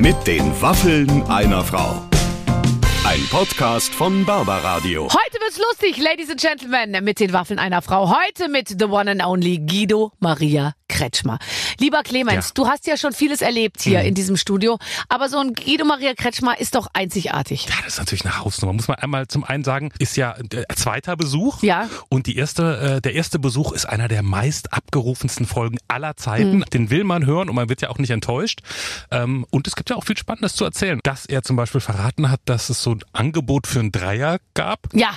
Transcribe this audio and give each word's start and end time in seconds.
Mit 0.00 0.26
den 0.26 0.50
Waffeln 0.62 1.24
einer 1.24 1.62
Frau. 1.62 2.08
Ein 3.04 3.20
Podcast 3.30 3.92
von 3.92 4.24
Barbaradio. 4.24 5.02
Heute 5.02 5.40
wird's 5.42 5.58
lustig, 5.58 6.02
Ladies 6.02 6.30
and 6.30 6.40
Gentlemen, 6.40 7.04
mit 7.04 7.20
den 7.20 7.34
Waffeln 7.34 7.58
einer 7.58 7.82
Frau. 7.82 8.10
Heute 8.10 8.48
mit 8.48 8.68
the 8.68 8.86
one 8.86 9.10
and 9.10 9.22
only 9.22 9.58
Guido 9.58 10.12
Maria 10.18 10.74
Kretschmer. 11.00 11.38
Lieber 11.78 12.02
Clemens, 12.02 12.48
Ja. 12.48 12.52
du 12.54 12.66
hast 12.68 12.86
ja 12.86 12.98
schon 12.98 13.12
vieles 13.14 13.40
erlebt 13.40 13.80
hier 13.80 14.02
in 14.02 14.14
diesem 14.14 14.36
Studio, 14.36 14.78
aber 15.08 15.30
so 15.30 15.38
ein 15.38 15.54
Guido 15.54 15.86
Maria 15.86 16.12
Kretschmer 16.12 16.60
ist 16.60 16.74
doch 16.74 16.88
einzigartig. 16.92 17.64
Ja, 17.70 17.74
das 17.84 17.94
ist 17.94 17.98
natürlich 18.00 18.26
eine 18.26 18.38
Hausnummer. 18.38 18.74
Muss 18.74 18.86
man 18.86 18.98
einmal 18.98 19.26
zum 19.26 19.42
einen 19.44 19.64
sagen, 19.64 19.92
ist 19.98 20.18
ja 20.18 20.34
der 20.42 20.66
zweiter 20.76 21.16
Besuch. 21.16 21.62
Ja. 21.62 21.88
Und 22.10 22.26
die 22.26 22.36
erste, 22.36 22.96
äh, 22.96 23.00
der 23.00 23.14
erste 23.14 23.38
Besuch 23.38 23.72
ist 23.72 23.86
einer 23.86 24.08
der 24.08 24.22
meist 24.22 24.74
abgerufensten 24.74 25.46
Folgen 25.46 25.78
aller 25.88 26.16
Zeiten. 26.18 26.58
Mhm. 26.58 26.64
Den 26.66 26.90
will 26.90 27.04
man 27.04 27.24
hören 27.24 27.48
und 27.48 27.54
man 27.54 27.70
wird 27.70 27.80
ja 27.80 27.88
auch 27.88 27.98
nicht 27.98 28.10
enttäuscht. 28.10 28.60
Ähm, 29.10 29.46
und 29.50 29.66
es 29.68 29.76
gibt 29.76 29.88
ja 29.88 29.96
auch 29.96 30.04
viel 30.04 30.18
Spannendes 30.18 30.54
zu 30.54 30.64
erzählen. 30.66 31.00
Dass 31.02 31.24
er 31.24 31.42
zum 31.42 31.56
Beispiel 31.56 31.80
verraten 31.80 32.30
hat, 32.30 32.40
dass 32.44 32.68
es 32.68 32.82
so 32.82 32.90
ein 32.92 33.00
Angebot 33.14 33.66
für 33.66 33.80
einen 33.80 33.90
Dreier 33.90 34.38
gab. 34.52 34.80
Ja, 34.92 35.08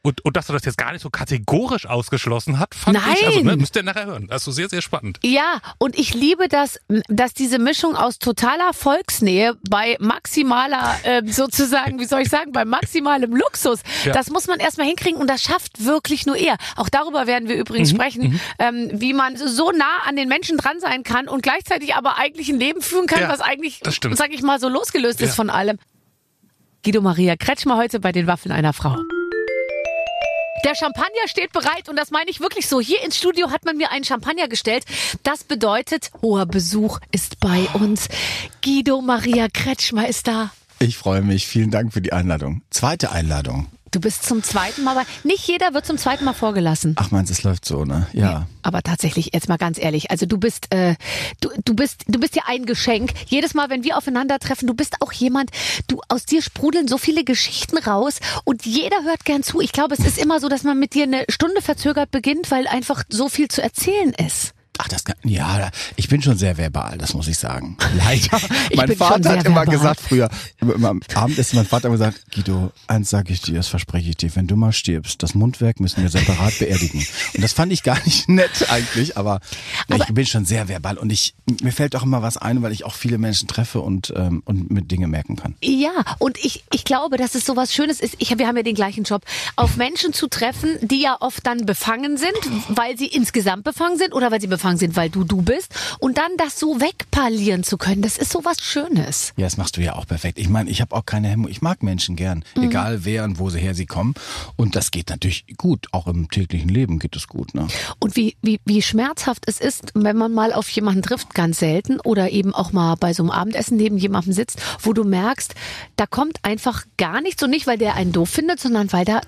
Und, 0.00 0.24
und 0.24 0.36
dass 0.36 0.48
er 0.48 0.52
das 0.52 0.64
jetzt 0.64 0.78
gar 0.78 0.92
nicht 0.92 1.02
so 1.02 1.10
kategorisch 1.10 1.84
ausgeschlagen 1.84 2.58
hat, 2.60 2.74
fand 2.74 2.96
ich, 2.98 3.26
also 3.26 3.38
Nein. 3.40 3.46
ne, 3.46 3.56
müsst 3.56 3.74
ihr 3.74 3.82
nachher 3.82 4.06
hören. 4.06 4.28
Also 4.30 4.52
sehr, 4.52 4.68
sehr 4.68 4.80
spannend. 4.80 5.18
Ja, 5.24 5.58
und 5.78 5.98
ich 5.98 6.14
liebe 6.14 6.46
das, 6.48 6.78
dass 7.08 7.34
diese 7.34 7.58
Mischung 7.58 7.96
aus 7.96 8.18
totaler 8.20 8.72
Volksnähe 8.72 9.56
bei 9.68 9.96
maximaler, 9.98 10.96
äh, 11.02 11.22
sozusagen, 11.30 11.98
wie 11.98 12.04
soll 12.04 12.20
ich 12.20 12.28
sagen, 12.28 12.52
bei 12.52 12.64
maximalem 12.64 13.34
Luxus, 13.34 13.80
Ja. 14.04 14.12
das 14.12 14.30
muss 14.30 14.46
man 14.46 14.60
erstmal 14.60 14.86
hinkriegen 14.86 15.20
und 15.20 15.28
das 15.28 15.42
schafft 15.42 15.84
wirklich 15.84 16.26
nur 16.26 16.36
er. 16.36 16.56
Auch 16.76 16.88
darüber 16.88 17.26
werden 17.26 17.48
wir 17.48 17.56
Mhm, 17.56 17.60
übrigens 17.62 17.90
sprechen, 17.90 18.40
ähm, 18.60 18.90
wie 18.92 19.12
man 19.12 19.36
so 19.36 19.72
nah 19.72 19.98
an 20.06 20.14
den 20.14 20.28
Menschen 20.28 20.58
dran 20.58 20.78
sein 20.78 21.02
kann 21.02 21.26
und 21.28 21.42
gleichzeitig 21.42 21.96
aber 21.96 22.18
eigentlich 22.18 22.48
ein 22.48 22.60
Leben 22.60 22.82
führen 22.82 23.08
kann, 23.08 23.22
Ja, 23.22 23.28
was 23.28 23.40
eigentlich, 23.40 23.80
sag 24.12 24.32
ich 24.32 24.42
mal, 24.42 24.60
so 24.60 24.68
losgelöst 24.68 25.20
ist 25.20 25.30
Ja. 25.30 25.34
von 25.34 25.50
allem. 25.50 25.76
Guido 26.84 27.00
Maria 27.02 27.36
Kretschmer 27.36 27.76
heute 27.76 27.98
bei 27.98 28.12
den 28.12 28.28
Waffeln 28.28 28.52
einer 28.52 28.72
Frau. 28.72 28.96
Der 30.64 30.74
Champagner 30.74 31.26
steht 31.26 31.52
bereit 31.52 31.88
und 31.88 31.96
das 31.96 32.10
meine 32.10 32.30
ich 32.30 32.40
wirklich 32.40 32.66
so. 32.66 32.80
Hier 32.80 33.02
ins 33.02 33.16
Studio 33.16 33.50
hat 33.50 33.64
man 33.64 33.76
mir 33.76 33.90
einen 33.90 34.04
Champagner 34.04 34.48
gestellt. 34.48 34.84
Das 35.22 35.44
bedeutet, 35.44 36.10
hoher 36.22 36.46
Besuch 36.46 36.98
ist 37.12 37.40
bei 37.40 37.68
uns. 37.74 38.08
Guido 38.62 39.00
Maria 39.00 39.48
Kretschmer 39.52 40.08
ist 40.08 40.26
da. 40.28 40.50
Ich 40.80 40.96
freue 40.96 41.22
mich. 41.22 41.46
Vielen 41.46 41.70
Dank 41.70 41.92
für 41.92 42.00
die 42.00 42.12
Einladung. 42.12 42.62
Zweite 42.70 43.10
Einladung. 43.10 43.66
Du 43.90 44.00
bist 44.00 44.24
zum 44.24 44.42
zweiten 44.42 44.84
Mal, 44.84 44.96
aber 44.96 45.06
nicht 45.24 45.46
jeder 45.46 45.74
wird 45.74 45.86
zum 45.86 45.98
zweiten 45.98 46.24
Mal 46.24 46.34
vorgelassen. 46.34 46.94
Ach 46.98 47.10
meinst, 47.10 47.30
es 47.30 47.42
läuft 47.42 47.64
so, 47.64 47.84
ne? 47.84 48.06
Ja. 48.12 48.46
Aber 48.62 48.82
tatsächlich, 48.82 49.30
jetzt 49.32 49.48
mal 49.48 49.56
ganz 49.56 49.78
ehrlich, 49.78 50.10
also 50.10 50.26
du 50.26 50.38
bist, 50.38 50.72
äh, 50.74 50.94
du, 51.40 51.48
du 51.64 51.74
bist, 51.74 52.04
du 52.06 52.20
bist 52.20 52.36
ja 52.36 52.42
ein 52.46 52.66
Geschenk. 52.66 53.12
Jedes 53.26 53.54
Mal, 53.54 53.70
wenn 53.70 53.84
wir 53.84 53.96
aufeinandertreffen, 53.96 54.66
du 54.66 54.74
bist 54.74 54.96
auch 55.00 55.12
jemand, 55.12 55.50
du 55.86 56.00
aus 56.08 56.26
dir 56.26 56.42
sprudeln 56.42 56.88
so 56.88 56.98
viele 56.98 57.24
Geschichten 57.24 57.78
raus 57.78 58.20
und 58.44 58.66
jeder 58.66 59.04
hört 59.04 59.24
gern 59.24 59.42
zu. 59.42 59.60
Ich 59.60 59.72
glaube, 59.72 59.94
es 59.94 60.04
ist 60.04 60.18
immer 60.18 60.40
so, 60.40 60.48
dass 60.48 60.64
man 60.64 60.78
mit 60.78 60.94
dir 60.94 61.04
eine 61.04 61.24
Stunde 61.28 61.62
verzögert 61.62 62.10
beginnt, 62.10 62.50
weil 62.50 62.66
einfach 62.66 63.04
so 63.08 63.28
viel 63.28 63.48
zu 63.48 63.62
erzählen 63.62 64.12
ist. 64.12 64.52
Ach, 64.78 64.88
das 64.88 65.04
kann, 65.04 65.16
ja, 65.24 65.70
ich 65.96 66.08
bin 66.08 66.22
schon 66.22 66.38
sehr 66.38 66.56
verbal, 66.56 66.98
das 66.98 67.14
muss 67.14 67.26
ich 67.26 67.36
sagen. 67.36 67.76
Leider. 67.96 68.38
Ich 68.70 68.76
mein 68.76 68.96
Vater 68.96 69.30
hat 69.30 69.44
immer 69.44 69.56
verbal. 69.56 69.66
gesagt 69.66 70.00
früher, 70.00 70.30
immer 70.60 70.88
am 70.88 71.00
Abendessen, 71.14 71.56
mein 71.56 71.66
Vater 71.66 71.88
immer 71.88 71.96
gesagt, 71.96 72.32
Guido, 72.32 72.72
eins 72.86 73.10
sage 73.10 73.32
ich 73.32 73.40
dir, 73.40 73.54
das 73.54 73.68
verspreche 73.68 74.10
ich 74.10 74.16
dir, 74.16 74.34
wenn 74.36 74.46
du 74.46 74.56
mal 74.56 74.72
stirbst, 74.72 75.22
das 75.22 75.34
Mundwerk 75.34 75.80
müssen 75.80 76.02
wir 76.02 76.10
separat 76.10 76.58
beerdigen. 76.58 77.04
Und 77.34 77.42
das 77.42 77.52
fand 77.52 77.72
ich 77.72 77.82
gar 77.82 77.98
nicht 78.04 78.28
nett 78.28 78.70
eigentlich, 78.70 79.16
aber, 79.16 79.40
ja, 79.88 79.96
ich 79.96 80.14
bin 80.14 80.26
schon 80.26 80.44
sehr 80.44 80.68
verbal 80.68 80.96
und 80.96 81.10
ich, 81.10 81.34
mir 81.60 81.72
fällt 81.72 81.96
auch 81.96 82.04
immer 82.04 82.22
was 82.22 82.36
ein, 82.36 82.62
weil 82.62 82.72
ich 82.72 82.84
auch 82.84 82.94
viele 82.94 83.18
Menschen 83.18 83.48
treffe 83.48 83.80
und, 83.80 84.12
ähm, 84.16 84.42
und 84.44 84.70
mit 84.70 84.90
Dinge 84.90 85.08
merken 85.08 85.36
kann. 85.36 85.56
Ja, 85.62 86.04
und 86.18 86.38
ich, 86.38 86.64
ich 86.72 86.84
glaube, 86.84 87.16
dass 87.16 87.34
es 87.34 87.44
so 87.44 87.56
was 87.56 87.74
Schönes 87.74 88.00
ist. 88.00 88.14
Ich, 88.18 88.36
wir 88.38 88.46
haben 88.46 88.56
ja 88.56 88.62
den 88.62 88.74
gleichen 88.74 89.04
Job, 89.04 89.22
auf 89.56 89.76
Menschen 89.76 90.12
zu 90.12 90.28
treffen, 90.28 90.78
die 90.82 91.00
ja 91.00 91.16
oft 91.20 91.46
dann 91.46 91.66
befangen 91.66 92.16
sind, 92.16 92.38
weil 92.68 92.96
sie 92.96 93.06
insgesamt 93.06 93.64
befangen 93.64 93.98
sind 93.98 94.12
oder 94.14 94.30
weil 94.30 94.40
sie 94.40 94.46
befangen 94.46 94.67
sind, 94.76 94.96
weil 94.96 95.10
du 95.10 95.24
du 95.24 95.42
bist. 95.42 95.74
Und 95.98 96.18
dann 96.18 96.30
das 96.36 96.58
so 96.58 96.80
wegparlieren 96.80 97.62
zu 97.64 97.78
können, 97.78 98.02
das 98.02 98.18
ist 98.18 98.30
so 98.32 98.44
was 98.44 98.60
Schönes. 98.60 99.32
Ja, 99.36 99.46
das 99.46 99.56
machst 99.56 99.76
du 99.76 99.80
ja 99.80 99.94
auch 99.94 100.06
perfekt. 100.06 100.38
Ich 100.38 100.48
meine, 100.48 100.70
ich 100.70 100.80
habe 100.80 100.94
auch 100.94 101.06
keine 101.06 101.28
Hemmung. 101.28 101.50
Ich 101.50 101.62
mag 101.62 101.82
Menschen 101.82 102.16
gern, 102.16 102.44
Mhm. 102.56 102.64
egal 102.64 103.04
wer 103.04 103.24
und 103.24 103.38
wo 103.38 103.50
sie 103.50 103.58
her 103.60 103.74
sie 103.74 103.86
kommen. 103.86 104.14
Und 104.56 104.76
das 104.76 104.90
geht 104.90 105.10
natürlich 105.10 105.44
gut. 105.56 105.86
Auch 105.92 106.06
im 106.06 106.30
täglichen 106.30 106.68
Leben 106.68 106.98
geht 106.98 107.16
es 107.16 107.26
gut. 107.28 107.54
Ne? 107.54 107.66
Und 107.98 108.16
wie, 108.16 108.36
wie, 108.42 108.60
wie 108.64 108.82
schmerzhaft 108.82 109.44
es 109.46 109.60
ist, 109.60 109.92
wenn 109.94 110.16
man 110.16 110.32
mal 110.32 110.52
auf 110.52 110.68
jemanden 110.70 111.02
trifft, 111.02 111.34
ganz 111.34 111.58
selten, 111.58 112.00
oder 112.00 112.30
eben 112.30 112.54
auch 112.54 112.72
mal 112.72 112.94
bei 112.96 113.12
so 113.12 113.22
einem 113.22 113.30
Abendessen 113.30 113.76
neben 113.76 113.98
jemandem 113.98 114.32
sitzt, 114.32 114.60
wo 114.80 114.92
du 114.92 115.04
merkst, 115.04 115.54
da 115.96 116.06
kommt 116.06 116.44
einfach 116.44 116.84
gar 116.96 117.20
nichts 117.20 117.42
und 117.42 117.50
nicht, 117.50 117.66
weil 117.66 117.78
der 117.78 117.94
einen 117.94 118.12
doof 118.12 118.28
findet, 118.30 118.60
sondern 118.60 118.92
weil 118.92 119.04
da, 119.04 119.20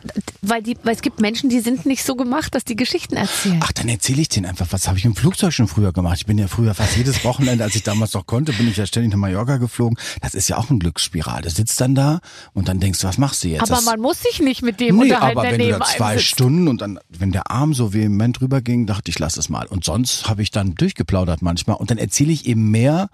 weil 0.43 0.62
die, 0.62 0.77
weil 0.83 0.95
es 0.95 1.03
gibt 1.03 1.21
Menschen, 1.21 1.50
die 1.50 1.61
sind 1.61 1.87
nicht 1.87 2.05
so 2.05 2.15
gemacht, 2.17 2.55
dass 2.55 2.65
die 2.65 2.77
Geschichten 2.77 3.17
erzählen. 3.17 3.61
Ach, 3.62 3.73
dann 3.73 3.89
erzähle 3.89 4.21
ich 4.23 4.29
denen 4.29 4.47
einfach, 4.47 4.67
was 4.71 4.89
habe 4.89 4.99
ich 4.99 5.05
im 5.05 5.15
Flugzeug 5.31 5.53
schon 5.53 5.69
früher 5.69 5.93
gemacht. 5.93 6.17
Ich 6.19 6.27
bin 6.27 6.39
ja 6.39 6.49
früher 6.49 6.75
fast 6.75 6.97
jedes 6.97 7.23
Wochenende, 7.25 7.63
als 7.63 7.77
ich 7.77 7.85
damals 7.85 8.15
noch 8.15 8.27
konnte, 8.27 8.53
bin 8.53 8.69
ich 8.69 8.77
ja 8.77 8.85
ständig 8.85 9.13
nach 9.13 9.19
Mallorca 9.19 9.59
geflogen. 9.59 9.97
Das 10.23 10.35
ist 10.35 10.49
ja 10.49 10.57
auch 10.59 10.71
ein 10.71 10.81
Glücksspiral. 10.81 11.43
Du 11.43 11.51
sitzt 11.51 11.81
dann 11.81 11.95
da 11.95 12.19
und 12.53 12.67
dann 12.69 12.81
denkst 12.81 12.99
du, 13.01 13.07
was 13.07 13.17
machst 13.17 13.45
du 13.45 13.49
jetzt? 13.49 13.63
Aber 13.63 13.77
Das- 13.77 13.85
man 13.85 14.01
muss 14.01 14.21
sich 14.23 14.41
nicht 14.41 14.63
mit 14.63 14.81
dem 14.81 14.97
Nee, 14.97 15.03
unterhalten, 15.05 15.39
aber 15.39 15.49
der 15.51 15.59
wenn 15.59 15.69
du 15.71 15.79
da 15.79 15.85
zwei. 15.85 16.19
Stunden 16.19 16.67
und 16.67 16.81
dann, 16.81 16.99
wenn 17.11 17.31
der 17.31 17.49
Arm 17.49 17.75
so 17.75 17.93
vehement 17.93 18.41
rüberging, 18.41 18.87
dachte 18.87 19.09
ich, 19.11 19.21
lass 19.21 19.37
es 19.37 19.49
mal. 19.49 19.67
Und 19.67 19.85
sonst 19.85 20.29
habe 20.29 20.43
ich 20.43 20.51
dann 20.51 20.75
durchgeplaudert 20.75 21.43
manchmal 21.43 21.77
und 21.77 21.93
dann 21.93 21.99
erzähle 21.99 22.33
ich 22.33 22.47
eben 22.47 22.69
mehr, 22.73 23.09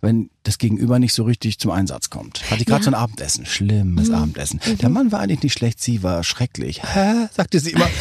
wenn 0.00 0.30
das 0.42 0.58
Gegenüber 0.58 0.98
nicht 0.98 1.12
so 1.14 1.22
richtig 1.22 1.60
zum 1.60 1.70
Einsatz 1.70 2.10
kommt. 2.10 2.50
Hatte 2.50 2.62
ich 2.62 2.66
gerade 2.66 2.82
so 2.82 2.90
ein 2.90 2.94
Abendessen, 2.94 3.46
schlimmes 3.46 4.08
Mhm. 4.08 4.14
Abendessen. 4.16 4.60
Der 4.82 4.88
Mann 4.88 5.12
war 5.12 5.20
eigentlich 5.20 5.42
nicht 5.44 5.52
schlecht, 5.52 5.80
sie 5.80 6.02
war 6.02 6.24
schrecklich. 6.24 6.82
Hä? 6.82 7.28
sagte 7.32 7.60
sie 7.60 7.70
immer. 7.70 7.86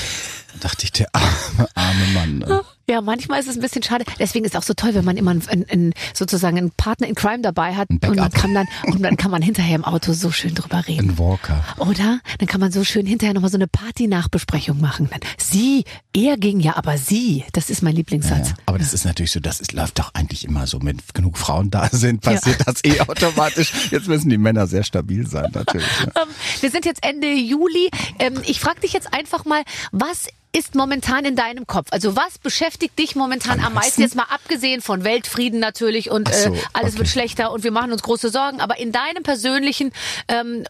Da 0.53 0.67
dachte 0.69 0.83
ich, 0.85 0.91
der 0.91 1.07
arme, 1.13 1.69
arme 1.75 2.05
Mann. 2.15 2.37
Ne? 2.39 2.61
Ja, 2.89 3.01
manchmal 3.01 3.39
ist 3.39 3.47
es 3.47 3.55
ein 3.55 3.61
bisschen 3.61 3.83
schade. 3.83 4.03
Deswegen 4.17 4.45
ist 4.45 4.55
es 4.55 4.59
auch 4.59 4.63
so 4.63 4.73
toll, 4.73 4.95
wenn 4.95 5.05
man 5.05 5.15
immer 5.15 5.29
einen, 5.29 5.69
einen, 5.69 5.93
sozusagen 6.15 6.57
einen 6.57 6.71
Partner 6.71 7.07
in 7.07 7.13
Crime 7.13 7.41
dabei 7.41 7.75
hat 7.75 7.87
und 7.91 8.15
man 8.15 8.31
kann 8.31 8.55
dann 8.55 8.65
und 8.87 9.03
dann 9.03 9.15
kann 9.15 9.29
man 9.29 9.43
hinterher 9.43 9.75
im 9.75 9.85
Auto 9.85 10.13
so 10.13 10.31
schön 10.31 10.55
drüber 10.55 10.87
reden. 10.87 11.11
Ein 11.11 11.19
Walker. 11.19 11.63
Oder? 11.77 12.19
Dann 12.39 12.47
kann 12.47 12.59
man 12.59 12.71
so 12.71 12.83
schön 12.83 13.05
hinterher 13.05 13.35
nochmal 13.35 13.51
so 13.51 13.57
eine 13.57 13.67
Party-Nachbesprechung 13.67 14.81
machen. 14.81 15.07
Sie, 15.37 15.83
er 16.15 16.37
ging 16.37 16.59
ja, 16.59 16.77
aber 16.77 16.97
sie. 16.97 17.45
Das 17.53 17.69
ist 17.69 17.83
mein 17.83 17.95
Lieblingssatz. 17.95 18.49
Ja, 18.49 18.55
aber 18.65 18.79
das 18.79 18.95
ist 18.95 19.05
natürlich 19.05 19.31
so, 19.31 19.39
das 19.39 19.59
ist, 19.59 19.73
läuft 19.73 19.99
doch 19.99 20.15
eigentlich 20.15 20.45
immer 20.45 20.65
so, 20.65 20.79
wenn 20.81 20.99
genug 21.13 21.37
Frauen 21.37 21.69
da 21.69 21.89
sind, 21.91 22.21
passiert 22.21 22.65
das 22.65 22.83
eh 22.83 22.99
automatisch. 23.01 23.71
Jetzt 23.91 24.07
müssen 24.07 24.29
die 24.29 24.39
Männer 24.39 24.65
sehr 24.65 24.83
stabil 24.83 25.27
sein, 25.27 25.51
natürlich. 25.53 25.87
Ähm, 26.15 26.27
wir 26.61 26.71
sind 26.71 26.85
jetzt 26.85 27.03
Ende 27.05 27.31
Juli. 27.31 27.89
Ähm, 28.17 28.41
ich 28.45 28.59
frage 28.59 28.81
dich 28.81 28.93
jetzt 28.93 29.13
einfach 29.13 29.45
mal, 29.45 29.61
was 29.91 30.27
ist 30.51 30.73
momentan 30.75 31.25
in 31.25 31.35
deinem 31.35 31.67
Kopf? 31.67 31.87
Also 31.91 32.15
was 32.15 32.37
beschäftigt 32.39 32.97
dich 32.97 33.15
momentan 33.15 33.59
am, 33.59 33.67
Am 33.67 33.73
meisten? 33.75 34.01
Jetzt 34.01 34.15
mal 34.15 34.23
abgesehen 34.29 34.81
von 34.81 35.03
Weltfrieden 35.03 35.59
natürlich 35.59 36.09
und 36.09 36.27
so, 36.33 36.53
äh, 36.53 36.59
alles 36.73 36.93
wird 36.93 37.01
okay. 37.03 37.09
schlechter 37.11 37.51
und 37.51 37.63
wir 37.63 37.71
machen 37.71 37.91
uns 37.91 38.01
große 38.01 38.29
Sorgen. 38.29 38.59
Aber 38.59 38.79
in 38.79 38.91
deinem 38.91 39.21
persönlichen 39.23 39.91
ähm, 40.27 40.65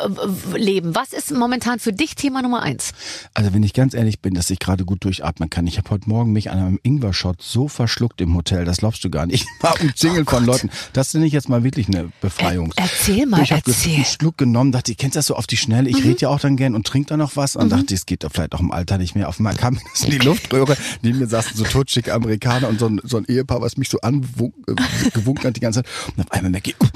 Leben, 0.55 0.95
was 0.95 1.13
ist 1.13 1.31
momentan 1.31 1.79
für 1.79 1.93
dich 1.93 2.15
Thema 2.15 2.41
Nummer 2.41 2.61
eins? 2.61 2.91
Also 3.33 3.53
wenn 3.53 3.63
ich 3.63 3.73
ganz 3.73 3.93
ehrlich 3.93 4.19
bin, 4.19 4.33
dass 4.33 4.49
ich 4.49 4.59
gerade 4.59 4.83
gut 4.83 5.03
durchatmen 5.05 5.49
kann. 5.49 5.65
Ich 5.67 5.77
habe 5.77 5.89
heute 5.91 6.09
Morgen 6.09 6.33
mich 6.33 6.51
an 6.51 6.57
einem 6.59 6.79
Ingwer-Shot 6.83 7.41
so 7.41 7.67
verschluckt 7.67 8.19
im 8.21 8.35
Hotel, 8.35 8.65
das 8.65 8.77
glaubst 8.79 9.03
du 9.03 9.09
gar 9.09 9.25
nicht. 9.25 9.43
Ich 9.43 9.63
war 9.63 9.79
umzingelt 9.79 10.29
von 10.29 10.45
Leuten. 10.45 10.69
Das 10.93 11.07
ist 11.07 11.13
nicht 11.15 11.31
jetzt 11.33 11.47
mal 11.47 11.63
wirklich 11.63 11.87
eine 11.87 12.11
Befreiung. 12.21 12.71
Ä- 12.73 12.81
erzähl 12.81 13.25
mal, 13.25 13.41
ich 13.43 13.51
habe 13.53 13.61
erzähl. 13.65 13.91
Mhm. 13.91 13.95
einen 13.97 14.05
Schluck 14.05 14.37
genommen, 14.37 14.71
dachte, 14.71 14.91
ich 14.91 14.97
kennst 14.97 15.15
das 15.15 15.25
so 15.27 15.35
auf 15.35 15.47
die 15.47 15.57
Schnelle. 15.57 15.89
Ich 15.89 16.03
rede 16.03 16.19
ja 16.19 16.29
auch 16.29 16.39
dann 16.39 16.57
gern 16.57 16.75
und 16.75 16.85
trinke 16.85 17.09
dann 17.09 17.19
noch 17.19 17.35
was. 17.35 17.55
Und 17.55 17.69
dachte, 17.69 17.93
es 17.95 18.05
geht 18.05 18.23
doch 18.23 18.31
vielleicht 18.31 18.53
auch 18.53 18.59
im 18.59 18.71
Alter 18.71 18.97
nicht 18.97 19.15
mehr. 19.15 19.29
Auf 19.29 19.39
einmal 19.39 19.55
kam 19.69 19.79
das 19.91 20.03
in 20.03 20.11
die 20.11 20.17
Luftröhre. 20.17 20.77
Neben 21.01 21.19
mir 21.19 21.27
saßen 21.27 21.55
so 21.55 21.63
totschicke 21.63 22.13
Amerikaner 22.13 22.67
und 22.67 22.79
so 22.79 22.87
ein, 22.87 23.01
so 23.03 23.17
ein 23.17 23.25
Ehepaar, 23.25 23.61
was 23.61 23.77
mich 23.77 23.89
so 23.89 23.99
angewunken 24.01 25.43
hat 25.43 25.55
die 25.55 25.59
ganze 25.59 25.83
Zeit. 25.83 25.91
Und 26.15 26.25
auf 26.25 26.31
einmal 26.31 26.51
merke 26.51 26.71
ich, 26.71 26.81
uh, 26.81 26.87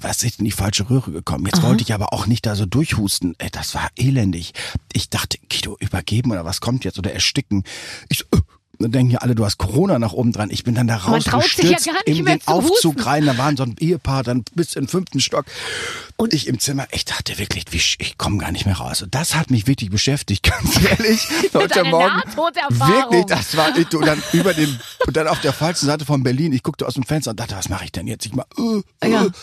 was 0.00 0.22
ist 0.22 0.38
in 0.38 0.44
die 0.44 0.50
falsche 0.50 0.88
Röhre 0.88 1.12
gekommen? 1.12 1.46
Jetzt 1.46 1.62
wollte 1.62 1.82
ich 1.82 1.92
aber 1.92 2.12
auch 2.12 2.26
nicht 2.26 2.46
da 2.46 2.54
so 2.54 2.66
durchhusten. 2.66 3.34
Ey, 3.38 3.50
das 3.50 3.74
war 3.74 3.88
elendig. 3.96 4.52
Ich 4.92 5.10
dachte, 5.10 5.38
Guido, 5.50 5.76
übergeben 5.80 6.32
oder 6.32 6.44
was 6.44 6.60
kommt 6.60 6.84
jetzt? 6.84 6.98
Oder 6.98 7.12
ersticken. 7.12 7.64
Ich 8.08 8.18
so, 8.18 8.24
uh, 8.34 8.40
denken 8.78 9.10
ja 9.12 9.18
alle, 9.20 9.34
du 9.34 9.44
hast 9.44 9.58
Corona 9.58 9.98
nach 9.98 10.12
oben 10.12 10.32
dran. 10.32 10.50
Ich 10.50 10.64
bin 10.64 10.74
dann 10.74 10.86
da 10.86 10.94
Man 10.94 11.02
traut 11.04 11.22
sich 11.22 11.26
ja 11.26 11.32
rausgestürzt 11.38 11.86
gar 11.86 11.94
nicht 12.06 12.18
in 12.18 12.24
den 12.26 12.40
zu 12.40 12.48
Aufzug 12.48 12.94
husten. 12.96 13.00
rein. 13.08 13.26
Da 13.26 13.38
waren 13.38 13.56
so 13.56 13.62
ein 13.64 13.76
Ehepaar 13.80 14.22
dann 14.22 14.44
bis 14.54 14.74
in 14.76 14.82
den 14.84 14.88
fünften 14.88 15.20
Stock. 15.20 15.44
Und- 16.16 16.24
Und 16.24 16.32
ich 16.34 16.46
im 16.46 16.58
Zimmer, 16.58 16.86
ich 16.90 17.04
dachte 17.04 17.38
wirklich, 17.38 17.64
ich 17.98 18.16
komme 18.16 18.38
gar 18.38 18.50
nicht 18.52 18.64
mehr 18.66 18.76
raus. 18.76 19.02
Und 19.02 19.14
das 19.14 19.34
hat 19.34 19.50
mich 19.50 19.66
wirklich 19.66 19.90
beschäftigt, 19.90 20.42
ganz 20.50 20.82
ehrlich. 20.82 21.20
Heute 21.54 21.84
Morgen. 21.84 22.22
Wirklich, 22.70 23.24
das 23.26 23.56
war, 23.56 23.76
ich, 23.76 23.86
du, 23.88 24.00
dann 24.00 24.22
über 24.32 24.54
dem 24.54 24.78
Und 25.06 25.16
dann 25.16 25.28
auf 25.28 25.40
der 25.40 25.52
falschen 25.52 25.86
Seite 25.86 26.04
von 26.04 26.22
Berlin, 26.22 26.52
ich 26.52 26.62
guckte 26.62 26.86
aus 26.86 26.94
dem 26.94 27.02
Fenster 27.02 27.32
und 27.32 27.40
dachte, 27.40 27.54
was 27.56 27.68
mache 27.68 27.84
ich 27.84 27.92
denn 27.92 28.06
jetzt? 28.06 28.24
Ich 28.26 28.32
mal, 28.34 28.46
äh, 28.58 29.06
äh. 29.06 29.10
Ja. 29.12 29.20
Und 29.22 29.34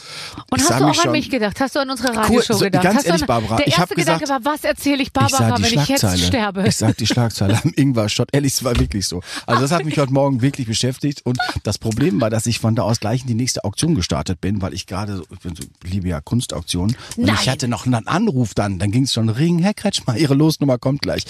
Ich 0.56 0.62
hast 0.62 0.80
du 0.80 0.86
auch 0.86 1.06
an 1.06 1.12
mich 1.12 1.30
gedacht? 1.30 1.60
Hast 1.60 1.76
du 1.76 1.80
an 1.80 1.90
unsere 1.90 2.10
Cool, 2.14 2.18
Radioshow 2.18 2.54
so, 2.54 2.60
gedacht? 2.66 2.84
ganz 2.84 2.96
hast 2.98 3.06
ehrlich, 3.06 3.22
an, 3.24 3.28
Barbara, 3.28 3.56
der 3.58 3.68
ich 3.68 3.74
erste 3.74 3.82
hab 3.82 3.90
gesagt- 3.96 4.20
Gedanke 4.22 4.46
war, 4.46 4.54
was 4.54 4.64
erzähle 4.64 4.96
ich 5.04 5.08
Ich 5.08 5.14
Barbara, 5.14 5.56
die 5.58 5.64
wenn 5.64 5.80
ich 5.82 5.88
jetzt 5.88 6.20
sterbe? 6.28 6.68
Ich 6.68 6.76
sag 6.78 6.98
die 6.98 7.08
Schlagzeile 7.08 7.60
am 7.64 7.72
Ingwer-Shot. 7.76 8.30
Ehrlich, 8.32 8.54
es 8.54 8.64
war 8.64 8.78
wirklich 8.80 9.08
so. 9.08 9.21
Also 9.46 9.62
das 9.62 9.72
hat 9.72 9.86
mich 9.86 9.98
heute 9.98 10.14
Morgen 10.14 10.42
wirklich 10.42 10.68
beschäftigt. 10.68 11.22
Und 11.26 11.38
das 11.64 11.78
Problem 11.78 12.20
war, 12.22 12.30
dass 12.30 12.46
ich 12.46 12.60
von 12.60 12.76
da 12.76 12.84
aus 12.84 13.00
gleich 13.00 13.22
in 13.22 13.28
die 13.28 13.34
nächste 13.34 13.64
Auktion 13.64 13.96
gestartet 13.96 14.42
bin, 14.42 14.62
weil 14.62 14.74
ich 14.74 14.88
gerade, 14.88 15.18
so, 15.18 15.24
ich 15.32 15.40
bin 15.40 15.56
so, 15.56 15.64
liebe 15.84 16.08
ja 16.08 16.22
Kunstauktionen. 16.22 16.96
Und 17.18 17.26
Nein. 17.26 17.38
ich 17.42 17.50
hatte 17.50 17.68
noch 17.68 17.86
einen 17.86 18.08
Anruf 18.08 18.54
dann. 18.54 18.80
Dann 18.80 18.92
ging 18.92 19.04
es 19.04 19.14
schon, 19.14 19.30
Ring, 19.30 19.60
Herr 19.60 19.74
Kretschmer, 19.74 20.18
Ihre 20.18 20.34
Losnummer 20.34 20.78
kommt 20.78 21.02
gleich. 21.02 21.24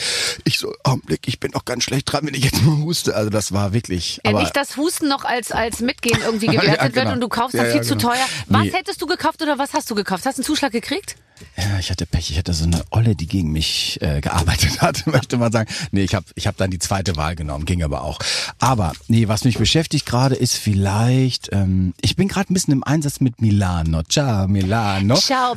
Ich 0.43 0.59
so, 0.59 0.73
Augenblick, 0.83 1.27
ich 1.27 1.39
bin 1.39 1.51
noch 1.51 1.65
ganz 1.65 1.83
schlecht 1.83 2.11
dran, 2.11 2.25
wenn 2.25 2.33
ich 2.33 2.43
jetzt 2.43 2.63
nur 2.63 2.77
huste. 2.79 3.15
Also 3.15 3.29
das 3.29 3.51
war 3.51 3.73
wirklich. 3.73 4.19
Ja, 4.25 4.33
nicht, 4.33 4.55
dass 4.55 4.77
Husten 4.77 5.07
noch 5.07 5.25
als, 5.25 5.51
als 5.51 5.79
Mitgehen 5.79 6.19
irgendwie 6.25 6.45
Ja, 6.51 6.61
gewertet 6.61 6.93
genau. 6.93 7.05
wird 7.05 7.15
und 7.15 7.21
du 7.21 7.29
kaufst 7.29 7.53
Ja, 7.55 7.63
dann 7.63 7.71
viel 7.71 7.81
ja, 7.81 7.87
zu 7.87 7.95
genau. 7.95 8.09
teuer. 8.09 8.25
Was 8.47 8.63
Nee. 8.63 8.71
hättest 8.73 9.01
du 9.01 9.05
gekauft 9.05 9.41
oder 9.41 9.57
was 9.57 9.73
hast 9.73 9.89
du 9.89 9.95
gekauft? 9.95 10.25
Hast 10.25 10.37
du 10.37 10.41
einen 10.41 10.45
Zuschlag 10.45 10.71
gekriegt? 10.71 11.15
Ja, 11.57 11.79
ich 11.79 11.89
hatte 11.91 12.05
Pech. 12.05 12.29
Ich 12.31 12.37
hatte 12.37 12.53
so 12.53 12.65
eine 12.65 12.83
Olle, 12.91 13.15
die 13.15 13.27
gegen 13.27 13.51
mich 13.51 13.97
äh, 14.01 14.21
gearbeitet 14.21 14.81
hat, 14.81 15.05
möchte 15.11 15.37
man 15.37 15.51
sagen. 15.51 15.71
Nee, 15.91 16.03
ich 16.03 16.15
habe 16.15 16.25
ich 16.35 16.47
hab 16.47 16.57
dann 16.57 16.71
die 16.71 16.79
zweite 16.79 17.15
Wahl 17.15 17.35
genommen, 17.35 17.65
ging 17.65 17.83
aber 17.83 18.03
auch. 18.03 18.19
Aber 18.59 18.93
nee, 19.07 19.27
was 19.27 19.43
mich 19.43 19.57
beschäftigt 19.57 20.05
gerade 20.05 20.35
ist 20.35 20.55
vielleicht, 20.57 21.49
ähm, 21.51 21.93
ich 22.01 22.15
bin 22.15 22.27
gerade 22.27 22.51
ein 22.51 22.53
bisschen 22.53 22.73
im 22.73 22.83
Einsatz 22.83 23.19
mit 23.19 23.41
Milano. 23.41 24.03
Ciao, 24.03 24.47
Milano. 24.47 25.15
Ciao, 25.15 25.55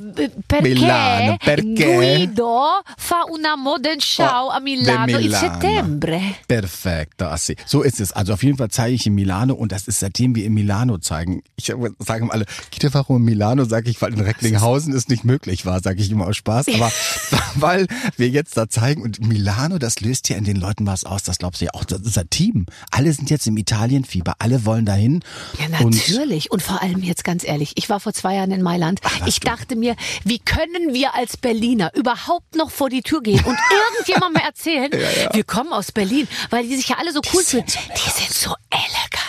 perché, 0.49 0.63
Milano, 0.63 1.37
perché? 1.39 1.75
Guido 1.75 2.63
fa 2.97 3.23
una 3.31 3.57
Modenschau 3.57 4.47
Oh, 4.47 4.51
a 4.51 4.61
Milano, 4.61 5.07
de 5.07 5.15
in 5.17 5.23
Milano. 5.23 5.53
settembre. 5.61 6.21
Perfetto, 6.49 7.27
assi. 7.27 7.57
So 7.67 7.83
ist 7.83 8.01
es. 8.01 8.13
Also 8.13 8.33
auf 8.33 8.43
jeden 8.43 8.59
Fall 8.59 8.69
zeige 8.71 8.95
ich 8.95 9.07
in 9.07 9.15
Milano 9.15 9.55
und 9.55 9.73
das 9.73 9.87
ist 9.89 10.01
seitdem 10.01 10.35
wir 10.35 10.45
in 10.45 10.55
Milano 10.55 10.99
zeigen. 10.99 11.43
Ich 11.57 11.67
sage 11.67 12.23
immer 12.23 12.33
alle, 12.33 12.47
geht 12.71 12.83
ihr 12.85 12.93
warum 12.95 13.17
in 13.19 13.25
Milano? 13.25 13.65
Sage 13.65 13.91
ich, 13.91 14.01
weil 14.03 14.13
in 14.13 14.21
Recklinghausen 14.21 14.93
es 14.95 15.09
nicht 15.09 15.25
möglich 15.25 15.67
war, 15.67 15.74
sage 15.81 16.01
ich 16.03 16.11
immer 16.11 16.27
aus 16.27 16.37
Spaß. 16.37 16.69
Aber 16.69 16.91
weil 17.57 17.87
wir 18.17 18.29
jetzt 18.29 18.57
da 18.57 18.69
zeigen 18.69 19.03
und 19.03 19.21
Milano, 19.27 19.79
das 19.79 20.01
löst 20.01 20.29
ja 20.29 20.37
in 20.37 20.45
den 20.45 20.57
Leuten 20.57 20.87
was 20.87 21.05
aus. 21.05 21.23
Das 21.23 21.39
glaubst 21.39 21.61
du 21.61 21.67
ja 21.67 21.71
auch. 21.75 21.85
Das 21.85 22.01
ist 22.01 22.19
ein 22.19 22.29
Team. 22.31 22.67
Alle 22.91 23.13
sind 23.13 23.31
jetzt 23.31 23.47
im 23.47 23.57
Italienfieber. 23.57 24.35
Alle 24.39 24.65
wollen 24.65 24.85
dahin. 24.87 25.23
Ja, 25.59 25.79
Und 25.85 25.95
natürlich. 25.97 26.51
Und, 26.51 26.63
vor 26.63 26.83
allem 26.83 27.03
jetzt 27.03 27.25
ganz 27.25 27.45
ehrlich, 27.45 27.73
ich 27.77 27.89
war 27.91 28.01
vor 28.01 28.13
zwei 28.13 28.37
Jahren 28.37 28.51
in 28.51 28.63
Mailand. 28.63 29.03
warst 29.03 29.27
ich 29.27 29.41
du? 29.41 29.47
dachte 29.47 29.77
mir, 29.77 29.97
wie 30.25 30.39
können 30.39 30.93
wir 30.95 31.15
als 31.15 31.37
Berliner 31.37 31.93
überhaupt 31.95 32.57
noch 32.57 32.71
vor 32.71 32.89
die 32.91 33.03
Tür 33.03 33.23
gehen 33.23 33.45
und 33.45 33.57
irgendjemandem 33.97 34.43
erzählen, 34.43 34.91
wir 35.33 35.45
kommen 35.45 35.73
aus 35.73 35.93
Berlin, 35.93 36.27
weil 36.51 36.67
die 36.67 36.77
sich 36.77 36.89
ja 36.89 36.97
alle 36.99 37.13
so 37.13 37.21
cool 37.33 37.43
fühlen. 37.43 37.65
so 37.67 37.79
Die 37.95 38.11
sind 38.23 38.33
so 38.33 38.55
elegant. 38.71 39.24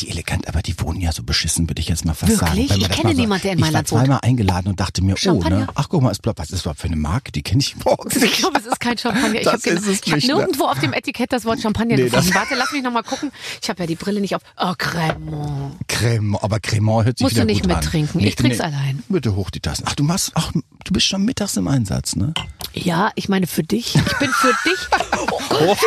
Die 0.00 0.10
elegant, 0.10 0.48
aber 0.48 0.62
die 0.62 0.78
wohnen 0.80 1.00
ja 1.00 1.12
so 1.12 1.22
beschissen, 1.22 1.68
würde 1.68 1.80
ich 1.80 1.88
jetzt 1.88 2.04
mal 2.04 2.14
fast 2.14 2.40
Wirklich? 2.40 2.68
sagen. 2.68 2.80
Ich 2.82 2.88
kenne 2.90 3.14
so- 3.14 3.20
niemanden, 3.20 3.42
der 3.42 3.52
in 3.52 3.58
Ich 3.58 3.62
war 3.64 3.70
Mailand 3.70 3.90
wohnt. 3.92 4.00
zweimal 4.02 4.18
eingeladen 4.22 4.68
und 4.68 4.80
dachte 4.80 5.02
mir, 5.02 5.14
oh, 5.26 5.32
ne? 5.48 5.68
Ach, 5.74 5.88
guck 5.88 6.02
mal, 6.02 6.10
ist, 6.10 6.20
was 6.24 6.32
ist 6.46 6.52
das 6.52 6.60
überhaupt 6.62 6.80
für 6.80 6.86
eine 6.88 6.96
Marke? 6.96 7.32
Die 7.32 7.42
kenne 7.42 7.60
ich 7.60 7.74
überhaupt 7.74 8.14
Ich 8.16 8.22
nicht. 8.22 8.38
glaube, 8.38 8.58
es 8.58 8.66
ist 8.66 8.80
kein 8.80 8.98
Champagner. 8.98 9.40
Ich 9.40 9.46
habe 9.46 9.58
hab 9.58 9.86
nicht, 9.86 10.06
ne? 10.06 10.34
nirgendwo 10.34 10.64
auf 10.64 10.78
dem 10.80 10.92
Etikett 10.92 11.32
das 11.32 11.44
Wort 11.44 11.60
Champagner 11.60 11.96
Nee, 11.96 12.04
gefunden. 12.04 12.34
Warte, 12.34 12.54
lass 12.56 12.72
mich 12.72 12.82
noch 12.82 12.92
mal 12.92 13.02
gucken. 13.02 13.30
Ich 13.62 13.68
habe 13.68 13.80
ja 13.82 13.86
die 13.86 13.94
Brille 13.96 14.20
nicht 14.20 14.34
auf. 14.34 14.42
Oh, 14.58 14.72
Cremant. 14.76 15.76
Creme, 15.88 16.36
aber 16.36 16.60
Cremant 16.60 17.06
hört 17.06 17.18
sich 17.18 17.24
Musst 17.24 17.36
wieder 17.36 17.44
du 17.46 17.52
nicht 17.52 17.62
gut 17.62 17.70
an. 17.72 17.78
mittrinken. 17.78 18.20
Ich 18.20 18.36
trink's 18.36 18.60
allein. 18.60 19.02
Bitte 19.08 19.34
hoch 19.36 19.50
die 19.50 19.60
Tassen. 19.60 19.84
Ach, 19.86 19.94
du 19.94 20.04
machst, 20.04 20.32
ach, 20.34 20.52
du 20.52 20.92
bist 20.92 21.06
schon 21.06 21.24
mittags 21.24 21.56
im 21.56 21.68
Einsatz, 21.68 22.16
ne? 22.16 22.32
Ja, 22.72 23.10
ich 23.16 23.28
meine 23.28 23.46
für 23.46 23.62
dich. 23.62 23.94
Ich 23.96 24.18
bin 24.18 24.30
für 24.30 24.54
dich. 24.64 24.78
Oh 25.32 25.44
Gott, 25.48 25.78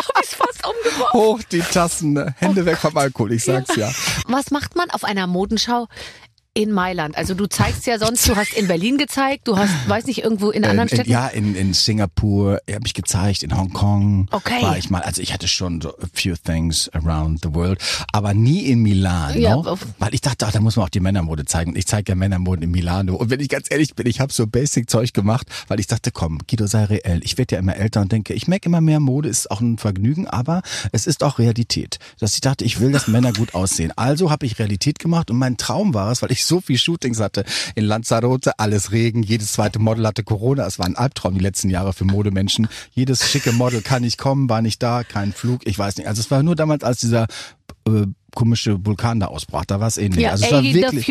habe 0.08 0.20
ich 0.22 0.30
fast 0.30 0.66
umgeworfen. 0.66 1.12
Hoch 1.12 1.40
die 1.50 1.60
Tassen, 1.60 2.12
ne? 2.12 2.34
Hände 2.38 2.64
weg 2.66 2.78
vom 2.78 2.96
Alkohol, 2.96 3.32
ich 3.32 3.44
sag's 3.44 3.76
ja. 3.76 3.90
Was 4.26 4.50
macht 4.50 4.76
man 4.76 4.90
auf 4.90 5.04
einer 5.04 5.26
Modenschau 5.26 5.88
in 6.54 6.72
Mailand? 6.72 7.16
Also 7.16 7.34
du 7.34 7.46
zeigst 7.46 7.86
ja 7.86 7.98
sonst, 7.98 8.28
du 8.28 8.34
hast 8.36 8.52
in 8.54 8.66
Berlin 8.66 8.98
gezeigt, 8.98 9.46
du 9.46 9.56
hast, 9.56 9.70
weiß 9.88 10.06
nicht, 10.06 10.22
irgendwo 10.24 10.50
in 10.50 10.64
anderen 10.64 10.88
in, 10.88 10.94
Städten. 10.96 11.10
ja, 11.10 11.28
in, 11.28 11.54
in 11.54 11.72
Singapur 11.74 12.58
habe 12.70 12.86
ich 12.86 12.94
gezeigt, 12.94 13.42
in 13.42 13.56
Hongkong 13.56 14.28
Okay. 14.32 14.62
war 14.62 14.76
ich 14.76 14.90
mal. 14.90 15.02
Also 15.02 15.22
ich 15.22 15.32
hatte 15.32 15.46
schon 15.46 15.80
so 15.80 15.90
a 15.98 16.06
few 16.12 16.34
things 16.36 16.88
around 16.92 17.40
the 17.42 17.54
world, 17.54 17.80
aber 18.12 18.34
nie 18.34 18.64
in 18.66 18.80
Milano, 18.82 19.38
Ja, 19.38 19.76
weil 19.98 20.12
ich 20.14 20.20
dachte, 20.20 20.46
ach, 20.46 20.52
da 20.52 20.60
muss 20.60 20.76
man 20.76 20.86
auch 20.86 20.90
die 20.90 21.00
Männermode 21.00 21.44
zeigen. 21.44 21.76
Ich 21.76 21.86
zeige 21.86 22.12
ja 22.12 22.16
Männermode 22.16 22.64
in 22.64 22.70
Milano. 22.72 23.14
Und 23.14 23.30
wenn 23.30 23.40
ich 23.40 23.48
ganz 23.48 23.66
ehrlich 23.70 23.94
bin, 23.94 24.06
ich 24.06 24.20
habe 24.20 24.32
so 24.32 24.46
Basic-Zeug 24.46 25.12
gemacht, 25.14 25.46
weil 25.68 25.78
ich 25.78 25.86
dachte, 25.86 26.10
komm, 26.10 26.38
Guido, 26.48 26.66
sei 26.66 26.84
reell. 26.84 27.20
Ich 27.22 27.38
werde 27.38 27.54
ja 27.54 27.60
immer 27.60 27.76
älter 27.76 28.00
und 28.00 28.10
denke, 28.10 28.34
ich 28.34 28.48
merke 28.48 28.68
immer 28.68 28.80
mehr, 28.80 28.98
Mode 28.98 29.28
ist 29.28 29.50
auch 29.50 29.60
ein 29.60 29.78
Vergnügen, 29.78 30.26
aber 30.26 30.62
es 30.92 31.06
ist 31.06 31.22
auch 31.22 31.38
Realität. 31.38 31.98
Dass 32.18 32.34
ich 32.34 32.40
dachte, 32.40 32.64
ich 32.64 32.80
will, 32.80 32.90
dass 32.92 33.06
Männer 33.06 33.32
gut 33.32 33.54
aussehen. 33.54 33.92
Also 33.96 34.30
habe 34.30 34.46
ich 34.46 34.58
Realität 34.58 34.98
gemacht 34.98 35.30
und 35.30 35.38
mein 35.38 35.56
Traum 35.56 35.94
war 35.94 36.10
es, 36.10 36.22
weil 36.22 36.32
ich 36.32 36.39
so 36.44 36.60
viel 36.60 36.78
Shootings 36.78 37.20
hatte 37.20 37.44
in 37.74 37.84
Lanzarote, 37.84 38.58
alles 38.58 38.92
Regen, 38.92 39.22
jedes 39.22 39.52
zweite 39.52 39.78
Model 39.78 40.06
hatte 40.06 40.22
Corona. 40.22 40.66
Es 40.66 40.78
war 40.78 40.86
ein 40.86 40.96
Albtraum 40.96 41.34
die 41.34 41.40
letzten 41.40 41.70
Jahre 41.70 41.92
für 41.92 42.04
Modemenschen. 42.04 42.68
Jedes 42.92 43.28
schicke 43.30 43.52
Model 43.52 43.82
kann 43.82 44.02
nicht 44.02 44.18
kommen, 44.18 44.48
war 44.48 44.62
nicht 44.62 44.82
da, 44.82 45.04
kein 45.04 45.32
Flug, 45.32 45.66
ich 45.66 45.78
weiß 45.78 45.96
nicht. 45.96 46.06
Also 46.06 46.20
es 46.20 46.30
war 46.30 46.42
nur 46.42 46.56
damals, 46.56 46.84
als 46.84 47.00
dieser 47.00 47.26
äh, 47.86 48.06
komische 48.34 48.84
Vulkan 48.84 49.20
da 49.20 49.26
ausbrach, 49.26 49.64
da 49.64 49.80
war 49.80 49.88
es 49.88 49.98
ähnlich. 49.98 50.22
ja, 50.22 50.32
also 50.32 50.44
es 50.44 50.52
war 50.52 50.62
wirklich. 50.62 51.06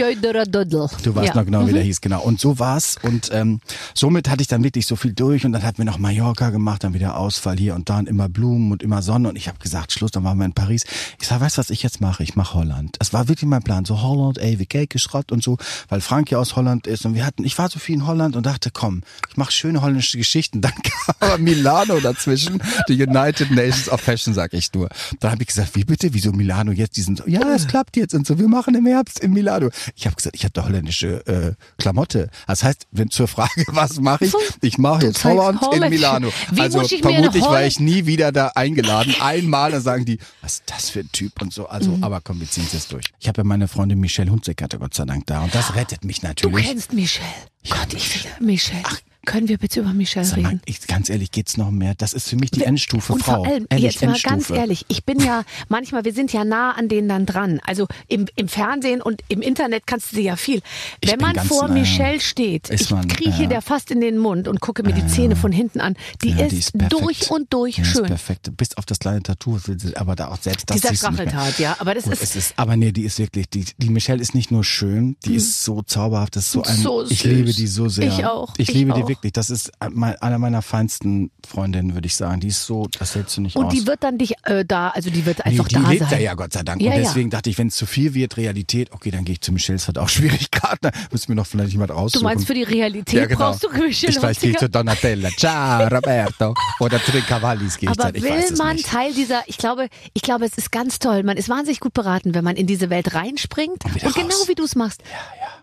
Du 1.03 1.15
weißt 1.15 1.29
ja. 1.29 1.35
noch 1.35 1.45
genau, 1.45 1.67
wie 1.67 1.73
der 1.73 1.83
hieß, 1.83 2.01
genau. 2.01 2.21
Und 2.21 2.39
so 2.39 2.59
war's. 2.59 2.97
Und 3.01 3.29
ähm, 3.33 3.59
somit 3.93 4.29
hatte 4.29 4.41
ich 4.41 4.47
dann 4.47 4.63
wirklich 4.63 4.85
so 4.85 4.95
viel 4.95 5.13
durch 5.13 5.45
und 5.45 5.53
dann 5.53 5.63
hatten 5.63 5.79
wir 5.79 5.85
noch 5.85 5.97
Mallorca 5.97 6.49
gemacht, 6.49 6.83
dann 6.83 6.93
wieder 6.93 7.17
Ausfall 7.17 7.57
hier 7.57 7.75
und 7.75 7.89
da 7.89 7.99
und 7.99 8.07
immer 8.07 8.29
Blumen 8.29 8.71
und 8.71 8.83
immer 8.83 9.01
Sonne. 9.01 9.29
Und 9.29 9.35
ich 9.35 9.47
habe 9.47 9.59
gesagt, 9.59 9.91
Schluss, 9.91 10.11
dann 10.11 10.23
waren 10.23 10.37
wir 10.37 10.45
in 10.45 10.53
Paris. 10.53 10.85
Ich 11.19 11.27
sag, 11.27 11.41
weißt 11.41 11.57
du, 11.57 11.59
was 11.59 11.69
ich 11.69 11.83
jetzt 11.83 12.01
mache? 12.01 12.23
Ich 12.23 12.35
mache 12.35 12.53
Holland. 12.53 12.95
Das 12.99 13.13
war 13.13 13.27
wirklich 13.27 13.47
mein 13.47 13.63
Plan. 13.63 13.85
So 13.85 14.01
Holland, 14.01 14.37
ey, 14.37 14.59
wie 14.59 14.65
Cake 14.65 14.99
Schrott 14.99 15.31
und 15.31 15.43
so, 15.43 15.57
weil 15.87 16.01
Frank 16.01 16.31
ja 16.31 16.37
aus 16.37 16.55
Holland 16.55 16.87
ist. 16.87 17.05
Und 17.05 17.15
wir 17.15 17.25
hatten, 17.25 17.43
ich 17.43 17.57
war 17.57 17.69
so 17.69 17.79
viel 17.79 17.95
in 17.95 18.07
Holland 18.07 18.35
und 18.35 18.45
dachte, 18.45 18.69
komm, 18.71 19.01
ich 19.29 19.37
mache 19.37 19.51
schöne 19.51 19.81
holländische 19.81 20.17
Geschichten. 20.17 20.61
Dann 20.69 20.73
kam 20.73 21.15
aber 21.19 21.37
Milano 21.37 21.99
dazwischen, 21.99 22.61
die 22.87 23.01
United 23.01 23.51
Nations 23.51 23.89
of 23.89 24.01
Fashion, 24.01 24.33
sag 24.33 24.53
ich 24.53 24.73
nur. 24.73 24.89
Dann 25.19 25.31
habe 25.31 25.41
ich 25.43 25.47
gesagt, 25.47 25.75
wie 25.75 25.83
bitte? 25.83 26.13
Wieso 26.13 26.31
Milano 26.31 26.71
jetzt? 26.71 26.97
Die 26.97 27.01
sind 27.09 27.17
so, 27.19 27.23
ja, 27.27 27.41
es 27.53 27.67
klappt 27.67 27.97
jetzt 27.97 28.13
und 28.13 28.25
so. 28.25 28.39
Wir 28.39 28.47
machen 28.47 28.75
im 28.75 28.85
Herbst 28.85 29.19
in 29.19 29.31
Milano. 29.33 29.69
Ich 29.95 30.05
habe 30.05 30.15
gesagt, 30.15 30.35
ich 30.35 30.43
habe 30.43 30.53
da 30.53 30.63
holländische 30.65 31.25
äh, 31.27 31.53
Klamotte. 31.81 32.29
Das 32.47 32.63
heißt, 32.63 32.87
wenn 32.91 33.09
zur 33.09 33.27
Frage, 33.27 33.63
was 33.67 33.99
mache 33.99 34.25
ich? 34.25 34.33
Ich 34.61 34.77
mache 34.77 34.99
Du 35.01 35.07
jetzt 35.07 35.23
Holland 35.23 35.59
in. 35.73 35.89
Milano. 35.89 36.29
Wie 36.51 36.61
also 36.61 36.81
vermutlich 36.83 37.43
war 37.43 37.63
ich 37.63 37.79
nie 37.79 38.05
wieder 38.05 38.31
da 38.31 38.47
eingeladen. 38.55 39.15
Einmal, 39.19 39.71
dann 39.71 39.81
sagen 39.81 40.05
die, 40.05 40.19
was 40.41 40.53
ist 40.53 40.63
das 40.67 40.89
für 40.89 40.99
ein 41.01 41.11
Typ 41.11 41.41
und 41.41 41.53
so. 41.53 41.67
Also, 41.67 41.91
Mhm. 41.91 42.03
aber 42.03 42.21
komm, 42.21 42.39
wir 42.39 42.49
ziehen 42.49 42.63
es 42.67 42.73
jetzt 42.73 42.91
durch. 42.91 43.05
Ich 43.19 43.27
habe 43.27 43.41
ja 43.41 43.43
meine 43.43 43.67
Freundin 43.67 43.99
Michelle 43.99 44.31
Hunziker, 44.31 44.67
Gott 44.67 44.93
sei 44.93 45.05
Dank 45.05 45.25
da. 45.27 45.41
Und 45.41 45.53
das 45.55 45.75
rettet 45.75 46.03
mich 46.05 46.19
Du 46.21 46.27
natürlich. 46.27 46.65
kennst 46.67 46.93
Michelle. 46.93 47.25
Gott, 47.69 47.93
ich 47.93 48.07
finde 48.07 48.43
Michelle. 48.43 48.83
Können 49.29 49.47
wir 49.47 49.57
bitte 49.59 49.81
über 49.81 49.93
Michelle 49.93 50.27
mal, 50.27 50.35
reden? 50.49 50.61
ich, 50.65 50.87
ganz 50.87 51.09
ehrlich, 51.09 51.31
geht's 51.31 51.55
noch 51.57 51.69
mehr? 51.71 51.93
Das 51.95 52.13
ist 52.13 52.29
für 52.29 52.35
mich 52.35 52.49
die 52.51 52.63
Endstufe 52.63 53.13
Und 53.13 53.23
Frau. 53.23 53.43
vor 53.43 53.47
allem, 53.47 53.67
Ehrlich, 53.69 53.83
jetzt 53.93 54.01
mal 54.01 54.13
ganz 54.13 54.25
Endstufe. 54.25 54.59
ehrlich, 54.59 54.85
ich 54.87 55.05
bin 55.05 55.19
ja, 55.19 55.43
manchmal, 55.69 56.03
wir 56.03 56.13
sind 56.13 56.33
ja 56.33 56.43
nah 56.43 56.71
an 56.71 56.89
denen 56.89 57.07
dann 57.07 57.25
dran. 57.27 57.59
Also 57.65 57.87
im, 58.07 58.25
im 58.35 58.47
Fernsehen 58.47 59.01
und 59.01 59.21
im 59.27 59.41
Internet 59.41 59.85
kannst 59.85 60.11
du 60.11 60.15
sie 60.15 60.23
ja 60.23 60.35
viel. 60.35 60.61
Ich 61.01 61.11
Wenn 61.11 61.19
man 61.19 61.33
ganz 61.33 61.47
vor 61.47 61.67
nah. 61.67 61.73
Michelle 61.75 62.19
steht, 62.19 62.69
Ist 62.69 62.81
ich 62.85 62.91
man, 62.91 63.07
krieche 63.07 63.43
ja. 63.43 63.49
der 63.49 63.61
fast 63.61 63.91
in 63.91 64.01
den 64.01 64.17
Mund 64.17 64.47
und 64.47 64.61
gucke 64.61 64.81
mir 64.83 64.93
die 64.93 65.05
Zähne 65.05 65.35
von 65.35 65.51
hinten 65.51 65.79
an. 65.79 65.95
Die, 66.23 66.31
Ja, 66.31 66.45
ist, 66.47 66.73
perfekt. 66.73 66.93
durch 66.93 67.29
und 67.31 67.53
durch 67.53 67.77
Ja, 67.77 67.83
schön. 67.85 68.03
Ist 68.05 68.09
perfekt. 68.09 68.57
Bis 68.57 68.75
auf 68.77 68.85
das 68.85 68.97
kleine 68.99 69.21
Tattoo, 69.21 69.59
aber 69.95 70.15
da 70.15 70.29
auch 70.29 70.41
selbst 70.41 70.69
das 70.69 70.81
Dieser. 70.81 70.95
Stacheltat, 70.95 71.59
ja. 71.59 71.75
Aber 71.79 71.93
das 71.93 72.05
Gut, 72.05 72.13
ist, 72.13 72.23
es 72.23 72.35
ist, 72.35 72.53
aber 72.57 72.75
nee, 72.77 72.91
die 72.91 73.03
ist 73.03 73.19
wirklich, 73.19 73.47
die, 73.49 73.65
die 73.77 73.89
Michelle 73.89 74.21
ist 74.21 74.33
nicht 74.33 74.49
nur 74.51 74.63
schön, 74.63 75.17
die 75.25 75.35
ist 75.35 75.63
so 75.63 75.81
zauberhaft, 75.83 76.35
das 76.35 76.45
ist 76.45 76.51
so 76.53 76.63
ein, 76.63 76.77
So 76.77 77.05
ich 77.07 77.23
liebe 77.23 77.53
die 77.53 77.67
so 77.67 77.89
sehr. 77.89 78.07
Ich 78.07 78.25
auch, 78.25 78.53
Ich 78.57 78.69
ich 78.69 78.75
liebe 78.75 78.93
die 78.93 79.03
auch. 79.03 79.07
Wirklich. 79.19 79.33
Das 79.33 79.49
ist 79.49 79.71
mein, 79.91 80.15
einer 80.21 80.39
meiner 80.39 80.61
feinsten 80.61 81.31
Freundinnen, 81.47 81.93
würde 81.93 82.07
ich 82.07 82.15
sagen. 82.15 82.39
Die 82.39 82.47
ist 82.47 82.65
so, 82.65 82.87
das 82.97 83.15
hältst 83.15 83.37
du 83.37 83.41
nicht 83.41 83.55
und 83.55 83.65
aus. 83.65 83.73
die 83.73 83.85
wird 83.85 84.03
dann 84.03 84.17
dich 84.17 84.33
äh, 84.43 84.65
da, 84.65 84.89
also 84.89 85.09
die 85.09 85.25
wird 85.25 85.45
einfach 85.45 85.67
die 85.67 85.75
da 85.75 85.89
lebt 85.89 85.99
sein. 86.01 86.09
da 86.11 86.17
ja 86.17 86.33
Gott 86.33 86.53
sei 86.53 86.63
Dank. 86.63 86.81
Ja, 86.81 86.91
und 86.91 86.97
ja. 86.97 87.03
deswegen 87.03 87.29
dachte 87.29 87.49
ich, 87.49 87.57
wenn 87.57 87.67
es 87.67 87.75
zu 87.75 87.85
viel 87.85 88.13
wird, 88.13 88.37
Realität, 88.37 88.91
okay, 88.91 89.11
dann 89.11 89.25
gehe 89.25 89.33
ich 89.33 89.41
zu 89.41 89.51
Michelle. 89.51 89.75
Es 89.75 89.87
hat 89.87 89.97
auch 89.97 90.09
Schwierigkeiten. 90.09 90.77
Da 90.81 90.91
müssen 91.11 91.29
wir 91.29 91.35
noch 91.35 91.47
vielleicht 91.47 91.71
jemand 91.71 91.91
Du 91.91 91.95
raussuchen. 91.95 92.23
meinst, 92.23 92.47
für 92.47 92.53
die 92.53 92.63
Realität 92.63 93.19
ja, 93.19 93.25
genau. 93.25 93.39
brauchst 93.39 93.63
du 93.63 93.69
Michelle 93.69 94.13
Ich 94.13 94.21
weiß, 94.21 94.39
gehe 94.39 94.51
ich 94.51 94.57
zu 94.57 94.69
Donatella. 94.69 95.29
Ciao, 95.37 95.87
Roberto. 95.87 96.53
Oder 96.79 97.03
zu 97.03 97.11
den 97.11 97.23
Cavallis 97.23 97.77
gehe 97.77 97.89
ich 97.91 97.99
Aber 97.99 98.11
dann. 98.11 98.15
Ich 98.15 98.23
will 98.23 98.57
man 98.57 98.75
nicht. 98.75 98.87
Teil 98.87 99.13
dieser, 99.13 99.43
ich 99.47 99.57
glaube, 99.57 99.87
ich 100.13 100.21
glaube, 100.21 100.45
es 100.45 100.57
ist 100.57 100.71
ganz 100.71 100.99
toll. 100.99 101.23
Man 101.23 101.37
ist 101.37 101.49
wahnsinnig 101.49 101.79
gut 101.79 101.93
beraten, 101.93 102.33
wenn 102.33 102.43
man 102.43 102.55
in 102.55 102.67
diese 102.67 102.89
Welt 102.89 103.13
reinspringt 103.13 103.85
und, 103.85 103.95
wieder 103.95 104.11
genau 104.11 104.27
raus. 104.27 104.47
wie 104.47 104.55
du 104.55 104.63
es 104.63 104.75
machst, 104.75 105.01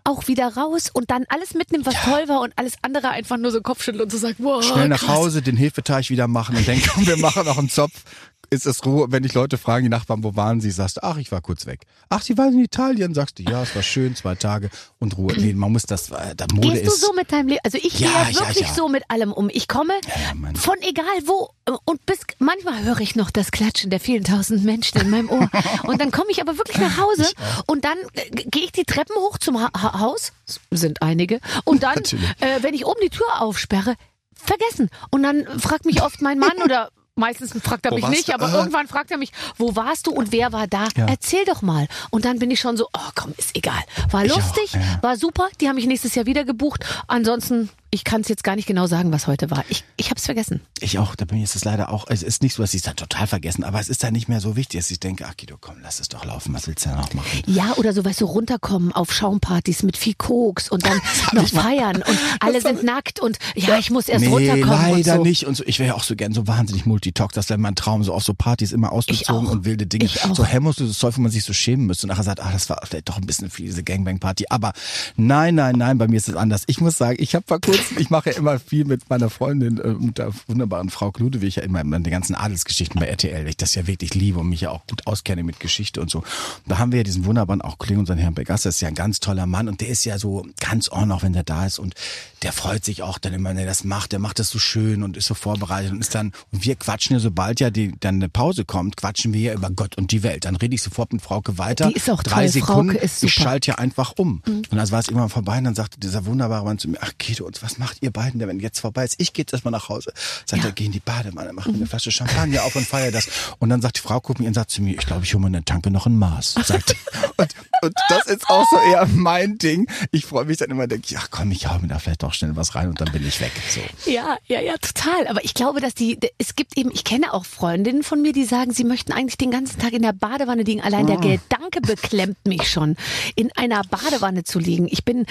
auch 0.04 0.28
wieder 0.28 0.54
raus 0.54 0.90
und 0.92 1.10
dann 1.10 1.24
alles 1.28 1.54
mitnimmt, 1.54 1.86
was 1.86 1.94
toll 2.02 2.28
war 2.28 2.40
und 2.40 2.52
alles 2.56 2.74
andere 2.82 3.10
einfach 3.10 3.35
nur 3.42 3.50
so 3.50 3.60
Kopfschütteln 3.60 4.02
und 4.02 4.10
so 4.10 4.18
sagt, 4.18 4.36
wow, 4.38 4.62
Schnell 4.62 4.88
nach 4.88 5.00
krass. 5.00 5.08
Hause, 5.08 5.42
den 5.42 5.56
Hefeteig 5.56 6.10
wieder 6.10 6.28
machen 6.28 6.56
und 6.56 6.66
denken, 6.66 6.88
komm, 6.92 7.06
wir 7.06 7.16
machen 7.16 7.44
noch 7.44 7.58
einen 7.58 7.68
Zopf. 7.70 8.02
Ist 8.50 8.66
es 8.66 8.84
Ruhe. 8.84 9.06
Wenn 9.10 9.22
dich 9.22 9.34
Leute 9.34 9.58
fragen, 9.58 9.84
die 9.84 9.88
Nachbarn, 9.90 10.22
wo 10.24 10.36
waren 10.36 10.60
sie, 10.60 10.70
sagst 10.70 10.98
du, 10.98 11.02
ach, 11.02 11.16
ich 11.16 11.30
war 11.32 11.40
kurz 11.40 11.66
weg. 11.66 11.82
Ach, 12.08 12.22
sie 12.22 12.36
waren 12.38 12.52
in 12.54 12.60
Italien, 12.64 13.14
sagst 13.14 13.38
du, 13.38 13.42
ja, 13.42 13.62
es 13.62 13.74
war 13.74 13.82
schön, 13.82 14.14
zwei 14.16 14.34
Tage 14.34 14.70
und 14.98 15.16
Ruhe. 15.16 15.34
Nee, 15.36 15.52
man 15.54 15.72
muss 15.72 15.82
das, 15.84 16.10
äh, 16.10 16.34
da 16.36 16.46
Mode 16.52 16.68
Gehst 16.70 16.86
du 16.86 16.88
ist. 16.90 17.00
so 17.00 17.12
mit 17.12 17.30
deinem 17.32 17.48
Leben? 17.48 17.60
Also 17.64 17.78
ich 17.78 17.98
Ja, 17.98 18.08
gehe 18.24 18.32
ja, 18.34 18.40
ja 18.40 18.48
wirklich 18.48 18.68
ja. 18.68 18.74
so 18.74 18.88
mit 18.88 19.04
allem 19.08 19.32
um. 19.32 19.50
Ich 19.52 19.68
komme 19.68 19.94
ja, 20.06 20.58
von 20.58 20.76
egal 20.82 21.04
wo 21.26 21.50
äh, 21.66 21.72
und 21.84 22.04
bis 22.06 22.18
manchmal 22.38 22.82
höre 22.84 23.00
ich 23.00 23.16
noch 23.16 23.30
das 23.30 23.50
Klatschen 23.50 23.90
der 23.90 24.00
vielen 24.00 24.24
tausend 24.24 24.64
Menschen 24.64 25.00
in 25.00 25.10
meinem 25.10 25.30
Ohr. 25.30 25.50
Und 25.84 26.00
dann 26.00 26.10
komme 26.10 26.30
ich 26.30 26.40
aber 26.40 26.58
wirklich 26.58 26.78
nach 26.78 26.98
Hause 26.98 27.26
und 27.66 27.84
dann 27.84 27.96
äh, 28.14 28.30
gehe 28.30 28.64
ich 28.64 28.72
die 28.72 28.84
Treppen 28.84 29.14
hoch 29.16 29.38
zum 29.38 29.60
ha 29.60 29.70
ha 29.74 30.00
Haus, 30.00 30.32
sind 30.70 31.02
einige, 31.02 31.40
und 31.64 31.82
dann, 31.82 31.98
äh, 32.40 32.62
wenn 32.62 32.74
ich 32.74 32.84
oben 32.86 33.00
die 33.02 33.10
Tür 33.10 33.40
aufsperre, 33.40 33.94
vergessen. 34.34 34.90
Und 35.10 35.22
dann 35.22 35.46
fragt 35.60 35.84
mich 35.86 36.02
oft 36.02 36.20
mein 36.22 36.38
Mann 36.38 36.56
oder 36.64 36.90
Meistens 37.18 37.52
fragt 37.62 37.86
er 37.86 37.94
mich 37.94 38.06
nicht, 38.08 38.32
aber 38.34 38.46
Ah. 38.46 38.54
irgendwann 38.58 38.86
fragt 38.88 39.10
er 39.10 39.16
mich, 39.16 39.32
wo 39.56 39.74
warst 39.74 40.06
du 40.06 40.10
und 40.12 40.32
wer 40.32 40.52
war 40.52 40.66
da? 40.66 40.84
Ja. 40.96 41.06
Erzähl 41.06 41.46
doch 41.46 41.62
mal. 41.62 41.88
Und 42.10 42.26
dann 42.26 42.38
bin 42.38 42.50
ich 42.50 42.60
schon 42.60 42.76
so, 42.76 42.88
oh 42.92 43.10
komm, 43.14 43.32
ist 43.38 43.56
egal. 43.56 43.80
War 44.10 44.24
Ich 44.26 44.32
auch, 44.32 44.36
lustig, 44.36 44.74
ja. 44.74 44.80
war 45.02 45.16
super. 45.16 45.48
Die 45.60 45.68
haben 45.68 45.76
mich 45.76 45.86
nächstes 45.86 46.14
Jahr 46.14 46.26
wieder 46.26 46.44
gebucht. 46.44 46.84
Ansonsten, 47.06 47.70
ich 47.90 48.04
kann 48.04 48.20
es 48.20 48.28
jetzt 48.28 48.44
gar 48.44 48.56
nicht 48.56 48.66
genau 48.66 48.86
sagen, 48.86 49.12
was 49.12 49.26
heute 49.26 49.50
war. 49.50 49.64
Ich, 49.68 49.84
ich 49.96 50.10
habe 50.10 50.18
es 50.18 50.24
vergessen. 50.24 50.60
Ich 50.80 50.98
auch, 50.98 51.14
da 51.14 51.24
bin 51.24 51.38
ich 51.38 51.44
ist 51.44 51.56
es 51.56 51.64
leider 51.64 51.90
auch, 51.90 52.06
es 52.08 52.22
ist 52.22 52.42
nicht 52.42 52.54
so, 52.54 52.62
dass 52.62 52.74
ich 52.74 52.78
es 52.78 52.84
dann 52.84 52.96
total 52.96 53.26
vergessen, 53.26 53.64
aber 53.64 53.80
es 53.80 53.88
ist 53.88 54.02
dann 54.02 54.12
nicht 54.12 54.28
mehr 54.28 54.40
so 54.40 54.56
wichtig, 54.56 54.80
dass 54.80 54.90
ich 54.90 55.00
denke, 55.00 55.24
ach 55.28 55.36
Guido, 55.36 55.56
komm, 55.60 55.76
lass 55.82 56.00
es 56.00 56.08
doch 56.08 56.24
laufen, 56.24 56.52
was 56.54 56.66
willst 56.66 56.84
du 56.84 56.90
denn 56.90 56.98
noch 56.98 57.14
machen? 57.14 57.42
Ja, 57.46 57.74
oder 57.76 57.92
so, 57.92 58.04
weißt 58.04 58.20
du, 58.20 58.26
runterkommen 58.26 58.92
auf 58.92 59.12
Schaumpartys 59.12 59.82
mit 59.82 59.96
viel 59.96 60.14
Koks 60.14 60.68
und 60.68 60.84
dann 60.84 61.00
noch 61.32 61.48
feiern 61.48 61.96
und 61.96 62.18
alle 62.40 62.60
sind 62.60 62.82
nackt 62.82 63.20
und 63.20 63.38
ja, 63.54 63.78
ich 63.78 63.90
muss 63.90 64.08
erst 64.08 64.24
nee, 64.24 64.30
runterkommen. 64.30 64.68
leider 64.68 65.12
und 65.12 65.18
so. 65.18 65.22
nicht. 65.22 65.46
Und 65.46 65.56
so, 65.56 65.64
ich 65.66 65.78
wäre 65.78 65.88
ja 65.88 65.94
auch 65.94 66.02
so 66.02 66.16
gern 66.16 66.32
so 66.32 66.46
wahnsinnig 66.46 66.86
Multitox. 66.86 67.34
Das 67.34 67.48
wäre 67.48 67.58
mein 67.58 67.74
Traum, 67.74 68.02
so 68.02 68.12
auf 68.12 68.24
so 68.24 68.34
Partys 68.34 68.72
immer 68.72 68.92
ausgezogen 68.92 69.46
und 69.48 69.64
wilde 69.64 69.86
Dinge. 69.86 70.08
So 70.34 70.44
hemmungsloses 70.44 70.98
Zeug, 70.98 71.16
wo 71.16 71.20
man 71.20 71.30
sich 71.30 71.44
so 71.44 71.52
schämen 71.52 71.86
müsste. 71.86 72.06
Und 72.06 72.08
nachher 72.08 72.24
sagt, 72.24 72.40
ah, 72.40 72.50
das 72.52 72.68
war 72.68 72.80
vielleicht 72.84 73.08
doch 73.08 73.18
ein 73.18 73.26
bisschen 73.26 73.50
viel, 73.50 73.66
diese 73.66 73.82
Gangbang-Party. 73.82 74.46
Aber 74.50 74.72
nein, 75.16 75.54
nein, 75.54 75.76
nein, 75.76 75.98
bei 75.98 76.08
mir 76.08 76.16
ist 76.16 76.28
es 76.28 76.36
anders. 76.36 76.64
Ich 76.66 76.80
muss 76.80 76.98
sagen, 76.98 77.16
ich 77.20 77.34
habe 77.34 77.44
vor 77.46 77.60
kurzem, 77.60 77.75
ich 77.98 78.10
mache 78.10 78.30
ja 78.30 78.36
immer 78.36 78.58
viel 78.58 78.84
mit 78.84 79.08
meiner 79.08 79.30
Freundin, 79.30 79.78
äh, 79.78 79.94
mit 79.94 80.18
der 80.18 80.32
wunderbaren 80.46 80.90
Frau 80.90 81.12
Ludewig, 81.16 81.56
ja 81.56 81.62
immer 81.62 81.80
in 81.80 81.90
den 81.90 82.10
ganzen 82.10 82.34
Adelsgeschichten 82.34 83.00
bei 83.00 83.06
RTL, 83.06 83.42
weil 83.42 83.48
ich 83.48 83.56
das 83.56 83.74
ja 83.74 83.86
wirklich 83.86 84.14
liebe 84.14 84.40
und 84.40 84.48
mich 84.48 84.62
ja 84.62 84.70
auch 84.70 84.86
gut 84.86 85.06
auskenne 85.06 85.42
mit 85.42 85.60
Geschichte 85.60 86.00
und 86.00 86.10
so. 86.10 86.18
Und 86.18 86.26
da 86.66 86.78
haben 86.78 86.92
wir 86.92 86.98
ja 86.98 87.04
diesen 87.04 87.24
wunderbaren, 87.24 87.62
auch 87.62 87.78
Kollegen, 87.78 88.00
unseren 88.00 88.18
Herrn 88.18 88.34
Begasser, 88.34 88.68
ist 88.70 88.80
ja 88.80 88.88
ein 88.88 88.94
ganz 88.94 89.20
toller 89.20 89.46
Mann 89.46 89.68
und 89.68 89.80
der 89.80 89.88
ist 89.88 90.04
ja 90.04 90.18
so 90.18 90.46
ganz 90.60 90.90
on, 90.90 91.10
auch 91.12 91.22
wenn 91.22 91.32
der 91.32 91.44
da 91.44 91.66
ist 91.66 91.78
und 91.78 91.94
der 92.42 92.52
freut 92.52 92.84
sich 92.84 93.02
auch 93.02 93.18
dann 93.18 93.32
immer, 93.32 93.50
wenn 93.50 93.58
er 93.58 93.66
das 93.66 93.84
macht, 93.84 94.12
der 94.12 94.18
macht 94.18 94.38
das 94.38 94.50
so 94.50 94.58
schön 94.58 95.02
und 95.02 95.16
ist 95.16 95.26
so 95.26 95.34
vorbereitet 95.34 95.92
und 95.92 96.00
ist 96.00 96.14
dann, 96.14 96.32
und 96.52 96.64
wir 96.64 96.76
quatschen 96.76 97.14
ja, 97.14 97.20
sobald 97.20 97.60
ja 97.60 97.70
die, 97.70 97.94
dann 97.98 98.16
eine 98.16 98.28
Pause 98.28 98.64
kommt, 98.64 98.96
quatschen 98.96 99.32
wir 99.32 99.40
ja 99.40 99.54
über 99.54 99.70
Gott 99.70 99.96
und 99.96 100.12
die 100.12 100.22
Welt. 100.22 100.44
Dann 100.44 100.56
rede 100.56 100.74
ich 100.74 100.82
sofort 100.82 101.12
mit 101.12 101.22
Frauke 101.22 101.58
weiter. 101.58 101.88
Die 101.88 101.94
ist 101.94 102.10
auch 102.10 102.22
Drei 102.22 102.42
toll. 102.42 102.48
Sekunden, 102.48 102.92
Frauke 102.92 103.04
ist 103.04 103.22
ich 103.22 103.32
super. 103.32 103.40
Mhm. 103.40 103.50
schalte 103.50 103.70
ja 103.70 103.74
einfach 103.76 104.14
um. 104.16 104.42
Und 104.46 104.72
dann 104.72 104.90
war 104.90 105.00
es 105.00 105.08
irgendwann 105.08 105.28
vorbei 105.28 105.58
und 105.58 105.64
dann 105.64 105.74
sagte 105.74 105.98
dieser 105.98 106.26
wunderbare 106.26 106.64
Mann 106.64 106.78
zu 106.78 106.88
mir, 106.88 106.98
ach 107.00 107.12
Guido, 107.18 107.46
und 107.46 107.56
was 107.66 107.78
macht 107.78 107.98
ihr 108.00 108.10
beiden 108.12 108.38
denn, 108.38 108.48
wenn 108.48 108.60
jetzt 108.60 108.78
vorbei 108.80 109.04
ist? 109.04 109.16
Ich 109.18 109.32
gehe 109.32 109.42
jetzt 109.42 109.52
erstmal 109.52 109.72
nach 109.72 109.88
Hause. 109.88 110.12
Sagt 110.46 110.64
er, 110.64 110.70
geh 110.72 110.84
in 110.86 110.92
die 110.92 111.00
Badewanne, 111.00 111.52
mach 111.52 111.66
mir 111.66 111.72
Mhm. 111.72 111.78
eine 111.80 111.86
Flasche 111.86 112.10
Champagner 112.12 112.62
auf 112.62 112.76
und 112.76 112.86
feier 112.86 113.10
das. 113.10 113.28
Und 113.58 113.68
dann 113.70 113.82
sagt 113.82 113.96
die 113.98 114.00
Frau, 114.02 114.20
guckt 114.20 114.38
mich 114.38 114.46
und 114.48 114.54
sagt 114.54 114.70
zu 114.70 114.80
mir, 114.82 114.92
ich 114.96 115.04
glaube, 115.04 115.24
ich 115.24 115.34
hole 115.34 115.40
mir 115.42 115.48
eine 115.48 115.64
Tanke 115.64 115.90
noch 115.90 116.06
ein 116.06 116.16
Maß. 116.16 116.54
Sagt 116.64 116.94
und, 117.36 117.54
und 117.82 117.94
das 118.08 118.26
ist 118.26 118.48
auch 118.48 118.64
so 118.70 118.78
eher 118.78 119.06
mein 119.06 119.58
Ding. 119.58 119.88
Ich 120.12 120.26
freue 120.26 120.44
mich 120.44 120.58
dann 120.58 120.70
immer, 120.70 120.86
denke 120.86 121.06
ich, 121.08 121.18
ach 121.18 121.28
komm, 121.30 121.50
ich 121.50 121.68
hau 121.68 121.78
mir 121.78 121.88
da 121.88 121.98
vielleicht 121.98 122.22
doch 122.22 122.32
schnell 122.32 122.56
was 122.56 122.74
rein 122.74 122.88
und 122.88 123.00
dann 123.00 123.10
bin 123.12 123.26
ich 123.26 123.40
weg. 123.40 123.52
So. 123.68 124.10
Ja, 124.10 124.36
ja, 124.46 124.60
ja, 124.60 124.74
total. 124.78 125.26
Aber 125.28 125.44
ich 125.44 125.54
glaube, 125.54 125.80
dass 125.80 125.94
die, 125.94 126.18
es 126.38 126.56
gibt 126.56 126.76
eben, 126.76 126.90
ich 126.92 127.04
kenne 127.04 127.32
auch 127.32 127.44
Freundinnen 127.44 128.02
von 128.02 128.22
mir, 128.22 128.32
die 128.32 128.44
sagen, 128.44 128.72
sie 128.72 128.84
möchten 128.84 129.12
eigentlich 129.12 129.38
den 129.38 129.50
ganzen 129.50 129.78
Tag 129.78 129.92
in 129.92 130.02
der 130.02 130.12
Badewanne 130.12 130.62
liegen. 130.62 130.80
Allein 130.80 131.06
der 131.06 131.16
Gedanke 131.16 131.80
beklemmt 131.80 132.46
mich 132.46 132.68
schon, 132.68 132.96
in 133.34 133.50
einer 133.56 133.82
Badewanne 133.82 134.44
zu 134.44 134.58
liegen. 134.58 134.88
Ich 134.90 135.04
bin, 135.04 135.26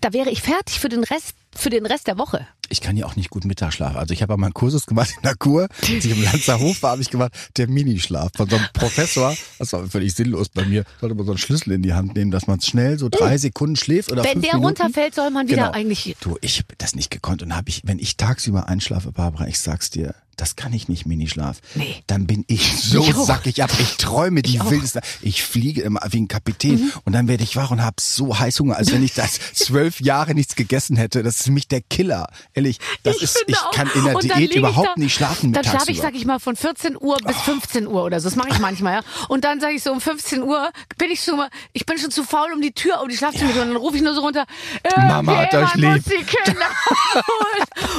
da 0.00 0.12
wäre 0.12 0.30
ich 0.30 0.42
fertig 0.42 0.80
für 0.80 0.88
den 0.88 1.04
Rest, 1.04 1.34
für 1.54 1.70
den 1.70 1.86
Rest 1.86 2.06
der 2.06 2.18
Woche. 2.18 2.46
Ich 2.68 2.80
kann 2.80 2.96
ja 2.96 3.06
auch 3.06 3.16
nicht 3.16 3.30
gut 3.30 3.44
Mittagsschlafen. 3.44 3.96
Also 3.96 4.12
ich 4.12 4.22
habe 4.22 4.36
mal 4.36 4.46
einen 4.46 4.54
Kursus 4.54 4.86
gemacht 4.86 5.10
in 5.16 5.22
der 5.22 5.34
Kur. 5.36 5.68
Ich 5.82 6.10
im 6.10 6.22
Lanzer 6.22 6.58
Hof 6.58 6.82
war, 6.82 6.92
habe 6.92 7.02
ich 7.02 7.10
gemacht, 7.10 7.32
der 7.56 7.68
Minischlaf 7.68 8.32
von 8.36 8.48
so 8.48 8.56
einem 8.56 8.66
Professor. 8.72 9.34
Das 9.58 9.72
war 9.72 9.86
völlig 9.86 10.14
sinnlos 10.14 10.48
bei 10.48 10.64
mir. 10.64 10.84
Sollte 11.00 11.14
man 11.14 11.26
so 11.26 11.32
einen 11.32 11.38
Schlüssel 11.38 11.72
in 11.72 11.82
die 11.82 11.94
Hand 11.94 12.14
nehmen, 12.16 12.30
dass 12.30 12.46
man 12.46 12.60
schnell 12.60 12.98
so 12.98 13.08
drei 13.08 13.38
Sekunden 13.38 13.76
schläft 13.76 14.10
oder 14.12 14.24
Wenn 14.24 14.40
der 14.42 14.54
Minuten. 14.56 14.80
runterfällt, 14.82 15.14
soll 15.14 15.30
man 15.30 15.46
wieder 15.48 15.56
Genau. 15.56 15.70
eigentlich. 15.72 16.16
Du, 16.20 16.36
ich 16.40 16.58
habe 16.58 16.74
das 16.78 16.94
nicht 16.94 17.10
gekonnt 17.10 17.42
und 17.42 17.54
habe 17.54 17.68
ich, 17.68 17.82
wenn 17.84 17.98
ich 17.98 18.16
tagsüber 18.16 18.68
einschlafe, 18.68 19.12
Barbara, 19.12 19.46
ich 19.46 19.58
sag's 19.60 19.90
dir, 19.90 20.14
das 20.36 20.56
kann 20.56 20.72
ich 20.72 20.88
nicht 20.88 21.06
Minischlaf. 21.06 21.58
Nee. 21.74 22.02
Dann 22.06 22.26
bin 22.26 22.44
ich 22.46 22.82
so 22.82 23.00
Ich 23.00 23.14
sackig 23.14 23.62
ab. 23.62 23.70
Ich 23.78 23.96
träume 23.96 24.42
die 24.42 24.56
Ich. 24.56 24.62
Mhm. 24.62 24.70
wildesten. 24.70 25.02
Ich 25.22 25.42
fliege 25.42 25.82
immer 25.82 26.00
wie 26.10 26.20
ein 26.20 26.28
Kapitän 26.28 26.92
und 27.04 27.12
dann 27.12 27.28
werde 27.28 27.42
ich 27.42 27.56
wach 27.56 27.70
und 27.70 27.82
habe 27.82 27.96
so 28.00 28.38
Heißhunger, 28.38 28.76
als 28.76 28.92
wenn 28.92 29.02
ich 29.02 29.14
das 29.14 29.38
zwölf 29.54 30.00
Jahre 30.00 30.34
nichts 30.34 30.56
gegessen 30.56 30.96
hätte. 30.96 31.22
Das 31.22 31.40
ist 31.40 31.48
mich 31.48 31.68
der 31.68 31.80
Killer. 31.80 32.28
Ehrlich, 32.54 32.78
das 33.02 33.22
ist, 33.22 33.38
finde 33.38 33.52
ich 33.52 33.58
auch. 33.58 33.70
kann 33.72 33.90
in 33.94 34.04
der 34.04 34.18
Diät 34.18 34.50
ich 34.50 34.56
überhaupt 34.56 34.88
da, 34.88 34.94
nicht 34.96 35.14
schlafen 35.14 35.52
Dann 35.52 35.64
schlafe 35.64 35.90
ich, 35.90 36.00
sag 36.00 36.14
ich 36.14 36.26
mal, 36.26 36.38
von 36.38 36.56
14 36.56 36.96
Uhr 37.00 37.16
bis 37.24 37.36
15 37.42 37.86
Uhr 37.86 38.04
oder 38.04 38.20
so. 38.20 38.28
Das 38.28 38.36
mache 38.36 38.50
ich 38.50 38.58
manchmal, 38.58 38.94
ja. 38.94 39.00
Und 39.28 39.44
dann 39.44 39.60
sage 39.60 39.74
ich 39.74 39.82
so 39.82 39.92
um 39.92 40.00
15 40.00 40.42
Uhr 40.42 40.70
bin 40.98 41.10
ich 41.10 41.22
schon 41.22 41.36
mal, 41.36 41.48
ich 41.72 41.86
bin 41.86 41.98
schon 41.98 42.10
zu 42.10 42.24
faul 42.24 42.52
um 42.52 42.60
die 42.60 42.72
Tür, 42.72 43.00
um 43.02 43.08
die 43.08 43.16
Schlafzimmer 43.16 43.52
zu 43.52 43.60
Und 43.60 43.68
dann 43.68 43.76
rufe 43.76 43.96
ich 43.96 44.02
nur 44.02 44.14
so 44.14 44.20
runter. 44.20 44.46
Äh, 44.82 45.00
Mama 45.00 45.36
hat 45.38 45.54
euch 45.54 45.74
lieb. 45.74 45.86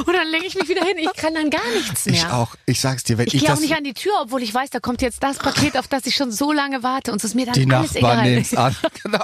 Und 0.05 0.13
dann 0.13 0.27
lege 0.27 0.45
ich 0.45 0.55
mich 0.55 0.69
wieder 0.69 0.85
hin. 0.85 0.97
Ich 0.97 1.13
kann 1.13 1.33
dann 1.33 1.49
gar 1.49 1.65
nichts 1.73 2.05
mehr. 2.05 2.15
Ich 2.15 2.26
auch. 2.33 2.55
Ich 2.65 2.79
sag's 2.79 3.03
dir, 3.03 3.17
wenn 3.17 3.27
Ich 3.27 3.35
ich, 3.35 3.45
gehe 3.45 3.53
auch 3.53 3.59
nicht 3.59 3.75
an 3.75 3.83
die 3.83 3.93
Tür, 3.93 4.13
obwohl 4.21 4.41
ich 4.43 4.53
weiß, 4.53 4.69
da 4.69 4.79
kommt 4.79 5.01
jetzt 5.01 5.21
das 5.23 5.37
Paket, 5.37 5.77
auf 5.77 5.87
das 5.87 6.05
ich 6.05 6.15
schon 6.15 6.31
so 6.31 6.51
lange 6.51 6.83
warte 6.83 7.11
und 7.11 7.17
es 7.17 7.23
ist 7.23 7.35
mir 7.35 7.45
dann 7.45 7.53
die 7.55 7.71
alles 7.73 7.93
Nachbarn 7.93 8.19
egal. 8.19 8.29
nehmen's 8.29 8.53
an. 8.55 8.75
Genau. 9.03 9.23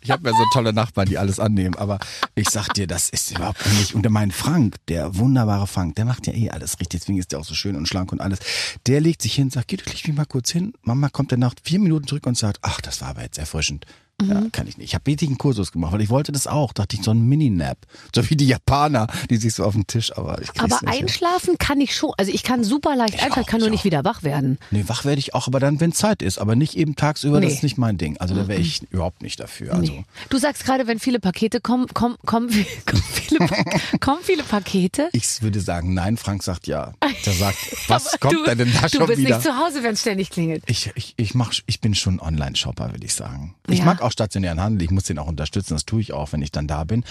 Ich 0.00 0.10
habe 0.10 0.28
ja 0.28 0.36
so 0.36 0.44
tolle 0.52 0.72
Nachbarn, 0.72 1.06
die 1.08 1.18
alles 1.18 1.38
annehmen. 1.38 1.74
Aber 1.76 1.98
ich 2.34 2.48
sag 2.50 2.72
dir, 2.74 2.86
das 2.86 3.08
ist 3.08 3.30
überhaupt 3.30 3.64
nicht. 3.78 3.94
Und 3.94 4.08
mein 4.10 4.30
Frank, 4.30 4.76
der 4.88 5.16
wunderbare 5.16 5.66
Frank, 5.66 5.94
der 5.96 6.04
macht 6.04 6.26
ja 6.26 6.32
eh 6.34 6.50
alles 6.50 6.80
richtig. 6.80 7.00
Deswegen 7.00 7.18
ist 7.18 7.32
der 7.32 7.38
auch 7.40 7.44
so 7.44 7.54
schön 7.54 7.76
und 7.76 7.86
schlank 7.88 8.12
und 8.12 8.20
alles. 8.20 8.40
Der 8.86 9.00
legt 9.00 9.22
sich 9.22 9.34
hin, 9.34 9.50
sagt, 9.50 9.68
geh 9.68 9.76
du 9.76 9.84
leg 9.84 10.06
mich 10.06 10.16
mal 10.16 10.24
kurz 10.24 10.50
hin. 10.50 10.74
Mama 10.82 11.08
kommt 11.08 11.32
dann 11.32 11.40
nach 11.40 11.54
vier 11.62 11.78
Minuten 11.78 12.06
zurück 12.06 12.26
und 12.26 12.36
sagt, 12.36 12.58
ach, 12.62 12.80
das 12.80 13.00
war 13.00 13.08
aber 13.08 13.22
jetzt 13.22 13.38
erfrischend. 13.38 13.86
Ja, 14.20 14.40
Mhm. 14.40 14.52
kann 14.52 14.68
ich 14.68 14.76
nicht. 14.78 14.86
Ich 14.90 14.94
habe 14.94 15.10
einen 15.10 15.36
Kursus 15.38 15.72
gemacht, 15.72 15.92
weil 15.92 16.00
ich 16.00 16.08
wollte 16.10 16.30
das 16.30 16.46
auch. 16.46 16.72
Dachte 16.72 16.94
ich, 16.96 17.02
so 17.02 17.10
ein 17.10 17.22
Mini-Nap. 17.22 17.76
So 18.14 18.28
wie 18.30 18.36
die 18.36 18.46
Japaner, 18.46 19.08
die 19.30 19.36
sich 19.36 19.52
so 19.54 19.64
auf 19.64 19.72
den 19.74 19.86
Tisch, 19.88 20.16
aber 20.16 20.40
ich 20.40 20.48
Aber 20.60 20.68
nicht 20.68 20.78
hin. 20.80 20.88
einschlafen 20.88 21.58
kann 21.58 21.80
ich 21.80 21.96
schon. 21.96 22.12
Also 22.18 22.30
ich 22.30 22.44
kann 22.44 22.62
super 22.62 22.94
leicht 22.94 23.14
Ich 23.14 23.20
einschlafen, 23.22 23.42
auch, 23.42 23.46
kann 23.48 23.58
nur 23.60 23.66
ich 23.68 23.72
nicht 23.72 23.80
auch. 23.80 23.84
wieder 23.86 24.04
wach 24.04 24.22
werden. 24.22 24.58
Nee, 24.70 24.84
wach 24.86 25.04
werde 25.04 25.18
ich 25.18 25.34
auch, 25.34 25.48
aber 25.48 25.58
dann, 25.58 25.80
wenn 25.80 25.92
Zeit 25.92 26.22
ist. 26.22 26.38
Aber 26.38 26.54
nicht 26.54 26.76
eben 26.76 26.94
tagsüber, 26.94 27.40
das 27.40 27.50
Nee. 27.50 27.56
ist 27.56 27.62
nicht 27.64 27.78
mein 27.78 27.98
Ding. 27.98 28.16
Also 28.18 28.36
da 28.36 28.46
wäre 28.46 28.60
ich 28.60 28.82
überhaupt 28.92 29.22
nicht 29.22 29.40
dafür. 29.40 29.74
Also. 29.74 29.90
Nee. 29.92 30.04
Du 30.28 30.38
sagst 30.38 30.64
gerade, 30.64 30.86
wenn 30.86 31.00
viele 31.00 31.18
Pakete 31.18 31.60
kommen, 31.60 31.88
kommen, 31.88 32.16
kommen, 32.24 32.48
kommen, 32.86 33.02
viele, 33.12 33.48
kommen 34.00 34.20
viele 34.22 34.44
Pakete. 34.44 35.08
Ich 35.12 35.42
würde 35.42 35.60
sagen, 35.60 35.94
nein. 35.94 36.16
Frank 36.16 36.44
sagt 36.44 36.68
ja. 36.68 36.92
Der 37.26 37.32
sagt, 37.32 37.56
was 37.88 38.20
kommt 38.20 38.34
du, 38.34 38.44
denn 38.54 38.72
da 38.72 38.82
Du 38.82 38.98
schon 38.98 39.06
bist 39.08 39.18
wieder? 39.18 39.36
nicht 39.38 39.42
zu 39.48 39.56
Hause, 39.56 39.82
wenn 39.82 39.94
es 39.94 40.00
ständig 40.02 40.30
klingelt. 40.30 40.62
Ich, 40.66 40.92
ich, 40.94 41.14
ich, 41.16 41.34
mach, 41.34 41.52
ich 41.66 41.80
bin 41.80 41.94
schon 41.96 42.20
Online-Shopper, 42.20 42.92
würde 42.92 43.04
ich 43.04 43.14
sagen. 43.14 43.54
Ich 43.68 43.78
Ja. 43.80 43.84
mag 43.86 44.01
auch 44.02 44.12
stationären 44.12 44.60
Handel. 44.60 44.82
Ich 44.82 44.90
muss 44.90 45.04
den 45.04 45.18
auch 45.18 45.26
unterstützen. 45.26 45.74
Das 45.74 45.84
tue 45.84 46.00
ich 46.00 46.12
auch, 46.12 46.32
wenn 46.32 46.42
ich 46.42 46.52
dann 46.52 46.66
da 46.66 46.84
bin. 46.84 47.04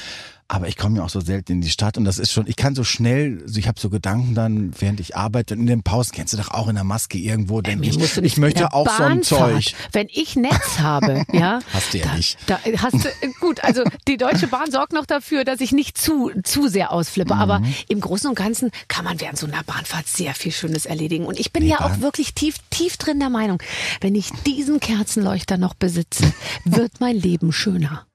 Aber 0.53 0.67
ich 0.67 0.75
komme 0.75 0.97
ja 0.97 1.03
auch 1.05 1.09
so 1.09 1.21
selten 1.21 1.53
in 1.53 1.61
die 1.61 1.69
Stadt 1.69 1.97
und 1.97 2.03
das 2.03 2.19
ist 2.19 2.33
schon, 2.33 2.45
ich 2.45 2.57
kann 2.57 2.75
so 2.75 2.83
schnell, 2.83 3.41
so 3.47 3.57
ich 3.57 3.69
habe 3.69 3.79
so 3.79 3.89
Gedanken 3.89 4.35
dann, 4.35 4.73
während 4.77 4.99
ich 4.99 5.15
arbeite 5.15 5.53
und 5.53 5.61
in 5.61 5.67
den 5.67 5.81
Pausen 5.81 6.11
kennst 6.13 6.33
du 6.33 6.37
doch 6.37 6.51
auch 6.51 6.67
in 6.67 6.75
der 6.75 6.83
Maske 6.83 7.17
irgendwo, 7.17 7.61
denke 7.61 7.87
ich, 7.87 8.17
ich 8.17 8.35
möchte 8.37 8.73
auch 8.73 8.85
so 8.85 9.01
ein 9.01 9.19
Bahnfahrt. 9.21 9.63
Zeug. 9.63 9.73
Wenn 9.93 10.07
ich 10.11 10.35
Netz 10.35 10.79
habe, 10.79 11.23
ja. 11.31 11.59
Hast 11.73 11.93
du 11.93 11.99
ja 11.99 12.05
da, 12.07 12.15
nicht. 12.15 12.37
Da 12.47 12.59
hast 12.79 12.95
du, 12.95 13.09
gut, 13.39 13.63
also 13.63 13.83
die 14.09 14.17
Deutsche 14.17 14.47
Bahn 14.47 14.69
sorgt 14.71 14.91
noch 14.91 15.05
dafür, 15.05 15.45
dass 15.45 15.61
ich 15.61 15.71
nicht 15.71 15.97
zu, 15.97 16.31
zu 16.43 16.67
sehr 16.67 16.91
ausflippe. 16.91 17.33
Aber 17.33 17.59
Mhm. 17.59 17.73
im 17.87 18.01
Großen 18.01 18.29
und 18.29 18.35
Ganzen 18.35 18.71
kann 18.89 19.05
man 19.05 19.21
während 19.21 19.37
so 19.37 19.47
einer 19.47 19.63
Bahnfahrt 19.63 20.07
sehr 20.07 20.33
viel 20.35 20.51
Schönes 20.51 20.85
erledigen. 20.85 21.25
Und 21.27 21.39
ich 21.39 21.53
bin 21.53 21.63
Nee, 21.63 21.69
ja 21.69 21.77
Bahn- 21.77 21.93
auch 21.93 22.01
wirklich 22.01 22.33
tief, 22.33 22.55
tief 22.69 22.97
drin 22.97 23.19
der 23.19 23.29
Meinung, 23.29 23.63
wenn 24.01 24.15
ich 24.15 24.31
diesen 24.45 24.81
Kerzenleuchter 24.81 25.57
noch 25.57 25.75
besitze, 25.75 26.33
wird 26.65 26.99
mein 26.99 27.15
Leben 27.15 27.53
schöner. 27.53 28.05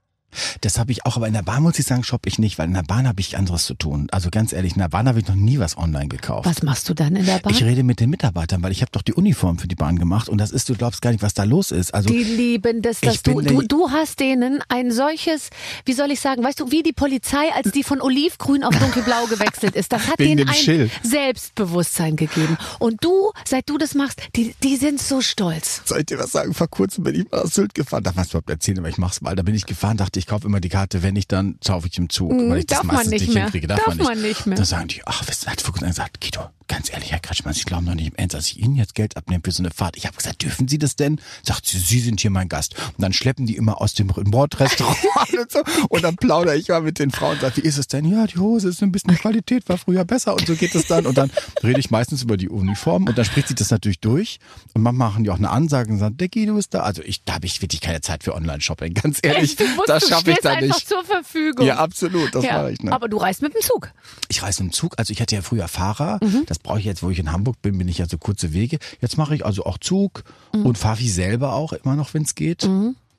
Das 0.60 0.78
habe 0.78 0.92
ich 0.92 1.04
auch, 1.06 1.16
aber 1.16 1.26
in 1.28 1.34
der 1.34 1.42
Bahn 1.42 1.62
muss 1.62 1.78
ich 1.78 1.86
sagen, 1.86 2.04
shoppe 2.04 2.28
ich 2.28 2.38
nicht, 2.38 2.58
weil 2.58 2.68
in 2.68 2.74
der 2.74 2.82
Bahn 2.82 3.06
habe 3.06 3.20
ich 3.20 3.36
anderes 3.36 3.64
zu 3.66 3.74
tun. 3.74 4.08
Also 4.10 4.30
ganz 4.30 4.52
ehrlich, 4.52 4.72
in 4.74 4.78
der 4.80 4.88
Bahn 4.88 5.08
habe 5.08 5.18
ich 5.20 5.26
noch 5.28 5.34
nie 5.34 5.58
was 5.58 5.76
online 5.76 6.08
gekauft. 6.08 6.46
Was 6.46 6.62
machst 6.62 6.88
du 6.88 6.94
dann 6.94 7.16
in 7.16 7.26
der 7.26 7.38
Bahn? 7.38 7.52
Ich 7.52 7.62
rede 7.62 7.82
mit 7.82 8.00
den 8.00 8.10
Mitarbeitern, 8.10 8.62
weil 8.62 8.72
ich 8.72 8.80
habe 8.82 8.90
doch 8.92 9.02
die 9.02 9.14
Uniform 9.14 9.58
für 9.58 9.68
die 9.68 9.74
Bahn 9.74 9.98
gemacht 9.98 10.28
und 10.28 10.38
das 10.38 10.50
ist, 10.50 10.68
du 10.68 10.74
glaubst 10.74 11.02
gar 11.02 11.10
nicht, 11.10 11.22
was 11.22 11.34
da 11.34 11.44
los 11.44 11.70
ist. 11.70 11.94
Also 11.94 12.08
Die 12.08 12.22
lieben 12.24 12.82
das, 12.82 13.00
dass 13.00 13.16
Ich 13.16 13.22
du, 13.22 13.36
bin 13.36 13.46
du, 13.46 13.62
du 13.66 13.90
hast 13.90 14.20
denen 14.20 14.60
ein 14.68 14.90
solches, 14.92 15.50
wie 15.84 15.92
soll 15.92 16.10
ich 16.10 16.20
sagen, 16.20 16.42
weißt 16.42 16.60
du, 16.60 16.70
wie 16.70 16.82
die 16.82 16.92
Polizei, 16.92 17.52
als 17.54 17.70
die 17.72 17.82
von 17.82 18.00
olivgrün 18.00 18.62
auf 18.64 18.76
dunkelblau 18.78 19.26
gewechselt 19.30 19.74
ist, 19.76 19.92
das 19.92 20.06
hat 20.08 20.18
denen 20.18 20.48
ein 20.48 20.54
Schild. 20.54 20.90
Selbstbewusstsein 21.02 22.16
gegeben. 22.16 22.56
Und 22.78 23.02
du, 23.04 23.32
seit 23.44 23.68
du 23.68 23.78
das 23.78 23.94
machst, 23.94 24.20
die, 24.36 24.54
die 24.62 24.76
sind 24.76 25.00
so 25.00 25.20
stolz. 25.20 25.82
soll 25.84 26.00
ich 26.00 26.06
dir 26.06 26.18
was 26.18 26.32
sagen? 26.32 26.54
Vor 26.54 26.68
kurzem 26.68 27.04
bin 27.04 27.14
ich 27.14 27.30
mal 27.30 27.40
aus 27.42 27.54
Sylt 27.54 27.74
gefahren. 27.74 28.02
Darf 28.04 28.14
man 28.16 28.24
es 28.24 28.30
überhaupt 28.30 28.50
erzählen, 28.50 28.78
aber 28.78 28.88
ich 28.88 28.98
mach's 28.98 29.20
mal. 29.20 29.34
Da 29.36 29.42
bin 29.42 29.54
ich 29.54 29.66
gefahren, 29.66 29.96
dachte 29.96 30.18
ich, 30.18 30.25
ich 30.26 30.30
kaufe 30.30 30.48
immer 30.48 30.58
die 30.58 30.68
Karte, 30.70 31.04
wenn 31.04 31.14
ich 31.14 31.28
dann 31.28 31.56
kaufe 31.64 31.86
ich 31.86 31.96
im 31.98 32.10
Zug, 32.10 32.32
Mhm, 32.32 32.50
weil 32.50 32.58
ich 32.58 32.66
das 32.66 32.78
darf 32.78 32.84
man 32.86 32.96
meistens 32.96 33.12
nicht 33.12 33.28
nicht 33.28 33.38
hinkriege. 33.38 33.68
Darf, 33.68 33.78
Darf 33.78 33.86
man, 33.94 33.96
nicht. 33.98 34.08
man 34.08 34.22
nicht 34.22 34.46
mehr. 34.46 34.56
Dann 34.56 34.64
sagen 34.66 34.88
die, 34.88 35.00
ach, 35.06 35.22
was 35.28 35.46
hat 35.46 35.60
Fuchs 35.60 35.78
gesagt, 35.78 36.20
Guido, 36.20 36.50
ganz 36.66 36.90
ehrlich, 36.92 37.12
Herr 37.12 37.20
Kretschmann, 37.20 37.54
Sie 37.54 37.62
glauben 37.62 37.86
doch 37.86 37.94
nicht 37.94 38.08
im 38.08 38.14
Ernst, 38.16 38.34
dass 38.34 38.46
ich 38.48 38.58
Ihnen 38.58 38.74
jetzt 38.74 38.96
Geld 38.96 39.16
abnehme 39.16 39.40
für 39.44 39.52
so 39.52 39.62
eine 39.62 39.70
Fahrt. 39.70 39.96
Ich 39.96 40.04
habe 40.04 40.16
gesagt, 40.16 40.42
dürfen 40.42 40.66
Sie 40.66 40.78
das 40.78 40.96
denn? 40.96 41.20
Sagt 41.44 41.66
sie, 41.66 41.78
Sie 41.78 42.00
sind 42.00 42.18
hier 42.20 42.30
mein 42.30 42.48
Gast. 42.48 42.74
Und 42.76 43.02
dann 43.02 43.12
schleppen 43.12 43.46
die 43.46 43.54
immer 43.54 43.80
aus 43.80 43.94
dem 43.94 44.08
Bordrestaurant 44.08 44.98
und 45.40 45.52
so. 45.52 45.62
Und 45.90 46.02
dann 46.02 46.16
plaudere 46.16 46.56
ich 46.56 46.66
mal 46.68 46.82
mit 46.82 46.98
den 46.98 47.12
Frauen 47.12 47.34
und 47.34 47.40
sage, 47.42 47.58
wie 47.58 47.66
ist 47.68 47.78
es 47.78 47.86
denn? 47.86 48.04
Ja, 48.04 48.26
die 48.26 48.38
Hose 48.38 48.68
ist 48.68 48.82
ein 48.82 48.90
bisschen, 48.90 49.14
Qualität 49.16 49.68
war 49.68 49.78
früher 49.78 50.04
besser 50.04 50.34
und 50.34 50.44
so 50.46 50.56
geht 50.56 50.74
es 50.74 50.88
dann. 50.88 51.06
Und 51.06 51.16
dann 51.18 51.30
rede 51.62 51.78
ich 51.78 51.90
meistens 51.92 52.22
über 52.22 52.36
die 52.36 52.48
Uniform 52.48 53.04
und 53.06 53.16
dann 53.16 53.24
spricht 53.24 53.46
sich 53.48 53.56
das 53.56 53.70
natürlich 53.70 54.00
durch. 54.00 54.38
Und 54.74 54.82
manchmal 54.82 55.10
machen 55.10 55.22
die 55.22 55.30
auch 55.30 55.38
eine 55.38 55.50
Ansage 55.50 55.92
und 55.92 55.98
sagen, 55.98 56.16
der 56.16 56.28
Guido 56.28 56.56
ist 56.58 56.74
da. 56.74 56.80
Also 56.80 57.00
ich, 57.02 57.22
da 57.24 57.34
habe 57.34 57.46
ich 57.46 57.62
wirklich 57.62 57.80
keine 57.80 58.00
Zeit 58.00 58.24
für 58.24 58.34
Online-Shopping, 58.34 58.94
ganz 58.94 59.20
ehrlich. 59.22 59.54
du 59.56 59.64
musst, 59.76 59.88
das 60.08 60.18
schaffe 60.18 60.30
ich 60.32 60.38
da 60.38 60.50
einfach 60.50 60.76
nicht. 60.76 60.88
zur 60.88 61.04
Verfügung. 61.04 61.66
Ja, 61.66 61.76
absolut, 61.76 62.34
das 62.34 62.44
Ja, 62.44 62.58
mache 62.58 62.72
ich. 62.72 62.80
Ne? 62.82 62.92
Aber 62.92 63.08
du 63.08 63.16
reist 63.16 63.42
mit 63.42 63.54
dem 63.54 63.60
Zug. 63.62 63.90
Ich 64.28 64.42
reise 64.42 64.62
im 64.62 64.72
Zug, 64.72 64.94
also 64.98 65.12
ich 65.12 65.20
hatte 65.20 65.34
ja 65.34 65.42
früher 65.42 65.68
Fahrer, 65.68 66.18
Mhm. 66.22 66.44
das 66.46 66.58
brauche 66.58 66.78
ich 66.78 66.84
jetzt, 66.84 67.02
wo 67.02 67.10
ich 67.10 67.18
in 67.18 67.32
Hamburg 67.32 67.60
bin, 67.62 67.78
bin 67.78 67.88
ich 67.88 67.98
ja 67.98 68.06
so 68.08 68.18
kurze 68.18 68.52
Wege. 68.52 68.78
Jetzt 69.00 69.16
mache 69.18 69.34
ich 69.34 69.44
also 69.44 69.64
auch 69.64 69.78
Zug 69.78 70.24
Mhm. 70.54 70.66
und 70.66 70.78
fahre 70.78 70.98
wie 71.00 71.10
selber 71.10 71.52
auch 71.54 71.72
immer 71.72 71.96
noch, 71.96 72.14
wenn 72.14 72.22
es 72.22 72.34
geht. 72.34 72.68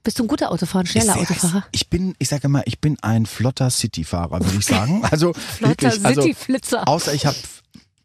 Bist 0.03 0.19
du 0.19 0.23
ein 0.23 0.27
guter 0.27 0.51
Autofahrer, 0.51 0.83
ein 0.83 0.87
schneller 0.87 1.15
Ich, 1.15 1.29
Autofahrer? 1.29 1.65
ich 1.71 1.89
bin, 1.89 2.15
ich 2.17 2.29
sage 2.29 2.43
immer, 2.45 2.65
ich 2.65 2.79
bin 2.79 2.97
ein 3.01 3.25
flotter 3.25 3.69
City-Fahrer, 3.69 4.39
würde 4.39 4.57
ich 4.57 4.65
sagen. 4.65 5.03
Also 5.11 5.33
Flotter 5.33 5.87
also, 5.87 6.21
City-Flitzer. 6.21 6.87
Außer 6.87 7.13
ich 7.13 7.25
habe 7.25 7.35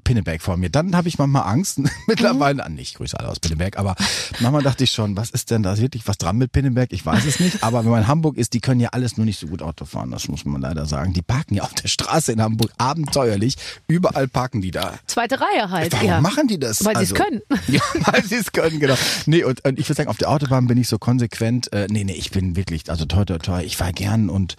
Pinneberg 0.04 0.42
vor 0.42 0.56
mir. 0.56 0.70
Dann 0.70 0.94
habe 0.96 1.08
ich 1.08 1.18
manchmal 1.18 1.44
Angst. 1.44 1.80
Mittlerweile, 2.06 2.64
an 2.64 2.74
nicht, 2.74 2.96
Grüße 2.96 3.18
alle 3.18 3.28
aus 3.28 3.40
Pinneberg, 3.40 3.78
aber 3.78 3.94
manchmal 4.40 4.62
dachte 4.62 4.84
ich 4.84 4.90
schon, 4.90 5.16
was 5.16 5.30
ist 5.30 5.50
denn 5.50 5.62
da 5.62 5.76
wirklich 5.78 6.06
was 6.06 6.18
dran 6.18 6.38
mit 6.38 6.52
Pinneberg? 6.52 6.92
Ich 6.92 7.04
weiß 7.04 7.24
es 7.24 7.40
nicht. 7.40 7.62
Aber 7.62 7.84
wenn 7.84 7.90
man 7.90 8.02
in 8.02 8.08
Hamburg 8.08 8.36
ist, 8.36 8.52
die 8.54 8.60
können 8.60 8.80
ja 8.80 8.90
alles 8.90 9.16
nur 9.16 9.26
nicht 9.26 9.38
so 9.38 9.46
gut 9.46 9.62
Auto 9.62 9.84
fahren. 9.84 10.10
Das 10.10 10.28
muss 10.28 10.44
man 10.44 10.60
leider 10.60 10.86
sagen. 10.86 11.12
Die 11.12 11.22
parken 11.22 11.54
ja 11.54 11.62
auf 11.62 11.74
der 11.74 11.88
Straße 11.88 12.32
in 12.32 12.42
Hamburg 12.42 12.70
abenteuerlich. 12.78 13.56
Überall 13.88 14.28
parken 14.28 14.60
die 14.60 14.70
da. 14.70 14.94
Zweite 15.06 15.40
Reihe 15.40 15.70
halt. 15.70 15.92
Warum 15.92 16.06
ja. 16.06 16.20
machen 16.20 16.48
die 16.48 16.58
das? 16.58 16.84
Weil 16.84 16.96
sie 16.96 17.04
es 17.04 17.12
Also- 17.12 17.24
können. 17.24 17.40
Ja, 17.68 17.80
weil 18.06 18.24
sie 18.24 18.34
es 18.36 18.52
können, 18.52 18.80
genau. 18.80 18.96
Nee, 19.26 19.44
und, 19.44 19.64
und 19.64 19.78
ich 19.78 19.88
würde 19.88 19.96
sagen, 19.96 20.10
auf 20.10 20.16
der 20.18 20.28
Autobahn 20.30 20.66
bin 20.66 20.76
ich 20.78 20.88
so 20.88 20.98
konsequent. 20.98 21.72
Äh, 21.72 21.86
nee, 21.90 22.04
nee, 22.04 22.12
ich 22.12 22.30
bin 22.30 22.56
wirklich, 22.56 22.90
also 22.90 23.04
toi, 23.04 23.24
toi, 23.24 23.38
toi, 23.38 23.62
ich 23.62 23.76
fahr 23.76 23.92
gern 23.92 24.28
und 24.28 24.56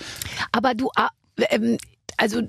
Aber 0.52 0.74
du, 0.74 0.90
ähm, 1.50 1.78
also 2.18 2.42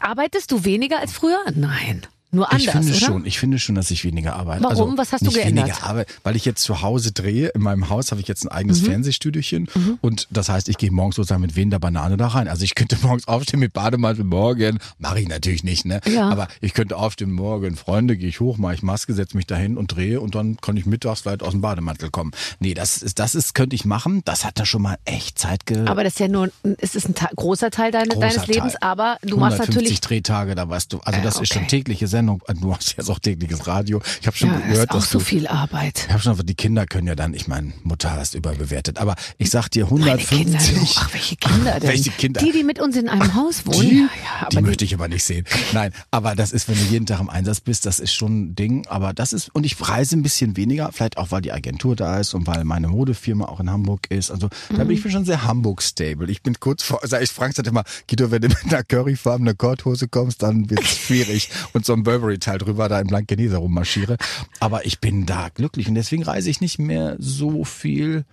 arbeitest 0.00 0.50
du 0.52 0.64
weniger 0.64 0.98
als 1.00 1.12
früher? 1.12 1.38
Nein. 1.54 2.02
Nur 2.34 2.50
anders, 2.50 2.62
ich 2.64 2.70
finde 2.70 2.88
oder? 2.96 2.98
schon, 3.06 3.26
ich 3.26 3.38
finde 3.38 3.58
schon, 3.58 3.74
dass 3.74 3.90
ich 3.90 4.04
weniger 4.04 4.34
arbeite. 4.36 4.64
Warum? 4.64 4.90
Also 4.90 4.98
Was 4.98 5.12
hast 5.12 5.20
du 5.20 5.26
nicht 5.26 5.34
geändert? 5.36 5.66
Weniger 5.66 5.84
arbeite, 5.86 6.12
weil 6.22 6.34
ich 6.34 6.44
jetzt 6.46 6.62
zu 6.62 6.80
Hause 6.80 7.12
drehe. 7.12 7.48
In 7.48 7.60
meinem 7.60 7.90
Haus 7.90 8.10
habe 8.10 8.22
ich 8.22 8.28
jetzt 8.28 8.44
ein 8.44 8.48
eigenes 8.48 8.80
Mhm. 8.82 8.86
Fernsehstudiochen 8.86 9.68
und 10.00 10.28
das 10.30 10.48
heißt, 10.48 10.68
ich 10.70 10.78
gehe 10.78 10.90
morgens 10.90 11.16
sozusagen 11.16 11.42
mit 11.42 11.56
wehender 11.56 11.78
Banane 11.78 12.16
da 12.16 12.28
rein. 12.28 12.48
Also 12.48 12.64
ich 12.64 12.74
könnte 12.74 12.96
morgens 13.02 13.28
aufstehen 13.28 13.60
mit 13.60 13.74
Bademantel 13.74 14.24
morgen, 14.24 14.78
mache 14.98 15.20
ich 15.20 15.28
natürlich 15.28 15.62
nicht, 15.62 15.84
ne? 15.84 16.00
Ja. 16.10 16.30
Aber 16.30 16.48
ich 16.62 16.72
könnte 16.72 16.96
aufstehen 16.96 17.32
morgen, 17.32 17.76
Freunde, 17.76 18.16
gehe 18.16 18.28
ich 18.30 18.40
hoch, 18.40 18.56
mache 18.56 18.74
ich 18.74 18.82
Maske, 18.82 19.12
setze 19.12 19.36
mich 19.36 19.46
dahin 19.46 19.76
und 19.76 19.88
drehe 19.94 20.18
und 20.20 20.34
dann 20.34 20.56
kann 20.56 20.78
ich 20.78 20.86
mittags 20.86 21.20
vielleicht 21.20 21.42
aus 21.42 21.50
dem 21.50 21.60
Bademantel 21.60 22.10
kommen. 22.10 22.30
Nee, 22.60 22.72
das 22.72 23.02
ist, 23.02 23.18
das 23.18 23.34
ist, 23.34 23.54
könnte 23.54 23.76
ich 23.76 23.84
machen. 23.84 24.22
Das 24.24 24.46
hat 24.46 24.58
da 24.58 24.64
schon 24.64 24.80
mal 24.80 24.96
echt 25.04 25.38
Zeit 25.38 25.66
ge 25.66 25.84
Aber 25.86 26.02
das 26.02 26.14
ist 26.14 26.20
ja 26.20 26.28
nur, 26.28 26.50
es 26.78 26.94
ist 26.94 27.08
ein 27.08 27.14
großer 27.36 27.70
Teil 27.70 27.92
deine, 27.92 28.08
Großer 28.08 28.20
deines 28.20 28.46
Lebens, 28.46 28.72
Teil. 28.72 28.88
aber 28.90 29.18
du 29.20 29.36
machst 29.36 29.60
150 29.60 29.74
natürlich 29.74 30.00
Drehtage, 30.00 30.54
da 30.54 30.66
weißt 30.66 30.94
du, 30.94 31.00
also 31.00 31.18
Ja, 31.18 31.22
das 31.24 31.38
ist 31.38 31.52
schon 31.52 31.62
okay. 31.64 31.68
tägliche 31.70 32.06
Sendung. 32.06 32.21
Du 32.26 32.74
hast 32.74 32.94
jetzt 32.96 33.10
auch 33.10 33.18
tägliches 33.18 33.66
Radio. 33.66 34.00
Ich 34.20 34.26
habe 34.26 34.36
schon 34.36 34.50
ja, 34.50 34.58
ist 34.58 34.68
gehört, 34.72 34.90
auch 34.90 34.94
dass 34.96 35.10
so 35.10 35.18
du 35.18 35.24
viel 35.24 35.46
Arbeit. 35.46 36.04
ich 36.06 36.12
habe 36.12 36.22
schon, 36.22 36.36
die 36.44 36.54
Kinder 36.54 36.86
können 36.86 37.06
ja 37.06 37.14
dann, 37.14 37.34
ich 37.34 37.48
meine, 37.48 37.72
Mutter 37.82 38.12
hast 38.12 38.34
überbewertet, 38.34 38.98
aber 38.98 39.14
ich 39.38 39.50
sag 39.50 39.68
dir 39.68 39.86
Meine 39.90 40.16
Kinder, 40.18 40.58
150. 40.58 40.94
du, 40.94 41.00
ach, 41.00 41.12
welche 41.12 41.36
Kinder 41.36 41.80
denn? 41.80 41.88
Welche 41.88 42.10
Kinder? 42.10 42.40
Die, 42.40 42.52
die 42.52 42.64
mit 42.64 42.80
uns 42.80 42.96
in 42.96 43.08
einem 43.08 43.34
Haus 43.34 43.66
wohnen. 43.66 43.80
Die, 43.80 43.96
ja, 43.96 44.02
ja, 44.40 44.48
die 44.50 44.56
aber 44.58 44.66
möchte 44.66 44.84
ich 44.84 44.94
aber 44.94 45.08
nicht 45.08 45.24
sehen. 45.24 45.44
Nein, 45.72 45.92
aber 46.10 46.34
das 46.34 46.52
ist, 46.52 46.68
wenn 46.68 46.76
du 46.76 46.84
jeden 46.84 47.06
Tag 47.06 47.20
im 47.20 47.30
Einsatz 47.30 47.60
bist, 47.60 47.86
das 47.86 48.00
ist 48.00 48.12
schon 48.12 48.42
ein 48.42 48.54
Ding. 48.54 48.86
Aber 48.88 49.12
das 49.12 49.32
ist, 49.32 49.54
und 49.54 49.64
ich 49.64 49.76
reise 49.88 50.16
ein 50.16 50.22
bisschen 50.22 50.56
weniger, 50.56 50.90
vielleicht 50.92 51.18
auch, 51.18 51.30
weil 51.30 51.42
die 51.42 51.52
Agentur 51.52 51.96
da 51.96 52.18
ist 52.18 52.34
und 52.34 52.46
weil 52.46 52.64
meine 52.64 52.88
Modefirma 52.88 53.46
auch 53.46 53.60
in 53.60 53.70
Hamburg 53.70 54.10
ist. 54.10 54.30
Also 54.30 54.48
da 54.70 54.84
bin 54.84 54.90
ich 54.90 55.12
schon 55.12 55.24
sehr 55.24 55.44
Hamburg-stable. 55.44 56.30
Ich 56.30 56.42
bin 56.42 56.58
kurz 56.60 56.82
vor, 56.82 57.00
sag 57.02 57.22
ich, 57.22 57.30
Frank 57.30 57.54
sagt 57.54 57.68
immer, 57.68 57.84
Guido, 58.08 58.30
wenn 58.30 58.42
du 58.42 58.48
mit 58.48 58.64
einer 58.64 58.82
curryfarbenen 58.82 59.56
Korthose 59.56 60.08
kommst, 60.08 60.42
dann 60.42 60.70
wird's 60.70 60.96
schwierig. 61.06 61.50
und 61.72 61.84
so 61.84 61.92
ein 61.92 62.04
Burberry-Teil 62.12 62.58
drüber 62.58 62.88
da 62.88 63.00
im 63.00 63.06
Blankeneser 63.06 63.58
rummarschiere. 63.58 64.16
Aber 64.60 64.84
ich 64.84 65.00
bin 65.00 65.24
da 65.26 65.48
glücklich 65.48 65.88
und 65.88 65.94
deswegen 65.94 66.22
reise 66.22 66.50
ich 66.50 66.60
nicht 66.60 66.78
mehr 66.78 67.16
so 67.18 67.64
viel. 67.64 68.24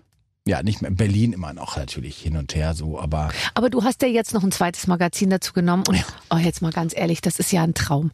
Ja, 0.46 0.64
nicht 0.64 0.82
mehr 0.82 0.90
in 0.90 0.98
Berlin 0.98 1.34
immer 1.34 1.54
noch 1.54 1.78
natürlich 1.78 2.18
hin 2.18 2.36
und 2.36 2.56
her 2.56 2.74
so, 2.74 3.00
aber 3.00 3.30
Aber 3.54 3.70
du 3.70 3.84
hast 3.84 4.02
ja 4.02 4.08
jetzt 4.08 4.34
noch 4.34 4.44
ein 4.44 4.52
zweites 4.52 4.88
Magazin 4.88 5.30
dazu 5.30 5.54
genommen 5.54 5.84
und 5.88 6.04
oh, 6.30 6.38
jetzt 6.38 6.62
mal 6.62 6.72
ganz 6.72 6.96
ehrlich, 6.96 7.22
das 7.22 7.40
ist 7.40 7.52
ja 7.52 7.64
ein 7.64 7.74
Traum. 7.74 8.12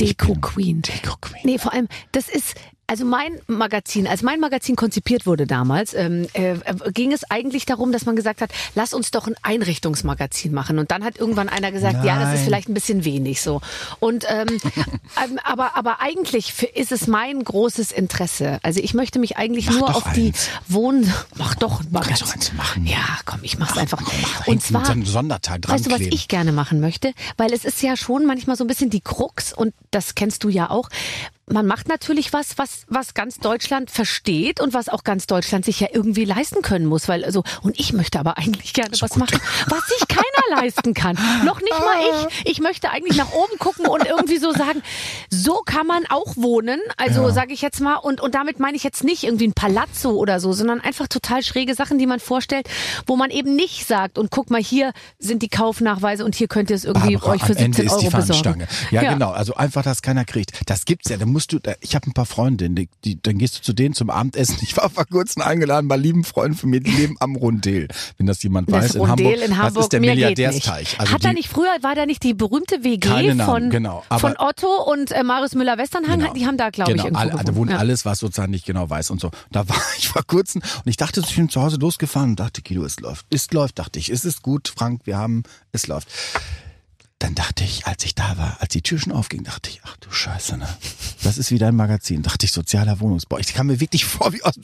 Deko 0.00 0.34
Queen. 0.34 0.82
Deko 0.82 1.16
Queen. 1.20 1.42
Nee, 1.44 1.58
vor 1.58 1.72
allem, 1.72 1.88
das 2.12 2.28
ist, 2.28 2.54
also 2.86 3.04
mein 3.04 3.40
Magazin, 3.46 4.06
als 4.06 4.22
mein 4.22 4.40
Magazin 4.40 4.76
konzipiert 4.76 5.24
wurde 5.24 5.46
damals, 5.46 5.94
ähm, 5.94 6.26
äh, 6.34 6.56
ging 6.92 7.12
es 7.12 7.24
eigentlich 7.30 7.64
darum, 7.64 7.90
dass 7.90 8.04
man 8.04 8.16
gesagt 8.16 8.40
hat, 8.42 8.50
lass 8.74 8.92
uns 8.92 9.10
doch 9.10 9.26
ein 9.26 9.34
Einrichtungsmagazin 9.42 10.52
machen. 10.52 10.78
Und 10.78 10.90
dann 10.90 11.04
hat 11.04 11.16
irgendwann 11.16 11.48
einer 11.48 11.72
gesagt, 11.72 12.04
ja, 12.04 12.18
das 12.18 12.30
ist 12.30 12.34
Nein. 12.34 12.44
vielleicht 12.44 12.68
ein 12.68 12.74
bisschen 12.74 13.04
wenig 13.04 13.40
so. 13.40 13.60
Und 13.98 14.26
ähm, 14.28 14.46
ähm, 15.24 15.38
aber, 15.44 15.76
aber 15.76 16.00
eigentlich 16.00 16.62
ist 16.74 16.92
es 16.92 17.06
mein 17.06 17.42
großes 17.42 17.92
Interesse. 17.92 18.58
Also 18.62 18.80
ich 18.80 18.94
möchte 18.94 19.18
mich 19.18 19.38
eigentlich 19.38 19.66
Mach 19.66 19.78
nur 19.78 19.96
auf 19.96 20.12
die 20.12 20.28
eins. 20.28 20.48
Wohn... 20.68 21.10
Mach 21.36 21.54
doch 21.54 21.80
ein 21.80 21.88
Magazin. 21.90 22.26
doch 22.26 22.34
eins 22.34 22.52
machen. 22.52 22.86
Ja, 22.86 23.18
komm, 23.24 23.40
ich 23.42 23.58
mach's 23.58 23.78
einfach. 23.78 24.00
mach 24.00 24.46
Und 24.46 24.62
zwar 24.62 24.84
so 24.84 24.92
einen 24.92 25.06
Sonderteil 25.06 25.60
dran 25.60 25.74
Weißt 25.74 25.86
du, 25.86 25.90
was 25.90 25.98
kleben. 25.98 26.14
ich 26.14 26.28
gerne 26.28 26.52
machen 26.52 26.80
möchte? 26.80 27.14
Weil 27.38 27.52
es 27.52 27.64
ist 27.64 27.80
ja 27.82 27.96
schon 27.96 28.26
manchmal 28.26 28.56
so 28.56 28.64
ein 28.64 28.66
bisschen 28.66 28.90
die 28.90 29.00
Krux 29.00 29.52
und 29.52 29.72
das 29.90 30.14
kennst 30.14 30.44
du 30.44 30.50
ja 30.50 30.68
auch. 30.68 30.90
Man 31.46 31.66
macht 31.66 31.88
natürlich 31.88 32.32
was, 32.32 32.56
was, 32.56 32.84
was 32.88 33.14
ganz 33.14 33.38
Deutschland 33.38 33.90
versteht 33.90 34.60
und 34.60 34.74
was 34.74 34.88
auch 34.88 35.02
ganz 35.02 35.26
Deutschland 35.26 35.64
sich 35.64 35.80
ja 35.80 35.88
irgendwie 35.92 36.24
leisten 36.24 36.62
können 36.62 36.86
muss, 36.86 37.08
weil 37.08 37.24
also 37.24 37.42
und 37.62 37.78
ich 37.80 37.92
möchte 37.92 38.20
aber 38.20 38.38
eigentlich 38.38 38.72
gerne 38.72 38.92
was 39.00 39.16
machen, 39.16 39.40
was 39.66 39.86
sich 39.86 40.06
keiner 40.06 40.22
leisten 40.56 40.94
kann. 40.94 41.16
Noch 41.44 41.60
nicht 41.60 41.70
mal 41.78 42.26
ich. 42.44 42.50
Ich 42.52 42.60
möchte 42.60 42.90
eigentlich 42.90 43.16
nach 43.16 43.32
oben 43.32 43.58
gucken 43.58 43.86
und 43.86 44.04
irgendwie 44.06 44.38
so 44.38 44.52
sagen, 44.52 44.82
so 45.30 45.62
kann 45.64 45.86
man 45.86 46.04
auch 46.08 46.36
wohnen. 46.36 46.80
Also 46.96 47.22
Ja. 47.22 47.30
sage 47.32 47.52
ich 47.52 47.62
jetzt 47.62 47.80
mal 47.80 47.96
und 47.96 48.20
und 48.20 48.34
damit 48.34 48.58
meine 48.60 48.76
ich 48.76 48.84
jetzt 48.84 49.04
nicht 49.04 49.24
irgendwie 49.24 49.46
ein 49.48 49.52
Palazzo 49.54 50.10
oder 50.10 50.40
so, 50.40 50.52
sondern 50.52 50.80
einfach 50.80 51.08
total 51.08 51.42
schräge 51.42 51.74
Sachen, 51.74 51.98
die 51.98 52.06
man 52.06 52.20
vorstellt, 52.20 52.68
wo 53.06 53.16
man 53.16 53.30
eben 53.30 53.54
nicht 53.56 53.86
sagt 53.86 54.18
und 54.18 54.30
guck 54.30 54.50
mal 54.50 54.62
hier 54.62 54.92
sind 55.18 55.42
die 55.42 55.48
Kaufnachweise 55.48 56.24
und 56.24 56.34
hier 56.34 56.48
könnt 56.48 56.70
ihr 56.70 56.76
es 56.76 56.84
irgendwie 56.84 57.14
Barbara, 57.14 57.32
euch 57.32 57.42
für 57.44 57.52
am 57.56 57.64
Ende 57.64 57.76
17 57.82 57.86
ist 57.86 57.92
Euro 57.92 58.00
die 58.00 58.06
besorgen. 58.16 58.26
Fahnenstange. 58.42 58.68
Ja, 58.90 59.12
genau. 59.12 59.30
Also 59.30 59.54
einfach, 59.54 59.82
dass 59.82 60.02
keiner 60.02 60.24
kriegt. 60.24 60.52
Das 60.66 60.84
gibt's 60.84 61.08
ja. 61.10 61.16
Da 61.16 61.26
musst 61.26 61.52
du, 61.52 61.58
ich 61.80 61.94
habe 61.94 62.08
ein 62.08 62.12
paar 62.12 62.26
Freundinnen, 62.26 62.74
die, 62.76 62.88
die, 63.04 63.20
dann 63.22 63.38
gehst 63.38 63.58
du 63.58 63.62
zu 63.62 63.72
denen 63.72 63.94
zum 63.94 64.10
Abendessen. 64.10 64.56
Ich 64.62 64.76
war 64.76 64.90
vor 64.90 65.04
kurzem 65.06 65.42
eingeladen 65.42 65.88
bei 65.88 65.96
lieben 65.96 66.24
Freunden 66.24 66.56
von 66.56 66.70
mir, 66.70 66.80
die 66.80 66.90
leben 66.90 67.16
am 67.20 67.36
Rondel. 67.36 67.88
Wenn 68.18 68.26
das 68.26 68.42
jemand 68.42 68.68
Das 68.70 68.84
weiß, 68.84 68.94
in 68.96 69.00
Rondel 69.02 69.26
Hamburg. 69.26 69.44
in 69.44 69.56
Hamburg, 69.58 69.74
das 69.74 69.84
ist 69.84 69.92
der 69.92 70.00
Milliardärsteich. 70.46 70.90
nicht. 70.90 71.00
Also 71.00 71.12
Hat 71.12 71.24
die, 71.24 71.32
nicht 71.32 71.48
früher, 71.48 71.70
war 71.82 71.94
da 71.94 72.06
nicht 72.06 72.22
die 72.22 72.34
berühmte 72.34 72.84
WG 72.84 73.08
Namen, 73.08 73.40
von, 73.40 73.70
genau, 73.70 74.04
von 74.18 74.34
Otto 74.38 74.68
und 74.90 75.10
äh, 75.12 75.22
Marius 75.22 75.54
Müller-Westernhagen? 75.54 76.20
Genau. 76.20 76.34
Die 76.34 76.46
haben 76.46 76.56
da, 76.56 76.70
glaube 76.70 76.92
genau, 76.92 77.08
ich, 77.08 77.16
alle, 77.16 77.44
da 77.44 77.54
wohnt 77.54 77.70
ja. 77.70 77.78
alles, 77.78 78.04
was 78.04 78.18
sozusagen 78.18 78.50
nicht 78.50 78.66
genau 78.66 78.88
weiß 78.88 79.10
und 79.10 79.20
so. 79.20 79.30
Da 79.50 79.68
war 79.68 79.76
ich 79.98 80.08
vor 80.08 80.22
kurzem 80.26 80.62
und 80.62 80.88
ich 80.88 80.96
dachte, 80.96 81.20
ich 81.20 81.36
bin 81.36 81.48
zu 81.48 81.62
Hause 81.62 81.76
losgefahren 81.76 82.30
und 82.30 82.40
dachte, 82.40 82.62
Guido, 82.62 82.84
es 82.84 83.00
läuft. 83.00 83.26
Es 83.30 83.50
läuft, 83.52 83.78
dachte 83.78 83.98
ich. 83.98 84.10
Es 84.10 84.24
ist 84.24 84.42
gut, 84.42 84.72
Frank, 84.74 85.02
wir 85.04 85.16
haben, 85.16 85.44
es 85.72 85.86
läuft. 85.86 86.08
Dann 87.22 87.36
dachte 87.36 87.62
ich, 87.62 87.86
als 87.86 88.04
ich 88.04 88.16
da 88.16 88.36
war, 88.36 88.56
als 88.58 88.70
die 88.70 88.82
Tür 88.82 88.98
schon 88.98 89.12
aufging, 89.12 89.44
dachte 89.44 89.70
ich, 89.70 89.80
ach 89.84 89.96
du 89.98 90.10
Scheiße, 90.10 90.56
ne? 90.56 90.66
Das 91.22 91.38
ist 91.38 91.52
wieder 91.52 91.68
ein 91.68 91.76
Magazin. 91.76 92.22
Dachte 92.24 92.46
ich, 92.46 92.50
sozialer 92.50 92.98
Wohnungsbau. 92.98 93.38
Ich 93.38 93.54
kam 93.54 93.68
mir 93.68 93.78
wirklich 93.78 94.04
vor 94.04 94.32
wie 94.32 94.42
aus, 94.42 94.54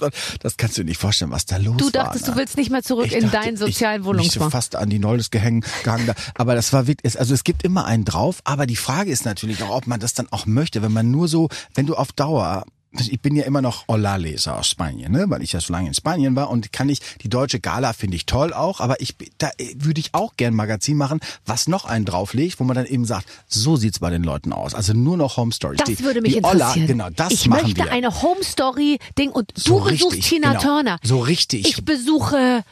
das 0.41 0.57
kannst 0.57 0.77
du 0.77 0.83
dir 0.83 0.87
nicht 0.89 1.01
vorstellen, 1.01 1.31
was 1.31 1.47
da 1.47 1.57
los 1.59 1.77
Du 1.77 1.85
war. 1.85 1.93
dachtest, 1.93 2.27
ne? 2.27 2.33
du 2.33 2.39
willst 2.41 2.57
nicht 2.57 2.71
mehr 2.73 2.83
zurück 2.83 3.07
Ich 3.07 3.13
in 3.13 3.31
dachte, 3.31 3.37
deinen 3.45 3.57
sozialen 3.57 4.01
ich, 4.01 4.07
Wohnungsbau. 4.09 4.47
Mich 4.47 4.53
fast 4.53 4.75
an 4.75 4.91
die 4.91 4.99
Noldes 4.99 5.31
gehängt, 5.31 5.67
gehangen. 5.85 6.09
Da. 6.09 6.15
Aber 6.35 6.57
das 6.57 6.73
war 6.73 6.89
wirklich, 6.89 7.17
also 7.17 7.33
es 7.33 7.45
gibt 7.45 7.63
immer 7.63 7.85
einen 7.85 8.05
drauf. 8.05 8.41
Aber 8.43 8.67
die 8.67 8.75
Frage 8.75 9.13
ist 9.13 9.25
natürlich 9.25 9.63
auch, 9.63 9.71
ob 9.71 9.87
man 9.87 10.01
das 10.01 10.15
dann 10.15 10.27
auch 10.33 10.47
möchte, 10.47 10.83
wenn 10.83 10.93
man 10.93 11.13
nur 11.13 11.29
so, 11.29 11.49
wenn 11.75 11.87
du 11.87 11.95
auf 11.95 12.11
Dauer 12.11 12.65
ich 12.93 13.21
bin 13.21 13.37
ja 13.37 13.45
immer 13.45 13.61
noch 13.61 13.87
Holla-Leser 13.89 14.57
aus 14.59 14.69
Spanien, 14.69 15.13
ne? 15.13 15.27
weil 15.29 15.43
ich 15.43 15.53
ja 15.53 15.61
so 15.61 15.73
lange 15.73 15.89
in 15.89 15.95
Spanien 15.95 16.35
war 16.37 16.49
und 16.51 16.73
kann 16.73 16.89
ich, 16.89 17.01
die 17.23 17.29
deutsche 17.29 17.61
Gala 17.61 17.93
finde 17.93 18.17
ich 18.17 18.25
toll 18.27 18.53
auch, 18.55 18.81
aber 18.81 19.01
ich, 19.01 19.15
da 19.39 19.51
äh, 19.59 19.75
würde 19.77 20.01
ich 20.01 20.15
auch 20.15 20.37
gern 20.37 20.55
ein 20.55 20.57
Magazin 20.57 20.97
machen, 20.97 21.21
was 21.45 21.69
noch 21.69 21.85
einen 21.85 22.05
drauflegt, 22.07 22.59
wo 22.61 22.65
man 22.65 22.77
dann 22.77 22.87
eben 22.87 23.05
sagt, 23.05 23.27
so 23.47 23.77
sieht's 23.77 23.99
bei 23.99 24.11
den 24.11 24.23
Leuten 24.23 24.53
aus. 24.53 24.75
Also 24.75 24.95
nur 24.95 25.17
noch 25.17 25.37
Home 25.37 25.53
Stories. 25.53 25.79
Das 25.79 25.89
die, 25.89 26.01
würde 26.03 26.23
mich 26.23 26.35
die 26.35 26.45
Olla, 26.45 26.53
interessieren. 26.69 26.87
genau, 26.87 27.11
das 27.11 27.33
ich 27.33 27.49
machen 27.49 27.63
möchte 27.65 27.85
wir. 27.85 27.93
eine 27.93 28.23
Home 28.23 28.43
Story 28.43 28.99
Ding 29.19 29.31
und 29.31 29.53
du 29.55 29.61
So 29.61 29.81
besuchst 29.81 30.05
richtig, 30.17 30.29
Tina 30.29 30.49
genau. 30.53 30.63
Turner. 30.63 30.99
So 31.03 31.19
richtig. 31.21 31.69
Ich 31.69 31.85
besuche 31.85 32.65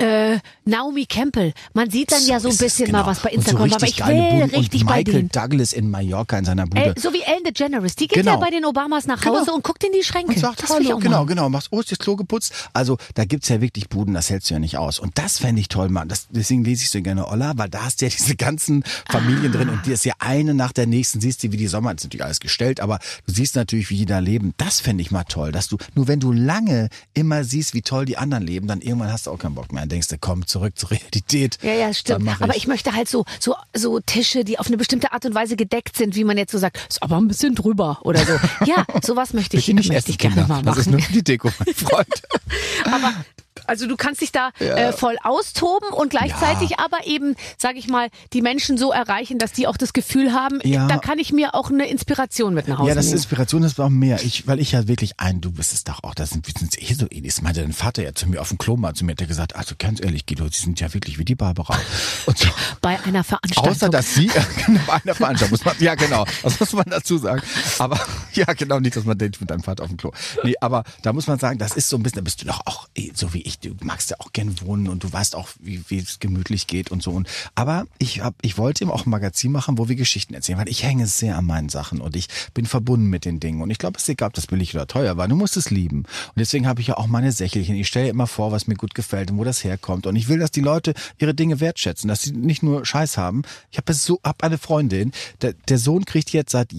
äh, 0.00 0.38
Naomi 0.64 1.06
Campbell. 1.06 1.52
Man 1.74 1.90
sieht 1.90 2.10
dann 2.12 2.24
ja 2.26 2.40
so 2.40 2.48
ein 2.48 2.56
bisschen 2.56 2.86
genau. 2.86 3.00
mal 3.00 3.06
was 3.06 3.20
bei 3.20 3.30
Und 3.30 3.46
so 3.46 3.56
Instagram, 3.62 3.72
aber 3.72 3.86
ich 3.86 3.98
will 4.06 4.58
richtig 4.58 4.80
und 4.82 4.86
bei 4.88 4.96
Michael 4.98 5.14
denen. 5.14 5.28
Douglas 5.30 5.72
in 5.72 5.90
Mallorca 5.90 6.38
in 6.38 6.44
seiner 6.44 6.66
Bude. 6.66 6.94
Äh, 6.96 7.00
so 7.00 7.12
wie 7.12 7.22
Ellen 7.22 7.44
DeGeneres. 7.44 7.96
Die 7.96 8.06
geht 8.08 8.18
Genau. 8.18 8.32
ja 8.32 8.36
bei 8.38 8.50
den 8.50 8.64
Obamas 8.64 9.06
nach 9.06 9.20
Genau. 9.20 9.40
Hause 9.40 9.52
und 9.52 9.62
guckt 9.64 9.84
in 9.84 9.92
die 9.92 10.02
Schränke. 10.02 10.32
und 10.32 10.38
sagt, 10.38 10.62
das 10.62 10.70
hallo, 10.70 10.98
genau, 10.98 11.24
genau, 11.26 11.48
machst, 11.48 11.68
oh, 11.70 11.80
ist 11.80 11.90
das 11.92 11.98
Klo 11.98 12.16
geputzt? 12.16 12.52
Also, 12.72 12.96
da 13.14 13.24
gibt's 13.24 13.48
ja 13.48 13.60
wirklich 13.60 13.88
Buden, 13.88 14.14
das 14.14 14.30
hältst 14.30 14.50
du 14.50 14.54
ja 14.54 14.60
nicht 14.60 14.76
aus. 14.78 14.98
Und 14.98 15.18
das 15.18 15.38
fände 15.38 15.60
ich 15.60 15.68
toll, 15.68 15.88
Mann. 15.88 16.08
Das, 16.08 16.28
deswegen 16.30 16.64
lese 16.64 16.84
ich 16.84 16.90
so 16.90 17.00
gerne 17.02 17.28
Olla, 17.28 17.52
weil 17.56 17.68
da 17.68 17.84
hast 17.84 18.00
du 18.00 18.06
ja 18.06 18.10
diese 18.16 18.36
ganzen 18.36 18.84
Familien 19.10 19.52
drin 19.52 19.68
und 19.68 19.84
die 19.86 19.92
ist 19.92 20.04
ja 20.04 20.14
eine 20.18 20.54
nach 20.54 20.72
der 20.72 20.86
nächsten, 20.86 21.20
siehst 21.20 21.42
du, 21.42 21.52
wie 21.52 21.56
die 21.56 21.66
Sommer, 21.66 21.92
ist 21.94 22.04
natürlich 22.04 22.24
alles 22.24 22.40
gestellt, 22.40 22.80
aber 22.80 22.98
du 23.26 23.34
siehst 23.34 23.56
natürlich, 23.56 23.90
wie 23.90 23.96
die 23.98 24.06
da 24.06 24.18
leben. 24.18 24.54
Das 24.56 24.80
fände 24.80 25.02
ich 25.02 25.10
mal 25.10 25.24
toll, 25.24 25.52
dass 25.52 25.68
du, 25.68 25.76
nur 25.94 26.08
wenn 26.08 26.20
du 26.20 26.32
lange 26.32 26.88
immer 27.14 27.44
siehst, 27.44 27.74
wie 27.74 27.82
toll 27.82 28.04
die 28.04 28.16
anderen 28.16 28.46
leben, 28.46 28.66
dann 28.66 28.80
irgendwann 28.80 29.12
hast 29.12 29.26
du 29.26 29.30
auch 29.30 29.38
keinen 29.38 29.54
Bock 29.54 29.72
mehr. 29.72 29.86
Denkst 29.90 30.08
du, 30.08 30.16
komm, 30.18 30.46
zurück 30.46 30.78
zur 30.78 30.90
Realität. 30.92 31.58
Ja, 31.62 31.72
ja, 31.72 31.92
stimmt. 31.92 32.24
mach 32.24 32.40
Aber 32.40 32.56
ich 32.56 32.66
möchte 32.66 32.92
halt 32.94 33.08
so, 33.08 33.24
so, 33.38 33.54
so 33.74 34.00
Tische, 34.00 34.44
die 34.44 34.58
auf 34.58 34.68
eine 34.68 34.76
bestimmte 34.76 35.12
Art 35.12 35.24
und 35.26 35.34
Weise 35.34 35.56
gedeckt 35.56 35.96
sind, 35.96 36.14
wie 36.14 36.24
man 36.24 36.38
jetzt 36.38 36.52
so 36.52 36.58
sagt, 36.58 36.78
ist 36.88 37.02
aber 37.02 37.16
ein 37.16 37.28
bisschen 37.28 37.54
drüber 37.54 37.98
oder 38.02 38.24
so. 38.24 38.32
Ja, 38.66 38.84
sowas 39.02 39.32
möchte 39.32 39.56
ich, 39.56 39.72
möchte 39.72 40.10
ich 40.10 40.18
gerne 40.18 40.46
mal 40.46 40.62
Das 40.62 40.78
ist 40.78 40.86
machen. 40.86 40.92
nur 40.92 41.00
für 41.02 41.12
die 41.12 41.24
Deko, 41.24 41.50
mein 41.64 41.74
Freund. 41.74 42.22
Aber 42.84 43.12
also 43.70 43.86
du 43.86 43.96
kannst 43.96 44.20
dich 44.20 44.32
da 44.32 44.50
äh, 44.58 44.92
voll 44.92 45.16
austoben 45.22 45.88
und 45.90 46.10
gleichzeitig 46.10 46.78
aber 46.80 47.06
eben, 47.06 47.36
sage 47.56 47.78
ich 47.78 47.86
mal, 47.88 48.08
die 48.32 48.42
Menschen 48.42 48.76
so 48.76 48.90
erreichen, 48.90 49.38
dass 49.38 49.52
die 49.52 49.66
auch 49.68 49.76
das 49.76 49.92
Gefühl 49.92 50.32
haben, 50.32 50.58
Ja. 50.64 50.88
da 50.88 50.98
kann 50.98 51.18
ich 51.20 51.32
mir 51.32 51.54
auch 51.54 51.70
eine 51.70 51.88
Inspiration 51.88 52.52
mit 52.52 52.66
nach 52.66 52.78
Hause 52.78 52.88
Ja, 52.88 52.94
das 52.96 53.04
ist 53.06 53.10
nehmen. 53.12 53.18
Inspiration 53.18 53.62
ist 53.62 53.78
auch 53.80 53.88
mehr. 53.88 54.20
Ich, 54.24 54.46
weil 54.48 54.58
ich 54.58 54.72
ja 54.72 54.88
wirklich 54.88 55.20
ein, 55.20 55.40
du 55.40 55.52
bist 55.52 55.72
es 55.72 55.84
doch 55.84 56.02
auch, 56.02 56.14
das 56.16 56.30
sind, 56.30 56.46
wir 56.48 56.54
sind 56.58 56.82
eh 56.82 56.92
so 56.94 57.06
ähnlich. 57.10 57.34
Das 57.34 57.42
meinte 57.42 57.62
dein 57.62 57.72
Vater 57.72 58.02
ja 58.02 58.12
zu 58.12 58.28
mir 58.28 58.40
auf 58.40 58.48
dem 58.48 58.58
Klo 58.58 58.76
mal 58.76 58.92
zu 58.94 59.04
mir, 59.04 59.12
hat 59.12 59.20
er 59.20 59.26
gesagt, 59.28 59.54
also 59.54 59.74
ganz 59.78 60.02
ehrlich, 60.02 60.26
Guido, 60.26 60.48
sie 60.50 60.60
sind 60.62 60.80
ja 60.80 60.92
wirklich 60.92 61.18
wie 61.18 61.24
die 61.24 61.36
Barbara. 61.36 61.78
Und 62.26 62.38
so, 62.38 62.48
Bei 62.80 62.98
einer 63.04 63.22
Veranstaltung. 63.22 63.72
außer 63.72 63.88
dass 63.88 64.14
sie, 64.14 64.26
genau, 64.66 64.80
bei 64.86 64.94
einer 65.04 65.14
Veranstaltung 65.14 65.50
muss 65.50 65.64
man, 65.64 65.76
ja 65.78 65.94
genau, 65.94 66.24
das 66.42 66.58
muss 66.58 66.72
man 66.72 66.86
dazu 66.88 67.18
sagen. 67.18 67.42
Aber, 67.78 68.00
ja 68.32 68.46
genau, 68.54 68.80
nicht, 68.80 68.96
dass 68.96 69.04
man 69.04 69.16
denkt, 69.16 69.40
mit 69.40 69.50
deinem 69.50 69.62
Vater 69.62 69.82
auf 69.84 69.88
dem 69.90 69.96
Klo. 69.96 70.10
Nee, 70.42 70.54
aber 70.60 70.82
da 71.02 71.12
muss 71.12 71.26
man 71.28 71.38
sagen, 71.38 71.58
das 71.58 71.76
ist 71.76 71.88
so 71.88 71.96
ein 71.96 72.02
bisschen, 72.02 72.16
da 72.16 72.22
bist 72.22 72.42
du 72.42 72.46
doch 72.46 72.60
auch 72.66 72.88
eh, 72.96 73.12
so 73.14 73.32
wie 73.32 73.42
ich, 73.42 73.59
du 73.60 73.74
magst 73.82 74.10
ja 74.10 74.16
auch 74.20 74.32
gern 74.32 74.60
wohnen 74.60 74.88
und 74.88 75.04
du 75.04 75.12
weißt 75.12 75.36
auch, 75.36 75.48
wie, 75.60 75.82
wie 75.88 75.98
es 75.98 76.18
gemütlich 76.18 76.66
geht 76.66 76.90
und 76.90 77.02
so. 77.02 77.12
Und, 77.12 77.28
aber 77.54 77.86
ich 77.98 78.22
hab, 78.22 78.34
ich 78.42 78.58
wollte 78.58 78.84
ihm 78.84 78.90
auch 78.90 79.06
ein 79.06 79.10
Magazin 79.10 79.52
machen, 79.52 79.78
wo 79.78 79.88
wir 79.88 79.96
Geschichten 79.96 80.34
erzählen, 80.34 80.58
weil 80.58 80.68
ich 80.68 80.82
hänge 80.82 81.06
sehr 81.06 81.36
an 81.36 81.46
meinen 81.46 81.68
Sachen 81.68 82.00
und 82.00 82.16
ich 82.16 82.28
bin 82.54 82.66
verbunden 82.66 83.06
mit 83.06 83.24
den 83.24 83.40
Dingen. 83.40 83.62
Und 83.62 83.70
ich 83.70 83.78
glaube, 83.78 83.96
es 83.96 84.04
ist 84.04 84.08
egal, 84.08 84.28
ob 84.28 84.34
das 84.34 84.46
billig 84.46 84.74
oder 84.74 84.86
teuer 84.86 85.16
war. 85.16 85.28
Du 85.28 85.36
musst 85.36 85.56
es 85.56 85.70
lieben. 85.70 86.00
Und 86.00 86.36
deswegen 86.36 86.66
habe 86.66 86.80
ich 86.80 86.88
ja 86.88 86.96
auch 86.96 87.06
meine 87.06 87.32
Sächelchen. 87.32 87.76
Ich 87.76 87.88
stelle 87.88 88.08
immer 88.08 88.26
vor, 88.26 88.52
was 88.52 88.66
mir 88.66 88.76
gut 88.76 88.94
gefällt 88.94 89.30
und 89.30 89.38
wo 89.38 89.44
das 89.44 89.64
herkommt. 89.64 90.06
Und 90.06 90.16
ich 90.16 90.28
will, 90.28 90.38
dass 90.38 90.50
die 90.50 90.60
Leute 90.60 90.94
ihre 91.18 91.34
Dinge 91.34 91.60
wertschätzen, 91.60 92.08
dass 92.08 92.22
sie 92.22 92.32
nicht 92.32 92.62
nur 92.62 92.84
Scheiß 92.84 93.16
haben. 93.16 93.42
Ich 93.70 93.78
habe 93.78 93.92
so, 93.94 94.20
hab 94.24 94.42
eine 94.42 94.58
Freundin, 94.58 95.12
der, 95.42 95.52
der 95.52 95.78
Sohn 95.78 96.04
kriegt 96.04 96.30
jetzt 96.30 96.52
seit 96.52 96.72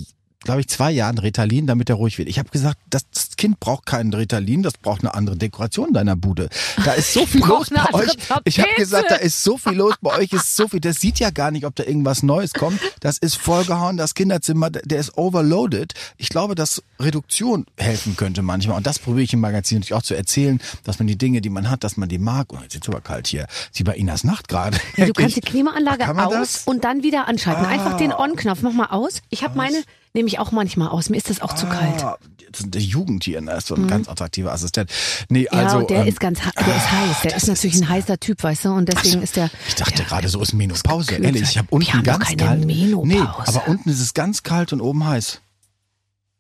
glaube 0.44 0.62
ich, 0.62 0.68
zwei 0.68 0.92
Jahren 0.92 1.18
Ritalin, 1.18 1.68
damit 1.68 1.90
er 1.90 1.96
ruhig 1.96 2.18
wird. 2.18 2.28
Ich 2.28 2.40
habe 2.40 2.50
gesagt, 2.50 2.78
das, 2.90 3.04
Kind 3.38 3.60
braucht 3.60 3.88
keinen 3.88 4.14
Ritalin, 4.14 4.62
das 4.62 4.74
braucht 4.74 5.02
eine 5.02 5.16
andere 5.16 5.36
Dekoration 5.36 5.88
in 5.88 5.94
deiner 5.96 6.16
Bude. 6.16 6.50
Da 6.86 6.94
ist 6.94 7.14
so 7.14 7.26
viel 7.26 7.44
los 7.44 7.70
bei 7.72 7.92
euch. 7.94 8.14
Ich 8.14 8.30
habe 8.30 8.44
Tapete. 8.44 8.76
gesagt, 8.76 9.10
da 9.10 9.16
ist 9.16 9.44
so 9.44 9.58
viel 9.58 9.74
los 9.74 9.96
bei 10.00 10.16
euch, 10.16 10.32
ist 10.32 10.56
so 10.56 10.68
viel. 10.68 10.80
Das 10.80 11.00
sieht 11.02 11.20
ja 11.20 11.32
gar 11.32 11.50
nicht, 11.50 11.66
ob 11.66 11.76
da 11.76 11.84
irgendwas 11.84 12.22
Neues 12.22 12.54
kommt. 12.54 12.80
Das 13.00 13.18
ist 13.18 13.38
vollgehauen, 13.38 13.98
das 13.98 14.14
Kinderzimmer, 14.14 14.70
der 14.70 15.00
ist 15.00 15.18
overloaded. 15.18 15.94
Ich 16.18 16.30
glaube, 16.30 16.54
dass 16.54 16.84
Reduktion 17.00 17.66
helfen 17.78 18.16
könnte 18.16 18.44
manchmal. 18.44 18.78
Und 18.78 18.86
das 18.86 19.00
probiere 19.00 19.24
ich 19.24 19.34
im 19.34 19.40
Magazin 19.40 19.80
natürlich 19.80 19.96
auch 19.96 20.04
zu 20.04 20.14
erzählen, 20.14 20.60
dass 20.84 21.00
man 21.00 21.08
die 21.08 21.18
Dinge, 21.18 21.42
die 21.42 21.50
man 21.50 21.68
hat, 21.70 21.84
dass 21.84 21.98
man 21.98 22.10
die 22.10 22.20
mag. 22.20 22.54
Oh, 22.54 22.60
jetzt 22.62 22.76
ist 22.76 22.84
super 22.84 23.02
kalt 23.02 23.26
hier. 23.26 23.48
Sie 23.72 23.84
bei 23.84 23.96
Inas 23.96 24.24
Nacht 24.24 24.48
gerade. 24.48 24.78
Ja, 24.98 25.08
du 25.08 25.14
kannst 25.14 25.36
die 25.36 25.42
Klimaanlage 25.42 26.08
aus 26.08 26.32
das? 26.32 26.68
Ah. 26.68 26.72
und 26.72 26.84
dann 26.84 27.02
wieder 27.02 27.28
anschalten. 27.28 27.66
Einfach 27.66 27.98
den 27.98 28.14
On-Knopf. 28.14 28.62
Mach 28.62 28.74
mal 28.74 28.88
aus. 28.88 29.22
Ich 29.30 29.44
habe 29.44 29.58
meine, 29.58 29.84
nehme 30.14 30.28
ich 30.28 30.40
auch 30.40 30.52
manchmal 30.52 30.90
aus. 30.90 31.10
Mir 31.10 31.18
ist 31.18 31.30
das 31.30 31.42
auch 31.42 31.54
zu 31.54 31.66
kalt. 31.68 32.04
Ah, 32.04 32.18
das 32.52 32.62
ist 32.62 32.74
der 32.74 32.82
Jugend 32.82 33.24
hier, 33.24 33.40
ne? 33.40 33.54
ist 33.54 33.68
so 33.68 33.76
ein 33.76 33.88
ganz 33.88 34.10
attraktiver 34.10 34.52
Assistent. 34.52 34.92
Nee, 35.30 35.44
Ja, 35.46 35.52
also. 35.52 35.78
und 35.78 35.90
der 35.90 36.02
ähm, 36.02 36.08
ist 36.08 36.20
ganz, 36.20 36.40
der 36.40 36.50
ist 36.76 36.92
heiß. 36.92 37.22
Der 37.24 37.36
ist 37.38 37.48
natürlich 37.48 37.76
ist- 37.76 37.82
ein 37.84 37.90
heißer 37.90 38.20
Typ, 38.20 38.44
weißt 38.44 38.66
du, 38.66 38.70
und 38.74 38.90
deswegen 38.92 39.22
ist 39.22 39.38
der. 39.38 39.50
Ich 39.70 39.76
dachte 39.76 39.94
der, 39.96 40.06
gerade, 40.06 40.28
so 40.28 40.42
ist 40.42 40.54
Menopause. 40.54 41.16
Ehrlich, 41.16 41.44
ich 41.44 41.58
habe 41.58 41.68
unten 41.72 41.88
Wir 41.88 41.94
haben 41.94 42.04
ganz 42.04 42.26
keine 42.26 42.44
kalt. 42.44 42.66
Menopause. 42.66 43.08
Nee, 43.08 43.20
aber 43.22 43.68
unten 43.68 43.90
ist 43.90 44.02
es 44.02 44.14
ganz 44.14 44.44
kalt 44.44 44.74
und 44.74 44.82
oben 44.82 45.06
heiß. 45.06 45.40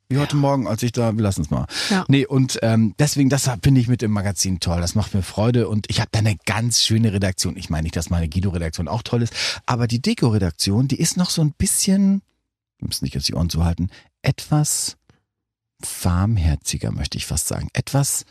Wie 0.09 0.17
heute 0.17 0.35
Morgen, 0.35 0.67
als 0.67 0.83
ich 0.83 0.91
da, 0.91 1.15
wir 1.15 1.23
lassen 1.23 1.39
es 1.43 1.49
mal. 1.51 1.65
Ja. 1.89 2.03
Nee, 2.09 2.25
und 2.25 2.59
ähm, 2.63 2.93
deswegen, 2.99 3.29
das 3.29 3.49
finde 3.63 3.79
ich 3.79 3.87
mit 3.87 4.01
dem 4.01 4.11
Magazin 4.11 4.59
toll. 4.59 4.81
Das 4.81 4.93
macht 4.93 5.13
mir 5.13 5.21
Freude 5.23 5.69
und 5.69 5.85
ich 5.89 6.01
habe 6.01 6.09
da 6.11 6.19
eine 6.19 6.35
ganz 6.45 6.83
schöne 6.83 7.13
Redaktion. 7.13 7.55
Ich 7.55 7.69
meine 7.69 7.83
nicht, 7.83 7.95
dass 7.95 8.09
meine 8.09 8.27
Guido-Redaktion 8.27 8.89
auch 8.89 9.03
toll 9.03 9.21
ist, 9.21 9.31
aber 9.65 9.87
die 9.87 10.01
Deko-Redaktion, 10.01 10.89
die 10.89 10.99
ist 10.99 11.15
noch 11.15 11.29
so 11.29 11.41
ein 11.41 11.53
bisschen, 11.57 12.21
wir 12.81 12.87
müssen 12.87 13.05
nicht 13.05 13.13
jetzt 13.15 13.27
die 13.29 13.33
Ohren 13.35 13.49
zuhalten, 13.49 13.89
etwas 14.21 14.97
warmherziger, 16.03 16.91
möchte 16.91 17.17
ich 17.17 17.25
fast 17.25 17.47
sagen. 17.47 17.69
Etwas 17.73 18.25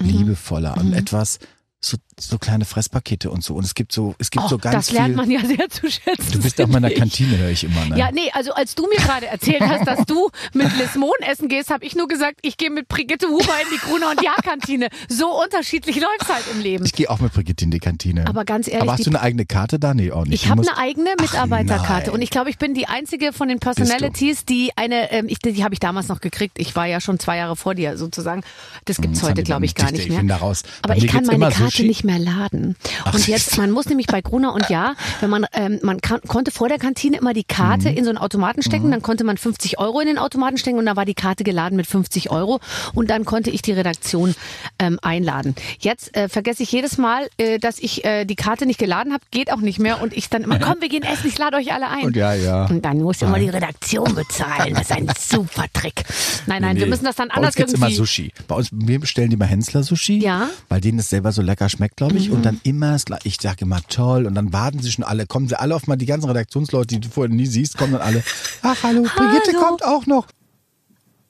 Mhm. 0.00 0.06
liebevoller 0.06 0.76
und 0.76 0.88
Mhm. 0.88 0.94
etwas 0.94 1.38
so, 1.80 1.96
so 2.18 2.38
kleine 2.38 2.64
Fresspakete 2.64 3.30
und 3.30 3.44
so. 3.44 3.54
Und 3.54 3.64
es 3.64 3.74
gibt 3.74 3.92
so, 3.92 4.14
es 4.18 4.30
gibt 4.30 4.46
oh, 4.46 4.48
so 4.48 4.56
ganz 4.58 4.86
das 4.86 4.90
lernt 4.92 5.08
viel. 5.08 5.16
man 5.16 5.30
ja 5.30 5.40
sehr 5.44 5.68
zu 5.68 5.90
schätzen. 5.90 6.32
Du 6.32 6.40
bist 6.40 6.58
auch 6.62 6.66
mal 6.66 6.78
in 6.78 6.82
der 6.84 6.92
ich. 6.92 6.98
Kantine, 6.98 7.36
höre 7.36 7.50
ich 7.50 7.64
immer. 7.64 7.84
Ne? 7.84 7.98
Ja, 7.98 8.10
nee, 8.10 8.30
also 8.32 8.52
als 8.54 8.74
du 8.74 8.84
mir 8.88 8.96
gerade 8.96 9.26
erzählt 9.26 9.60
hast, 9.60 9.86
dass 9.86 10.06
du 10.06 10.30
mit 10.54 10.74
Liz 10.78 10.94
Mohn 10.94 11.10
essen 11.30 11.48
gehst, 11.48 11.68
habe 11.70 11.84
ich 11.84 11.94
nur 11.94 12.08
gesagt, 12.08 12.38
ich 12.40 12.56
gehe 12.56 12.70
mit 12.70 12.88
Brigitte 12.88 13.26
Huber 13.28 13.52
in 13.62 13.68
die 13.70 13.78
Gruner 13.86 14.10
und 14.12 14.22
Jahr-Kantine. 14.22 14.88
So 15.08 15.28
unterschiedlich 15.42 15.96
läuft's 16.00 16.28
halt 16.32 16.44
im 16.54 16.60
Leben. 16.60 16.86
Ich 16.86 16.94
gehe 16.94 17.10
auch 17.10 17.20
mit 17.20 17.34
Brigitte 17.34 17.64
in 17.66 17.70
die 17.70 17.80
Kantine. 17.80 18.26
Aber 18.26 18.46
ganz 18.46 18.66
ehrlich, 18.66 18.82
Aber 18.82 18.92
hast 18.92 19.04
du 19.06 19.10
eine 19.10 19.20
eigene 19.20 19.44
Karte 19.44 19.78
da? 19.78 19.92
Nee, 19.92 20.10
auch 20.10 20.24
nicht. 20.24 20.42
Ich 20.44 20.48
habe 20.50 20.62
eine 20.62 20.76
eigene 20.78 21.10
Mitarbeiterkarte 21.20 22.12
und 22.12 22.22
ich 22.22 22.30
glaube, 22.30 22.48
ich 22.48 22.56
bin 22.56 22.72
die 22.72 22.86
einzige 22.88 23.34
von 23.34 23.48
den 23.48 23.58
Personalities, 23.60 24.46
die 24.46 24.72
eine, 24.76 25.12
ähm, 25.12 25.26
ich, 25.28 25.38
die 25.40 25.62
habe 25.62 25.74
ich 25.74 25.80
damals 25.80 26.08
noch 26.08 26.20
gekriegt. 26.22 26.58
Ich 26.58 26.74
war 26.76 26.86
ja 26.86 27.00
schon 27.02 27.18
zwei 27.18 27.36
Jahre 27.36 27.56
vor 27.56 27.74
dir 27.74 27.98
sozusagen. 27.98 28.42
Das 28.86 28.96
gibt's 28.96 29.18
Hm, 29.18 29.20
Das 29.20 29.30
heute, 29.30 29.42
glaube 29.42 29.64
ich, 29.66 29.74
gar 29.74 29.90
nicht 29.92 30.02
ich 30.04 30.08
mehr. 30.08 30.18
bin 30.18 30.28
da 30.28 30.36
raus. 30.36 30.62
Aber 30.82 30.94
Bei 30.94 30.98
ich 30.98 31.06
kann 31.08 31.24
meine 31.26 31.50
Karte 31.50 31.82
nicht 31.84 32.04
mehr 32.06 32.18
laden. 32.18 32.76
Ach, 33.04 33.14
und 33.14 33.26
jetzt, 33.26 33.58
man 33.58 33.70
muss 33.70 33.86
nämlich 33.86 34.06
bei 34.06 34.20
Gruner 34.22 34.54
und 34.54 34.68
Ja, 34.70 34.94
wenn 35.20 35.30
man, 35.30 35.46
ähm, 35.52 35.78
man 35.82 36.00
kann, 36.00 36.20
konnte 36.26 36.50
vor 36.50 36.68
der 36.68 36.78
Kantine 36.78 37.18
immer 37.18 37.34
die 37.34 37.44
Karte 37.44 37.90
Mhm. 37.90 37.96
in 37.96 38.04
so 38.04 38.10
einen 38.10 38.18
Automaten 38.18 38.62
stecken, 38.62 38.90
dann 38.90 39.02
konnte 39.02 39.24
man 39.24 39.36
50 39.36 39.78
Euro 39.78 40.00
in 40.00 40.06
den 40.06 40.18
Automaten 40.18 40.56
stecken 40.58 40.78
und 40.78 40.86
dann 40.86 40.96
war 40.96 41.04
die 41.04 41.14
Karte 41.14 41.44
geladen 41.44 41.76
mit 41.76 41.86
50 41.86 42.30
Euro 42.30 42.60
und 42.94 43.10
dann 43.10 43.24
konnte 43.24 43.50
ich 43.50 43.62
die 43.62 43.72
Redaktion 43.72 44.34
ähm, 44.78 44.98
einladen. 45.02 45.54
Jetzt 45.78 46.16
äh, 46.16 46.28
vergesse 46.28 46.62
ich 46.62 46.72
jedes 46.72 46.98
Mal, 46.98 47.28
äh, 47.38 47.58
dass 47.58 47.78
ich 47.78 48.04
äh, 48.04 48.24
die 48.24 48.36
Karte 48.36 48.66
nicht 48.66 48.78
geladen 48.78 49.12
habe, 49.12 49.22
geht 49.30 49.52
auch 49.52 49.60
nicht 49.60 49.78
mehr 49.78 50.00
und 50.00 50.12
ich 50.16 50.28
dann 50.30 50.42
immer, 50.42 50.58
komm, 50.58 50.76
wir 50.80 50.88
gehen 50.88 51.02
essen, 51.02 51.26
ich 51.28 51.38
lade 51.38 51.56
euch 51.56 51.72
alle 51.72 51.88
ein. 51.88 52.04
Und 52.04 52.16
ja, 52.16 52.34
ja. 52.34 52.66
Und 52.66 52.84
dann 52.84 52.98
muss 53.02 53.20
immer 53.22 53.38
die 53.38 53.48
Redaktion 53.48 54.14
bezahlen. 54.14 54.74
Das 54.74 54.82
ist 54.82 54.92
ein 54.92 55.08
super 55.18 55.64
Trick. 55.72 56.04
Nein, 56.46 56.62
nein, 56.62 56.76
wir 56.76 56.86
müssen 56.86 57.04
das 57.04 57.16
dann 57.16 57.28
Bei 57.28 57.34
anders 57.34 57.48
uns 57.50 57.56
gibt's 57.56 57.72
irgendwie. 57.74 57.86
immer 57.94 57.96
Sushi. 57.96 58.32
Bei 58.48 58.54
uns, 58.56 58.68
wir 58.72 59.00
bestellen 59.00 59.30
die 59.30 59.36
mal 59.36 59.46
Hensler 59.46 59.82
Sushi. 59.82 60.18
Ja. 60.18 60.48
Weil 60.68 60.80
denen 60.80 60.98
das 60.98 61.08
selber 61.10 61.32
so 61.32 61.42
lecker 61.42 61.68
schmeckt, 61.68 61.95
glaube 61.96 62.16
ich. 62.18 62.30
Und 62.30 62.38
Mhm. 62.40 62.42
dann 62.42 62.60
immer, 62.62 62.96
ich 63.24 63.38
sage 63.40 63.62
immer 63.62 63.80
toll. 63.88 64.26
Und 64.26 64.34
dann 64.34 64.52
warten 64.52 64.80
sie 64.80 64.92
schon 64.92 65.04
alle, 65.04 65.26
kommen 65.26 65.48
sie 65.48 65.58
alle 65.58 65.74
auf 65.74 65.86
mal, 65.86 65.96
die 65.96 66.06
ganzen 66.06 66.28
Redaktionsleute, 66.28 66.88
die 66.88 67.00
du 67.00 67.08
vorher 67.08 67.34
nie 67.34 67.46
siehst, 67.46 67.76
kommen 67.78 67.92
dann 67.92 68.02
alle. 68.02 68.22
Ach, 68.62 68.76
hallo, 68.82 69.02
Brigitte 69.02 69.52
Hallo. 69.54 69.60
kommt 69.66 69.84
auch 69.84 70.06
noch. 70.06 70.26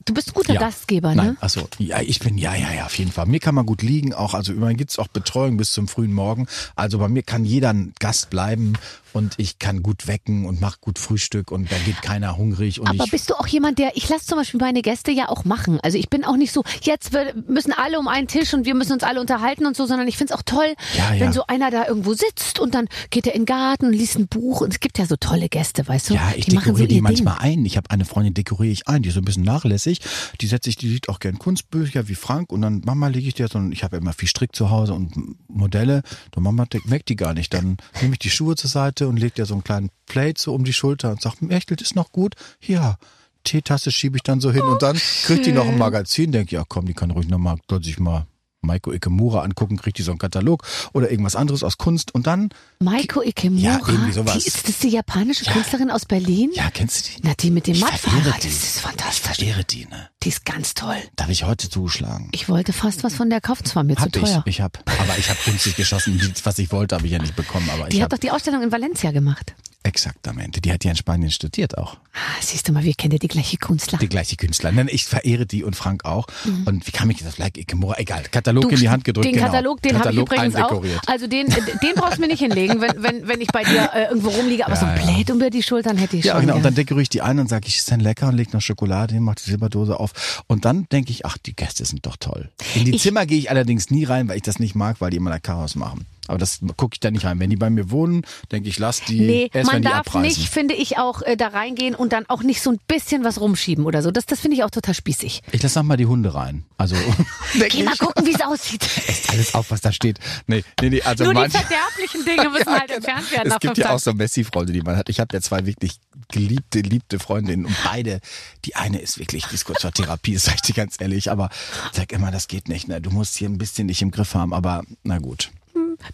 Du 0.05 0.15
bist 0.15 0.29
ein 0.29 0.35
guter 0.35 0.55
Ja. 0.55 0.61
Gastgeber, 0.61 1.17
Nein, 1.17 1.31
ne? 1.31 1.37
achso, 1.41 1.69
ja, 1.79 2.01
ich 2.01 2.21
bin, 2.21 2.39
ja, 2.39 2.55
ja, 2.55 2.73
ja, 2.73 2.85
auf 2.87 2.97
jeden 2.97 3.11
Fall. 3.11 3.27
Mir 3.27 3.41
kann 3.41 3.57
man 3.57 3.67
gut 3.67 3.83
liegen, 3.83 4.15
auch, 4.15 4.35
also 4.35 4.53
immerhin 4.53 4.77
gibt's 4.77 5.01
auch 5.01 5.09
Betreuung 5.09 5.57
bis 5.57 5.73
zum 5.73 5.89
frühen 5.89 6.13
Morgen. 6.13 6.47
Also 6.77 6.99
bei 7.01 7.09
mir 7.09 7.25
kann 7.25 7.45
jeder 7.45 7.71
ein 7.71 7.93
Gast 7.99 8.31
bleiben 8.31 8.75
und 9.17 9.35
ich 9.39 9.59
kann 9.59 9.83
gut 9.83 10.07
wecken 10.07 10.45
und 10.47 10.61
mach 10.61 10.81
gut 10.81 10.99
Frühstück 10.99 11.51
und 11.51 11.71
da 11.73 11.77
geht 11.85 12.03
keiner 12.03 12.37
hungrig 12.37 12.81
und 12.81 12.89
Aber 12.89 13.05
ich. 13.05 13.11
bist 13.11 13.31
du 13.31 13.35
auch 13.35 13.47
jemand, 13.47 13.79
der, 13.79 13.97
ich 13.97 14.09
lasse 14.09 14.27
zum 14.27 14.39
Beispiel 14.39 14.61
meine 14.61 14.83
Gäste 14.83 15.11
ja 15.11 15.29
auch 15.29 15.45
machen. 15.45 15.81
Also 15.83 15.97
ich 15.99 16.09
bin 16.11 16.25
auch 16.25 16.37
nicht 16.37 16.53
so, 16.53 16.63
jetzt 16.83 17.13
wir- 17.13 17.35
müssen 17.49 17.73
alle 17.73 17.99
um 17.99 18.09
einen 18.09 18.29
Tisch 18.29 18.53
und 18.55 18.67
wir 18.67 18.75
müssen 18.75 18.93
uns 18.93 19.03
alle 19.03 19.21
unterhalten 19.21 19.67
und 19.67 19.77
so, 19.77 19.87
sondern 19.87 20.07
ich 20.07 20.17
find's 20.17 20.33
auch 20.33 20.43
toll, 20.43 20.75
Ja, 20.97 21.15
ja. 21.15 21.21
wenn 21.21 21.33
so 21.33 21.47
einer 21.47 21.71
da 21.71 21.87
irgendwo 21.89 22.13
sitzt 22.15 22.59
und 22.61 22.75
dann 22.75 22.87
geht 23.11 23.27
er 23.27 23.35
in 23.35 23.41
den 23.43 23.47
Garten 23.47 23.87
und 23.87 23.93
liest 23.93 24.19
ein 24.19 24.29
Buch. 24.29 24.61
Und 24.61 24.73
es 24.73 24.81
gibt 24.81 24.99
ja 24.99 25.07
so 25.07 25.17
tolle 25.17 25.49
Gäste, 25.49 25.87
weißt 25.89 26.11
du? 26.11 26.15
Ja, 26.15 26.33
ich 26.37 26.47
die 26.47 26.55
machen 26.57 26.67
so 26.67 26.73
dekoriere 26.83 26.89
die 26.89 27.01
manchmal 27.01 27.39
Ding. 27.39 27.61
ein. 27.61 27.65
Ich 27.67 27.77
habe 27.77 27.91
eine 27.91 28.05
Freundin, 28.05 28.35
dekoriere 28.35 28.73
ich 28.73 28.87
ein, 28.87 29.03
die 29.03 29.09
ist 29.09 29.15
so 29.15 29.21
ein 29.21 29.25
bisschen 29.25 29.45
nachlässig. 29.45 30.01
Die 30.41 30.47
setze 30.47 30.69
ich, 30.71 30.77
die 30.77 30.89
sieht 30.89 31.09
auch 31.09 31.19
gern 31.21 31.39
Kunstbücher 31.39 32.09
wie 32.09 32.15
Frank 32.15 32.53
und 32.53 32.61
dann 32.63 32.83
Mama 32.85 33.09
lege 33.09 33.29
ich 33.29 33.35
dir 33.35 33.49
so, 33.49 33.61
ich 33.71 33.83
habe 33.83 33.97
ja 33.97 34.03
immer 34.03 34.13
viel 34.13 34.29
Strick 34.29 34.55
zu 34.55 34.71
Hause 34.71 34.93
und 34.95 35.13
Modelle. 35.49 36.03
Du 36.33 36.41
Mama 36.41 36.67
merkt 36.85 37.09
die 37.09 37.17
gar 37.17 37.33
nicht. 37.35 37.55
Dann 37.55 37.79
nehme 38.03 38.15
ich 38.15 38.19
die 38.19 38.31
Schuhe 38.31 38.57
zur 38.57 38.69
Seite 38.71 39.06
und 39.09 39.19
leg 39.19 39.35
dir 39.35 39.47
so 39.47 39.55
einen 39.55 39.65
kleinen 39.65 39.91
Plate 40.07 40.41
so 40.41 40.55
um 40.55 40.65
die 40.65 40.73
Schulter 40.73 41.11
und 41.11 41.21
sag, 41.21 41.35
Echtelt 41.49 41.83
ist 41.83 41.97
noch 41.97 42.13
gut. 42.13 42.35
Ja. 42.61 42.99
Teetasse 43.45 43.93
schiebe 43.93 44.17
ich 44.17 44.25
dann 44.25 44.41
so 44.41 44.51
hin 44.51 44.63
und 44.63 44.83
dann 44.83 44.97
kriegt 45.23 45.47
die 45.47 45.53
noch 45.53 45.69
ein 45.69 45.79
Magazin, 45.79 46.33
denke 46.33 46.57
ja 46.57 46.65
komm, 46.69 46.87
die 46.87 46.95
kann 46.95 47.13
ruhig 47.13 47.29
noch 47.29 47.39
mal, 47.39 47.57
soll 47.71 47.83
sich 47.83 48.01
mal 48.01 48.27
Maiko 48.67 48.93
Ikemura 48.93 49.41
angucken, 49.43 49.77
kriegt 49.77 49.99
die 49.99 50.03
so 50.03 50.11
einen 50.13 50.19
Katalog 50.19 50.65
oder 50.93 51.11
irgendwas 51.11 51.37
anderes 51.37 51.63
aus 51.63 51.79
Kunst 51.79 52.15
und 52.15 52.27
dann, 52.27 52.51
Maiko 52.81 53.23
Ikemura, 53.23 53.63
Ja, 53.63 53.81
irgendwie 53.87 54.13
sowas. 54.13 54.35
die, 54.43 54.47
ist 54.49 54.69
das 54.69 54.79
die 54.81 54.89
japanische 54.89 55.45
Künstlerin 55.47 55.91
aus 55.91 56.05
Berlin? 56.05 56.51
ja, 56.55 56.71
kennst 56.71 57.07
du 57.09 57.13
die? 57.13 57.21
Na, 57.27 57.35
die 57.35 57.51
mit 57.51 57.67
dem 57.67 57.75
Ich 57.75 57.85
verehre 57.85 58.31
das 58.37 58.45
ist 58.45 58.77
Ich 58.77 58.83
fantastisch. 58.83 59.37
verehre 59.37 59.65
die, 59.65 59.87
ne? 59.87 60.09
Die 60.23 60.29
ist 60.29 60.45
ganz 60.45 60.75
toll. 60.75 60.97
Da 61.15 61.25
habe 61.25 61.33
ich 61.33 61.45
heute 61.45 61.71
zugeschlagen. 61.71 62.29
Ich 62.33 62.49
wollte 62.49 62.73
fast 62.73 63.05
was 63.05 63.15
von 63.15 63.31
der 63.31 63.41
kaufen, 63.41 63.63
es 63.65 63.77
war 63.77 63.85
mir 63.85 63.95
zu 63.97 64.03
Hab 64.03 64.17
ich, 64.17 64.23
teuer. 64.23 64.43
ich 64.47 64.61
hab, 64.61 64.79
aber 65.01 65.17
ich 65.19 65.29
habe 65.31 65.39
günstig 65.45 65.77
geschossen. 65.77 66.21
Was 66.45 66.59
ich 66.59 66.73
wollte, 66.73 66.95
habe 66.97 67.07
ich 67.07 67.13
ja 67.13 67.19
nicht 67.21 67.37
bekommen. 67.37 67.69
Aber 67.71 67.89
die 67.89 67.97
ich 67.97 68.03
hat 68.03 68.11
doch 68.13 68.17
habe 68.17 68.21
die 68.27 68.31
Ausstellung 68.31 68.63
in 68.63 68.73
Valencia 68.73 69.11
gemacht. 69.13 69.55
Exaktamente. 69.83 70.61
Die 70.61 70.73
hat 70.73 70.85
ja 70.85 70.91
in 70.91 70.97
Spanien 70.97 71.31
studiert 71.31 71.79
auch. 71.79 71.95
Ah, 72.15 72.19
siehst 72.41 72.67
du 72.69 72.73
mal, 72.73 72.83
wir 72.83 72.95
kennen 72.95 73.13
ja 73.13 73.19
die 73.19 73.29
gleiche 73.29 73.57
Künstler. 73.57 73.99
Die 73.99 74.09
gleiche 74.09 74.37
Künstler. 74.37 74.73
Ich 74.89 75.05
verehre 75.05 75.47
die 75.47 75.63
und 75.65 75.77
Frank 75.77 76.05
auch. 76.05 76.27
Und 76.65 76.87
wie 76.87 76.91
kam 76.91 77.11
ich 77.11 77.21
jetzt 77.21 77.39
Like 77.39 77.57
Ikemura? 77.59 77.97
Egal. 77.99 78.23
Katalog 78.31 78.65
Mhm. 78.65 78.69
Du, 78.69 78.75
in 78.75 78.81
die 78.81 78.89
Hand 78.89 79.05
gedrückt. 79.05 79.27
Den 79.27 79.35
genau. 79.35 79.47
Katalog, 79.47 79.83
den 79.83 79.99
habe 79.99 80.13
ich 80.13 80.19
übrigens 80.19 80.57
auch. 80.57 80.83
Also 81.07 81.27
den, 81.27 81.47
den 81.49 81.95
brauchst 81.95 82.17
du 82.17 82.21
mir 82.23 82.27
nicht 82.29 82.41
hinlegen, 82.41 82.81
wenn, 82.81 83.03
wenn, 83.03 83.29
wenn 83.29 83.41
ich 83.41 83.49
bei 83.49 83.63
dir 83.65 83.91
äh, 83.95 84.05
irgendwo 84.09 84.31
rumliege. 84.31 84.65
Aber 84.67 84.75
Ja, 84.75 84.81
so 84.81 84.87
ein 84.87 84.97
ja. 84.97 85.03
Plaid 85.03 85.29
über 85.31 85.51
die 85.51 85.63
Schultern 85.63 85.97
hätte 85.99 86.17
ich 86.17 86.25
Ja, 86.25 86.33
schon. 86.33 86.43
genau. 86.43 86.57
Und 86.57 86.63
dann 86.65 86.75
gern. 86.75 86.85
dekoriere 86.87 87.03
ich 87.03 87.09
die 87.11 87.23
ein 87.23 87.39
und 87.39 87.49
sage, 87.49 87.69
ich 87.69 87.79
ist 87.79 87.91
denn 87.91 88.01
lecker 88.01 88.29
und 88.29 88.37
leg 88.37 88.53
noch 88.53 88.61
Schokolade 88.61 89.15
hin, 89.15 89.23
mach 89.23 89.37
die 89.37 89.45
Silberdose 89.45 90.01
auf. 90.01 90.43
Und 90.47 90.65
dann 90.65 90.89
denke 90.91 91.11
ich, 91.13 91.25
ach, 91.27 91.39
die 91.39 91.55
Gäste 91.55 91.85
sind 91.85 92.05
doch 92.07 92.17
toll. 92.17 92.51
In 92.75 92.85
die 92.87 92.97
Ich- 92.97 93.03
Zimmer 93.03 93.25
gehe 93.27 93.39
ich 93.39 93.51
allerdings 93.51 93.91
nie 93.91 94.05
rein, 94.05 94.29
weil 94.29 94.37
ich 94.37 94.43
das 94.43 94.59
nicht 94.59 94.75
mag, 94.75 94.97
weil 95.01 95.11
die 95.11 95.17
immer 95.19 95.31
da 95.31 95.39
Chaos 95.39 95.75
machen. 95.77 96.07
Aber 96.29 96.39
das 96.39 96.61
gucke 96.77 96.95
ich 96.95 97.01
da 97.01 97.11
nicht 97.11 97.25
rein. 97.25 97.39
Wenn 97.41 97.51
die 97.51 97.57
bei 97.57 97.71
mir 97.71 97.91
wohnen, 97.91 98.23
denke 98.53 98.69
ich, 98.69 98.79
lass 98.79 99.01
die 99.03 99.21
Nee, 99.21 99.51
erst, 99.53 99.67
man 99.67 99.77
wenn 99.77 99.83
die 99.83 99.89
darf 99.89 100.07
abreisen. 100.07 100.23
nicht, 100.23 100.49
finde 100.49 100.75
ich, 100.75 100.99
auch 100.99 101.23
äh, 101.23 101.37
da 101.37 101.49
reingehen 101.49 101.95
und 101.95 102.13
dann 102.13 102.27
auch 102.29 102.43
nicht 102.43 102.63
so 102.63 102.71
ein 102.71 102.79
bisschen 102.89 103.25
was 103.25 103.41
rumschieben 103.41 103.85
oder 103.85 104.03
so. 104.03 104.11
Das, 104.11 104.27
das 104.27 104.41
finde 104.41 104.57
ich 104.57 104.65
auch 104.65 104.71
total 104.71 104.95
spießig. 104.95 105.43
Ich 105.53 105.63
lasse 105.63 105.83
mal 105.83 105.97
die 105.97 106.07
Hunde 106.07 106.35
rein. 106.35 106.65
Also 106.77 106.97
Geh 107.71 107.83
mal 107.83 107.97
gucken, 107.97 108.27
wie 108.27 108.35
es 108.35 108.41
aussieht. 108.41 108.83
esst 109.09 109.31
alles 109.31 109.55
auf, 109.55 109.71
was 109.71 109.81
da 109.81 109.93
steht. 109.93 110.19
Nee, 110.47 110.65
nee, 110.81 110.91
nee, 110.91 111.03
also 111.03 111.25
Nur 111.25 111.35
die 111.35 111.51
verderblichen 111.51 112.25
Dinge 112.25 112.51
müssen 112.51 112.71
halt 112.73 112.91
entfernt 112.91 113.31
werden 113.33 113.53
Es 113.53 113.59
gibt 113.61 113.79
ja 113.79 113.91
auch 113.91 113.99
so 113.99 114.13
Messi-Freunde, 114.13 114.73
die 114.73 114.83
man 114.83 114.97
hat. 114.97 115.09
Ich 115.09 115.21
habe 115.21 115.35
ja 115.35 115.41
zwei 115.41 115.67
wirklich 115.67 115.99
geliebte, 116.29 116.81
liebte 116.81 117.19
Freundinnen 117.19 117.67
und 117.67 117.77
beide, 117.85 118.21
die 118.65 118.75
eine 118.77 118.99
ist 119.01 119.19
wirklich, 119.19 119.47
die 119.47 119.55
ist 119.55 119.65
kurz 119.65 119.83
vor 119.83 119.93
Therapie, 119.93 120.35
das 120.35 120.45
sag 120.45 120.57
ich 120.57 120.63
dir 120.63 120.75
ganz 120.75 121.01
ehrlich, 121.01 121.31
aber 121.31 121.51
sag 121.93 122.13
immer, 122.13 122.31
das 122.31 122.49
geht 122.49 122.69
nicht, 122.69 122.89
ne? 122.89 123.01
Du 123.01 123.11
musst 123.11 123.37
hier 123.37 123.49
ein 123.49 123.59
bisschen 123.59 123.89
dich 123.89 124.03
im 124.03 124.11
Griff 124.11 124.35
haben, 124.35 124.53
aber 124.53 124.83
na 125.03 125.19
gut. 125.19 125.51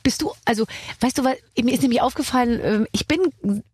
Bist 0.03 0.23
du, 0.23 0.33
also, 0.45 0.65
weißt 1.01 1.19
du, 1.19 1.25
weil 1.25 1.39
mir 1.63 1.75
ist 1.75 1.83
nämlich 1.83 2.01
aufgefallen, 2.01 2.61
ähm, 2.63 2.87
ich 2.93 3.07
bin, 3.07 3.21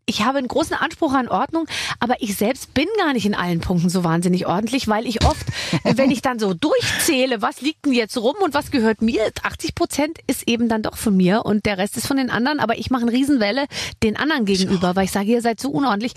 ich 0.07 0.25
habe 0.25 0.38
einen 0.38 0.49
großen 0.49 0.75
Anspruch 0.75 1.12
an 1.12 1.29
Ordnung, 1.29 1.66
aber 2.01 2.16
ich 2.21 2.37
selbst 2.37 2.75
bin 2.75 2.87
gar 2.99 3.12
nicht 3.12 3.27
in 3.27 3.35
allen 3.35 3.61
Punkten 3.61 3.88
so 3.88 4.05
wahnsinnig 4.05 4.47
ordentlich, 4.47 4.88
weil 4.88 5.07
ich 5.07 5.25
oft, 5.25 5.47
wenn 5.85 6.11
ich 6.11 6.23
dann 6.23 6.38
so 6.38 6.55
durchzähle, 6.55 7.42
was 7.42 7.61
liegt 7.61 7.87
denn 7.87 7.92
jetzt 7.92 8.16
rum 8.16 8.37
und 8.42 8.55
was 8.55 8.71
gehört 8.71 9.03
mir, 9.03 9.31
80 9.42 9.75
Prozent 9.75 10.18
ist 10.27 10.49
eben 10.49 10.68
dann 10.68 10.83
doch 10.83 10.97
von 10.97 11.16
mir 11.16 11.44
und 11.44 11.66
der 11.66 11.79
Rest 11.79 11.97
ist 11.97 12.07
von 12.07 12.16
den 12.16 12.31
anderen, 12.31 12.61
aber 12.61 12.79
ich 12.79 12.90
mache 12.90 13.03
eine 13.03 13.12
Riesenwelle 13.12 13.66
den 14.03 14.16
anderen 14.16 14.44
gegenüber, 14.44 14.97
weil 14.97 15.05
ich 15.05 15.12
sage, 15.12 15.27
ihr 15.27 15.42
seid 15.42 15.61
so 15.61 15.71
unordentlich. 15.71 16.12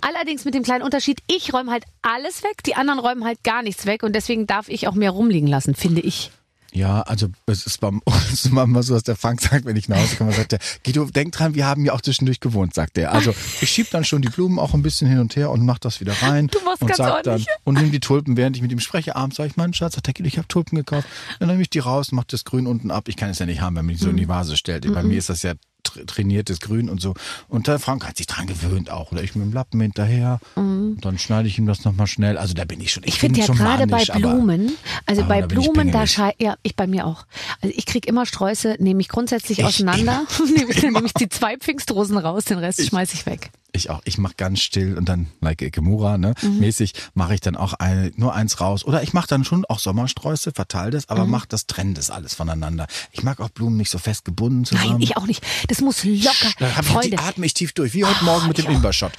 Allerdings 0.00 0.44
mit 0.44 0.54
dem 0.54 0.62
kleinen 0.62 0.82
Unterschied, 0.82 1.20
ich 1.26 1.52
räume 1.52 1.70
halt 1.70 1.84
alles 2.02 2.42
weg, 2.42 2.62
die 2.64 2.74
anderen 2.74 2.98
räumen 2.98 3.24
halt 3.24 3.42
gar 3.44 3.62
nichts 3.62 3.86
weg 3.86 4.02
und 4.02 4.14
deswegen 4.14 4.46
darf 4.46 4.68
ich 4.68 4.88
auch 4.88 4.94
mehr 4.94 5.10
rumliegen 5.10 5.48
lassen, 5.48 5.74
finde 5.74 6.00
ich. 6.00 6.30
Ja, 6.76 7.00
also 7.02 7.28
es 7.46 7.66
ist 7.66 7.80
beim 7.80 8.02
ist 8.32 8.52
manchmal 8.52 8.82
so, 8.82 8.92
dass 8.92 9.02
der 9.02 9.16
Frank 9.16 9.40
sagt, 9.40 9.64
wenn 9.64 9.76
ich 9.76 9.88
nach 9.88 9.96
Hause 9.96 10.16
komme, 10.16 10.32
sagt 10.32 10.52
er, 10.52 10.58
Guido, 10.84 11.06
denk 11.06 11.32
dran, 11.32 11.54
wir 11.54 11.66
haben 11.66 11.86
ja 11.86 11.94
auch 11.94 12.02
zwischendurch 12.02 12.38
gewohnt, 12.38 12.74
sagt 12.74 12.98
er. 12.98 13.12
Also 13.12 13.34
ich 13.62 13.70
schieb 13.70 13.90
dann 13.90 14.04
schon 14.04 14.20
die 14.20 14.28
Blumen 14.28 14.58
auch 14.58 14.74
ein 14.74 14.82
bisschen 14.82 15.08
hin 15.08 15.18
und 15.18 15.34
her 15.36 15.50
und 15.50 15.64
mach 15.64 15.78
das 15.78 16.00
wieder 16.00 16.12
rein. 16.20 16.48
Du 16.48 16.60
machst 16.64 16.82
und 16.82 16.88
ganz 16.88 16.98
sag 16.98 17.22
dann 17.22 17.42
und 17.64 17.80
nimm 17.80 17.92
die 17.92 18.00
Tulpen, 18.00 18.36
während 18.36 18.56
ich 18.56 18.62
mit 18.62 18.72
ihm 18.72 18.80
spreche. 18.80 19.16
Abends 19.16 19.36
sage 19.36 19.48
ich, 19.48 19.56
mein 19.56 19.72
Schatz, 19.72 19.94
sagt 19.94 20.06
der 20.06 20.12
Guido, 20.12 20.28
ich 20.28 20.36
habe 20.36 20.48
Tulpen 20.48 20.76
gekauft. 20.76 21.08
Dann 21.40 21.48
nehme 21.48 21.62
ich 21.62 21.70
die 21.70 21.78
raus, 21.78 22.12
mach 22.12 22.24
das 22.24 22.44
Grün 22.44 22.66
unten 22.66 22.90
ab. 22.90 23.08
Ich 23.08 23.16
kann 23.16 23.30
es 23.30 23.38
ja 23.38 23.46
nicht 23.46 23.62
haben, 23.62 23.74
wenn 23.76 23.86
man 23.86 23.94
die 23.94 24.02
so 24.02 24.10
in 24.10 24.18
die 24.18 24.28
Vase 24.28 24.58
stellt. 24.58 24.92
Bei 24.92 25.02
mir 25.02 25.16
ist 25.16 25.30
das 25.30 25.42
ja 25.42 25.54
trainiertes 25.90 26.60
Grün 26.60 26.88
und 26.88 27.00
so. 27.00 27.14
Und 27.48 27.66
der 27.66 27.78
Frank 27.78 28.06
hat 28.06 28.16
sich 28.16 28.26
dran 28.26 28.46
gewöhnt 28.46 28.90
auch. 28.90 29.12
Oder 29.12 29.22
ich 29.22 29.34
mit 29.34 29.44
dem 29.46 29.52
Lappen 29.52 29.80
hinterher. 29.80 30.38
Und 30.54 30.98
dann 31.02 31.18
schneide 31.18 31.48
ich 31.48 31.58
ihm 31.58 31.66
das 31.66 31.84
nochmal 31.84 32.06
schnell. 32.06 32.38
Also 32.38 32.54
da 32.54 32.64
bin 32.64 32.80
ich 32.80 32.92
schon. 32.92 33.02
Ich, 33.04 33.14
Ich 33.14 33.18
finde 33.20 33.40
ja 33.40 33.46
gerade 33.46 33.86
bei 33.86 33.96
manisch, 33.96 34.10
aber- 34.10 34.20
Blumen, 34.20 34.72
also 35.06 35.22
aber 35.22 35.28
bei 35.28 35.42
bin 35.42 35.60
ich 35.60 35.70
Blumen, 35.72 35.92
da 35.92 36.06
schei 36.06 36.34
ja, 36.38 36.56
ich 36.62 36.76
bei 36.76 36.86
mir 36.86 37.06
auch. 37.06 37.26
Also 37.60 37.74
ich 37.76 37.86
krieg 37.86 38.06
immer 38.06 38.26
Sträuße, 38.26 38.76
nehme 38.78 39.00
ich 39.00 39.08
grundsätzlich 39.08 39.60
Ich 39.60 39.64
auseinander, 39.64 40.26
nehme 40.56 40.70
ich, 40.72 40.82
nehme 40.82 41.02
ich 41.04 41.14
die 41.14 41.28
zwei 41.28 41.56
Pfingstrosen 41.56 42.18
raus, 42.18 42.44
den 42.44 42.58
Rest 42.58 42.84
schmeiß 42.86 43.14
ich 43.14 43.26
weg. 43.26 43.50
Ich 43.76 43.90
auch. 43.90 44.00
Ich 44.04 44.18
mache 44.18 44.34
ganz 44.36 44.60
still 44.60 44.96
und 44.96 45.08
dann, 45.08 45.28
like 45.40 45.60
Ikemura, 45.62 46.18
ne, 46.18 46.34
Mhm. 46.42 46.60
mäßig, 46.60 46.92
mache 47.14 47.34
ich 47.34 47.40
dann 47.40 47.56
auch 47.56 47.74
ein, 47.74 48.12
nur 48.16 48.34
eins 48.34 48.60
raus. 48.60 48.84
Oder 48.84 49.02
ich 49.02 49.12
mache 49.12 49.28
dann 49.28 49.44
schon 49.44 49.64
auch 49.66 49.78
Sommersträuße, 49.78 50.52
verteile 50.52 50.90
das, 50.92 51.04
Mhm. 51.04 51.10
aber 51.12 51.26
mach 51.26 51.46
das, 51.46 51.66
trenn 51.66 51.94
das 51.94 52.10
alles 52.10 52.34
voneinander. 52.34 52.86
Ich 53.12 53.22
mag 53.22 53.38
auch 53.40 53.50
Blumen 53.50 53.76
nicht 53.76 53.90
so 53.90 53.98
fest 53.98 54.24
gebunden 54.24 54.64
zusammen. 54.64 54.92
Nein, 54.92 55.00
ich 55.02 55.16
auch 55.16 55.26
nicht. 55.26 55.44
Das 55.68 55.80
muss 55.80 56.02
locker. 56.04 56.48
Dann 56.58 56.76
hab 56.76 56.84
ich, 56.84 56.90
Freunde. 56.90 57.10
die 57.10 57.18
atme 57.18 57.46
ich 57.46 57.54
tief 57.54 57.72
durch, 57.72 57.92
wie 57.94 58.04
heute 58.04 58.24
Morgen 58.24 58.48
mit 58.48 58.58
dem 58.58 58.70
ich 58.70 58.80
auch. 58.80 59.12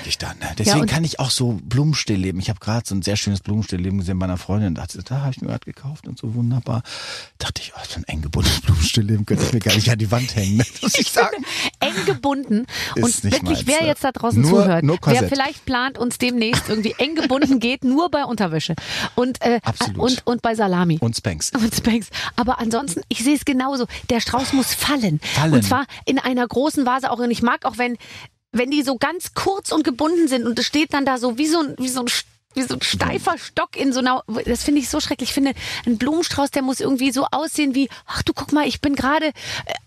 Imbershot. 0.00 0.04
denke 0.04 0.08
ich 0.08 0.18
dann. 0.18 0.38
Ne? 0.38 0.54
Deswegen 0.58 0.80
und- 0.80 0.90
kann 0.90 1.04
ich 1.04 1.20
auch 1.20 1.30
so 1.30 1.58
Blumenstillleben. 1.62 2.40
Ich 2.40 2.48
habe 2.48 2.60
gerade 2.60 2.86
so 2.86 2.94
ein 2.94 3.02
sehr 3.02 3.16
schönes 3.16 3.40
Blumenstillleben 3.40 3.98
gesehen 3.98 4.18
bei 4.18 4.24
einer 4.24 4.36
Freundin. 4.36 4.74
Da, 4.74 4.86
da 5.04 5.20
habe 5.20 5.30
ich 5.30 5.40
mir 5.40 5.48
gerade 5.48 5.64
gekauft 5.64 6.08
und 6.08 6.18
so 6.18 6.34
wunderbar. 6.34 6.82
Dachte 7.38 7.62
ich, 7.62 7.72
oh, 7.76 7.80
so 7.88 7.96
ein 7.96 8.04
eng 8.04 8.22
gebundenes 8.22 8.60
Blumenstillleben 8.62 9.26
könnte 9.26 9.44
ich 9.44 9.52
mir 9.52 9.60
gar 9.60 9.74
nicht 9.74 9.90
an 9.90 9.98
die 9.98 10.10
Wand 10.10 10.34
hängen. 10.34 10.58
Ne? 10.58 10.64
Muss 10.82 10.98
ich 10.98 11.10
sagen. 11.10 11.44
eng 11.80 12.04
gebunden. 12.06 12.66
Ist 12.94 13.24
und 13.24 13.24
wirklich, 13.24 13.42
meins, 13.42 13.66
wer 13.66 13.82
ne? 13.82 13.86
jetzt 13.88 14.04
da 14.04 14.12
draußen 14.12 14.40
Nur- 14.40 14.64
zuhört, 14.64 14.84
nur 14.84 14.98
wer 15.04 15.28
vielleicht 15.28 15.64
plant, 15.64 15.98
uns 15.98 16.18
demnächst 16.18 16.68
irgendwie 16.68 16.94
eng 16.98 17.14
gebunden 17.14 17.60
geht, 17.60 17.84
nur 17.84 18.10
bei 18.10 18.24
Unterwäsche. 18.24 18.74
Und, 19.14 19.40
äh, 19.42 19.60
Absolut. 19.62 19.98
und, 19.98 20.26
und 20.26 20.42
bei 20.42 20.54
Salami. 20.54 20.98
Und 21.00 21.16
Spanks. 21.16 21.50
Und 21.60 21.74
Spanks. 21.74 22.08
Aber 22.36 22.58
ansonsten, 22.58 23.02
ich 23.08 23.22
sehe 23.22 23.34
es 23.34 23.44
genauso. 23.44 23.86
Der 24.08 24.20
Strauß 24.20 24.52
muss 24.52 24.74
fallen. 24.74 25.20
Fallen. 25.22 25.52
Und 25.54 25.62
zwar 25.62 25.86
in 26.04 26.18
einer 26.18 26.46
großen 26.46 26.86
Vase 26.86 27.10
auch. 27.10 27.18
Und 27.18 27.30
ich 27.30 27.42
mag 27.42 27.64
auch, 27.64 27.78
wenn, 27.78 27.96
wenn 28.52 28.70
die 28.70 28.82
so 28.82 28.96
ganz 28.96 29.34
kurz 29.34 29.72
und 29.72 29.84
gebunden 29.84 30.28
sind 30.28 30.46
und 30.46 30.58
es 30.58 30.66
steht 30.66 30.92
dann 30.92 31.04
da 31.04 31.18
so 31.18 31.38
wie 31.38 31.46
so 31.46 31.60
ein, 31.60 31.74
wie 31.78 31.88
so 31.88 32.00
ein 32.00 32.08
wie 32.54 32.62
so 32.62 32.74
ein 32.74 32.82
steifer 32.82 33.38
Stock 33.38 33.76
in 33.76 33.92
so 33.92 34.00
einer, 34.00 34.24
das 34.44 34.64
finde 34.64 34.80
ich 34.80 34.88
so 34.88 34.98
schrecklich. 34.98 35.30
Ich 35.30 35.34
finde, 35.34 35.52
ein 35.86 35.98
Blumenstrauß, 35.98 36.50
der 36.50 36.62
muss 36.62 36.80
irgendwie 36.80 37.12
so 37.12 37.26
aussehen 37.30 37.76
wie, 37.76 37.88
ach 38.06 38.22
du 38.24 38.32
guck 38.32 38.52
mal, 38.52 38.66
ich 38.66 38.80
bin 38.80 38.96
gerade 38.96 39.26
äh, 39.26 39.32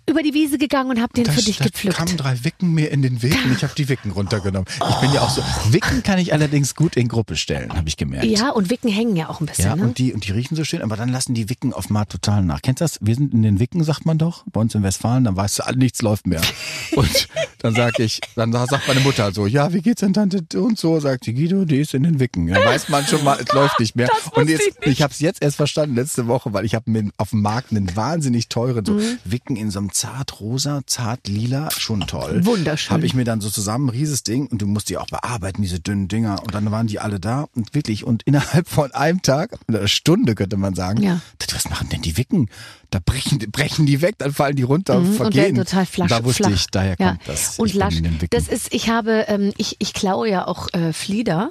über 0.09 0.23
die 0.23 0.33
Wiese 0.33 0.57
gegangen 0.57 0.89
und 0.89 1.01
habe 1.01 1.13
den 1.13 1.25
für 1.25 1.41
dich 1.41 1.57
da 1.57 1.65
gepflückt. 1.65 1.97
kamen 1.97 2.15
drei 2.15 2.41
Wicken 2.45 2.73
mir 2.73 2.89
in 2.91 3.01
den 3.01 3.21
Weg 3.21 3.37
und 3.43 3.51
ich 3.51 3.63
habe 3.63 3.73
die 3.75 3.89
Wicken 3.89 4.11
runtergenommen. 4.11 4.65
Ich 4.89 4.95
bin 5.01 5.11
ja 5.11 5.21
auch 5.21 5.29
so. 5.29 5.43
Wicken 5.71 6.03
kann 6.03 6.19
ich 6.19 6.31
allerdings 6.31 6.73
gut 6.73 6.95
in 6.95 7.09
Gruppe 7.09 7.35
stellen, 7.35 7.73
habe 7.73 7.89
ich 7.89 7.97
gemerkt. 7.97 8.27
Ja, 8.27 8.49
und 8.51 8.69
Wicken 8.69 8.89
hängen 8.89 9.17
ja 9.17 9.27
auch 9.29 9.41
ein 9.41 9.45
bisschen. 9.45 9.65
Ja, 9.65 9.75
ne? 9.75 9.83
und 9.83 9.97
die, 9.97 10.13
und 10.13 10.25
die 10.25 10.31
riechen 10.31 10.55
so 10.55 10.63
schön, 10.63 10.81
aber 10.81 10.95
dann 10.95 11.09
lassen 11.09 11.33
die 11.33 11.49
Wicken 11.49 11.73
auf 11.73 11.89
mal 11.89 12.05
total 12.05 12.43
nach. 12.43 12.61
Kennst 12.61 12.79
du 12.79 12.85
das? 12.85 12.97
Wir 13.01 13.15
sind 13.15 13.33
in 13.33 13.41
den 13.41 13.59
Wicken, 13.59 13.83
sagt 13.83 14.05
man 14.05 14.17
doch, 14.17 14.45
bei 14.53 14.61
uns 14.61 14.73
in 14.73 14.83
Westfalen, 14.83 15.25
dann 15.25 15.35
weißt 15.35 15.59
du, 15.59 15.77
nichts 15.77 16.01
läuft 16.01 16.27
mehr. 16.27 16.41
Und 16.95 17.27
dann 17.63 17.73
sag 17.73 17.97
ich, 17.99 18.19
dann 18.35 18.51
sagt 18.51 18.87
meine 18.87 18.99
Mutter 18.99 19.31
so, 19.33 19.47
ja, 19.47 19.73
wie 19.73 19.81
geht's 19.81 20.01
denn 20.01 20.13
Tante 20.13 20.43
und 20.59 20.77
so, 20.77 20.99
sagt 20.99 21.25
die 21.25 21.33
Guido, 21.33 21.65
die 21.65 21.79
ist 21.79 21.93
in 21.95 22.03
den 22.03 22.19
Wicken. 22.19 22.45
Dann 22.47 22.63
weiß 22.63 22.89
man 22.89 23.05
schon 23.07 23.23
mal, 23.23 23.39
es 23.43 23.51
läuft 23.53 23.79
nicht 23.79 23.95
mehr. 23.95 24.09
Und 24.33 24.49
jetzt, 24.49 24.67
ich 24.81 24.93
ich 24.93 25.01
habe 25.01 25.11
es 25.11 25.19
jetzt 25.19 25.41
erst 25.41 25.57
verstanden, 25.57 25.95
letzte 25.95 26.27
Woche, 26.27 26.53
weil 26.53 26.65
ich 26.65 26.75
habe 26.75 26.91
mir 26.91 27.09
auf 27.17 27.31
dem 27.31 27.41
Markt 27.41 27.71
einen 27.71 27.95
wahnsinnig 27.95 28.49
teuren, 28.49 28.85
so 28.85 28.93
Mhm. 28.93 29.17
Wicken 29.25 29.55
in 29.55 29.71
so 29.71 29.79
einem 29.79 29.91
zart 29.91 30.39
rosa, 30.39 30.81
zart 30.85 31.27
lila, 31.27 31.71
schon 31.71 32.01
toll. 32.01 32.45
Wunderschön. 32.45 32.93
Habe 32.93 33.05
ich 33.07 33.15
mir 33.15 33.23
dann 33.23 33.41
so 33.41 33.49
zusammen, 33.49 33.87
ein 33.87 33.89
rieses 33.89 34.23
Ding, 34.23 34.45
und 34.47 34.61
du 34.61 34.67
musst 34.67 34.89
die 34.89 34.97
auch 34.97 35.07
bearbeiten, 35.07 35.61
diese 35.63 35.79
dünnen 35.79 36.07
Dinger. 36.09 36.43
Und 36.43 36.53
dann 36.53 36.69
waren 36.69 36.87
die 36.87 36.99
alle 36.99 37.19
da 37.19 37.47
und 37.55 37.73
wirklich, 37.73 38.03
und 38.03 38.23
innerhalb 38.23 38.67
von 38.69 38.91
einem 38.91 39.21
Tag, 39.21 39.57
einer 39.67 39.87
Stunde 39.87 40.35
könnte 40.35 40.57
man 40.57 40.75
sagen, 40.75 41.01
Ja. 41.01 41.21
was 41.53 41.69
machen 41.69 41.89
denn 41.89 42.01
die 42.01 42.17
Wicken? 42.17 42.49
Da 42.93 42.99
brechen, 43.03 43.39
brechen 43.51 43.85
die 43.87 44.01
weg, 44.01 44.15
dann 44.19 44.31
fallen 44.33 44.55
die 44.55 44.61
runter 44.63 44.97
und 44.97 45.03
Mhm, 45.03 45.09
und 45.09 45.15
vergehen. 45.17 45.43
werden 45.43 45.55
total 45.65 45.85
flasch, 45.87 46.09
da 46.09 46.23
wusste 46.23 46.43
flach. 46.43 46.55
ich, 46.55 46.67
daher 46.67 46.95
ja. 46.99 47.09
kommt 47.09 47.21
das. 47.27 47.57
Und 47.57 47.67
ich 47.67 47.73
lasch. 47.73 47.95
Das 48.29 48.47
ist, 48.47 48.71
ich 48.73 48.89
habe, 48.89 49.25
ähm, 49.27 49.51
ich, 49.57 49.77
ich 49.79 49.93
klaue 49.93 50.29
ja 50.29 50.47
auch 50.47 50.71
äh, 50.73 50.93
Flieder. 50.93 51.49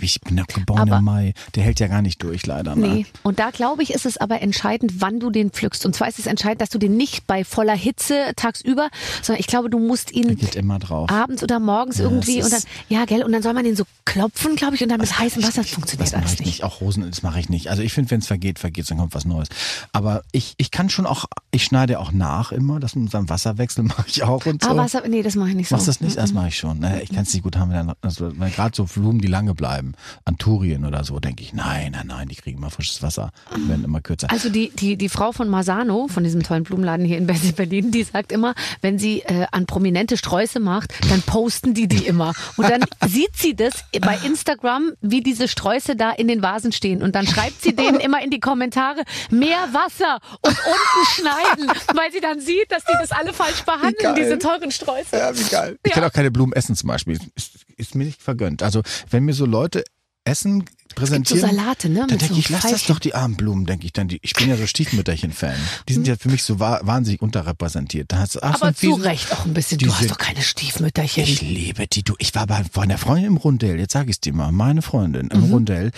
Ich 0.00 0.20
ja 0.30 0.44
geboren 0.44 0.80
Aber- 0.80 0.98
im 0.98 1.04
Mai. 1.04 1.34
Der 1.54 1.62
hält 1.62 1.80
ja 1.80 1.86
gar 1.88 2.02
nicht 2.02 2.22
durch, 2.22 2.46
leider. 2.46 2.74
Ne? 2.74 2.88
Nee. 2.88 3.06
Und 3.22 3.38
da 3.38 3.50
glaube 3.50 3.82
ich, 3.82 3.92
ist 3.92 4.06
es 4.06 4.16
aber 4.18 4.40
entscheidend, 4.42 5.00
wann 5.00 5.20
du 5.20 5.30
den 5.30 5.50
pflückst. 5.50 5.86
Und 5.86 5.94
zwar 5.94 6.08
ist 6.08 6.18
es 6.18 6.26
entscheidend, 6.26 6.60
dass 6.60 6.70
du 6.70 6.78
den 6.78 6.96
nicht 6.96 7.26
bei 7.26 7.44
voller 7.44 7.74
Hitze 7.76 8.32
tagsüber, 8.36 8.88
sondern 9.22 9.40
ich 9.40 9.46
glaube, 9.46 9.70
du 9.70 9.78
musst 9.78 10.12
ihn 10.12 10.36
geht 10.36 10.54
immer 10.56 10.78
drauf. 10.78 11.10
abends 11.10 11.42
oder 11.42 11.60
morgens 11.60 11.98
Ja, 11.98 12.04
irgendwie 12.04 12.38
es 12.38 12.46
und 12.46 12.52
dann, 12.52 12.62
ja, 12.88 13.04
gell, 13.04 13.22
und 13.24 13.32
dann 13.32 13.42
soll 13.42 13.52
man 13.54 13.64
den 13.64 13.76
so 13.76 13.84
klopfen, 14.04 14.56
glaube 14.56 14.74
ich, 14.74 14.82
und 14.82 14.88
dann 14.88 15.00
mit 15.00 15.18
heißem 15.18 15.42
Wasser. 15.42 15.62
Das 15.62 15.70
funktioniert 15.70 16.06
Das 16.08 16.12
mache 16.12 16.22
alles 16.22 16.32
ich 16.34 16.38
nicht. 16.40 16.46
nicht. 16.46 16.64
Auch 16.64 16.80
Rosen, 16.80 17.08
das 17.08 17.22
mache 17.22 17.38
ich 17.40 17.48
nicht. 17.48 17.70
Also 17.70 17.82
ich 17.82 17.92
finde, 17.92 18.10
wenn 18.10 18.20
es 18.20 18.26
vergeht, 18.26 18.58
vergeht 18.58 18.90
dann 18.90 18.98
kommt 18.98 19.14
was 19.14 19.24
Neues. 19.24 19.48
Aber 19.92 20.22
ich, 20.32 20.54
ich 20.56 20.70
kann 20.70 20.90
schon 20.90 21.06
auch, 21.06 21.26
ich 21.50 21.64
schneide 21.64 22.00
auch 22.00 22.12
nach 22.12 22.52
immer, 22.52 22.80
das 22.80 22.94
mit 22.96 23.10
seinem 23.10 23.28
Wasserwechsel 23.28 23.84
mache 23.84 24.04
ich 24.08 24.22
auch 24.22 24.44
und 24.46 24.62
so. 24.62 24.70
Aber 24.70 24.82
Wasser, 24.82 25.02
nee, 25.08 25.22
das 25.22 25.34
mache 25.36 25.50
ich 25.50 25.54
nicht 25.54 25.68
so. 25.68 25.74
Machst 25.76 25.86
du 25.86 25.90
das 25.90 26.00
nicht? 26.00 26.16
Das 26.16 26.32
mache 26.32 26.48
ich 26.48 26.56
schon. 26.56 26.78
Naja, 26.80 27.00
ich 27.02 27.10
kann 27.10 27.22
es 27.22 27.32
nicht 27.32 27.42
gut 27.42 27.56
haben, 27.56 27.70
wenn 27.70 27.92
also, 28.00 28.30
gerade 28.30 28.74
so 28.74 28.86
Blumen, 28.92 29.20
die 29.20 29.28
lange 29.28 29.54
bleiben. 29.54 29.94
Anturien 30.24 30.84
oder 30.84 31.04
so, 31.04 31.18
denke 31.20 31.42
ich, 31.42 31.52
nein, 31.52 31.92
nein, 31.92 32.06
nein, 32.06 32.28
die 32.28 32.34
kriegen 32.36 32.58
immer 32.58 32.70
frisches 32.70 33.02
Wasser. 33.02 33.30
Die 33.56 33.68
werden 33.68 33.84
immer 33.84 34.00
kürzer. 34.00 34.30
Also 34.30 34.48
die, 34.48 34.70
die, 34.70 34.96
die 34.96 35.08
Frau 35.08 35.32
von 35.32 35.48
Masano, 35.48 36.08
von 36.08 36.24
diesem 36.24 36.42
tollen 36.42 36.64
Blumenladen 36.64 37.04
hier 37.06 37.18
in 37.18 37.26
Berlin, 37.56 37.90
die 37.90 38.02
sagt 38.02 38.32
immer, 38.32 38.54
wenn 38.80 38.98
sie 38.98 39.20
äh, 39.20 39.46
an 39.52 39.66
prominente 39.66 40.16
Sträuße 40.16 40.60
macht, 40.60 40.92
dann 41.10 41.22
posten 41.22 41.74
die 41.74 41.88
die 41.88 42.06
immer. 42.06 42.32
Und 42.56 42.68
dann 42.70 42.82
sieht 43.08 43.36
sie 43.36 43.54
das 43.56 43.84
bei 44.00 44.16
Instagram, 44.24 44.92
wie 45.00 45.20
diese 45.22 45.48
Sträuße 45.48 45.96
da 45.96 46.10
in 46.10 46.28
den 46.28 46.42
Vasen 46.42 46.72
stehen. 46.72 47.02
Und 47.02 47.14
dann 47.14 47.26
schreibt 47.26 47.62
sie 47.62 47.74
denen 47.74 48.00
immer 48.00 48.22
in 48.22 48.30
die 48.30 48.40
Kommentare, 48.40 49.02
mehr 49.30 49.68
Wasser 49.72 50.18
und 50.42 50.56
unten 50.56 51.06
schneiden, 51.14 51.68
weil 51.94 52.12
sie 52.12 52.20
dann 52.20 52.40
sieht, 52.40 52.70
dass 52.70 52.84
die 52.84 52.92
das 53.00 53.12
alle 53.12 53.32
falsch 53.32 53.62
behandeln, 53.62 54.14
diese 54.14 54.38
teuren 54.38 54.70
Sträuße. 54.70 55.16
Ja, 55.16 55.36
wie 55.38 55.44
geil. 55.44 55.78
Ich 55.82 55.90
Ja. 55.90 55.94
kann 56.00 56.04
auch 56.10 56.12
keine 56.12 56.30
Blumen 56.30 56.52
essen 56.52 56.74
zum 56.76 56.88
Beispiel. 56.88 57.18
Ist, 57.34 57.64
ist 57.76 57.94
mir 57.94 58.04
nicht 58.04 58.22
vergönnt. 58.22 58.62
Also 58.62 58.82
wenn 59.10 59.24
mir 59.24 59.34
so 59.34 59.46
Leute 59.46 59.84
Essen 60.24 60.60
Es 60.60 60.66
gibt 60.66 60.78
so 60.90 60.94
präsentieren, 60.94 61.56
Salate, 61.56 61.88
ne? 61.88 62.06
dann 62.08 62.18
denke 62.18 62.34
so 62.34 62.38
ich, 62.38 62.48
lass 62.48 62.62
das 62.62 62.84
doch 62.86 63.00
die 63.00 63.12
armen 63.14 63.34
Blumen, 63.36 63.66
denke 63.66 63.86
ich 63.86 63.92
dann. 63.92 64.06
Die, 64.06 64.20
ich 64.22 64.34
bin 64.34 64.48
ja 64.48 64.56
so 64.56 64.68
Stiefmütterchen-Fan. 64.68 65.56
Die 65.88 65.94
sind 65.94 66.06
ja 66.06 66.14
für 66.16 66.28
mich 66.28 66.44
so 66.44 66.60
wa 66.60 66.78
wahnsinnig 66.84 67.22
unterrepräsentiert. 67.22 68.12
Da 68.12 68.18
hast 68.18 68.36
du, 68.36 68.38
ach, 68.42 68.56
so 68.56 68.62
Aber 68.62 68.66
ein 68.68 68.76
zu 68.76 68.94
Recht 68.94 69.32
auch 69.32 69.44
ein 69.46 69.52
bisschen. 69.54 69.78
Du 69.78 69.92
hast 69.92 70.08
doch 70.08 70.18
keine 70.18 70.42
Stiefmütterchen. 70.42 71.24
Ich 71.24 71.40
liebe 71.40 71.88
die. 71.88 72.04
Du, 72.04 72.14
ich 72.18 72.34
war 72.36 72.46
bei, 72.46 72.62
bei 72.72 72.82
einer 72.82 72.98
Freundin 72.98 73.26
im 73.32 73.36
Rundell, 73.36 73.80
jetzt 73.80 73.94
sage 73.94 74.10
ich 74.10 74.16
es 74.16 74.20
dir 74.20 74.32
mal, 74.32 74.52
meine 74.52 74.82
Freundin 74.82 75.26
im 75.28 75.46
Mhm. 75.48 75.52
Rundell, 75.52 75.90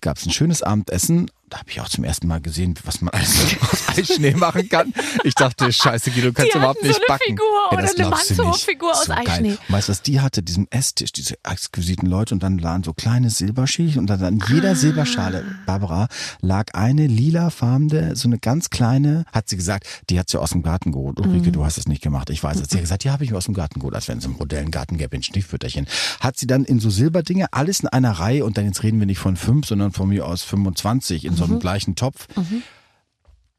gab 0.00 0.16
es 0.16 0.24
ein 0.24 0.32
schönes 0.32 0.62
Abendessen. 0.62 1.30
Da 1.48 1.58
habe 1.60 1.70
ich 1.70 1.80
auch 1.80 1.88
zum 1.88 2.02
ersten 2.02 2.26
Mal 2.26 2.40
gesehen, 2.40 2.74
was 2.84 3.00
man 3.00 3.14
alles 3.14 3.56
aus 3.60 3.88
Eischnee 3.96 4.32
machen 4.34 4.68
kann. 4.68 4.92
Ich 5.22 5.34
dachte, 5.34 5.72
scheiße, 5.72 6.10
Guido, 6.10 6.28
du 6.28 6.32
kannst 6.32 6.52
Die 6.52 6.58
überhaupt 6.58 6.82
nicht 6.82 6.94
so 6.94 7.00
eine 7.00 7.06
backen. 7.06 7.22
Figur 7.24 7.46
oder 7.72 7.82
das 7.82 7.94
eine 7.94 8.02
du. 8.04 8.10
Mannshof-Figur 8.10 8.90
aus 8.92 9.04
so 9.04 9.12
geil. 9.12 9.24
Eischnee. 9.28 9.50
Und 9.52 9.58
Weißt 9.68 9.88
du, 9.88 9.92
was 9.92 10.02
die 10.02 10.20
hatte? 10.20 10.42
Diesem 10.42 10.66
Esstisch, 10.70 11.12
diese 11.12 11.36
exquisiten 11.44 12.06
Leute 12.08 12.34
und 12.34 12.42
dann 12.42 12.58
lagen 12.58 12.82
so 12.82 12.92
kleine 12.94 13.30
Silberschälchen 13.30 14.00
und 14.00 14.08
dann 14.10 14.22
an 14.24 14.42
jeder 14.48 14.70
Ah. 14.72 14.74
Silberschale, 14.74 15.44
Barbara, 15.66 16.08
lag 16.40 16.74
eine 16.74 17.06
lilafarbene, 17.06 18.16
so 18.16 18.26
eine 18.28 18.38
ganz 18.38 18.68
kleine, 18.70 19.24
hat 19.32 19.48
sie 19.48 19.56
gesagt, 19.56 19.86
die 20.10 20.18
hat 20.18 20.28
sie 20.28 20.40
aus 20.40 20.50
dem 20.50 20.62
Garten 20.64 20.90
geholt. 20.90 21.20
Ulrike, 21.20 21.48
Mhm. 21.48 21.52
du 21.52 21.64
hast 21.64 21.78
es 21.78 21.86
nicht 21.86 22.02
gemacht, 22.02 22.28
ich 22.30 22.42
weiß 22.42 22.56
es. 22.60 22.68
Sie 22.70 22.76
hat 22.78 22.82
gesagt, 22.82 23.04
ja, 23.04 23.12
habe 23.12 23.22
ich 23.24 23.30
mir 23.30 23.36
aus 23.36 23.44
dem 23.44 23.54
Garten 23.54 23.78
geholt, 23.78 23.94
als 23.94 24.08
wenn 24.08 24.18
es 24.18 24.24
im 24.24 24.32
Modell 24.32 24.62
einen 24.62 24.72
Garten 24.72 24.98
gäbe, 24.98 25.14
in 25.14 25.22
Stieffütterchen. 25.22 25.86
Hat 26.18 26.36
sie 26.36 26.48
dann 26.48 26.64
in 26.64 26.80
so 26.80 26.90
Silberdinge, 26.90 27.46
alles 27.52 27.78
in 27.80 27.86
einer 27.88 28.10
Reihe 28.10 28.44
und 28.44 28.58
dann 28.58 28.64
jetzt 28.66 28.82
reden 28.82 28.98
wir 28.98 29.06
nicht 29.06 29.20
von 29.20 29.36
fünf, 29.36 29.66
sondern 29.68 29.92
von 29.92 30.08
mir 30.08 30.26
aus 30.26 30.42
25 30.42 31.24
in 31.24 31.35
so 31.36 31.44
Mhm. 31.44 31.52
einem 31.52 31.60
gleichen 31.60 31.94
Topf. 31.96 32.26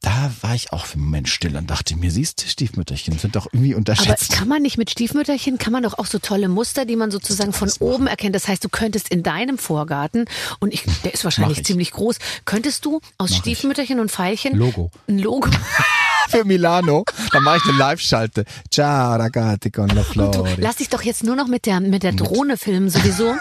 Da 0.02 0.32
war 0.42 0.54
ich 0.54 0.72
auch 0.74 0.86
für 0.86 0.94
einen 0.94 1.06
Moment 1.06 1.28
still 1.28 1.58
und 1.58 1.72
dachte 1.72 1.96
mir, 1.96 2.12
siehst 2.12 2.44
du, 2.44 2.48
Stiefmütterchen 2.48 3.18
sind 3.18 3.36
doch 3.36 3.48
irgendwie 3.52 3.72
Aber 3.74 3.80
unterschätzt. 3.80 4.32
kann 4.32 4.48
man 4.48 4.62
nicht 4.62 4.78
mit 4.78 4.92
Stiefmütterchen, 4.92 5.58
kann 5.58 5.74
man 5.74 5.82
doch 5.82 5.98
auch 5.98 6.06
so 6.06 6.20
tolle 6.20 6.50
Muster, 6.50 6.86
die 6.86 6.96
man 6.96 7.10
sozusagen 7.10 7.52
von 7.52 7.72
oben 7.80 8.06
erkennt. 8.06 8.36
Das 8.36 8.48
heißt, 8.48 8.64
du 8.64 8.70
könntest 8.70 9.10
in 9.10 9.24
deinem 9.24 9.58
Vorgarten, 9.58 10.26
und 10.60 10.72
ich, 10.72 10.84
der 11.04 11.16
ist 11.16 11.24
wahrscheinlich 11.24 11.60
ich. 11.60 11.66
ziemlich 11.66 11.92
groß, 11.92 12.20
könntest 12.46 12.86
du 12.86 12.98
aus 13.18 13.32
Mach 13.32 13.38
ich. 13.38 13.38
Stiefmütterchen 13.38 14.00
und 14.00 14.12
Veilchen 14.12 14.56
Logo. 14.56 14.92
ein 15.08 15.18
Logo. 15.18 15.50
für 16.28 16.44
Milano. 16.46 17.04
Dann 17.32 17.44
mache 17.44 17.58
ich 17.58 17.64
eine 17.70 17.78
Live-Schalte. 17.78 18.46
Ciao, 18.72 19.16
ragazzi 19.16 19.72
con 19.72 19.88
la 19.90 19.96
Du, 20.02 20.04
flore. 20.04 20.56
lass 20.58 20.78
dich 20.78 20.90
doch 20.90 21.02
jetzt 21.02 21.24
nur 21.24 21.36
noch 21.36 21.48
mit 21.48 21.66
der, 21.66 21.80
mit 21.80 22.04
der 22.04 22.14
Drohne 22.14 22.58
filmen 22.58 22.90
sowieso. 22.90 23.36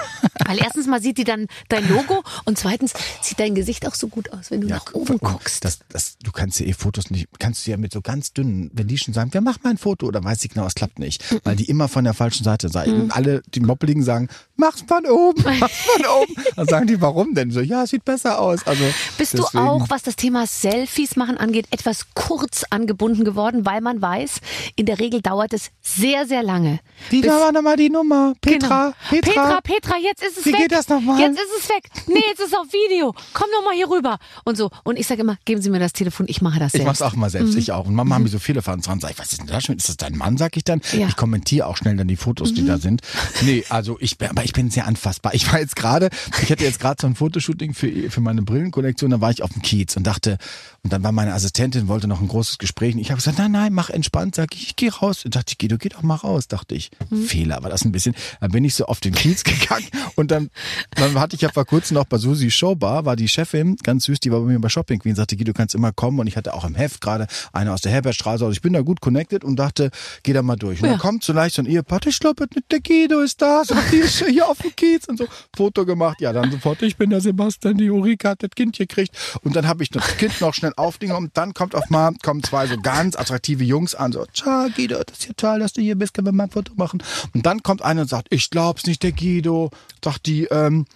Weil 0.46 0.58
erstens 0.58 0.86
mal 0.86 1.00
sieht 1.00 1.18
die 1.18 1.24
dann 1.24 1.46
dein 1.68 1.88
Logo 1.88 2.22
und 2.44 2.58
zweitens 2.58 2.92
sieht 3.22 3.40
dein 3.40 3.54
Gesicht 3.54 3.86
auch 3.86 3.94
so 3.94 4.08
gut 4.08 4.32
aus, 4.32 4.50
wenn 4.50 4.60
du 4.60 4.68
nach 4.68 4.92
oben 4.92 5.18
guck, 5.18 5.32
guckst. 5.32 5.64
Das, 5.64 5.78
das, 5.88 6.16
du 6.22 6.30
kannst 6.32 6.60
ja 6.60 6.66
eh 6.66 6.72
Fotos 6.72 7.10
nicht, 7.10 7.28
kannst 7.38 7.66
du 7.66 7.70
ja 7.70 7.76
mit 7.76 7.92
so 7.92 8.00
ganz 8.00 8.32
dünnen, 8.32 8.70
wenn 8.72 8.86
die 8.86 8.98
schon 8.98 9.14
sagen, 9.14 9.30
wer 9.32 9.40
macht 9.40 9.64
mal 9.64 9.70
ein 9.70 9.78
Foto, 9.78 10.06
oder 10.06 10.22
weiß 10.22 10.44
ich 10.44 10.52
genau, 10.52 10.66
es 10.66 10.74
klappt 10.74 10.98
nicht. 10.98 11.24
Weil 11.44 11.56
die 11.56 11.64
immer 11.64 11.88
von 11.88 12.04
der 12.04 12.14
falschen 12.14 12.44
Seite 12.44 12.68
sagen. 12.68 13.10
Alle, 13.10 13.42
die 13.54 13.60
Moppeligen 13.60 14.02
sagen, 14.02 14.28
mach's 14.56 14.84
von 14.86 15.04
oben, 15.06 15.42
mach's 15.60 15.74
von 15.76 16.06
oben. 16.06 16.34
Dann 16.56 16.66
sagen 16.68 16.86
die, 16.86 17.00
warum 17.00 17.34
denn? 17.34 17.50
So, 17.50 17.60
ja, 17.60 17.86
sieht 17.86 18.04
besser 18.04 18.38
aus. 18.40 18.66
Also, 18.66 18.84
Bist 19.18 19.32
deswegen- 19.34 19.52
du 19.52 19.58
auch, 19.58 19.90
was 19.90 20.02
das 20.02 20.16
Thema 20.16 20.46
Selfies 20.46 21.16
machen 21.16 21.36
angeht, 21.38 21.66
etwas 21.70 22.06
kurz 22.14 22.64
angebunden 22.76 23.24
geworden, 23.24 23.66
weil 23.66 23.80
man 23.80 24.00
weiß, 24.00 24.40
in 24.76 24.86
der 24.86 24.98
Regel 25.00 25.22
dauert 25.22 25.52
es 25.52 25.70
sehr, 25.80 26.26
sehr 26.26 26.42
lange. 26.42 26.78
Wie 27.10 27.24
war 27.24 27.50
nochmal 27.52 27.76
die 27.76 27.90
Nummer? 27.90 28.34
Petra, 28.40 28.94
Genau. 29.10 29.22
Petra. 29.22 29.32
Petra, 29.32 29.60
Petra, 29.62 29.94
jetzt 29.98 30.22
ist 30.22 30.38
es 30.38 30.44
Wie 30.46 30.52
weg. 30.52 30.60
geht 30.62 30.72
das 30.72 30.88
nochmal? 30.88 31.20
Jetzt 31.20 31.38
ist 31.38 31.50
es 31.62 31.68
weg. 31.68 31.84
Nee, 32.06 32.22
jetzt 32.28 32.40
ist 32.40 32.48
es 32.48 32.54
auf 32.54 32.66
Video. 32.72 33.14
Komm 33.32 33.48
noch 33.56 33.64
mal 33.64 33.74
hier 33.74 33.88
rüber. 33.90 34.18
Und 34.44 34.56
so. 34.56 34.70
Und 34.84 34.98
ich 34.98 35.06
sage 35.06 35.22
immer, 35.22 35.36
geben 35.44 35.60
Sie 35.62 35.70
mir 35.70 35.78
das 35.80 35.92
Telefon, 35.92 36.26
ich 36.28 36.40
mache 36.42 36.58
das 36.58 36.68
Ich 36.74 36.82
selbst. 36.82 36.86
mach's 36.86 37.02
auch 37.02 37.16
mal 37.16 37.30
selbst, 37.30 37.54
ich 37.56 37.72
auch. 37.72 37.86
Und 37.86 37.94
Mama 37.94 38.14
haben 38.16 38.22
mir 38.22 38.28
so 38.28 38.38
viele 38.38 38.62
Fans 38.62 38.84
dran. 38.86 39.00
Sag 39.00 39.10
ich, 39.12 39.18
was 39.18 39.32
ist 39.32 39.40
denn 39.40 39.46
das 39.48 39.64
schon? 39.64 39.76
Ist 39.76 39.88
das 39.88 39.96
dein 39.96 40.16
Mann, 40.16 40.36
sag 40.36 40.56
ich 40.56 40.64
dann? 40.64 40.80
Ja. 40.92 41.04
Mhm. 41.04 41.08
Ich 41.08 41.16
kommentiere 41.16 41.66
auch 41.66 41.76
schnell 41.76 41.96
dann 41.96 42.08
die 42.08 42.16
Fotos, 42.16 42.52
die 42.54 42.64
da 42.66 42.78
sind. 42.78 43.00
Nee, 43.42 43.64
also 43.68 43.96
ich 44.00 44.18
bin, 44.18 44.28
aber 44.28 44.44
ich 44.44 44.52
bin 44.52 44.70
sehr 44.70 44.86
anfassbar. 44.86 45.34
Ich 45.34 45.50
war 45.52 45.60
jetzt 45.60 45.76
gerade, 45.76 46.10
ich 46.42 46.50
hatte 46.50 46.64
jetzt 46.64 46.80
gerade 46.80 46.96
so 47.00 47.06
ein 47.06 47.14
Fotoshooting 47.14 47.74
für, 47.74 48.10
für 48.10 48.20
meine 48.20 48.42
Brillenkollektion, 48.42 49.10
da 49.10 49.20
war 49.20 49.30
ich 49.30 49.42
auf 49.42 49.50
dem 49.52 49.62
Kiez 49.62 49.96
und 49.96 50.06
dachte, 50.06 50.38
und 50.82 50.92
dann 50.92 51.02
war 51.02 51.12
meine 51.12 51.32
Assistentin, 51.32 51.88
wollte 51.88 52.06
noch 52.08 52.20
ein 52.20 52.28
großes 52.28 52.58
Gespräch. 52.58 52.65
Und 52.96 53.00
ich 53.00 53.10
habe 53.10 53.16
gesagt, 53.18 53.38
nein, 53.38 53.52
nein, 53.52 53.72
mach 53.72 53.90
entspannt, 53.90 54.34
sag 54.34 54.54
ich, 54.54 54.68
ich 54.68 54.76
gehe 54.76 54.92
raus. 54.92 55.24
Und 55.24 55.34
dachte 55.36 55.52
ich, 55.52 55.58
geh, 55.58 55.68
du 55.68 55.78
geh 55.78 55.88
doch 55.88 56.02
mal 56.02 56.14
raus, 56.16 56.48
dachte 56.48 56.74
ich. 56.74 56.90
Mhm. 57.10 57.24
Fehler 57.24 57.62
war 57.62 57.70
das 57.70 57.84
ein 57.84 57.92
bisschen. 57.92 58.14
Dann 58.40 58.50
bin 58.50 58.64
ich 58.64 58.74
so 58.74 58.86
auf 58.86 59.00
den 59.00 59.14
Kiez 59.14 59.44
gegangen 59.44 59.86
und 60.16 60.30
dann, 60.30 60.50
dann 60.96 61.18
hatte 61.18 61.36
ich 61.36 61.42
ja 61.42 61.50
vor 61.50 61.64
kurzem 61.64 61.94
noch 61.94 62.04
bei 62.04 62.18
Susi 62.18 62.50
Showbar, 62.50 63.04
war 63.04 63.16
die 63.16 63.28
Chefin, 63.28 63.76
ganz 63.82 64.04
süß, 64.04 64.20
die 64.20 64.32
war 64.32 64.40
bei 64.40 64.46
mir 64.46 64.58
bei 64.58 64.68
Shopping 64.68 64.98
Queen, 64.98 65.14
sagte, 65.14 65.36
Guido, 65.36 65.52
du 65.52 65.56
kannst 65.56 65.74
immer 65.74 65.92
kommen 65.92 66.18
und 66.20 66.26
ich 66.26 66.36
hatte 66.36 66.54
auch 66.54 66.64
im 66.64 66.74
Heft 66.74 67.00
gerade 67.00 67.26
eine 67.52 67.72
aus 67.72 67.82
der 67.82 67.92
Herbertstraße, 67.92 68.44
also 68.44 68.52
ich 68.52 68.62
bin 68.62 68.72
da 68.72 68.80
gut 68.80 69.00
connected 69.00 69.44
und 69.44 69.56
dachte, 69.56 69.90
geh 70.22 70.32
da 70.32 70.42
mal 70.42 70.56
durch. 70.56 70.80
Und 70.80 70.86
Ja. 70.86 70.92
dann 70.92 71.00
kommt 71.00 71.24
so 71.24 71.32
leicht 71.32 71.54
so 71.56 71.62
ein 71.62 71.66
Ehepaar, 71.66 72.00
ich 72.06 72.18
glaube, 72.18 72.46
der 72.70 72.80
Guido 72.80 73.20
ist 73.20 73.40
da, 73.42 73.62
so, 73.64 73.74
die 73.92 73.96
ist 73.96 74.24
hier 74.26 74.48
auf 74.48 74.58
dem 74.58 74.74
Kiez 74.74 75.06
und 75.06 75.18
so, 75.18 75.26
Foto 75.56 75.84
gemacht, 75.84 76.20
ja, 76.20 76.32
dann 76.32 76.50
sofort, 76.50 76.82
ich 76.82 76.96
bin 76.96 77.10
der 77.10 77.20
Sebastian, 77.20 77.76
die 77.76 77.90
Ulrike 77.90 78.28
hat 78.28 78.42
das 78.42 78.50
Kind 78.54 78.76
gekriegt 78.76 79.16
und 79.42 79.54
dann 79.56 79.66
habe 79.66 79.82
ich 79.82 79.90
das 79.90 80.16
Kind 80.16 80.40
noch 80.40 80.54
schnell 80.54 80.72
und 80.76 81.36
dann 81.36 81.54
kommt 81.54 81.74
auf 81.74 81.90
mal, 81.90 82.12
kommen 82.22 82.42
zwei 82.42 82.55
so 82.64 82.78
ganz 82.78 83.16
attraktive 83.16 83.64
Jungs 83.64 83.94
an, 83.94 84.12
so, 84.12 84.24
ciao 84.32 84.68
Guido, 84.74 85.02
das 85.04 85.18
ist 85.18 85.26
ja 85.26 85.34
toll, 85.36 85.58
dass 85.60 85.72
du 85.72 85.82
hier 85.82 85.96
bist, 85.96 86.14
können 86.14 86.26
wir 86.26 86.32
mal 86.32 86.44
ein 86.44 86.50
Foto 86.50 86.72
machen. 86.76 87.02
Und 87.34 87.44
dann 87.44 87.62
kommt 87.62 87.82
einer 87.82 88.02
und 88.02 88.08
sagt, 88.08 88.28
ich 88.30 88.50
glaub's 88.50 88.86
nicht, 88.86 89.02
der 89.02 89.12
Guido, 89.12 89.70
sagt 90.02 90.26
die, 90.26 90.44
ähm, 90.44 90.86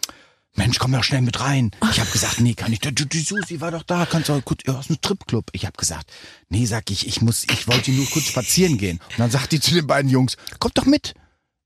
Mensch, 0.57 0.79
komm 0.79 0.93
doch 0.93 1.05
schnell 1.05 1.23
mit 1.23 1.41
rein. 1.41 1.71
Ich 1.93 2.01
habe 2.01 2.11
gesagt, 2.11 2.41
nee, 2.41 2.55
kann 2.55 2.73
ich. 2.73 2.81
Die, 2.81 3.21
Susi 3.21 3.61
war 3.61 3.71
doch 3.71 3.85
da, 3.85 4.05
kannst 4.05 4.29
du 4.29 4.41
gut 4.43 4.67
ja, 4.67 4.75
aus 4.75 4.89
dem 4.89 4.97
Stripclub. 4.97 5.47
Ich 5.53 5.65
habe 5.65 5.77
gesagt, 5.77 6.11
nee, 6.49 6.67
sag 6.67 6.91
ich, 6.91 7.07
ich 7.07 7.23
muss, 7.23 7.45
ich 7.45 7.69
wollte 7.69 7.93
nur 7.93 8.07
kurz 8.07 8.27
spazieren 8.27 8.77
gehen. 8.77 8.99
Und 9.11 9.19
dann 9.19 9.31
sagt 9.31 9.53
die 9.53 9.61
zu 9.61 9.73
den 9.73 9.87
beiden 9.87 10.11
Jungs, 10.11 10.37
kommt 10.59 10.77
doch 10.77 10.87
mit. 10.87 11.15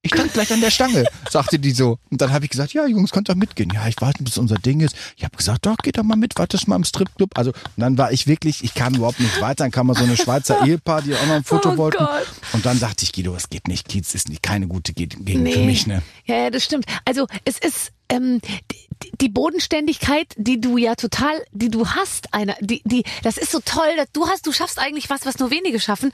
Ich 0.07 0.13
stand 0.15 0.35
gleich 0.35 0.53
an 0.53 0.61
der 0.61 0.71
Stange, 0.71 1.05
sagte 1.31 1.59
die 1.59 1.71
so. 1.71 1.99
Und 2.11 2.21
dann 2.21 2.31
habe 2.31 2.45
ich 2.45 2.51
gesagt, 2.51 2.75
ja, 2.75 2.87
Jungs, 2.87 3.11
könnt 3.11 3.31
doch 3.31 3.35
mitgehen. 3.35 3.71
Ja, 3.75 3.89
ich 3.89 3.97
warte, 4.01 4.23
bis 4.23 4.37
unser 4.37 4.57
Ding 4.57 4.81
ist. 4.81 4.95
Ich 5.17 5.25
habe 5.25 5.35
gesagt, 5.35 5.65
doch, 5.65 5.79
geht 5.79 5.97
doch 5.97 6.03
mal 6.03 6.17
mit, 6.17 6.37
wartest 6.39 6.69
mal 6.69 6.77
im 6.77 6.85
Stripclub. 6.85 7.31
Also, 7.39 7.53
und 7.53 7.79
dann 7.79 7.97
war 7.97 8.13
ich 8.13 8.27
wirklich, 8.27 8.63
ich 8.63 8.75
kam 8.75 8.95
überhaupt 8.95 9.19
nicht 9.19 9.41
weiter. 9.41 9.65
Dann 9.65 9.71
kam 9.71 9.87
mal 9.87 9.95
so 9.97 10.05
eine 10.05 10.19
Schweizer 10.19 10.63
Ehepaar, 10.67 11.01
die 11.01 11.15
auch 11.15 11.27
noch 11.27 11.37
ein 11.37 11.45
Foto 11.45 11.71
Oh 11.73 11.77
wollten. 11.79 12.05
Gott. 12.05 12.27
Und 12.53 12.67
dann 12.67 12.79
sagte 12.79 13.05
ich, 13.05 13.13
Guido, 13.15 13.35
es 13.35 13.49
geht 13.49 13.67
nicht. 13.67 13.89
Kiez 13.89 14.15
ist 14.15 14.29
nicht, 14.29 14.43
keine 14.43 14.69
gute 14.69 14.93
Gegend 14.93 15.27
für 15.29 15.39
Nee. 15.39 15.65
mich, 15.65 15.87
ne? 15.87 16.03
Ja, 16.27 16.37
ja, 16.37 16.51
das 16.51 16.65
stimmt. 16.65 16.85
Also 17.07 17.27
es 17.47 17.57
ist 17.59 17.93
ähm, 18.09 18.41
die, 18.71 19.13
die 19.21 19.29
Bodenständigkeit, 19.29 20.29
die 20.37 20.61
du 20.61 20.77
ja 20.77 20.95
total, 20.95 21.43
die 21.53 21.71
du 21.71 21.89
hast, 21.89 22.33
einer, 22.33 22.55
die, 22.61 22.83
die, 22.85 23.05
das 23.23 23.37
ist 23.37 23.51
so 23.51 23.61
toll. 23.65 23.89
dass 23.97 24.09
Du 24.13 24.29
hast, 24.29 24.47
du 24.47 24.53
schaffst 24.53 24.79
eigentlich 24.79 25.11
was, 25.11 25.27
was 25.27 25.39
nur 25.39 25.51
wenige 25.51 25.81
schaffen, 25.81 26.13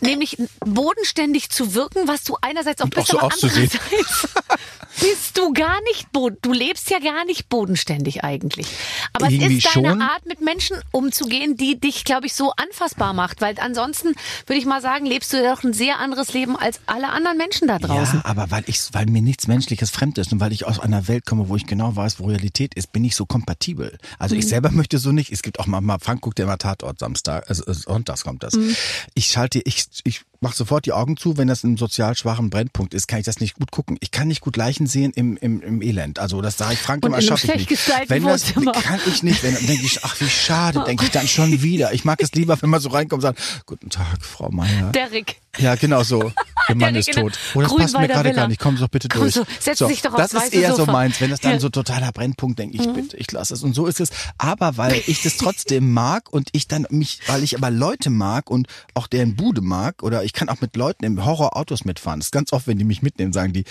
nämlich 0.00 0.38
bodenständig 0.60 1.50
zu 1.50 1.74
wirken, 1.74 2.08
was 2.08 2.24
du 2.24 2.36
einerseits 2.40 2.80
auch 2.80 2.86
Und 2.86 2.94
auch 2.94 3.00
bist, 3.00 3.10
so 3.10 3.18
aber 3.18 3.32
andererseits 3.32 3.78
bist 5.00 5.38
du 5.38 5.52
gar 5.52 5.80
nicht 5.82 6.12
boden. 6.12 6.36
Du 6.42 6.52
lebst 6.52 6.90
ja 6.90 6.98
gar 6.98 7.24
nicht 7.24 7.48
bodenständig 7.48 8.24
eigentlich. 8.24 8.66
Aber 9.12 9.30
Irgendwie 9.30 9.58
es 9.58 9.64
ist 9.64 9.76
deine 9.76 9.90
schon. 9.90 10.02
Art, 10.02 10.26
mit 10.26 10.40
Menschen 10.40 10.76
umzugehen, 10.90 11.56
die 11.56 11.78
dich, 11.78 12.04
glaube 12.04 12.26
ich, 12.26 12.34
so 12.34 12.52
anfassbar 12.52 13.12
macht. 13.12 13.40
Weil 13.40 13.56
ansonsten 13.58 14.14
würde 14.46 14.58
ich 14.58 14.66
mal 14.66 14.80
sagen, 14.80 15.06
lebst 15.06 15.32
du 15.32 15.42
doch 15.42 15.62
ein 15.64 15.72
sehr 15.72 15.98
anderes 15.98 16.32
Leben 16.32 16.56
als 16.56 16.80
alle 16.86 17.08
anderen 17.08 17.38
Menschen 17.38 17.68
da 17.68 17.78
draußen. 17.78 18.20
Ja, 18.24 18.30
aber 18.30 18.50
weil 18.50 18.64
ich, 18.66 18.80
weil 18.92 19.06
mir 19.06 19.22
nichts 19.22 19.46
Menschliches 19.46 19.90
fremd 19.90 20.18
ist 20.18 20.32
und 20.32 20.40
weil 20.40 20.52
ich 20.52 20.66
aus 20.66 20.78
einer 20.78 21.08
Welt 21.08 21.24
komme, 21.32 21.48
wo 21.48 21.56
ich 21.56 21.66
genau 21.66 21.96
weiß, 21.96 22.20
wo 22.20 22.26
Realität 22.26 22.74
ist, 22.74 22.92
bin 22.92 23.04
ich 23.04 23.16
so 23.16 23.24
kompatibel. 23.24 23.96
Also 24.18 24.34
Mhm. 24.34 24.40
ich 24.40 24.48
selber 24.48 24.70
möchte 24.70 24.98
so 24.98 25.12
nicht. 25.12 25.32
Es 25.32 25.40
gibt 25.42 25.58
auch 25.60 25.66
mal, 25.66 25.80
mal 25.80 25.98
Frank 25.98 26.20
guckt 26.20 26.38
ja 26.38 26.44
immer 26.44 26.58
Tatort 26.58 26.98
Samstag, 26.98 27.48
also 27.48 27.64
äh, 27.64 27.72
sonntags 27.74 28.22
kommt 28.22 28.42
das. 28.42 28.52
Mhm. 28.54 28.76
Ich 29.14 29.26
schalte, 29.28 29.62
ich, 29.64 29.86
ich 30.04 30.20
mache 30.40 30.54
sofort 30.56 30.84
die 30.84 30.92
Augen 30.92 31.16
zu, 31.16 31.38
wenn 31.38 31.48
das 31.48 31.64
ein 31.64 31.78
sozial 31.78 32.14
schwachen 32.16 32.50
Brennpunkt 32.50 32.92
ist, 32.94 33.08
kann 33.08 33.18
ich 33.20 33.24
das 33.24 33.40
nicht 33.40 33.54
gut 33.54 33.70
gucken. 33.70 33.96
Ich 34.00 34.10
kann 34.10 34.28
nicht 34.28 34.40
gut 34.42 34.56
Leichen 34.56 34.86
sehen 34.86 35.12
im, 35.14 35.36
im, 35.38 35.62
im 35.62 35.80
Elend. 35.82 36.18
Also 36.18 36.42
das 36.42 36.58
sage 36.58 36.74
ich 36.74 36.78
Frank 36.80 37.04
immer, 37.06 37.22
schaffe 37.22 37.50
ich 37.52 37.70
nicht. 37.70 37.88
Wenn 38.08 38.24
das 38.24 38.54
Wohnzimmer. 38.54 38.72
kann 38.72 39.00
ich 39.06 39.22
nicht. 39.22 39.42
Wenn, 39.42 39.54
dann 39.54 39.66
denke 39.66 39.86
ich, 39.86 40.04
ach 40.04 40.20
wie 40.20 40.28
schade, 40.28 40.84
denke 40.86 41.04
ich 41.04 41.10
dann 41.12 41.26
schon 41.28 41.62
wieder. 41.62 41.92
Ich 41.94 42.04
mag 42.04 42.20
es 42.22 42.32
lieber, 42.32 42.60
wenn 42.60 42.70
man 42.70 42.80
so 42.80 42.90
reinkommt 42.90 43.24
und 43.24 43.34
sagt, 43.36 43.64
guten 43.66 43.88
Tag, 43.90 44.22
Frau 44.22 44.50
Meier. 44.50 44.92
Derrick. 44.92 45.36
Ja, 45.58 45.74
genau 45.74 46.02
so. 46.02 46.32
Ihr 46.68 46.76
Mann 46.76 46.94
ist 46.94 47.08
in 47.08 47.14
tot. 47.14 47.32
der 47.54 47.56
Oh, 47.56 47.62
das 47.62 47.76
passt 47.76 47.98
mir 47.98 48.08
gerade 48.08 48.32
gar 48.32 48.48
nicht. 48.48 48.60
Komm 48.60 48.78
doch 48.78 48.88
bitte 48.88 49.08
Komm 49.08 49.22
durch. 49.22 49.34
so, 49.34 49.44
setz 49.58 49.78
dich 49.80 50.00
doch 50.00 50.14
Das 50.16 50.32
ist 50.32 50.54
eher 50.54 50.70
so 50.70 50.78
Sofa. 50.78 50.92
meins. 50.92 51.20
Wenn 51.20 51.30
das 51.30 51.40
dann. 51.40 51.54
Mhm. 51.54 51.60
so 51.60 51.68
totaler 51.68 52.12
Brennpunkt, 52.12 52.58
denke 52.58 52.76
ich, 52.76 52.88
bitte, 52.92 53.16
ich 53.16 53.30
lasse 53.32 53.52
es. 53.54 53.62
Und 53.62 53.74
so 53.74 53.86
ist 53.86 54.00
es. 54.00 54.10
Aber 54.38 54.76
weil 54.76 55.02
ich 55.06 55.22
das 55.22 55.36
trotzdem 55.36 55.92
mag 55.92 56.32
und 56.32 56.48
ich 56.52 56.68
dann 56.68 56.86
mich, 56.90 57.20
weil 57.26 57.42
ich 57.42 57.56
aber 57.56 57.70
Leute 57.70 58.10
mag 58.10 58.48
und 58.50 58.68
auch 58.94 59.06
deren 59.08 59.34
Bude 59.36 59.60
mag, 59.60 60.02
oder 60.02 60.24
ich 60.24 60.32
kann 60.32 60.48
auch 60.48 60.60
mit 60.60 60.76
Leuten 60.76 61.04
im 61.04 61.24
Horror 61.24 61.56
Autos 61.56 61.84
mitfahren. 61.84 62.20
Das 62.20 62.28
ist 62.28 62.32
ganz 62.32 62.52
oft, 62.52 62.66
wenn 62.66 62.78
die 62.78 62.84
mich 62.84 63.02
mitnehmen, 63.02 63.32
sagen 63.32 63.52
die, 63.52 63.64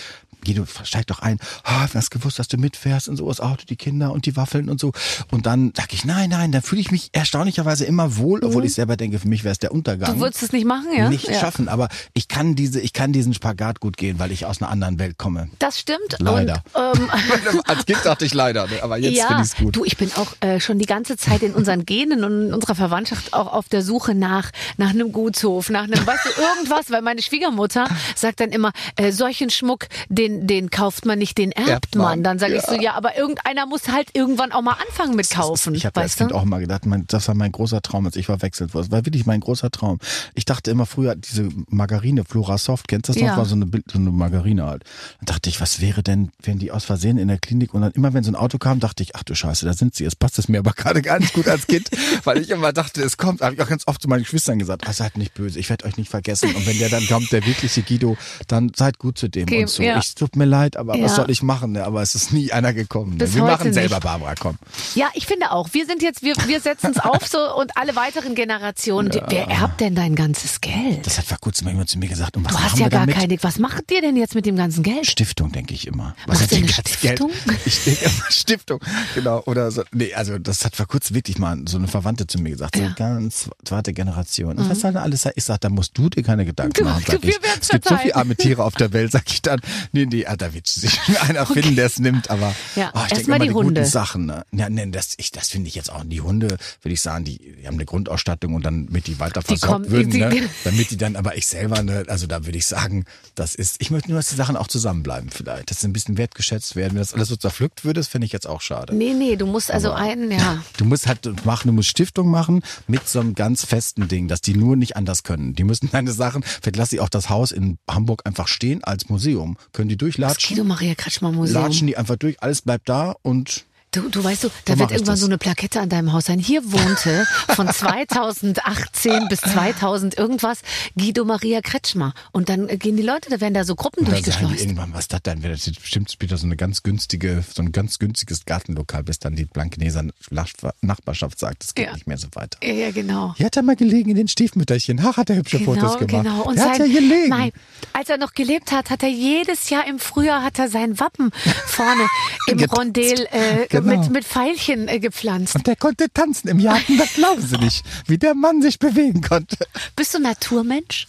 Guido, 0.46 0.66
steig 0.84 1.08
doch 1.08 1.20
ein. 1.20 1.40
Ah, 1.64 1.86
oh, 1.86 1.88
hast 1.94 2.12
gewusst, 2.12 2.40
dass 2.40 2.48
du 2.48 2.58
mitfährst 2.58 3.10
und 3.10 3.18
so, 3.18 3.28
das 3.28 3.40
Auto, 3.40 3.64
die 3.68 3.76
Kinder 3.76 4.12
und 4.12 4.26
die 4.26 4.36
Waffeln 4.36 4.70
und 4.70 4.80
so. 4.80 4.92
Und 5.32 5.46
dann 5.46 5.74
sag 5.76 5.94
ich, 5.94 6.06
nein, 6.06 6.30
nein, 6.30 6.52
dann 6.52 6.62
fühle 6.62 6.82
ich 6.82 6.92
mich 6.92 7.10
erstaunlicherweise 7.12 7.86
immer 7.86 8.18
wohl, 8.18 8.44
obwohl 8.44 8.66
ich 8.66 8.74
selber 8.74 8.98
denke, 8.98 9.20
für 9.20 9.28
mich 9.28 9.44
wäre 9.44 9.52
es 9.52 9.60
der 9.60 9.72
Untergang. 9.72 10.16
Du 10.16 10.22
würdest 10.22 10.44
es 10.44 10.52
nicht 10.52 10.66
machen, 10.66 10.88
ja? 10.96 11.10
Nicht 11.10 11.28
ja. 11.28 11.40
schaffen, 11.40 11.70
aber 11.70 11.90
ich 12.14 12.28
kann 12.28 12.56
diese, 12.56 12.80
ich 12.80 12.94
kann 12.94 13.14
diesen 13.14 13.34
Spagat 13.34 13.80
gut 13.80 13.98
gehen, 13.98 14.20
weil 14.20 14.32
ich 14.32 14.46
aus 14.46 14.62
einer 14.62 14.72
anderen 14.72 15.00
Welt 15.00 15.18
komme. 15.18 15.50
Das 15.60 15.80
stimmt. 15.80 16.18
Leider. 16.20 16.64
Und, 16.74 17.00
ähm, 17.00 17.62
Als 17.66 17.86
Kind 17.86 18.00
dachte 18.04 18.26
ich 18.26 18.34
leider, 18.34 18.68
ne? 18.68 18.84
aber 18.84 18.98
jetzt 18.98 19.18
ja, 19.18 19.28
finde 19.28 19.44
ich 19.44 19.50
es 19.50 19.56
gut. 19.56 19.76
Du, 19.76 19.86
ich 19.86 19.98
bin 19.98 20.12
auch 20.16 20.34
äh, 20.42 20.60
schon 20.60 20.80
die 20.80 20.86
ganze 20.86 21.18
Zeit 21.18 21.42
in 21.42 21.54
unseren 21.54 21.86
Genen 21.86 22.24
und 22.24 22.48
in 22.48 22.54
unserer 22.54 22.76
Verwandtschaft 22.76 23.34
auch 23.34 23.52
auf 23.52 23.70
der 23.70 23.82
Suche 23.82 24.16
nach 24.16 24.52
nach 24.78 24.92
einem 24.92 25.12
Gutshof, 25.12 25.70
nach 25.70 25.84
einem, 25.84 26.06
weißt 26.06 26.26
du, 26.26 26.42
irgendwas, 26.42 26.92
weil 26.92 27.02
meine 27.02 27.22
Schwiegermutter 27.22 27.88
sagt 28.16 28.40
dann 28.40 28.50
immer, 28.50 28.72
äh, 28.96 29.12
solchen 29.12 29.50
Schmuck, 29.50 29.88
den 30.10 30.31
den 30.48 30.70
kauft 30.70 31.06
man 31.06 31.20
nicht, 31.20 31.38
den 31.38 31.52
erbt, 31.52 31.70
Erbt 31.70 31.96
man. 31.96 32.04
man. 32.06 32.24
Dann 32.24 32.40
sage 32.40 32.56
ich 32.56 32.64
Ja. 32.64 32.70
so, 32.74 32.82
ja, 32.82 32.94
aber 32.94 33.18
irgendeiner 33.18 33.66
muss 33.66 33.88
halt 33.90 34.10
irgendwann 34.14 34.52
auch 34.52 34.62
mal 34.62 34.78
anfangen 34.88 35.16
mit 35.16 35.30
kaufen, 35.30 35.76
Ich 35.76 35.86
habe 35.86 36.00
als 36.02 36.16
Kind 36.16 36.34
auch 36.34 36.46
mal 36.46 36.60
gedacht, 36.60 36.86
mein, 36.86 37.06
das 37.08 37.28
war 37.28 37.36
mein 37.36 37.52
großer 37.52 37.82
Traum, 37.82 38.06
als 38.06 38.16
ich 38.16 38.26
verwechselt 38.26 38.74
wurde. 38.74 38.86
Das 38.88 38.92
war 38.92 39.06
wirklich 39.06 39.26
mein 39.26 39.40
großer 39.40 39.70
Traum. 39.72 40.00
Ich 40.34 40.46
dachte 40.46 40.72
immer 40.72 40.86
früher, 40.86 41.16
diese 41.16 41.50
Margarine, 41.68 42.24
Flora 42.26 42.58
Soft, 42.58 42.88
kennst 42.88 43.10
du 43.10 43.14
das 43.14 43.22
Ja. 43.22 43.30
noch? 43.32 43.38
War 43.38 43.46
so 43.46 43.56
eine, 43.56 43.66
so 43.92 43.98
eine 44.00 44.12
Margarine 44.12 44.66
halt. 44.66 44.84
Dann 45.20 45.26
dachte 45.26 45.50
ich, 45.50 45.60
was 45.62 45.82
wäre 45.82 46.04
denn, 46.04 46.32
wenn 46.44 46.60
die 46.60 46.72
aus 46.72 46.86
Versehen 46.86 47.18
in 47.18 47.28
der 47.28 47.40
Klinik 47.40 47.74
und 47.74 47.82
dann 47.82 47.92
immer, 47.92 48.14
wenn 48.14 48.24
so 48.24 48.32
ein 48.32 48.36
Auto 48.36 48.58
kam, 48.58 48.80
dachte 48.80 49.04
ich, 49.04 49.16
ach 49.16 49.24
du 49.24 49.36
Scheiße, 49.36 49.66
da 49.66 49.74
sind 49.74 49.96
sie. 49.96 50.04
Jetzt 50.04 50.20
passt 50.20 50.40
es 50.40 50.48
mir 50.48 50.60
aber 50.60 50.72
gerade 50.76 51.02
gar 51.02 51.20
nicht 51.20 51.34
gut 51.34 51.48
als 51.48 51.68
Kind, 51.68 51.90
weil 52.24 52.40
ich 52.40 52.50
immer 52.50 52.74
dachte, 52.74 53.02
es 53.04 53.18
kommt. 53.18 53.42
Habe 53.42 53.56
ich 53.56 53.62
auch 53.62 53.68
ganz 53.70 53.88
oft 53.88 54.02
zu 54.02 54.08
meinen 54.08 54.24
Geschwistern 54.24 54.60
gesagt, 54.60 54.88
ah, 54.88 54.94
seid 54.94 55.18
nicht 55.18 55.34
böse, 55.34 55.60
ich 55.60 55.70
werde 55.70 55.86
euch 55.86 55.98
nicht 55.98 56.10
vergessen. 56.10 56.54
Und 56.56 56.66
wenn 56.66 56.78
der 56.80 56.90
dann 56.90 57.06
kommt, 57.08 57.32
der 57.32 57.46
wirkliche 57.46 57.82
Guido, 57.82 58.18
dann 58.48 58.72
seid 58.76 59.00
gut 59.00 59.18
zu 59.18 59.28
dem 59.30 59.44
Okay, 59.44 59.62
und 59.64 59.70
so. 59.70 59.84
ja. 59.84 59.98
Ich 60.00 60.16
tut 60.22 60.36
mir 60.36 60.46
leid, 60.46 60.78
aber 60.78 60.96
Ja. 60.96 61.06
was 61.06 61.16
soll 61.16 61.32
ich 61.32 61.42
machen? 61.42 61.72
Ne? 61.72 61.84
Aber 61.84 62.04
es 62.04 62.14
ist 62.14 62.32
nie 62.32 62.52
einer 62.52 62.74
gekommen. 62.74 63.18
Ne? 63.18 63.34
Wir 63.34 63.42
machen 63.44 63.74
selber, 63.74 63.96
nicht. 63.96 64.04
Barbara, 64.04 64.36
komm. 64.40 64.58
Ja, 64.94 65.10
ich 65.16 65.26
finde 65.26 65.52
auch. 65.52 65.68
Wir 65.74 65.88
sind 65.88 66.04
jetzt, 66.04 66.22
wir, 66.22 66.36
wir 66.46 66.60
setzen 66.62 66.92
es 66.92 67.00
auf 67.04 67.26
so 67.28 67.40
und 67.58 67.76
alle 67.76 67.96
weiteren 67.96 68.36
Generationen. 68.36 69.10
Die- 69.10 69.20
Wer 69.28 69.48
erbt 69.48 69.82
denn 69.82 69.96
dein 69.96 70.16
ganzes 70.16 70.62
Geld? 70.62 71.06
Das 71.08 71.18
hat 71.18 71.26
vor 71.26 71.40
kurzem 71.42 71.68
jemand 71.70 71.90
zu 71.90 71.98
mir 71.98 72.08
gesagt. 72.08 72.38
Und 72.38 72.46
was 72.46 72.52
Du 72.52 72.60
hast 72.60 72.78
ja 72.78 72.88
gar 72.90 73.02
damit? 73.02 73.16
keine. 73.16 73.36
Was 73.42 73.58
macht 73.58 73.92
ihr 73.92 74.02
denn 74.02 74.16
jetzt 74.16 74.36
mit 74.36 74.46
dem 74.46 74.56
ganzen 74.58 74.84
Geld? 74.84 75.08
Stiftung, 75.08 75.52
denke 75.52 75.74
ich 75.74 75.88
immer. 75.88 76.16
Machst 76.28 76.42
ist 76.44 76.52
denn 76.52 76.68
Stiftung? 76.68 77.30
Geld? 77.30 77.60
Ich 77.66 77.84
denke 77.84 78.06
immer 78.06 78.26
Stiftung, 78.32 78.80
genau. 79.16 79.42
Oder 79.48 79.72
so. 79.72 79.82
Nee, 79.92 80.14
also 80.14 80.38
das 80.38 80.64
hat 80.66 80.76
vor 80.76 80.86
kurzem 80.86 81.16
wirklich 81.16 81.40
mal 81.40 81.58
so 81.68 81.78
eine 81.80 81.88
Verwandte 81.88 82.28
zu 82.28 82.38
mir 82.40 82.52
gesagt. 82.52 82.76
So 82.76 82.84
Ja. 82.84 82.90
Mhm. 82.90 82.96
ganz 82.96 83.50
zweite 83.66 83.92
Generation. 83.94 84.58
Und 84.58 84.70
was 84.70 84.86
alles? 84.86 85.28
Ich 85.36 85.44
sag, 85.44 85.62
da 85.62 85.70
musst 85.70 85.98
du 85.98 86.10
dir 86.10 86.22
keine 86.22 86.46
Gedanken 86.46 86.74
Du- 86.76 86.84
machen. 86.84 87.04
du, 87.08 87.22
wir 87.24 87.30
ich. 87.30 87.40
Es 87.60 87.70
gibt 87.70 87.88
so 87.88 87.98
viele 87.98 88.16
arme 88.16 88.36
Tiere 88.36 88.64
auf 88.64 88.76
der 88.76 88.92
Welt, 88.94 89.12
sag 89.12 89.24
ich 89.32 89.42
dann. 89.42 89.62
Nee, 89.94 90.06
nee, 90.12 90.26
ah, 90.26 90.36
da 90.36 90.54
wird 90.54 90.68
sich 90.68 91.00
einer 91.22 91.46
finden, 91.46 91.76
der 91.76 91.86
es 91.88 92.00
nimmt. 92.00 92.30
Aber 92.30 92.54
Ja, 92.76 92.92
oh, 92.94 93.00
ich 93.08 93.14
denke 93.26 93.40
die 93.40 93.48
die 93.48 93.54
Hunde. 93.54 93.82
guten 93.82 93.86
Sachen. 93.90 94.26
Ne? 94.26 94.44
Ja, 94.52 94.70
nee, 94.70 94.86
das, 94.92 95.14
ich, 95.18 95.32
das 95.32 95.50
finde 95.50 95.68
ich 95.68 95.76
jetzt 95.76 95.92
auch. 95.92 96.04
Die 96.06 96.22
Hunde, 96.22 96.58
würde 96.82 96.94
ich 96.94 97.02
sagen, 97.02 97.26
die, 97.26 97.38
die 97.62 97.68
haben 97.68 97.76
eine 97.76 97.86
Grundausstattung 97.86 98.54
und 98.54 98.64
dann 98.66 98.86
mit 98.90 99.08
die 99.08 99.20
weiter 99.20 99.42
Die 99.42 99.48
versorgt 99.48 99.90
würden. 99.90 100.12
die- 100.12 100.20
ne? 100.20 100.50
Damit 100.64 100.92
die 100.92 100.98
dann, 100.98 101.16
aber 101.16 101.38
ich 101.38 101.48
selber, 101.48 101.82
ne, 101.84 102.04
also 102.08 102.28
da 102.28 102.46
würde 102.46 102.58
ich 102.58 102.66
sagen, 102.68 103.06
das 103.36 103.56
ist, 103.56 103.78
ich 103.80 103.92
möchte 103.92 104.10
nur, 104.10 104.20
dass 104.20 104.30
die 104.30 104.36
Sachen 104.36 104.56
auch 104.56 104.68
zusammenbleiben 104.68 105.30
vielleicht. 105.30 105.72
Dass 105.72 105.82
sie 105.82 105.88
ein 105.88 105.94
bisschen 105.94 106.18
wertgeschätzt 106.18 106.76
werden. 106.76 106.94
Wenn 106.94 107.00
das 107.02 107.14
alles 107.14 107.30
so 107.30 107.36
zerpflückt 107.36 107.84
würde, 107.86 108.00
das 108.00 108.08
fände 108.08 108.26
ich 108.26 108.32
jetzt 108.34 108.48
auch 108.48 108.62
schade. 108.62 108.94
Nee, 108.96 109.14
nee, 109.14 109.36
du 109.36 109.46
musst 109.46 109.72
also 109.72 109.92
einen, 109.92 110.32
ja. 110.38 110.64
Du 110.78 110.86
musst 110.86 111.08
halt 111.08 111.46
machen, 111.46 111.68
du 111.68 111.74
musst 111.74 111.90
Stiftung 111.90 112.30
machen 112.30 112.62
mit 112.88 113.08
so 113.08 113.20
einem 113.20 113.34
ganz 113.36 113.66
festen 113.66 114.08
Ding, 114.08 114.28
dass 114.28 114.42
die 114.42 114.54
nur 114.56 114.76
nicht 114.76 114.96
anders 114.96 115.24
können. 115.24 115.54
Die 115.56 115.64
müssen 115.64 115.90
deine 115.92 116.12
Sachen, 116.12 116.44
vielleicht 116.44 116.76
lasse 116.76 116.96
ich 116.96 117.02
auch 117.02 117.10
das 117.10 117.30
Haus 117.30 117.52
in 117.52 117.78
Hamburg 117.90 118.22
einfach 118.26 118.48
stehen 118.48 118.84
als 118.84 119.10
Museum. 119.10 119.58
Können 119.74 119.90
die 119.90 119.98
Das 120.02 120.14
durchlatschen? 120.16 120.56
Guido 120.56 120.68
Maria 120.68 120.96
Kretschmer 120.96 121.32
Museum. 121.32 121.64
Latschen 121.64 121.88
die 121.88 121.98
einfach 121.98 122.16
durch, 122.16 122.42
alles 122.42 122.62
bleibt 122.62 122.90
da 122.90 123.16
und 123.22 123.66
Du, 123.94 124.08
du 124.08 124.24
weißt, 124.24 124.46
du, 124.46 124.48
So 124.48 124.54
da 124.64 124.74
mach 124.76 124.80
wird 124.80 124.92
irgendwann 124.92 125.18
so 125.18 125.26
eine 125.26 125.38
Plakette 125.38 125.82
an 125.82 125.90
deinem 125.90 126.14
Haus 126.14 126.24
sein. 126.28 126.40
Hier 126.40 126.64
wohnte 126.72 127.28
von 127.50 127.68
2018 127.74 129.28
bis 129.28 129.42
2000 129.42 130.18
irgendwas 130.18 130.60
Guido 130.98 131.26
Maria 131.26 131.60
Kretschmer. 131.60 132.14
Und 132.32 132.48
dann 132.48 132.68
gehen 132.80 132.96
die 132.96 133.04
Leute, 133.04 133.30
da 133.30 133.42
werden 133.42 133.54
da 133.54 133.66
so 133.66 133.76
Gruppen 133.76 134.06
da 134.06 134.12
sagen 134.12 134.24
die 134.24 134.30
durchgeschleust. 134.32 134.62
irgendwann, 134.62 134.94
was 134.94 135.10
das 135.10 135.20
dann 135.24 135.44
wird. 135.44 135.54
Das 135.54 135.68
ist 135.68 135.82
bestimmt 135.82 136.10
später 136.10 136.38
so 136.38 136.46
eine 136.46 136.56
ganz 136.56 136.84
günstige, 136.84 137.44
so 137.54 137.62
ein 137.62 137.74
ganz 137.74 138.00
günstiges 138.00 138.46
Gartenlokal, 138.46 139.04
bis 139.04 139.20
dann 139.20 139.36
die 139.36 139.44
Blankeneser 139.44 140.06
Nach- 140.30 140.48
Nachbarschaft 140.80 141.38
sagt, 141.38 141.62
es 141.66 141.74
geht 141.76 141.88
Ja. 141.88 141.94
nicht 141.94 142.08
mehr 142.08 142.18
so 142.18 142.28
weiter. 142.32 142.60
Ja, 142.66 142.72
ja, 142.72 142.92
genau. 142.92 143.34
Hier 143.36 143.48
hat 143.48 143.58
er 143.58 143.64
mal 143.64 143.76
gelegen 143.76 144.10
in 144.12 144.16
den 144.16 144.30
Stiefmütterchen. 144.30 145.02
Ach, 145.06 145.18
hat 145.18 145.30
er 145.30 145.36
hübsche 145.36 145.60
Fotos 145.60 145.98
gemacht. 145.98 146.24
Genau. 146.24 146.44
Und 146.44 146.56
er 146.58 146.70
hat 146.70 146.78
sein- 146.78 146.94
gelegen. 146.94 147.28
Nein, 147.28 147.52
als 147.92 148.08
er 148.08 148.18
noch 148.18 148.32
gelebt 148.36 148.72
hat, 148.72 148.90
hat 148.90 149.04
er 149.04 149.10
jedes 149.10 149.70
Jahr 149.70 149.86
im 149.86 150.00
Frühjahr 150.00 150.44
hat 150.44 150.60
er 150.60 150.70
sein 150.70 150.98
Wappen 150.98 151.32
vorne 151.66 152.08
im. 152.48 152.62
Rondell 152.72 153.28
äh, 153.32 153.68
Genau. 153.84 154.02
mit, 154.02 154.12
mit 154.12 154.26
Pfeilchen 154.26 154.88
äh, 154.88 155.00
gepflanzt. 155.00 155.56
Und 155.56 155.68
der 155.68 155.76
konnte 155.76 156.08
tanzen 156.14 156.48
im 156.48 156.64
Garten, 156.64 156.98
das 156.98 157.14
glauben 157.14 157.42
Sie 157.42 157.58
nicht, 157.58 157.86
wie 158.08 158.18
der 158.18 158.36
Mann 158.36 158.62
sich 158.62 158.80
bewegen 158.80 159.22
konnte. 159.22 159.58
Bist 159.96 160.14
du 160.14 160.20
Naturmensch? 160.20 161.08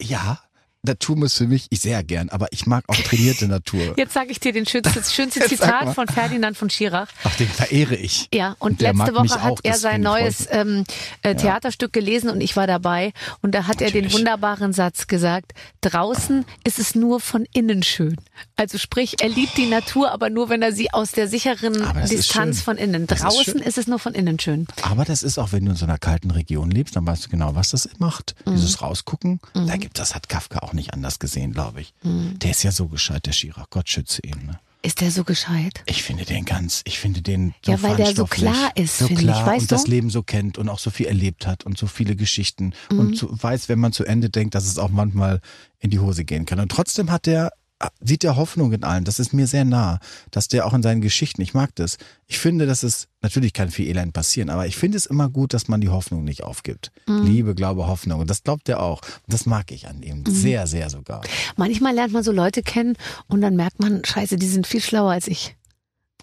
Ja, 0.00 0.40
Natur 0.82 1.16
muss 1.16 1.34
für 1.34 1.46
mich, 1.46 1.66
ich 1.70 1.80
sehr 1.80 2.02
gern, 2.04 2.28
aber 2.28 2.46
ich 2.52 2.66
mag 2.66 2.84
auch 2.88 2.96
trainierte 2.96 3.48
Natur. 3.48 3.94
Jetzt 3.96 4.14
sage 4.14 4.30
ich 4.30 4.40
dir 4.40 4.52
den 4.52 4.66
schönste, 4.66 4.92
das 4.94 5.12
schönste. 5.14 5.40
Zitat 5.40 5.94
von 5.94 6.06
Ferdinand 6.08 6.56
von 6.56 6.70
Schirach. 6.70 7.08
Ach, 7.24 7.34
den 7.36 7.48
verehre 7.48 7.96
ich. 7.96 8.28
Ja, 8.32 8.54
und 8.58 8.80
Der 8.80 8.92
letzte 8.94 9.14
Woche 9.14 9.42
hat 9.42 9.52
auch, 9.52 9.60
er 9.62 9.76
sein 9.76 10.00
neues 10.00 10.46
ähm, 10.50 10.84
äh, 11.22 11.34
Theaterstück 11.34 11.92
gelesen 11.92 12.30
und 12.30 12.40
ich 12.40 12.56
war 12.56 12.66
dabei. 12.66 13.12
Und 13.42 13.54
da 13.54 13.66
hat 13.66 13.80
er 13.80 13.90
den 13.90 14.04
Natürlich. 14.04 14.14
wunderbaren 14.14 14.72
Satz 14.72 15.06
gesagt, 15.06 15.52
draußen 15.80 16.44
ist 16.64 16.78
es 16.78 16.94
nur 16.94 17.20
von 17.20 17.44
innen 17.52 17.82
schön. 17.82 18.16
Also 18.56 18.78
sprich, 18.78 19.16
er 19.20 19.28
liebt 19.28 19.56
die 19.56 19.66
Natur, 19.66 20.12
aber 20.12 20.30
nur, 20.30 20.48
wenn 20.48 20.62
er 20.62 20.72
sie 20.72 20.92
aus 20.92 21.12
der 21.12 21.28
sicheren 21.28 21.74
ist 22.02 22.12
Distanz 22.12 22.60
von 22.62 22.76
innen. 22.76 23.06
Ist 23.06 23.22
Draußen 23.22 23.54
schön. 23.54 23.62
ist 23.62 23.78
es 23.78 23.86
nur 23.86 23.98
von 23.98 24.14
innen 24.14 24.38
schön. 24.38 24.66
Aber 24.82 25.04
das 25.04 25.22
ist 25.22 25.38
auch, 25.38 25.52
wenn 25.52 25.64
du 25.64 25.72
in 25.72 25.76
so 25.76 25.86
einer 25.86 25.98
kalten 25.98 26.30
Region 26.30 26.70
lebst, 26.70 26.94
dann 26.96 27.06
weißt 27.06 27.26
du 27.26 27.30
genau, 27.30 27.54
was 27.54 27.70
das 27.70 27.88
macht. 27.98 28.34
Mhm. 28.46 28.52
Dieses 28.52 28.80
Rausgucken, 28.80 29.40
da 29.54 29.76
gibt 29.76 29.98
das 29.98 30.14
hat 30.14 30.28
Kafka 30.28 30.60
auch 30.60 30.72
nicht 30.78 30.94
anders 30.94 31.18
gesehen, 31.18 31.52
glaube 31.52 31.80
ich. 31.82 31.92
Mhm. 32.02 32.38
Der 32.38 32.50
ist 32.52 32.62
ja 32.62 32.72
so 32.72 32.88
gescheit, 32.88 33.26
der 33.26 33.32
Schirach. 33.32 33.66
Gott 33.70 33.88
schütze 33.88 34.22
ihn. 34.24 34.46
Ne? 34.46 34.58
Ist 34.80 35.00
der 35.00 35.10
so 35.10 35.24
gescheit? 35.24 35.82
Ich 35.86 36.02
finde 36.04 36.24
den 36.24 36.44
ganz, 36.44 36.82
ich 36.84 36.98
finde 37.00 37.20
den 37.20 37.52
so 37.64 37.72
Ja, 37.72 37.82
weil 37.82 37.96
der 37.96 38.14
so 38.14 38.24
klar 38.26 38.70
ist, 38.76 38.98
so 38.98 39.06
finde 39.08 39.22
ich, 39.22 39.28
klar 39.28 39.46
weißt 39.46 39.62
und 39.62 39.72
das 39.72 39.84
du? 39.84 39.90
Leben 39.90 40.08
so 40.08 40.22
kennt 40.22 40.56
und 40.56 40.68
auch 40.68 40.78
so 40.78 40.90
viel 40.90 41.06
erlebt 41.06 41.46
hat 41.48 41.66
und 41.66 41.76
so 41.76 41.86
viele 41.88 42.14
Geschichten 42.16 42.72
Mhm. 42.90 42.98
und 43.00 43.16
so 43.18 43.28
weiß, 43.30 43.68
wenn 43.68 43.80
man 43.80 43.92
zu 43.92 44.04
Ende 44.04 44.30
denkt, 44.30 44.54
dass 44.54 44.66
es 44.66 44.78
auch 44.78 44.90
manchmal 44.90 45.40
in 45.80 45.90
die 45.90 45.98
Hose 45.98 46.24
gehen 46.24 46.46
kann. 46.46 46.60
Und 46.60 46.70
trotzdem 46.70 47.10
hat 47.10 47.26
der 47.26 47.52
sieht 48.00 48.22
der 48.22 48.36
Hoffnung 48.36 48.72
in 48.72 48.84
allen. 48.84 49.04
Das 49.04 49.18
ist 49.18 49.32
mir 49.32 49.46
sehr 49.46 49.64
nah, 49.64 50.00
dass 50.30 50.48
der 50.48 50.66
auch 50.66 50.74
in 50.74 50.82
seinen 50.82 51.00
Geschichten, 51.00 51.40
ich 51.42 51.54
mag 51.54 51.74
das. 51.76 51.98
Ich 52.26 52.38
finde, 52.38 52.66
dass 52.66 52.82
es, 52.82 53.08
natürlich 53.22 53.52
kann 53.52 53.70
viel 53.70 53.86
Elend 53.86 54.12
passieren, 54.12 54.50
aber 54.50 54.66
ich 54.66 54.76
finde 54.76 54.96
es 54.96 55.06
immer 55.06 55.28
gut, 55.28 55.54
dass 55.54 55.68
man 55.68 55.80
die 55.80 55.88
Hoffnung 55.88 56.24
nicht 56.24 56.42
aufgibt. 56.42 56.90
Mhm. 57.06 57.26
Liebe, 57.26 57.54
Glaube, 57.54 57.86
Hoffnung. 57.86 58.20
Und 58.20 58.30
das 58.30 58.42
glaubt 58.42 58.68
er 58.68 58.80
auch. 58.80 59.02
Und 59.02 59.32
das 59.32 59.46
mag 59.46 59.70
ich 59.70 59.88
an 59.88 60.02
ihm. 60.02 60.24
Mhm. 60.26 60.30
Sehr, 60.30 60.66
sehr 60.66 60.90
sogar. 60.90 61.22
Manchmal 61.56 61.94
lernt 61.94 62.12
man 62.12 62.24
so 62.24 62.32
Leute 62.32 62.62
kennen 62.62 62.96
und 63.28 63.40
dann 63.40 63.56
merkt 63.56 63.80
man, 63.80 64.04
scheiße, 64.04 64.36
die 64.36 64.48
sind 64.48 64.66
viel 64.66 64.80
schlauer 64.80 65.12
als 65.12 65.28
ich. 65.28 65.56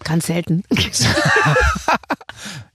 Ganz 0.04 0.26
selten. 0.26 0.62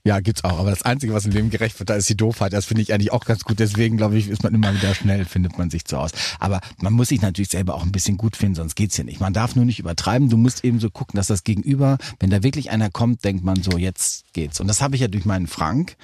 Ja, 0.04 0.18
gibt's 0.18 0.42
auch. 0.42 0.58
Aber 0.58 0.70
das 0.70 0.82
Einzige, 0.82 1.14
was 1.14 1.26
im 1.26 1.30
Leben 1.30 1.48
gerecht 1.50 1.78
wird, 1.78 1.88
da 1.88 1.94
ist 1.94 2.08
die 2.08 2.16
Doofheit. 2.16 2.52
Das 2.52 2.64
finde 2.64 2.82
ich 2.82 2.92
eigentlich 2.92 3.12
auch 3.12 3.24
ganz 3.24 3.44
gut. 3.44 3.60
Deswegen, 3.60 3.96
glaube 3.96 4.18
ich, 4.18 4.28
ist 4.28 4.42
man 4.42 4.52
immer 4.52 4.74
wieder 4.74 4.92
schnell, 4.96 5.24
findet 5.24 5.56
man 5.58 5.70
sich 5.70 5.84
zu 5.84 5.96
aus. 5.96 6.10
Aber 6.40 6.60
man 6.80 6.92
muss 6.92 7.08
sich 7.08 7.22
natürlich 7.22 7.50
selber 7.50 7.74
auch 7.76 7.84
ein 7.84 7.92
bisschen 7.92 8.16
gut 8.16 8.36
finden, 8.36 8.56
sonst 8.56 8.74
geht's 8.74 8.96
ja 8.96 9.04
nicht. 9.04 9.20
Man 9.20 9.32
darf 9.32 9.54
nur 9.54 9.64
nicht 9.64 9.78
übertreiben. 9.78 10.28
Du 10.28 10.36
musst 10.36 10.64
eben 10.64 10.80
so 10.80 10.90
gucken, 10.90 11.16
dass 11.16 11.28
das 11.28 11.44
Gegenüber, 11.44 11.98
wenn 12.18 12.30
da 12.30 12.42
wirklich 12.42 12.70
einer 12.70 12.90
kommt, 12.90 13.24
denkt 13.24 13.44
man 13.44 13.62
so, 13.62 13.78
jetzt 13.78 14.24
geht's. 14.32 14.58
Und 14.58 14.66
das 14.66 14.82
habe 14.82 14.96
ich 14.96 15.02
ja 15.02 15.08
durch 15.08 15.24
meinen 15.24 15.46
Frank. 15.46 15.96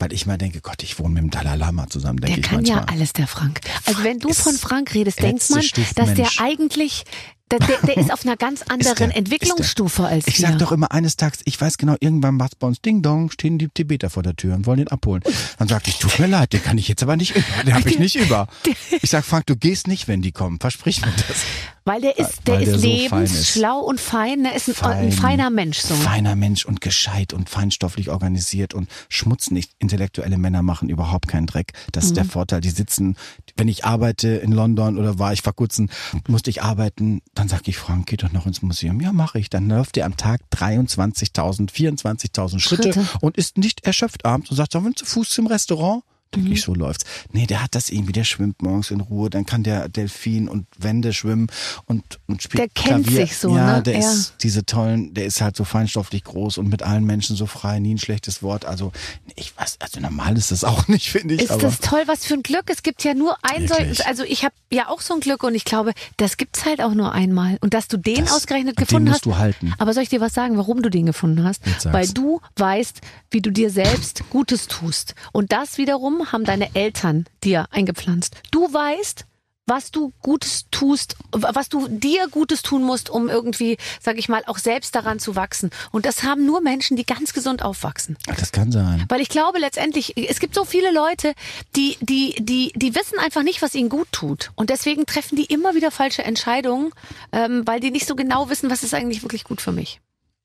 Weil 0.00 0.12
ich 0.14 0.24
mal 0.26 0.38
denke, 0.38 0.60
Gott, 0.62 0.82
ich 0.82 0.98
wohne 0.98 1.10
mit 1.14 1.22
dem 1.22 1.30
Dalai 1.30 1.56
Lama 1.56 1.86
zusammen, 1.88 2.18
denke 2.20 2.36
Der 2.40 2.44
ich 2.44 2.48
kann 2.50 2.56
manchmal. 2.62 2.78
ja 2.78 2.86
alles, 2.88 3.12
der 3.12 3.26
Frank. 3.26 3.60
Also 3.84 4.02
wenn 4.02 4.18
du 4.18 4.32
von 4.32 4.54
Frank 4.54 4.94
redest, 4.94 5.18
der 5.18 5.26
denkt 5.26 5.48
man, 5.50 5.62
dass 5.94 6.14
der 6.14 6.28
eigentlich, 6.38 7.04
der, 7.50 7.58
der, 7.58 7.78
der 7.86 7.96
ist 7.96 8.12
auf 8.12 8.24
einer 8.24 8.36
ganz 8.36 8.62
anderen 8.62 9.10
Entwicklungsstufe 9.10 10.04
als 10.04 10.26
Ich 10.26 10.38
wir. 10.40 10.48
sag 10.48 10.58
doch 10.58 10.72
immer 10.72 10.92
eines 10.92 11.16
Tages, 11.16 11.40
ich 11.44 11.60
weiß 11.60 11.78
genau, 11.78 11.96
irgendwann 12.00 12.36
macht's 12.36 12.54
bei 12.56 12.66
uns 12.66 12.80
Ding 12.80 13.02
Dong, 13.02 13.30
stehen 13.30 13.58
die 13.58 13.68
Tibeter 13.68 14.10
vor 14.10 14.22
der 14.22 14.36
Tür 14.36 14.54
und 14.54 14.66
wollen 14.66 14.78
den 14.78 14.88
abholen. 14.88 15.22
Dann 15.58 15.68
sag 15.68 15.86
ich, 15.88 15.98
tut 15.98 16.18
mir 16.18 16.26
leid, 16.26 16.52
den 16.52 16.62
kann 16.62 16.78
ich 16.78 16.88
jetzt 16.88 17.02
aber 17.02 17.16
nicht 17.16 17.34
über. 17.36 17.44
Den 17.66 17.74
habe 17.74 17.88
ich 17.88 17.98
nicht 17.98 18.16
über. 18.16 18.46
Ich 19.02 19.10
sag, 19.10 19.24
Frank, 19.24 19.46
du 19.46 19.56
gehst 19.56 19.86
nicht, 19.88 20.08
wenn 20.08 20.20
die 20.22 20.32
kommen. 20.32 20.58
Versprich 20.60 21.00
mir 21.00 21.12
das. 21.28 21.38
Weil 21.84 22.00
der 22.02 22.18
ist, 22.18 22.46
der 22.46 22.58
der 22.58 22.68
ist 22.74 22.80
so 22.80 22.86
lebensschlau 22.86 23.80
und 23.80 23.98
fein, 24.00 24.42
der 24.44 24.54
ist 24.54 24.68
ein, 24.68 24.74
ein 24.90 25.10
Fein. 25.10 25.12
feiner 25.12 25.50
Mensch 25.50 25.78
so. 25.78 25.94
Feiner 25.94 26.36
Mensch 26.36 26.64
und 26.66 26.80
gescheit 26.80 27.32
und 27.32 27.48
feinstofflich 27.48 28.10
organisiert 28.10 28.74
und 28.74 28.88
Schmutz 29.08 29.50
nicht. 29.50 29.72
Intellektuelle 29.78 30.36
Männer 30.38 30.62
machen 30.62 30.88
überhaupt 30.88 31.28
keinen 31.28 31.46
Dreck. 31.46 31.72
Das 31.92 32.04
ist 32.04 32.16
der 32.16 32.24
Mhm. 32.24 32.30
Vorteil. 32.30 32.60
Die 32.60 32.70
sitzen, 32.70 33.16
wenn 33.56 33.68
ich 33.68 33.84
arbeite 33.84 34.28
in 34.28 34.52
London 34.52 34.98
oder 34.98 35.18
war 35.18 35.32
ich 35.32 35.42
vor 35.42 35.54
kurzem, 35.54 35.88
musste 36.28 36.50
ich 36.50 36.62
arbeiten, 36.62 37.22
dann 37.40 37.48
sag 37.48 37.66
ich, 37.68 37.78
Frank, 37.78 38.06
geh 38.08 38.18
doch 38.18 38.32
noch 38.32 38.44
ins 38.44 38.60
Museum. 38.60 39.00
Ja, 39.00 39.12
mache 39.12 39.38
ich. 39.38 39.48
Dann 39.48 39.66
läuft 39.66 39.96
der 39.96 40.04
am 40.04 40.14
Tag 40.18 40.42
23.000, 40.52 41.70
24.000 41.70 42.60
Schritte, 42.60 42.92
Schritte. 42.92 43.06
und 43.22 43.38
ist 43.38 43.56
nicht 43.56 43.86
erschöpft 43.86 44.26
abends 44.26 44.50
und 44.50 44.58
sagt, 44.58 44.72
sollen 44.72 44.84
wir 44.84 44.94
zu 44.94 45.06
Fuß 45.06 45.30
zum 45.30 45.46
Restaurant? 45.46 46.02
Denke 46.34 46.50
ich, 46.52 46.62
so 46.62 46.74
läuft's. 46.74 47.04
Nee, 47.32 47.46
der 47.46 47.60
hat 47.62 47.74
das 47.74 47.90
irgendwie, 47.90 48.12
der 48.12 48.22
schwimmt 48.22 48.62
morgens 48.62 48.92
in 48.92 49.00
Ruhe, 49.00 49.30
dann 49.30 49.46
kann 49.46 49.64
der 49.64 49.88
Delfin 49.88 50.48
und 50.48 50.66
Wände 50.78 51.12
schwimmen 51.12 51.48
und, 51.86 52.04
und 52.28 52.40
spielt 52.40 52.60
Der 52.60 52.68
kennt 52.68 53.04
Klavier. 53.06 53.26
sich 53.26 53.36
so, 53.36 53.56
ja, 53.56 53.76
ne? 53.78 53.82
der 53.82 53.98
Ja. 53.98 54.12
ist 54.12 54.34
diese 54.42 54.64
tollen, 54.64 55.12
der 55.12 55.24
ist 55.26 55.40
halt 55.40 55.56
so 55.56 55.64
feinstofflich 55.64 56.22
groß 56.22 56.58
und 56.58 56.68
mit 56.68 56.84
allen 56.84 57.04
Menschen 57.04 57.34
so 57.34 57.46
frei, 57.46 57.80
nie 57.80 57.94
ein 57.94 57.98
schlechtes 57.98 58.44
Wort. 58.44 58.64
Also, 58.64 58.92
ich 59.34 59.56
weiß, 59.56 59.78
also 59.80 59.98
normal 59.98 60.36
ist 60.38 60.52
das 60.52 60.62
auch 60.62 60.86
nicht, 60.88 61.10
finde 61.10 61.34
ich. 61.34 61.42
Ist 61.42 61.50
aber 61.50 61.62
das 61.62 61.80
toll, 61.80 62.02
was 62.06 62.24
für 62.24 62.34
ein 62.34 62.44
Glück. 62.44 62.64
Es 62.70 62.84
gibt 62.84 63.02
ja 63.02 63.14
nur 63.14 63.36
ein 63.42 63.66
solches, 63.66 64.00
also 64.02 64.22
ich 64.22 64.44
habe 64.44 64.54
ja 64.70 64.88
auch 64.88 65.00
so 65.00 65.14
ein 65.14 65.20
Glück 65.20 65.42
und 65.42 65.56
ich 65.56 65.64
glaube, 65.64 65.92
das 66.16 66.36
gibt's 66.36 66.64
halt 66.64 66.80
auch 66.80 66.94
nur 66.94 67.12
einmal. 67.12 67.58
Und 67.60 67.74
dass 67.74 67.88
du 67.88 67.96
den 67.96 68.24
Das- 68.26 68.32
ausgerechnet 68.34 68.78
den 68.78 68.84
gefunden 68.84 69.08
musst 69.08 69.22
hast. 69.22 69.26
du 69.26 69.36
halten. 69.36 69.74
Aber 69.78 69.92
soll 69.94 70.04
ich 70.04 70.08
dir 70.10 70.20
was 70.20 70.32
sagen, 70.32 70.56
warum 70.56 70.80
du 70.82 70.90
den 70.90 71.06
gefunden 71.06 71.42
hast? 71.42 71.62
Weil 71.92 72.06
du 72.08 72.40
weißt, 72.56 73.00
wie 73.32 73.40
du 73.40 73.50
dir 73.50 73.70
selbst 73.70 74.22
Gutes 74.30 74.68
tust. 74.68 75.16
Und 75.32 75.50
das 75.50 75.76
wiederum 75.76 76.19
haben 76.26 76.44
deine 76.44 76.74
Eltern 76.74 77.26
dir 77.42 77.66
eingepflanzt. 77.70 78.36
Du 78.50 78.72
weißt, 78.72 79.26
was 79.70 79.92
du 79.92 80.12
Gutes 80.20 80.66
tust, 80.72 81.16
was 81.30 81.68
du 81.68 81.86
dir 81.88 82.26
Gutes 82.28 82.62
tun 82.62 82.82
musst, 82.82 83.08
um 83.08 83.28
irgendwie, 83.28 83.78
sag 84.00 84.18
ich 84.18 84.28
mal, 84.28 84.42
auch 84.46 84.58
selbst 84.58 84.96
daran 84.96 85.20
zu 85.20 85.36
wachsen. 85.36 85.70
Und 85.92 86.06
das 86.06 86.24
haben 86.24 86.44
nur 86.44 86.60
Menschen, 86.60 86.96
die 86.96 87.06
ganz 87.06 87.32
gesund 87.32 87.62
aufwachsen. 87.62 88.18
das 88.26 88.50
kann 88.50 88.72
sein. 88.72 89.04
Weil 89.08 89.20
ich 89.20 89.28
glaube 89.28 89.60
letztendlich, 89.60 90.16
es 90.16 90.40
gibt 90.40 90.56
so 90.56 90.64
viele 90.64 90.92
Leute, 90.92 91.34
die, 91.76 91.96
die, 92.00 92.34
die, 92.40 92.72
die 92.74 92.94
wissen 92.96 93.18
einfach 93.20 93.44
nicht, 93.44 93.62
was 93.62 93.76
ihnen 93.76 93.88
gut 93.88 94.08
tut. 94.10 94.50
Und 94.56 94.70
deswegen 94.70 95.06
treffen 95.06 95.36
die 95.36 95.44
immer 95.44 95.76
wieder 95.76 95.92
falsche 95.92 96.24
Entscheidungen, 96.24 96.90
ähm, 97.30 97.62
weil 97.64 97.78
die 97.78 97.92
nicht 97.92 98.08
so 98.08 98.16
genau 98.16 98.50
wissen, 98.50 98.70
was 98.70 98.82
ist 98.82 98.92
eigentlich 98.92 99.22
wirklich 99.22 99.44
gut 99.44 99.60
für 99.60 99.72
mich. 99.72 100.00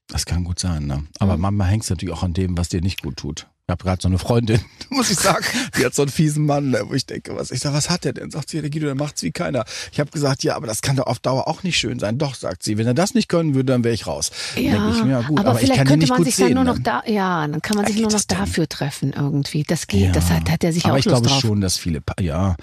Das 0.08 0.28
kann 0.28 0.44
gut 0.44 0.60
sein, 0.60 0.86
ne? 0.86 1.04
Aber 1.18 1.36
manchmal 1.36 1.68
hängt 1.70 1.84
es 1.84 1.90
natürlich 1.90 2.14
auch 2.14 2.22
an 2.22 2.34
dem, 2.34 2.56
was 2.60 2.70
dir 2.70 2.82
nicht 2.82 3.02
gut 3.02 3.18
tut. 3.18 3.48
Ich 3.68 3.72
habe 3.72 3.84
gerade 3.84 4.00
so 4.00 4.08
eine 4.08 4.20
Freundin, 4.20 4.62
muss 4.92 5.10
ich 5.10 5.18
sagen, 5.18 5.44
die 5.76 5.84
hat 5.84 5.96
so 5.96 6.04
einen 6.04 6.12
fiesen 6.12 6.46
Mann, 6.46 6.76
wo 6.84 6.94
ich 6.94 7.08
denke, 7.08 7.36
was 7.36 7.50
ich 7.50 7.62
sag, 7.62 7.74
was 7.74 7.90
hat 7.90 8.04
der 8.04 8.14
denn? 8.14 8.30
Sagt 8.30 8.52
sie, 8.52 8.62
der 8.62 8.70
Guido, 8.70 8.86
der 8.86 8.94
macht's 8.94 9.24
wie 9.24 9.32
keiner. 9.32 9.66
Ich 9.92 10.00
habe 10.00 10.12
gesagt, 10.12 10.44
ja, 10.44 10.56
aber 10.56 10.68
das 10.68 10.84
kann 10.84 10.98
doch 10.98 11.08
auf 11.08 11.18
Dauer 11.18 11.48
auch 11.48 11.64
nicht 11.64 11.76
schön 11.80 11.98
sein. 11.98 12.20
Doch, 12.20 12.36
sagt 12.36 12.62
sie, 12.62 12.78
wenn 12.78 12.86
er 12.86 12.94
das 12.94 13.16
nicht 13.16 13.28
können 13.28 13.56
würde, 13.56 13.74
dann 13.74 13.84
wäre 13.84 13.96
ich 13.96 14.06
raus. 14.06 14.30
Dann 14.54 14.64
denk 14.66 14.74
ich, 14.92 15.06
ja 15.10 15.22
gut, 15.22 15.40
aber, 15.40 15.50
aber, 15.50 15.60
ich 15.62 15.66
vielleicht 15.66 15.80
könnte 15.88 15.98
nicht 15.98 16.10
man 16.10 16.18
gut 16.18 16.26
sich 16.28 16.36
sehen. 16.36 16.54
dann 16.54 16.64
nur 16.66 16.76
noch 16.76 16.80
da, 16.84 17.02
ja, 17.08 17.48
dann 17.48 17.60
kann 17.64 17.76
man 17.78 17.86
Ja, 17.88 17.92
sich 17.92 18.02
nur 18.04 18.12
noch 18.12 18.24
dafür 18.26 18.70
treffen 18.70 19.14
irgendwie. 19.14 19.64
Das 19.64 19.88
geht, 19.88 20.02
Ja. 20.02 20.12
das 20.12 20.30
hat, 20.30 20.48
hat 20.52 20.64
er 20.64 20.72
sich 20.72 20.86
aber 20.86 20.94
auch 20.94 20.98
ich 21.00 21.06
Lust 21.06 21.16
glaube 21.24 21.28
drauf. 21.30 21.42
schon, 21.42 21.60
dass 21.62 21.78
viele, 21.78 22.02
Pa- 22.02 22.22
ja, 22.22 22.56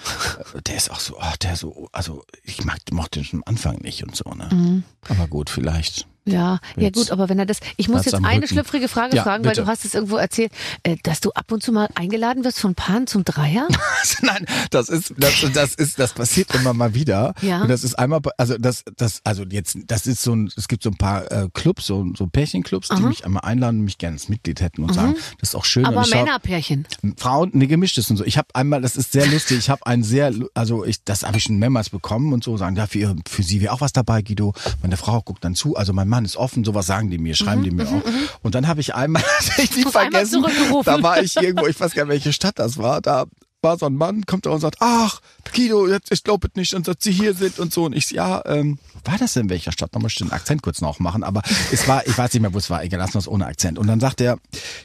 der 0.69 0.77
ist 0.77 0.89
auch 0.93 1.01
so, 1.01 1.17
ach, 1.19 1.37
der 1.39 1.57
so, 1.57 1.89
also 1.91 2.25
ich 2.45 2.65
mag, 2.65 2.79
mochte 2.93 3.19
den 3.19 3.25
schon 3.25 3.41
am 3.41 3.45
Anfang 3.55 3.79
nicht 3.79 4.05
und 4.05 4.15
so, 4.15 4.31
ne? 4.31 4.49
Mhm. 4.53 4.85
Aber 5.09 5.27
gut, 5.27 5.51
vielleicht. 5.51 6.07
Ja, 6.25 6.61
ja 6.77 6.83
Jetzt 6.85 6.97
gut, 6.97 7.11
aber 7.11 7.29
wenn 7.29 7.39
er 7.39 7.47
das, 7.47 7.59
ich 7.77 7.89
muss 7.89 8.05
jetzt 8.05 8.15
eine 8.15 8.37
Rücken. 8.37 8.47
schlüpfrige 8.47 8.89
Frage 8.89 9.17
Ja, 9.17 9.25
fragen, 9.25 9.45
weil 9.45 9.53
bitte. 9.53 9.63
du 9.63 9.69
hast 9.69 9.85
es 9.85 9.95
irgendwo 9.95 10.17
erzählt, 10.17 10.53
äh, 10.85 10.97
dass 11.03 11.21
du 11.21 11.33
ab 11.33 11.51
und 11.51 11.63
zu 11.63 11.73
mal 11.73 11.89
eingeladen 11.95 12.45
wirst 12.45 12.61
von 12.61 12.75
Paaren 12.75 13.07
zum 13.07 13.25
Dreier. 13.25 13.67
Nein, 14.23 14.47
das 14.71 14.89
ist, 14.89 15.15
das, 15.19 15.45
das 15.53 15.75
ist, 15.75 15.99
das 15.99 16.13
passiert 16.13 16.55
immer 16.55 16.75
mal 16.75 16.95
wieder. 16.95 17.35
Ja. 17.43 17.63
Und 17.63 17.69
das 17.69 17.83
ist 17.83 17.99
einmal, 17.99 18.21
also 18.37 18.57
das, 18.57 18.85
das, 18.97 19.21
also 19.25 19.43
jetzt, 19.45 19.79
das 19.87 20.07
ist 20.07 20.23
so 20.23 20.35
ein, 20.35 20.51
es 20.57 20.69
gibt 20.69 20.85
so 20.85 20.91
ein 20.91 20.97
paar 20.97 21.31
äh, 21.33 21.49
Clubs, 21.53 21.87
so, 21.87 22.07
so 22.17 22.27
Pärchenclubs, 22.27 22.89
die 22.89 23.03
mich 23.03 23.25
einmal 23.25 23.43
einladen 23.45 23.81
und 23.81 23.85
mich 23.85 23.99
gerne 23.99 24.15
als 24.15 24.29
Mitglied 24.29 24.61
hätten 24.61 24.85
und 24.85 24.95
sagen, 24.95 25.17
das 25.41 25.51
ist 25.51 25.55
auch 25.57 25.65
schön. 25.65 25.85
aber 25.87 26.07
Männerpärchen. 26.07 26.87
Frauen, 27.17 27.51
ne, 27.53 27.67
gemischtes 27.67 28.11
und 28.11 28.17
so. 28.17 28.25
Ich 28.25 28.39
habe 28.39 28.49
einmal, 28.55 28.81
das 28.81 28.97
ist 28.97 29.13
sehr 29.13 29.27
lustig, 29.27 29.59
ich 29.59 29.71
habe 29.71 29.85
ein 29.87 30.03
sehr, 30.05 30.33
also 30.55 30.85
ich, 30.85 31.03
das 31.05 31.25
habe 31.25 31.39
ich 31.39 31.45
schon 31.45 31.59
mehrmals 31.59 31.91
bekommen 31.91 32.33
und 32.33 32.45
so, 32.45 32.57
sagen, 32.57 32.77
ja, 32.77 32.87
für, 32.87 32.99
ihre, 32.99 33.17
für 33.29 33.43
sie 33.43 33.61
wäre 33.61 33.73
auch 33.73 33.81
was 33.81 33.93
dabei, 33.93 34.23
Guido. 34.23 34.55
Meine 34.83 34.97
Frau 34.97 35.21
guckt 35.21 35.45
dann 35.45 35.55
zu, 35.55 35.77
also 35.77 35.93
mein 35.93 36.12
Mann 36.13 36.27
ist 36.27 36.37
offen, 36.37 36.63
sowas 36.63 36.87
sagen 36.87 37.09
die 37.11 37.17
mir, 37.17 37.35
schreiben 37.35 37.63
die 37.63 37.71
mir 37.71 37.89
auch. 37.89 38.03
Und 38.43 38.55
dann 38.55 38.69
habe 38.69 38.81
ich 38.83 38.95
einmal, 38.95 39.23
ich 39.57 39.75
nie 39.75 39.85
vergessen, 39.85 40.45
da 40.85 41.03
war 41.03 41.23
ich 41.23 41.35
irgendwo, 41.37 41.67
ich 41.67 41.81
weiß 41.81 41.95
gar 41.95 42.05
nicht, 42.05 42.11
welche 42.13 42.35
Stadt 42.35 42.59
das 42.59 42.77
war, 42.77 43.01
da 43.01 43.25
war 43.63 43.79
so 43.79 43.87
ein 43.87 43.95
Mann, 43.95 44.27
kommt 44.27 44.47
da 44.47 44.51
und 44.51 44.61
sagt, 44.61 44.77
ach, 44.81 45.21
Guido, 45.55 45.87
jetzt, 45.87 46.11
ich 46.11 46.25
glaube 46.25 46.49
es 46.49 46.57
nicht, 46.57 46.75
und 46.75 46.89
dass 46.89 46.97
Sie 47.01 47.13
hier 47.13 47.35
sind 47.35 47.59
und 47.59 47.73
so. 47.73 47.85
Und 47.85 47.95
ich, 47.95 48.11
ja, 48.11 48.43
ähm, 48.47 48.79
war 49.05 49.19
das 49.19 49.37
in 49.37 49.49
welcher 49.51 49.73
Stadt? 49.73 49.93
Nochmal 49.95 50.11
den 50.19 50.33
Akzent 50.33 50.63
kurz 50.63 50.81
noch 50.81 50.99
machen, 50.99 51.23
aber 51.23 51.43
es 51.71 51.87
war, 51.87 52.07
ich 52.07 52.17
weiß 52.17 52.33
nicht 52.33 52.43
mehr, 52.43 52.55
wo 52.55 52.59
es 52.59 52.71
war, 52.71 52.83
egal, 52.83 52.99
lassen 52.99 53.15
wir 53.15 53.21
es 53.21 53.29
ohne 53.29 53.47
Akzent. 53.47 53.79
Und 53.79 53.87
dann 53.87 54.01
sagt 54.01 54.21
er, 54.21 54.39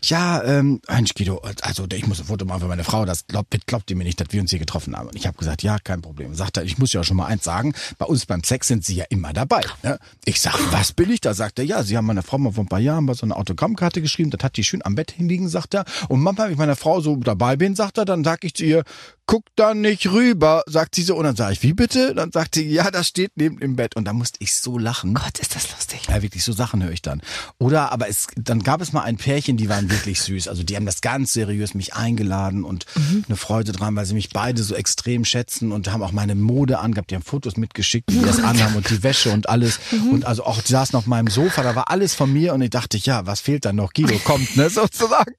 ja, 0.04 0.44
ähm, 0.44 0.82
Mensch, 0.88 1.14
Guido, 1.16 1.42
also 1.62 1.86
ich 1.92 2.08
muss 2.08 2.20
ein 2.20 2.26
Foto 2.26 2.46
machen 2.46 2.62
für 2.62 2.68
meine 2.68 2.84
Frau, 2.84 3.06
das 3.06 3.28
glaubt, 3.28 3.56
glaubt 3.66 3.90
ihr 3.90 3.96
mir 3.96 4.04
nicht, 4.04 4.20
dass 4.20 4.28
wir 4.32 4.42
uns 4.42 4.52
hier 4.52 4.60
getroffen 4.60 4.96
haben. 4.96 5.08
Und 5.08 5.16
ich 5.16 5.28
habe 5.28 5.38
gesagt, 5.38 5.64
ja, 5.64 5.78
kein 5.80 6.02
Problem. 6.02 6.36
Sagt 6.36 6.58
er, 6.58 6.64
ich 6.64 6.78
muss 6.78 6.94
ja 6.94 7.04
schon 7.04 7.18
mal 7.18 7.26
eins 7.26 7.44
sagen, 7.44 7.74
bei 7.98 8.06
uns 8.06 8.26
beim 8.26 8.44
Sex 8.44 8.68
sind 8.68 8.86
Sie 8.86 8.96
ja 8.96 9.06
immer 9.10 9.34
dabei. 9.34 9.62
Ne? 9.84 10.00
Ich 10.26 10.42
sag, 10.42 10.60
was 10.72 10.94
bin 10.94 11.10
ich 11.10 11.22
da? 11.22 11.34
Sagt 11.34 11.60
er, 11.60 11.66
ja, 11.66 11.84
Sie 11.84 11.98
haben 11.98 12.06
meiner 12.06 12.24
Frau 12.24 12.38
mal 12.38 12.52
vor 12.52 12.64
ein 12.64 12.68
paar 12.68 12.80
Jahren 12.80 13.06
mal 13.06 13.16
so 13.16 13.26
eine 13.26 13.36
Autogrammkarte 13.36 14.02
geschrieben, 14.02 14.30
das 14.30 14.44
hat 14.44 14.58
die 14.58 14.64
schön 14.64 14.86
am 14.86 14.96
Bett 14.96 15.12
hinliegen, 15.12 15.50
sagt 15.50 15.74
er. 15.74 15.86
Und 16.10 16.22
manchmal, 16.22 16.48
wenn 16.48 16.54
ich 16.54 16.60
meiner 16.60 16.76
Frau 16.76 17.02
so 17.02 17.16
dabei 17.16 17.56
bin, 17.56 17.76
sagt 17.76 17.98
er, 17.98 18.06
dann 18.06 18.24
sag 18.24 18.44
ich 18.44 18.54
zu 18.54 18.67
ihr, 18.68 18.84
guck 19.28 19.44
da 19.56 19.74
nicht 19.74 20.10
rüber, 20.10 20.64
sagt 20.66 20.96
sie 20.96 21.04
so. 21.04 21.16
Und 21.16 21.26
dann 21.26 21.36
sage 21.36 21.54
ich, 21.54 21.62
wie 21.62 21.74
bitte? 21.74 22.16
Dann 22.16 22.32
sagt 22.32 22.56
sie, 22.56 22.68
ja, 22.68 22.90
das 22.90 23.08
steht 23.08 23.34
neben 23.36 23.60
dem 23.60 23.76
Bett. 23.76 23.96
Und 23.96 24.06
da 24.06 24.14
musste 24.14 24.38
ich 24.42 24.56
so 24.56 24.78
lachen. 24.78 25.14
Gott, 25.14 25.38
ist 25.40 25.56
das 25.56 25.70
lustig. 25.72 26.08
Ja, 26.08 26.22
wirklich, 26.22 26.44
so 26.44 26.54
Sachen 26.54 26.82
höre 26.82 26.92
ich 26.92 27.02
dann. 27.02 27.22
Oder, 27.60 27.92
aber 27.92 28.08
es, 28.08 28.28
dann 28.36 28.64
gab 28.64 28.82
es 28.82 28.94
mal 28.94 29.02
ein 29.02 29.18
Pärchen, 29.18 29.58
die 29.58 29.70
waren 29.70 29.92
wirklich 29.92 30.22
süß. 30.22 30.48
Also 30.48 30.64
die 30.64 30.76
haben 30.76 30.86
das 30.86 31.02
ganz 31.02 31.34
seriös 31.34 31.74
mich 31.74 31.94
eingeladen 31.94 32.64
und 32.64 32.86
eine 33.28 33.36
Freude 33.36 33.74
dran, 33.74 33.96
weil 33.96 34.06
sie 34.06 34.14
mich 34.14 34.30
beide 34.30 34.64
so 34.64 34.74
extrem 34.76 35.26
schätzen 35.26 35.72
und 35.72 35.92
haben 35.92 36.02
auch 36.02 36.14
meine 36.14 36.36
Mode 36.36 36.80
angehabt. 36.80 37.12
Die 37.12 37.16
haben 37.16 37.24
Fotos 37.24 37.58
mitgeschickt, 37.58 38.12
wie 38.12 38.20
die 38.20 38.26
das 38.26 38.40
anhaben 38.42 38.76
und 38.76 38.90
die 38.90 39.04
Wäsche 39.04 39.32
und 39.32 39.50
alles. 39.50 39.80
Und 40.10 40.26
also 40.26 40.46
auch, 40.46 40.62
die 40.62 40.72
saßen 40.72 40.98
auf 40.98 41.06
meinem 41.06 41.28
Sofa, 41.28 41.64
da 41.64 41.76
war 41.76 41.92
alles 41.92 42.16
von 42.16 42.32
mir 42.32 42.54
und 42.54 42.62
ich 42.62 42.70
dachte, 42.70 42.98
ja, 42.98 43.26
was 43.26 43.42
fehlt 43.42 43.66
dann 43.66 43.76
noch? 43.76 43.94
Guido 43.94 44.18
kommt, 44.20 44.56
ne, 44.56 44.70
sozusagen. 44.70 45.34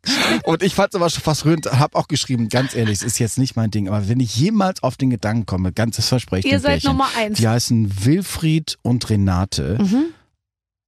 Und 0.44 0.62
ich 0.62 0.74
fand 0.74 0.90
es 0.90 0.96
aber 0.96 1.08
schon 1.08 1.22
fast 1.22 1.46
rührend, 1.46 1.66
hab 1.66 1.94
auch 1.94 2.08
geschrieben, 2.08 2.48
ganz 2.48 2.74
ehrlich, 2.74 2.98
es 2.98 3.02
ist 3.02 3.18
jetzt 3.18 3.38
nicht 3.38 3.56
mein 3.56 3.70
Ding, 3.70 3.77
aber 3.86 4.08
wenn 4.08 4.18
ich 4.18 4.34
jemals 4.36 4.82
auf 4.82 4.96
den 4.96 5.10
Gedanken 5.10 5.46
komme, 5.46 5.72
ganzes 5.72 6.08
Versprechen. 6.08 6.50
Ihr 6.50 6.58
seid 6.58 6.82
Nummer 6.84 7.06
eins. 7.16 7.38
Die 7.38 7.46
heißen 7.46 8.04
Wilfried 8.06 8.78
und 8.82 9.08
Renate 9.10 9.78
Mhm. 9.80 10.06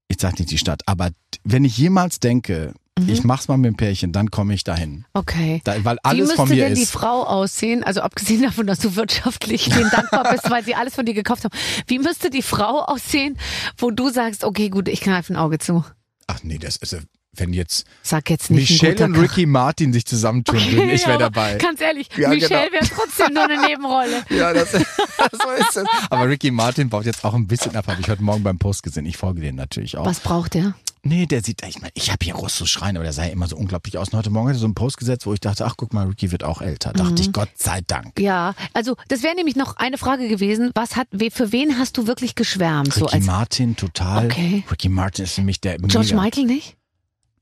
ich 0.09 0.17
sag 0.19 0.39
nicht 0.39 0.51
die 0.51 0.59
Stadt, 0.59 0.83
aber 0.87 1.11
wenn 1.45 1.65
ich 1.65 1.79
jemals 1.79 2.19
denke, 2.19 2.73
Mhm. 2.99 3.09
ich 3.09 3.23
mach's 3.25 3.47
mal 3.49 3.57
mit 3.57 3.69
dem 3.69 3.77
Pärchen, 3.77 4.13
dann 4.13 4.31
komme 4.33 4.53
ich 4.55 4.65
dahin. 4.65 5.05
Okay. 5.15 5.61
Da, 5.65 5.83
weil 5.85 5.97
Wie 5.97 6.01
alles 6.05 6.21
müsste 6.23 6.37
von 6.37 6.49
mir 6.49 6.65
denn 6.65 6.75
die 6.75 6.83
ist. 6.83 6.91
Frau 6.91 7.23
aussehen, 7.23 7.85
also 7.85 8.01
abgesehen 8.01 8.43
davon, 8.43 8.67
dass 8.67 8.81
du 8.81 8.97
wirtschaftlich 8.97 9.69
denen 9.69 9.89
dankbar 9.91 10.31
bist, 10.33 10.51
weil 10.51 10.65
sie 10.65 10.75
alles 10.75 10.97
von 10.97 11.07
dir 11.07 11.15
gekauft 11.15 11.45
haben. 11.45 11.57
Wie 11.87 11.99
müsste 12.01 12.29
die 12.31 12.43
Frau 12.43 12.83
aussehen, 12.83 13.39
wo 13.79 13.91
du 13.93 14.11
sagst, 14.11 14.43
okay, 14.45 14.69
gut, 14.71 14.89
ich 14.89 15.01
kneife 15.01 15.33
ein 15.33 15.37
Auge 15.37 15.59
zu. 15.59 15.85
Ach 16.27 16.41
nee, 16.43 16.59
das 16.59 16.77
ist, 16.77 16.97
wenn 17.37 17.53
jetzt 17.53 17.85
jetzt 18.29 18.51
Michelle 18.51 19.05
und 19.05 19.17
Ricky 19.17 19.47
Martin 19.47 19.93
sich 19.93 20.05
zusammentun 20.05 20.57
würden, 20.57 20.91
ich 20.91 21.07
wäre 21.07 21.19
dabei. 21.19 21.57
Ganz 21.57 21.81
ehrlich, 21.81 22.09
Ja, 22.17 22.29
Michelle 22.31 22.69
genau. 22.71 22.73
wäre 22.73 22.87
trotzdem 22.95 23.35
nur 23.35 23.45
eine 23.45 23.61
Nebenrolle. 23.67 24.25
Ja, 24.31 24.53
das, 24.53 24.73
so 24.73 24.79
ist 24.79 25.77
es. 25.77 25.85
Aber 26.11 26.29
Ricky 26.29 26.51
Martin 26.51 26.91
baut 26.91 27.07
jetzt 27.07 27.25
auch 27.25 27.35
ein 27.35 27.47
bisschen 27.47 27.77
ab, 27.77 27.87
habe 27.87 28.01
ich 28.01 28.09
heute 28.09 28.23
Morgen 28.23 28.43
beim 28.43 28.59
Post 28.59 28.83
gesehen. 28.83 29.07
Ich 29.07 29.17
folge 29.17 29.41
dem 29.41 29.57
natürlich 29.57 29.97
auch. 29.97 30.07
Was 30.07 30.21
braucht 30.21 30.55
der? 30.55 30.75
Nee, 31.03 31.25
der 31.25 31.43
sieht, 31.43 31.63
ich 31.67 31.81
meine, 31.81 31.93
ich 31.95 32.11
habe 32.11 32.19
hier 32.23 32.35
Russ 32.35 32.57
zu 32.57 32.67
schreien, 32.67 32.95
aber 32.97 33.05
der 33.05 33.15
sah 33.15 33.25
ja 33.25 33.31
immer 33.31 33.47
so 33.47 33.57
unglaublich 33.57 33.97
aus. 33.97 34.11
Und 34.11 34.19
heute 34.19 34.29
Morgen 34.29 34.49
hat 34.49 34.57
er 34.57 34.59
so 34.59 34.67
einen 34.67 34.75
Post 34.75 34.99
gesetzt, 34.99 35.25
wo 35.25 35.33
ich 35.33 35.41
dachte, 35.41 35.65
ach 35.65 35.75
guck 35.79 35.95
mal, 35.95 36.07
Ricky 36.07 36.31
wird 36.31 36.45
auch 36.45 36.61
älter. 36.61 36.93
Dachte 36.93 37.13
Mhm. 37.13 37.19
ich, 37.21 37.33
Gott 37.33 37.49
sei 37.57 37.81
Dank. 37.87 38.21
Ja, 38.21 38.55
also 38.75 38.97
das 39.09 39.23
wäre 39.23 39.35
nämlich 39.35 39.57
noch 39.57 39.77
eine 39.79 39.97
Frage 39.97 40.29
gewesen. 40.29 40.73
Was 40.75 40.97
hat, 40.97 41.09
für 41.33 41.53
wen 41.53 41.79
hast 41.79 41.97
du 41.97 42.07
wirklich 42.07 42.35
geschwärmt? 42.35 42.93
So 42.93 43.07
Ricky 43.07 43.17
als 43.17 43.25
Martin, 43.25 43.77
total. 43.77 44.27
Okay. 44.27 44.63
Ricky 44.71 44.91
Martin 44.91 45.25
ist 45.25 45.39
mich 45.39 45.61
der 45.63 45.79
George 45.79 46.09
mega. 46.11 46.21
Michael 46.21 46.45
nicht? 46.45 46.77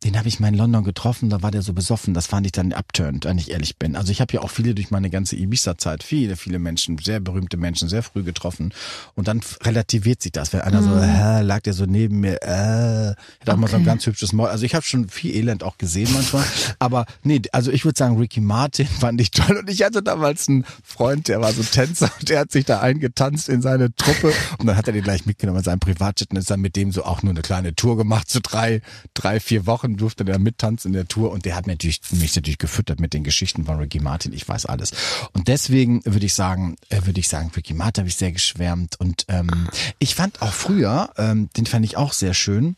Den 0.05 0.16
habe 0.16 0.28
ich 0.28 0.38
mal 0.38 0.46
in 0.46 0.55
London 0.55 0.84
getroffen, 0.84 1.28
da 1.28 1.42
war 1.42 1.51
der 1.51 1.62
so 1.62 1.72
besoffen, 1.72 2.14
das 2.14 2.28
fand 2.28 2.46
ich 2.46 2.53
dann 2.53 2.72
abturnt, 2.72 3.24
wenn 3.24 3.36
ich 3.36 3.51
ehrlich 3.51 3.78
bin. 3.78 3.96
Also 3.96 4.12
ich 4.12 4.20
habe 4.20 4.32
ja 4.32 4.42
auch 4.42 4.51
viele 4.51 4.72
durch 4.72 4.92
meine 4.92 5.11
ganze 5.11 5.34
Ibiza-Zeit, 5.34 6.05
viele, 6.05 6.36
viele 6.36 6.61
Menschen, 6.61 6.99
sehr 6.99 7.18
berühmte 7.18 7.57
Menschen, 7.57 7.88
sehr 7.88 8.05
früh 8.05 8.22
getroffen. 8.22 8.72
Und 9.16 9.26
dann 9.26 9.40
relativiert 9.64 10.22
sich 10.22 10.30
das. 10.30 10.53
Wenn 10.53 10.61
einer 10.61 10.84
so, 10.84 10.94
äh, 10.94 11.42
lag 11.42 11.62
der 11.62 11.72
so 11.72 11.84
neben 11.84 12.20
mir, 12.20 12.40
äh, 12.42 13.09
hat 13.40 13.49
auch 13.49 13.57
mal 13.57 13.66
so 13.66 13.74
ein 13.74 13.82
Okay. 13.82 13.86
ganz 13.90 14.07
hübsches 14.07 14.32
Maul. 14.32 14.46
Also 14.46 14.64
ich 14.64 14.76
habe 14.76 14.84
schon 14.84 15.09
viel 15.09 15.34
Elend 15.34 15.64
auch 15.64 15.78
gesehen 15.78 16.12
manchmal. 16.12 16.44
Aber 16.78 17.05
nee, 17.24 17.42
also 17.51 17.72
ich 17.72 17.84
würde 17.84 17.99
sagen, 17.99 18.18
Ricky 18.18 18.40
Martin 18.40 18.86
fand 19.01 19.20
ich 19.20 19.32
toll. 19.32 19.57
Und 19.57 19.68
ich 19.68 19.82
hatte 19.82 20.05
damals 20.05 20.49
einen 20.49 20.64
Freund, 20.84 21.26
der 21.26 21.40
war 21.40 21.53
so 21.53 21.64
Tänzer 21.64 22.09
und 22.20 22.28
der 22.28 22.38
hat 22.38 22.53
sich 22.53 22.64
da 22.64 22.78
eingetanzt 22.78 23.49
in 23.49 23.62
seine 23.62 23.92
Truppe. 23.96 24.32
Und 24.59 24.68
dann 24.68 24.76
hat 24.76 24.86
er 24.86 24.92
den 24.92 25.03
gleich 25.03 25.26
mitgenommen 25.26 25.59
in 25.59 25.64
seinem 25.64 25.80
Privatjet 25.80 26.30
und 26.30 26.36
ist 26.36 26.51
dann 26.53 26.61
mit 26.61 26.76
dem 26.76 26.92
so 26.92 27.05
auch 27.05 27.24
nur 27.24 27.32
eine 27.32 27.42
kleine 27.42 27.74
Tour 27.74 27.96
gemacht, 27.96 28.30
so 28.30 28.38
drei, 28.40 28.80
drei, 29.14 29.40
vier 29.40 29.66
Wochen 29.66 29.88
durfte 29.97 30.24
der 30.24 30.39
mittanzen 30.39 30.91
in 30.91 30.93
der 30.95 31.09
Tour 31.09 31.30
und 31.30 31.45
der 31.45 31.57
hat 31.57 31.66
natürlich, 31.66 32.01
mich 32.12 32.34
natürlich 32.34 32.59
gefüttert 32.59 33.01
mit 33.01 33.14
den 33.14 33.24
Geschichten 33.24 33.64
von 33.64 33.78
Ricky 33.78 34.01
Martin. 34.01 34.32
Ich 34.32 34.49
weiß 34.49 34.66
alles. 34.66 34.93
Und 35.32 35.49
deswegen 35.49 36.05
würde 36.05 36.26
ich 36.26 36.34
sagen, 36.34 36.76
äh, 36.89 37.05
würde 37.05 37.20
ich 37.20 37.28
sagen, 37.28 37.51
Ricky 37.57 37.74
Martin 37.74 38.03
habe 38.03 38.09
ich 38.09 38.16
sehr 38.16 38.32
geschwärmt 38.32 39.01
und 39.01 39.24
ähm, 39.28 39.68
ich 39.99 40.14
fand 40.14 40.43
auch 40.43 40.53
früher, 40.53 41.11
ähm, 41.16 41.49
den 41.57 41.66
fand 41.66 41.84
ich 41.84 41.97
auch 41.97 42.12
sehr 42.12 42.34
schön. 42.34 42.76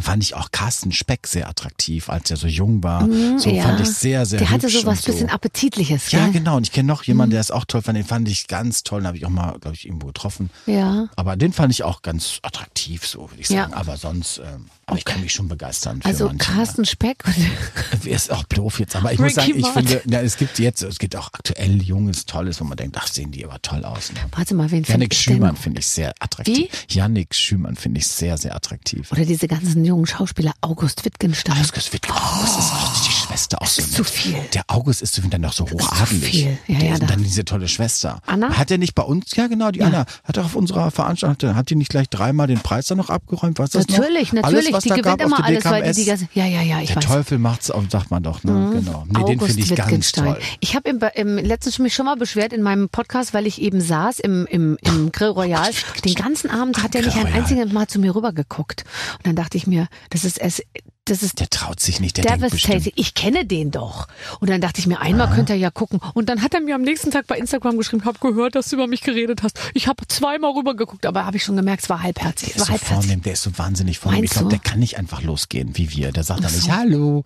Fand 0.00 0.22
ich 0.22 0.34
auch 0.34 0.50
Carsten 0.52 0.90
Speck 0.92 1.26
sehr 1.26 1.48
attraktiv, 1.48 2.08
als 2.08 2.30
er 2.30 2.38
so 2.38 2.46
jung 2.46 2.82
war. 2.82 3.02
Mhm, 3.06 3.38
so 3.38 3.50
ja. 3.50 3.62
fand 3.64 3.80
ich 3.80 3.88
sehr, 3.90 4.24
sehr 4.24 4.38
Der 4.38 4.48
hatte 4.50 4.70
so 4.70 4.86
was 4.86 5.02
so. 5.02 5.12
bisschen 5.12 5.28
Appetitliches, 5.28 6.10
Ja, 6.12 6.20
gell? 6.20 6.28
Mhm. 6.28 6.32
genau. 6.32 6.56
Und 6.56 6.66
ich 6.66 6.72
kenne 6.72 6.86
noch 6.88 7.02
jemanden, 7.04 7.32
der 7.32 7.40
ist 7.40 7.50
auch 7.52 7.64
toll 7.66 7.82
fand. 7.82 7.98
Den 7.98 8.04
fand 8.06 8.26
ich 8.28 8.46
ganz 8.46 8.84
toll. 8.84 9.00
Den 9.02 9.06
habe 9.08 9.16
ich 9.18 9.26
auch 9.26 9.30
mal, 9.30 9.58
glaube 9.60 9.74
ich, 9.76 9.84
irgendwo 9.86 10.06
getroffen. 10.06 10.48
Ja. 10.66 11.08
Aber 11.16 11.36
den 11.36 11.52
fand 11.52 11.72
ich 11.74 11.82
auch 11.82 12.00
ganz 12.00 12.38
attraktiv, 12.42 13.06
so 13.06 13.30
würde 13.30 13.40
ich 13.42 13.48
Ja. 13.50 13.62
sagen. 13.64 13.74
Aber 13.74 13.96
sonst, 13.98 14.38
ähm, 14.38 14.66
aber 14.86 14.96
ich 14.98 15.04
kann 15.04 15.20
mich 15.20 15.32
schon 15.32 15.48
begeistern. 15.48 16.00
Für 16.00 16.08
Also 16.08 16.26
manche, 16.26 16.38
Carsten 16.52 16.84
Speck 16.86 17.24
Er 18.04 18.16
ist 18.16 18.30
auch 18.30 18.44
doof 18.44 18.78
jetzt, 18.80 18.96
aber 18.96 19.12
ich 19.12 19.18
muss 19.18 19.34
sagen, 19.34 19.52
ich 19.56 19.66
finde, 19.66 20.00
ja, 20.06 20.20
es 20.22 20.36
gibt 20.36 20.58
jetzt, 20.58 20.82
es 20.82 20.98
gibt 20.98 21.16
auch 21.16 21.28
aktuell 21.32 21.82
Junges, 21.82 22.24
Tolles, 22.26 22.60
wo 22.60 22.64
man 22.64 22.76
denkt, 22.76 22.96
ach, 22.98 23.06
sehen 23.08 23.30
die 23.32 23.44
aber 23.44 23.60
toll 23.62 23.84
aus. 23.84 24.12
Ne? 24.12 24.20
warte 24.34 24.54
mal, 24.54 24.70
wen 24.70 24.84
finde 24.84 24.92
Yannick 24.92 25.12
ich 25.14 25.24
denn? 25.24 25.34
Schümann 25.34 25.56
finde 25.56 25.80
ich 25.80 25.86
sehr 25.86 26.12
attraktiv. 26.20 26.70
Yannick 26.88 27.34
Schümann 27.34 27.76
finde 27.76 27.98
ich 28.00 28.06
sehr, 28.08 28.38
sehr 28.38 28.54
attraktiv. 28.56 29.10
Oder 29.12 29.24
diese 29.24 29.48
ganzen 29.48 29.81
jungen 29.84 30.06
Schauspieler, 30.06 30.52
August 30.60 31.04
Wittgenstein. 31.04 31.56
August 31.56 31.92
Wittgenstein, 31.92 32.38
August 32.38 32.58
ist 32.58 32.72
auch 32.72 32.91
die 32.91 32.91
Schwester 33.32 33.62
auch 33.62 33.66
so 33.66 33.82
ist 33.82 33.92
zu 33.94 34.02
nett. 34.02 34.10
viel. 34.10 34.36
Der 34.54 34.62
August 34.68 35.02
ist 35.02 35.20
dann 35.30 35.40
noch 35.40 35.52
so 35.52 35.64
ist 35.64 35.70
zu 35.78 35.78
hochadelig. 35.78 36.30
viel. 36.30 36.58
Ja, 36.66 36.78
Der 36.78 36.88
ja, 36.90 36.98
da- 36.98 37.06
dann 37.06 37.22
diese 37.22 37.44
tolle 37.44 37.68
Schwester. 37.68 38.20
Anna? 38.26 38.56
Hat 38.58 38.70
er 38.70 38.78
nicht 38.78 38.94
bei 38.94 39.02
uns? 39.02 39.34
Ja, 39.36 39.46
genau, 39.46 39.70
die 39.70 39.80
Ja. 39.80 39.86
Anna. 39.86 40.06
Hat 40.24 40.36
er 40.36 40.44
auf 40.44 40.54
unserer 40.54 40.90
Veranstaltung, 40.90 41.54
hat 41.54 41.70
die 41.70 41.76
nicht 41.76 41.90
gleich 41.90 42.08
dreimal 42.08 42.46
den 42.46 42.60
Preis 42.60 42.86
dann 42.86 42.98
noch 42.98 43.10
abgeräumt? 43.10 43.58
Was 43.58 43.70
das 43.70 43.88
Natürlich, 43.88 44.32
noch? 44.32 44.42
natürlich. 44.42 44.66
Alles, 44.66 44.72
was 44.72 44.82
die 44.84 44.88
da 44.90 44.94
gewinnt 44.96 45.22
immer 45.22 45.44
alles, 45.44 45.64
weil 45.64 45.82
die, 45.82 45.88
DKMS. 45.90 45.96
die 45.96 46.04
ganze, 46.04 46.28
ja, 46.34 46.46
ja, 46.46 46.62
ja, 46.62 46.80
ich 46.80 46.88
Der 46.88 46.96
weiß. 46.96 47.04
Mhm. 47.04 47.08
Teufel 47.08 47.38
macht's 47.38 47.70
auf, 47.70 47.84
sagt 47.90 48.10
man 48.10 48.22
doch, 48.22 48.44
ne? 48.44 48.70
Genau. 48.74 49.04
Nee, 49.08 49.12
den 49.24 49.40
August 49.40 49.54
finde 49.60 49.62
ich 49.62 49.76
ganz 49.76 50.12
toll. 50.12 50.38
Ich 50.60 50.74
habe 50.76 50.88
im, 50.90 51.00
im 51.14 51.38
letztens 51.44 51.78
mich 51.78 51.94
schon 51.94 52.06
mal 52.06 52.16
beschwert 52.16 52.52
in 52.52 52.62
meinem 52.62 52.88
Podcast, 52.88 53.34
weil 53.34 53.46
ich 53.46 53.60
eben 53.60 53.80
saß 53.80 54.20
im, 54.20 54.46
im, 54.46 54.76
im 54.82 55.10
Grill 55.12 55.28
Royal. 55.30 55.70
Den 56.04 56.14
ganzen 56.14 56.50
Abend 56.50 56.82
hat 56.82 56.94
er 56.94 57.02
nicht 57.02 57.16
ein 57.16 57.32
einziges 57.32 57.72
Mal 57.72 57.86
zu 57.86 57.98
mir 57.98 58.14
rübergeguckt. 58.14 58.84
Und 59.18 59.26
dann 59.26 59.36
dachte 59.36 59.56
ich 59.56 59.66
mir, 59.66 59.88
das 60.10 60.24
ist 60.24 60.38
es, 60.38 60.62
das 61.06 61.22
ist 61.24 61.40
Der 61.40 61.48
traut 61.50 61.80
sich 61.80 61.98
nicht, 61.98 62.16
der 62.16 62.24
denkt 62.24 62.50
bestimmt. 62.50 62.92
Ich 62.94 63.14
kenne 63.14 63.44
den 63.44 63.72
doch. 63.72 64.06
Und 64.38 64.48
dann 64.50 64.60
dachte 64.60 64.78
ich 64.78 64.86
mir, 64.86 65.00
einmal 65.00 65.30
könnte 65.34 65.52
er 65.52 65.58
ja 65.58 65.70
gucken. 65.70 66.00
Und 66.14 66.28
dann 66.28 66.42
hat 66.42 66.54
er 66.54 66.60
mir 66.60 66.76
am 66.76 66.82
nächsten 66.82 67.10
Tag 67.10 67.26
bei 67.26 67.36
Instagram 67.38 67.76
geschrieben, 67.76 68.04
hab 68.04 68.20
gehört, 68.20 68.54
dass 68.54 68.68
du 68.68 68.76
über 68.76 68.86
mich 68.86 69.00
geredet 69.00 69.42
hast. 69.42 69.58
Ich 69.74 69.88
habe 69.88 70.06
zweimal 70.06 70.52
rübergeguckt, 70.52 71.04
aber 71.04 71.26
habe 71.26 71.36
ich 71.36 71.44
schon 71.44 71.56
gemerkt, 71.56 71.82
es 71.82 71.88
war 71.90 72.02
halbherzig. 72.02 72.50
Der 72.50 72.56
ist 72.56 72.66
so 72.66 72.72
halbherzig. 72.72 72.96
vornehm, 73.06 73.22
der 73.22 73.32
ist 73.32 73.42
so 73.42 73.58
wahnsinnig 73.58 73.98
vornehm. 73.98 74.22
Ich 74.22 74.30
glaube, 74.30 74.50
der 74.50 74.60
kann 74.60 74.78
nicht 74.78 74.96
einfach 74.98 75.22
losgehen 75.22 75.76
wie 75.76 75.90
wir. 75.90 76.12
Der 76.12 76.22
sagt 76.22 76.44
dann 76.44 76.54
nicht 76.54 76.70
Hallo. 76.70 77.24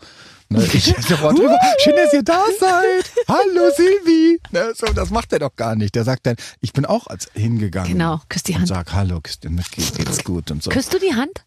Ne, 0.49 0.65
ich 0.73 0.95
sofort 1.09 1.37
drüber. 1.37 1.59
Schön, 1.83 1.95
dass 1.97 2.13
ihr 2.13 2.23
da 2.23 2.41
seid. 2.61 3.11
Hallo 3.29 3.71
Silvi. 3.77 4.39
Ne, 4.53 4.73
so, 4.77 4.87
das 4.93 5.11
macht 5.11 5.33
er 5.33 5.41
doch 5.41 5.55
gar 5.57 5.75
nicht. 5.75 5.95
Der 5.97 6.05
sagt 6.05 6.27
dann, 6.27 6.37
ich 6.61 6.73
bin 6.73 6.87
auch 6.87 7.09
als 7.09 7.29
hingegangen. 7.35 7.93
Genau, 7.93 8.21
küsst 8.29 8.47
die 8.49 8.53
Und 8.53 8.61
Hand. 8.61 8.69
sag 8.69 8.93
Hallo, 8.93 9.21
küsst 9.21 9.43
geht's 9.43 10.25
gut 10.25 10.51
und 10.53 10.63
so. 10.63 10.71
Küsst 10.71 10.95
du 10.95 10.99
die 10.99 11.15
Hand? 11.15 11.43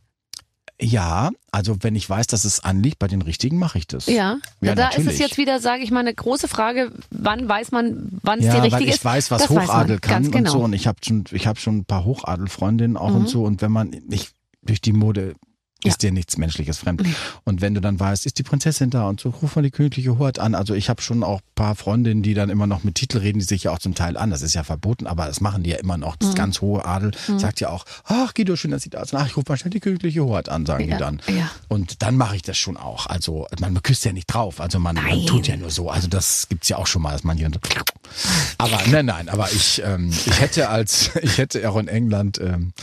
Ja, 0.81 1.31
also 1.51 1.75
wenn 1.81 1.95
ich 1.95 2.09
weiß, 2.09 2.27
dass 2.27 2.45
es 2.45 2.63
anliegt, 2.63 2.99
bei 2.99 3.07
den 3.07 3.21
richtigen 3.21 3.57
mache 3.59 3.77
ich 3.77 3.87
das. 3.87 4.05
Ja. 4.05 4.37
Ja, 4.61 4.75
da 4.75 4.87
ist 4.89 4.97
natürlich. 4.99 5.13
es 5.13 5.19
jetzt 5.19 5.37
wieder, 5.37 5.59
sage 5.59 5.83
ich 5.83 5.91
mal, 5.91 5.99
eine 5.99 6.13
große 6.13 6.47
Frage, 6.47 6.91
wann 7.11 7.49
weiß 7.49 7.71
man, 7.71 8.19
wann 8.23 8.39
es 8.39 8.45
Ja, 8.45 8.53
die 8.55 8.59
richtige 8.61 8.75
weil 8.75 8.87
ich 8.87 8.95
ist? 8.95 9.05
weiß, 9.05 9.29
was 9.31 9.41
das 9.43 9.55
weiß 9.55 9.67
Hochadel 9.67 9.95
man. 9.95 10.01
kann 10.01 10.23
Ganz 10.23 10.31
genau. 10.31 10.39
Mhm. 10.51 10.55
und 10.55 10.59
so. 10.59 10.65
Und 10.65 10.73
ich 10.73 10.87
habe 10.87 10.99
schon, 11.03 11.25
ich 11.31 11.47
habe 11.47 11.59
schon 11.59 11.77
ein 11.79 11.85
paar 11.85 12.05
Hochadelfreundinnen 12.05 12.95
auch 12.95 13.13
und 13.13 13.27
so. 13.27 13.43
Und 13.43 13.61
wenn 13.61 13.71
man 13.73 13.89
nicht 13.89 14.31
durch 14.61 14.79
die 14.79 14.93
Mode 14.93 15.35
ist 15.83 16.03
dir 16.03 16.11
nichts 16.11 16.37
Menschliches 16.37 16.77
fremd. 16.79 17.03
Und 17.45 17.61
wenn 17.61 17.73
du 17.73 17.81
dann 17.81 17.99
weißt, 17.99 18.25
ist 18.25 18.37
die 18.37 18.43
Prinzessin 18.43 18.89
da 18.89 19.07
und 19.07 19.19
so, 19.21 19.29
ruf 19.29 19.55
mal 19.55 19.61
die 19.61 19.71
königliche 19.71 20.17
Hort 20.17 20.37
an. 20.39 20.53
Also 20.55 20.73
ich 20.73 20.89
habe 20.89 21.01
schon 21.01 21.23
auch 21.23 21.39
ein 21.39 21.55
paar 21.55 21.75
Freundinnen, 21.75 22.21
die 22.21 22.33
dann 22.33 22.49
immer 22.49 22.67
noch 22.67 22.83
mit 22.83 22.95
Titel 22.95 23.19
reden, 23.19 23.39
die 23.39 23.45
sich 23.45 23.63
ja 23.63 23.71
auch 23.71 23.79
zum 23.79 23.95
Teil 23.95 24.17
an. 24.17 24.29
Das 24.29 24.41
ist 24.41 24.55
ja 24.55 24.63
verboten, 24.63 25.07
aber 25.07 25.25
das 25.25 25.39
machen 25.39 25.63
die 25.63 25.69
ja 25.69 25.77
immer 25.77 25.97
noch. 25.97 26.15
Mhm. 26.15 26.19
Das 26.19 26.35
ganz 26.35 26.61
hohe 26.61 26.83
Adel 26.85 27.11
sagt 27.37 27.61
ja 27.61 27.69
auch, 27.69 27.85
ach 28.05 28.33
Guido, 28.33 28.55
schön, 28.55 28.71
dass 28.71 28.83
Sie 28.83 28.89
da 28.89 29.05
sind. 29.05 29.19
Ach, 29.19 29.25
ich 29.27 29.37
rufe 29.37 29.45
mal 29.49 29.57
schnell 29.57 29.71
die 29.71 29.79
königliche 29.79 30.23
Hort 30.25 30.49
an, 30.49 30.65
sagen 30.65 30.87
Ja, 30.89 30.95
die 30.95 30.99
dann. 30.99 31.21
ja. 31.27 31.49
Und 31.69 32.01
dann 32.01 32.17
mache 32.17 32.35
ich 32.35 32.41
das 32.41 32.57
schon 32.57 32.75
auch. 32.75 33.07
Also 33.07 33.47
man 33.59 33.81
küsst 33.81 34.03
ja 34.05 34.11
nicht 34.11 34.27
drauf. 34.27 34.59
Also 34.59 34.79
man, 34.79 34.95
man 34.95 35.25
tut 35.25 35.47
ja 35.47 35.55
nur 35.55 35.69
so. 35.69 35.89
Also 35.89 36.07
das 36.07 36.47
gibt's 36.49 36.67
ja 36.69 36.77
auch 36.77 36.87
schon 36.87 37.01
mal, 37.01 37.11
dass 37.13 37.23
man 37.23 37.37
hier 37.37 37.49
aber 38.57 38.79
nein, 38.87 39.05
nein, 39.05 39.29
aber 39.29 39.51
ich, 39.51 39.81
ähm, 39.83 40.09
ich 40.09 40.39
hätte 40.39 40.69
als, 40.69 41.11
ich 41.21 41.37
hätte 41.37 41.69
auch 41.69 41.77
in 41.77 41.87
England 41.87 42.39
ähm, 42.39 42.73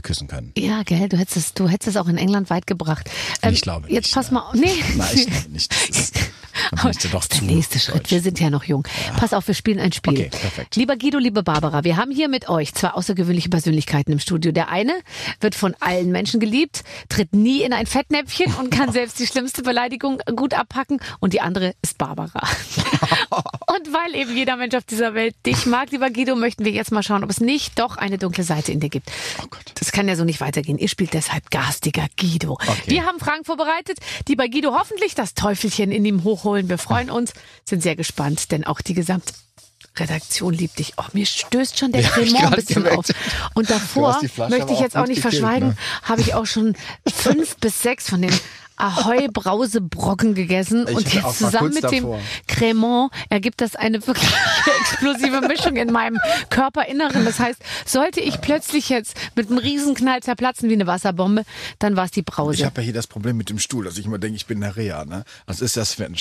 küssen 0.00 0.28
können. 0.28 0.52
Ja, 0.56 0.82
gell, 0.82 1.08
du 1.08 1.16
hättest 1.16 1.36
es, 1.36 1.54
du 1.54 1.68
hättest 1.68 1.88
es 1.88 1.96
auch 1.96 2.08
in 2.08 2.16
England 2.16 2.50
weit 2.50 2.66
gebracht. 2.66 3.08
Ähm, 3.42 3.52
Ich 3.54 3.60
glaube 3.62 3.88
Jetzt 3.90 4.06
nicht, 4.06 4.14
pass 4.14 4.30
ne? 4.30 4.34
mal 4.34 4.40
auf. 4.48 4.54
Nee. 4.54 4.66
Nein, 4.96 5.08
ich 5.14 5.26
glaube 5.26 5.50
nicht. 5.50 5.72
Das 5.72 5.98
ist, 5.98 6.14
ja 6.72 6.92
zu 6.92 7.08
der 7.08 7.42
nächste 7.42 7.78
Schritt. 7.78 8.04
deutsch. 8.04 8.10
Wir 8.10 8.20
sind 8.20 8.40
ja 8.40 8.50
noch 8.50 8.64
jung. 8.64 8.86
Pass 9.18 9.32
auf, 9.32 9.46
wir 9.46 9.54
spielen 9.54 9.78
ein 9.78 9.92
Spiel. 9.92 10.14
Okay, 10.14 10.30
perfekt. 10.30 10.76
Lieber 10.76 10.96
Guido, 10.96 11.18
liebe 11.18 11.42
Barbara, 11.42 11.84
wir 11.84 11.96
haben 11.96 12.10
hier 12.10 12.28
mit 12.28 12.48
euch 12.48 12.74
zwei 12.74 12.90
außergewöhnliche 12.90 13.48
Persönlichkeiten 13.48 14.12
im 14.12 14.18
Studio. 14.18 14.52
Der 14.52 14.68
eine 14.68 14.92
wird 15.40 15.54
von 15.54 15.74
allen 15.80 16.10
Menschen 16.10 16.40
geliebt, 16.40 16.84
tritt 17.08 17.34
nie 17.34 17.62
in 17.62 17.72
ein 17.72 17.86
Fettnäpfchen 17.86 18.54
und 18.54 18.70
kann 18.70 18.92
selbst 18.92 19.18
die 19.18 19.26
schlimmste 19.26 19.62
Beleidigung 19.62 20.20
gut 20.36 20.54
abpacken. 20.54 21.00
Und 21.20 21.32
die 21.32 21.40
andere 21.40 21.74
ist 21.82 21.98
Barbara. 21.98 22.40
und 23.30 23.92
weil 23.92 24.14
eben 24.14 24.36
jeder 24.36 24.56
Mensch 24.56 24.74
auf 24.74 24.84
dieser 24.84 25.14
Welt 25.14 25.34
dich 25.46 25.66
mag, 25.66 25.90
lieber 25.90 26.10
Guido, 26.10 26.36
möchten 26.36 26.64
wir 26.64 26.72
jetzt 26.72 26.92
mal 26.92 27.02
schauen, 27.02 27.24
ob 27.24 27.30
es 27.30 27.40
nicht 27.40 27.78
doch 27.78 27.96
eine 27.96 28.18
dunkle 28.18 28.44
Seite 28.44 28.72
in 28.72 28.80
dir 28.80 28.90
gibt. 28.90 29.10
Oh 29.42 29.46
Gott. 29.48 29.72
Das 29.74 29.92
kann 29.92 30.08
ja 30.08 30.16
so 30.16 30.24
nicht 30.24 30.40
weitergehen. 30.40 30.78
Ihr 30.78 30.88
spielt 30.88 31.14
deshalb 31.14 31.50
garstiger 31.50 32.06
Guido. 32.18 32.52
Okay. 32.52 32.72
Wir 32.86 33.06
haben 33.06 33.18
Fragen 33.18 33.44
vorbereitet, 33.44 33.98
die 34.28 34.36
bei 34.36 34.48
Guido 34.48 34.74
hoffentlich 34.74 35.14
das 35.14 35.34
Teufelchen 35.34 35.90
in 35.90 36.04
ihm 36.04 36.24
hochholen. 36.24 36.53
Wir 36.62 36.78
freuen 36.78 37.10
uns, 37.10 37.32
sind 37.64 37.82
sehr 37.82 37.96
gespannt, 37.96 38.50
denn 38.52 38.64
auch 38.64 38.80
die 38.80 38.94
Gesamtredaktion 38.94 40.54
liebt 40.54 40.78
dich. 40.78 40.94
Oh, 40.96 41.04
mir 41.12 41.26
stößt 41.26 41.78
schon 41.78 41.92
der 41.92 42.02
Ja, 42.02 42.08
Cremant 42.08 42.44
ein 42.44 42.50
bisschen 42.52 42.84
gemerkt. 42.84 42.98
auf. 42.98 43.50
Und 43.54 43.70
davor 43.70 44.20
möchte 44.48 44.72
ich 44.72 44.80
jetzt 44.80 44.96
auch 44.96 45.06
nicht 45.06 45.20
verschweigen, 45.20 45.70
ne? 45.70 45.76
habe 46.02 46.20
ich 46.20 46.34
auch 46.34 46.46
schon 46.46 46.76
fünf 47.12 47.56
bis 47.60 47.82
sechs 47.82 48.08
von 48.08 48.22
den 48.22 48.32
Ahoi-Brausebrocken 48.76 50.34
gegessen 50.34 50.86
Ich 50.88 50.96
und 50.96 51.14
jetzt 51.14 51.38
zusammen 51.38 51.72
mit 51.74 51.82
dem 51.84 52.04
davor. 52.04 52.20
Cremant 52.46 53.12
ergibt 53.28 53.60
das 53.60 53.76
eine 53.76 54.04
wirklich 54.06 54.30
explosive 54.80 55.40
Mischung 55.42 55.76
in 55.76 55.92
meinem 55.92 56.18
Körperinneren. 56.50 57.24
Das 57.24 57.38
heißt, 57.38 57.60
sollte 57.86 58.20
ich 58.20 58.40
plötzlich 58.40 58.88
jetzt 58.88 59.16
mit 59.36 59.48
einem 59.50 59.58
Riesenknall 59.58 60.20
zerplatzen 60.22 60.68
wie 60.68 60.74
eine 60.74 60.86
Wasserbombe, 60.86 61.44
dann 61.78 61.96
war 61.96 62.04
es 62.04 62.10
die 62.10 62.20
Ich 62.20 62.26
Brause. 62.26 62.64
habe 62.64 62.80
ja 62.80 62.84
hier 62.86 62.92
das 62.94 63.06
Problem 63.06 63.36
mit 63.36 63.50
dem 63.50 63.58
Stuhl, 63.58 63.84
dass 63.84 63.98
ich 63.98 64.06
immer 64.06 64.18
denke, 64.18 64.36
ich 64.36 64.46
bin 64.46 64.60
der 64.60 64.76
Reha. 64.76 65.04
Ne? 65.04 65.24
Das 65.46 65.60
ist 65.60 65.76
der 65.76 65.84
Sven. 65.84 66.16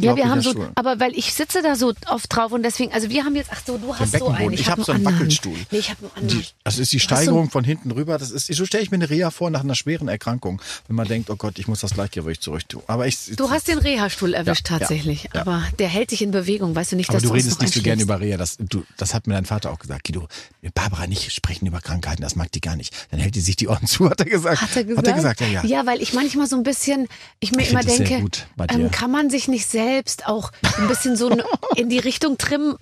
Ja, 0.00 0.16
wir 0.16 0.28
haben 0.28 0.40
so, 0.40 0.50
Stuhl. 0.50 0.70
aber 0.74 1.00
weil 1.00 1.16
ich 1.16 1.34
sitze 1.34 1.62
da 1.62 1.76
so 1.76 1.92
oft 2.08 2.34
drauf 2.34 2.52
und 2.52 2.62
deswegen, 2.62 2.92
also 2.92 3.08
wir 3.10 3.24
haben 3.24 3.36
jetzt, 3.36 3.50
ach 3.52 3.60
so, 3.66 3.78
du 3.78 3.94
hast 3.94 4.12
so 4.18 4.28
einen. 4.28 4.52
Ich 4.52 4.68
hab 4.68 4.78
hab 4.78 4.84
so 4.84 4.92
einen 4.92 5.06
anderen. 5.06 5.20
Wackelstuhl. 5.26 5.56
Nee, 5.70 5.78
ich 5.78 5.90
habe 5.90 6.00
einen 6.02 6.10
anderen. 6.16 6.40
Die, 6.40 6.46
das 6.64 6.78
ist 6.78 6.92
die 6.92 6.98
hast 6.98 7.08
so 7.08 7.14
Steigerung 7.16 7.50
von 7.50 7.64
hinten 7.64 7.90
rüber. 7.90 8.18
Das 8.18 8.30
ist, 8.30 8.46
so 8.52 8.64
stelle 8.66 8.82
ich 8.82 8.90
mir 8.90 8.96
eine 8.96 9.10
Reha 9.10 9.30
vor 9.30 9.50
nach 9.50 9.60
einer 9.62 9.74
schweren 9.74 10.08
Erkrankung, 10.08 10.60
wenn 10.88 10.96
man 10.96 11.06
denkt, 11.08 11.30
oh 11.30 11.36
Gott, 11.36 11.58
ich 11.58 11.68
muss 11.68 11.80
das 11.80 11.95
Gleichgewicht 11.96 12.42
zurück 12.42 12.68
tun. 12.68 12.82
Aber 12.86 13.06
ich, 13.06 13.18
Du 13.36 13.50
hast 13.50 13.68
den 13.68 13.78
Reha-Stuhl 13.78 14.34
erwischt 14.34 14.68
Ja, 14.68 14.74
ja, 14.74 14.78
tatsächlich, 14.80 15.28
ja. 15.34 15.40
aber 15.40 15.64
der 15.78 15.88
hält 15.88 16.12
dich 16.12 16.22
in 16.22 16.30
Bewegung, 16.30 16.74
weißt 16.74 16.92
du 16.92 16.96
nicht, 16.96 17.08
aber 17.10 17.16
dass 17.16 17.22
du 17.24 17.28
du 17.30 17.34
uns 17.34 17.44
redest 17.44 17.60
nicht 17.60 17.74
so 17.74 17.82
gerne 17.82 18.02
über 18.02 18.20
Reha. 18.20 18.36
Das, 18.36 18.56
du, 18.58 18.84
das 18.96 19.14
hat 19.14 19.26
mir 19.26 19.34
dein 19.34 19.44
Vater 19.46 19.70
auch 19.72 19.78
gesagt. 19.78 20.04
Guido, 20.06 20.28
Barbara 20.74 21.06
nicht 21.06 21.32
sprechen 21.32 21.66
über 21.66 21.80
Krankheiten, 21.80 22.22
das 22.22 22.36
mag 22.36 22.52
die 22.52 22.60
gar 22.60 22.76
nicht. 22.76 22.94
Dann 23.10 23.20
hält 23.20 23.34
die 23.34 23.40
sich 23.40 23.56
die 23.56 23.68
Ohren 23.68 23.86
zu, 23.86 24.08
hat 24.10 24.20
er 24.20 24.26
gesagt. 24.26 24.60
Hat 24.62 24.76
er 24.76 24.84
gesagt? 24.84 24.98
Hat 24.98 25.06
er 25.08 25.12
gesagt, 25.14 25.40
ja, 25.40 25.46
ja. 25.48 25.64
Ja, 25.64 25.86
weil 25.86 26.00
ich 26.02 26.12
manchmal 26.12 26.46
so 26.46 26.56
ein 26.56 26.62
bisschen, 26.62 27.08
ich 27.40 27.52
mir 27.52 27.62
Ich 27.62 27.70
immer 27.70 27.82
denke, 27.82 28.24
ähm, 28.68 28.90
kann 28.90 29.10
man 29.10 29.30
sich 29.30 29.48
nicht 29.48 29.66
selbst 29.66 30.26
auch 30.26 30.52
ein 30.78 30.88
bisschen 30.88 31.16
so 31.16 31.30
in 31.76 31.88
die 31.88 31.98
Richtung 31.98 32.38
trimmen, 32.38 32.76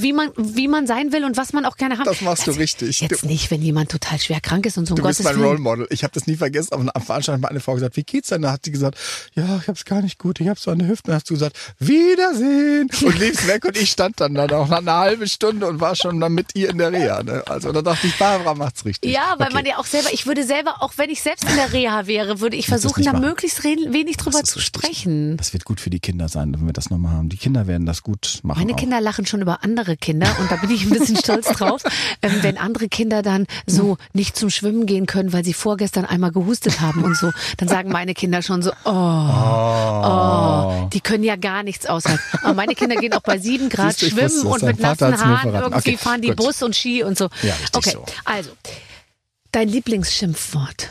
wie 0.00 0.12
man, 0.12 0.30
wie 0.36 0.68
man 0.68 0.86
sein 0.86 1.12
will 1.12 1.24
und 1.24 1.36
was 1.36 1.52
man 1.52 1.64
auch 1.64 1.76
gerne 1.76 1.96
haben 1.98 2.04
Das 2.04 2.20
machst 2.20 2.46
du 2.46 2.50
richtig. 2.52 3.00
Jetzt 3.00 3.22
Du- 3.22 3.26
nicht, 3.26 3.50
wenn 3.50 3.62
jemand 3.62 3.90
total 3.90 4.18
schwer 4.18 4.40
krank 4.40 4.66
ist 4.66 4.76
und 4.78 4.86
so 4.86 4.94
um 4.94 5.00
Du 5.00 5.06
bist 5.06 5.20
Gottes 5.20 5.36
mein 5.36 5.44
Role. 5.44 5.58
Model. 5.58 5.86
Ich 5.90 6.02
habe 6.04 6.12
das 6.12 6.26
nie 6.26 6.36
vergessen. 6.36 6.72
Auf 6.72 6.80
einer 6.80 6.92
Veranstaltung 7.04 7.42
hat 7.44 7.50
meine 7.50 7.60
Frau 7.60 7.74
gesagt, 7.74 7.96
wie 7.96 8.02
geht's 8.02 8.28
denn? 8.28 8.42
Da 8.42 8.52
hat 8.58 8.64
sie 8.64 8.72
gesagt, 8.72 8.98
ja, 9.34 9.58
ich 9.62 9.68
hab's 9.68 9.84
gar 9.84 10.02
nicht 10.02 10.18
gut. 10.18 10.40
Ich 10.40 10.48
hab 10.48 10.58
so 10.58 10.70
eine 10.70 10.86
Hüfte. 10.86 11.04
Dann 11.08 11.16
hast 11.16 11.30
du 11.30 11.34
gesagt, 11.34 11.56
Wiedersehen. 11.78 12.88
Und 13.04 13.18
liefst 13.18 13.46
weg. 13.46 13.64
Und 13.64 13.76
ich 13.76 13.90
stand 13.90 14.20
dann 14.20 14.34
da 14.34 14.46
noch 14.46 14.70
eine 14.70 14.92
halbe 14.92 15.28
Stunde 15.28 15.66
und 15.66 15.80
war 15.80 15.94
schon 15.94 16.20
dann 16.20 16.32
mit 16.32 16.54
ihr 16.54 16.70
in 16.70 16.78
der 16.78 16.92
Reha. 16.92 17.22
Ne? 17.22 17.42
Also 17.46 17.72
da 17.72 17.82
dachte 17.82 18.06
ich, 18.06 18.16
Barbara 18.18 18.54
macht's 18.54 18.84
richtig. 18.84 19.12
Ja, 19.12 19.34
weil 19.38 19.48
Okay. 19.48 19.54
man 19.54 19.66
ja 19.66 19.78
auch 19.78 19.86
selber, 19.86 20.10
ich 20.12 20.26
würde 20.26 20.44
selber, 20.44 20.82
auch 20.82 20.92
wenn 20.96 21.08
ich 21.08 21.22
selbst 21.22 21.48
in 21.48 21.56
der 21.56 21.72
Reha 21.72 22.06
wäre, 22.06 22.40
würde 22.40 22.56
ich 22.56 22.66
versuchen, 22.66 23.02
da 23.04 23.12
machen. 23.12 23.24
möglichst 23.24 23.64
wenig 23.64 24.16
drüber 24.18 24.42
zu 24.44 24.60
sprechen. 24.60 25.36
Das 25.38 25.52
wird 25.54 25.64
gut 25.64 25.80
für 25.80 25.88
die 25.90 26.00
Kinder 26.00 26.28
sein, 26.28 26.52
wenn 26.52 26.66
wir 26.66 26.74
das 26.74 26.90
nochmal 26.90 27.12
haben. 27.12 27.28
Die 27.30 27.38
Kinder 27.38 27.66
werden 27.66 27.86
das 27.86 28.02
gut 28.02 28.40
machen. 28.42 28.58
Meine 28.60 28.72
auch. 28.74 28.76
Kinder 28.76 29.00
lachen 29.00 29.24
schon 29.24 29.40
über 29.40 29.64
andere 29.64 29.96
Kinder 29.96 30.28
und 30.40 30.50
da 30.50 30.56
bin 30.56 30.70
ich 30.70 30.82
ein 30.84 30.90
bisschen 30.90 31.16
stolz 31.22 31.46
drauf, 31.48 31.82
ähm, 32.20 32.32
wenn 32.42 32.58
andere 32.58 32.88
Kinder 32.88 33.22
dann 33.22 33.46
so 33.66 33.96
nicht 34.12 34.36
zum 34.36 34.50
Schwimmen 34.50 34.84
gehen 34.86 35.06
können, 35.06 35.32
weil 35.32 35.44
sie 35.44 35.54
vorgestern 35.54 36.04
einmal 36.04 36.30
gehustet 36.32 36.80
haben 36.82 37.04
und 37.04 37.16
so, 37.16 37.30
dann 37.56 37.68
sagen 37.68 37.90
meine 37.90 38.12
Kinder 38.14 38.42
schon 38.48 38.62
so, 38.62 38.72
oh, 38.84 38.90
oh, 38.90 40.88
die 40.92 41.00
können 41.00 41.22
ja 41.22 41.36
gar 41.36 41.62
nichts 41.62 41.86
aushalten. 41.86 42.22
Aber 42.42 42.54
meine 42.54 42.74
Kinder 42.74 42.96
gehen 42.96 43.12
auch 43.12 43.20
bei 43.22 43.38
sieben 43.38 43.68
Grad 43.68 43.96
Siehst 43.96 44.16
wusste 44.16 44.28
schwimmen 44.30 44.52
und 44.52 44.62
mit 44.62 44.80
nassen 44.80 45.20
Haaren 45.20 45.54
irgendwie 45.54 45.76
Okay, 45.76 45.96
fahren 45.96 46.22
die 46.22 46.28
gut. 46.28 46.36
Bus 46.38 46.62
und 46.62 46.74
Ski 46.74 47.02
und 47.04 47.16
so. 47.16 47.28
Ja, 47.42 47.54
okay, 47.74 47.90
so. 47.92 48.04
also 48.24 48.50
dein 49.52 49.68
Lieblingsschimpfwort. 49.68 50.88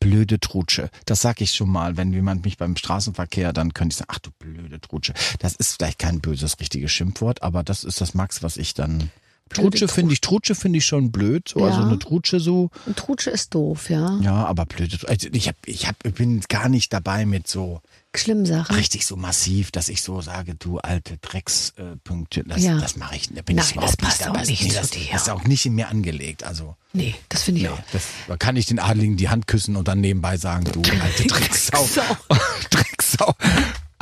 blöde 0.00 0.40
Trutsche. 0.40 0.90
Das 1.06 1.20
sag 1.20 1.40
ich 1.40 1.52
schon 1.52 1.70
mal, 1.70 1.96
wenn 1.96 2.12
jemand 2.12 2.44
mich 2.44 2.56
beim 2.56 2.76
Straßenverkehr, 2.76 3.52
dann 3.52 3.74
könnte 3.74 3.92
ich 3.92 3.98
sagen, 3.98 4.10
ach 4.12 4.18
du 4.18 4.30
blöde 4.38 4.80
Trutsche. 4.80 5.12
Das 5.38 5.54
ist 5.54 5.76
vielleicht 5.76 5.98
kein 5.98 6.20
böses, 6.20 6.58
richtiges 6.60 6.90
Schimpfwort, 6.92 7.42
aber 7.42 7.62
das 7.62 7.84
ist 7.84 8.00
das 8.00 8.14
Max, 8.14 8.42
was 8.42 8.56
ich 8.56 8.74
dann 8.74 9.10
Trutsche 9.54 9.88
finde 9.88 10.12
ich, 10.12 10.20
Trutsche 10.20 10.54
finde 10.54 10.78
ich 10.78 10.86
schon 10.86 11.12
blöd. 11.12 11.48
So, 11.48 11.64
Also 11.64 11.80
Ja. 11.80 11.86
eine 11.86 11.98
Trutsche 11.98 12.40
so. 12.40 12.70
Und 12.86 12.96
Trutsche 12.96 13.30
ist 13.30 13.54
doof, 13.54 13.90
ja. 13.90 14.18
Ja, 14.20 14.44
aber 14.46 14.66
blöd. 14.66 15.04
Also 15.08 15.28
ich 15.32 15.48
hab, 15.48 15.56
ich 15.66 15.86
hab, 15.86 15.96
ich 16.04 16.14
bin 16.14 16.40
gar 16.48 16.68
nicht 16.68 16.92
dabei 16.92 17.24
mit 17.26 17.46
so 17.48 17.80
Schlimm 18.14 18.44
Sachen. 18.44 18.76
richtig 18.76 19.06
so 19.06 19.16
massiv, 19.16 19.70
dass 19.70 19.88
ich 19.88 20.02
so 20.02 20.20
sage, 20.20 20.54
du 20.54 20.78
alte 20.78 21.16
Dreckspünktchen. 21.18 22.46
Äh, 22.50 22.54
das, 22.54 22.62
Ja. 22.62 22.78
das 22.78 22.96
mache 22.96 23.16
ich. 23.16 23.28
Da 23.32 23.40
bin 23.42 23.56
Nein, 23.56 23.64
ich 23.66 23.72
überhaupt 23.76 23.92
das 23.92 23.96
passt 24.08 24.20
nicht 24.20 24.28
auch 24.28 24.32
dabei. 24.34 24.46
nicht 24.46 24.62
nee, 24.62 24.68
zu 24.68 24.74
das, 24.74 24.90
dir. 24.90 25.00
das 25.12 25.22
ist 25.22 25.28
auch 25.30 25.44
nicht 25.44 25.64
in 25.66 25.74
mir 25.74 25.88
angelegt. 25.88 26.44
Also 26.44 26.76
Nee, 26.94 27.14
das 27.30 27.42
finde 27.44 27.60
ich 27.62 27.66
nee, 27.68 27.72
auch. 27.72 27.78
das, 27.92 28.02
da 28.28 28.36
kann 28.36 28.54
ich 28.56 28.66
den 28.66 28.78
Adligen 28.78 29.16
die 29.16 29.30
Hand 29.30 29.46
küssen 29.46 29.76
und 29.76 29.88
dann 29.88 30.00
nebenbei 30.02 30.36
sagen, 30.36 30.64
du 30.70 30.82
alte 31.02 31.24
Drecksau. 31.26 31.88
Drecksau. 32.70 33.34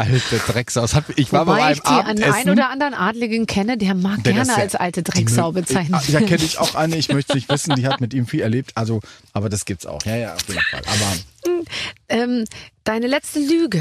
Alte 0.00 0.38
Drecksau. 0.38 0.86
Hat, 0.92 1.04
ich 1.16 1.32
war 1.32 1.44
bei 1.44 1.52
Wobei 1.52 1.60
meinem 1.62 1.72
ich 1.74 1.80
die 1.80 1.86
Abendessen. 1.88 2.32
einen 2.34 2.50
oder 2.50 2.70
anderen 2.70 2.94
Adligen 2.94 3.46
kenne, 3.46 3.76
der 3.78 3.94
mag 3.94 4.22
Der 4.24 4.32
gerne 4.32 4.48
ja- 4.48 4.56
als 4.56 4.74
alte 4.74 5.02
Drecksau 5.02 5.50
mö- 5.50 5.52
bezeichnen. 5.54 6.00
Ja, 6.08 6.20
kenne 6.20 6.42
ich 6.44 6.58
auch 6.58 6.74
eine. 6.74 6.96
Ich 6.96 7.08
möchte 7.12 7.34
nicht 7.34 7.48
wissen, 7.48 7.74
die 7.76 7.86
hat 7.86 8.00
mit 8.00 8.14
ihm 8.14 8.26
viel 8.26 8.40
erlebt. 8.40 8.72
Also, 8.74 9.00
aber 9.32 9.48
das 9.48 9.64
gibt's 9.64 9.86
auch. 9.86 10.02
Ja, 10.04 10.16
ja, 10.16 10.34
auf 10.34 10.48
jeden 10.48 10.60
Fall. 10.60 10.82
Aber 10.86 11.62
ähm, 12.08 12.44
deine 12.84 13.06
letzte 13.06 13.38
Lüge. 13.40 13.80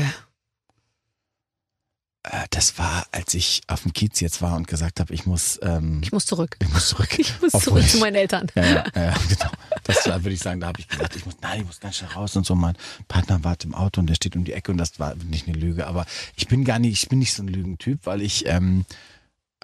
Äh, 2.24 2.46
das 2.50 2.78
war, 2.78 3.06
als 3.12 3.34
ich 3.34 3.62
auf 3.68 3.84
dem 3.84 3.94
Kiez 3.94 4.20
jetzt 4.20 4.42
war 4.42 4.56
und 4.58 4.68
gesagt 4.68 5.00
habe, 5.00 5.14
ich 5.14 5.26
muss, 5.26 5.60
ähm, 5.64 6.02
Ich 6.04 6.12
muss 6.12 6.26
zurück. 6.26 6.58
ich 6.62 6.70
muss 6.70 6.90
zurück. 6.90 7.10
Ich 7.20 7.42
muss 7.42 7.54
Obwohl 7.54 7.62
zurück 7.74 7.84
ich- 7.86 7.92
zu 7.92 7.98
meinen 8.00 8.16
Eltern. 8.16 8.48
Ja, 8.56 8.64
ja, 8.66 8.86
ja, 8.96 9.14
genau. 9.30 9.52
Das 9.84 10.06
war, 10.08 10.24
würde 10.24 10.34
ich 10.34 10.40
sagen, 10.42 10.60
da 10.60 10.68
habe 10.68 10.80
ich 10.80 10.88
gesagt, 10.88 11.16
ich 11.16 11.26
muss, 11.26 11.36
nein, 11.42 11.62
ich 11.62 11.66
muss 11.66 11.80
ganz 11.80 11.98
schnell 11.98 12.12
raus 12.12 12.36
und 12.36 12.46
so. 12.46 12.56
Mein 12.56 12.76
Partner 13.08 13.44
wartet 13.44 13.66
im 13.66 13.76
Auto 13.76 14.02
und 14.02 14.08
der 14.08 14.16
steht 14.16 14.36
um 14.36 14.44
die 14.44 14.54
Ecke 14.54 14.72
und 14.72 14.78
das 14.78 15.00
war 15.00 15.16
nicht 15.16 15.48
eine 15.48 15.58
Lüge. 15.58 15.88
Aber 15.88 16.06
ich 16.36 16.48
bin 16.48 16.64
gar 16.66 16.78
nicht, 16.80 17.04
ich 17.04 17.10
bin 17.10 17.20
nicht 17.20 17.34
so 17.34 17.42
ein 17.44 17.48
Lügentyp, 17.48 18.06
weil 18.06 18.22
ich, 18.22 18.46
ähm, 18.48 18.86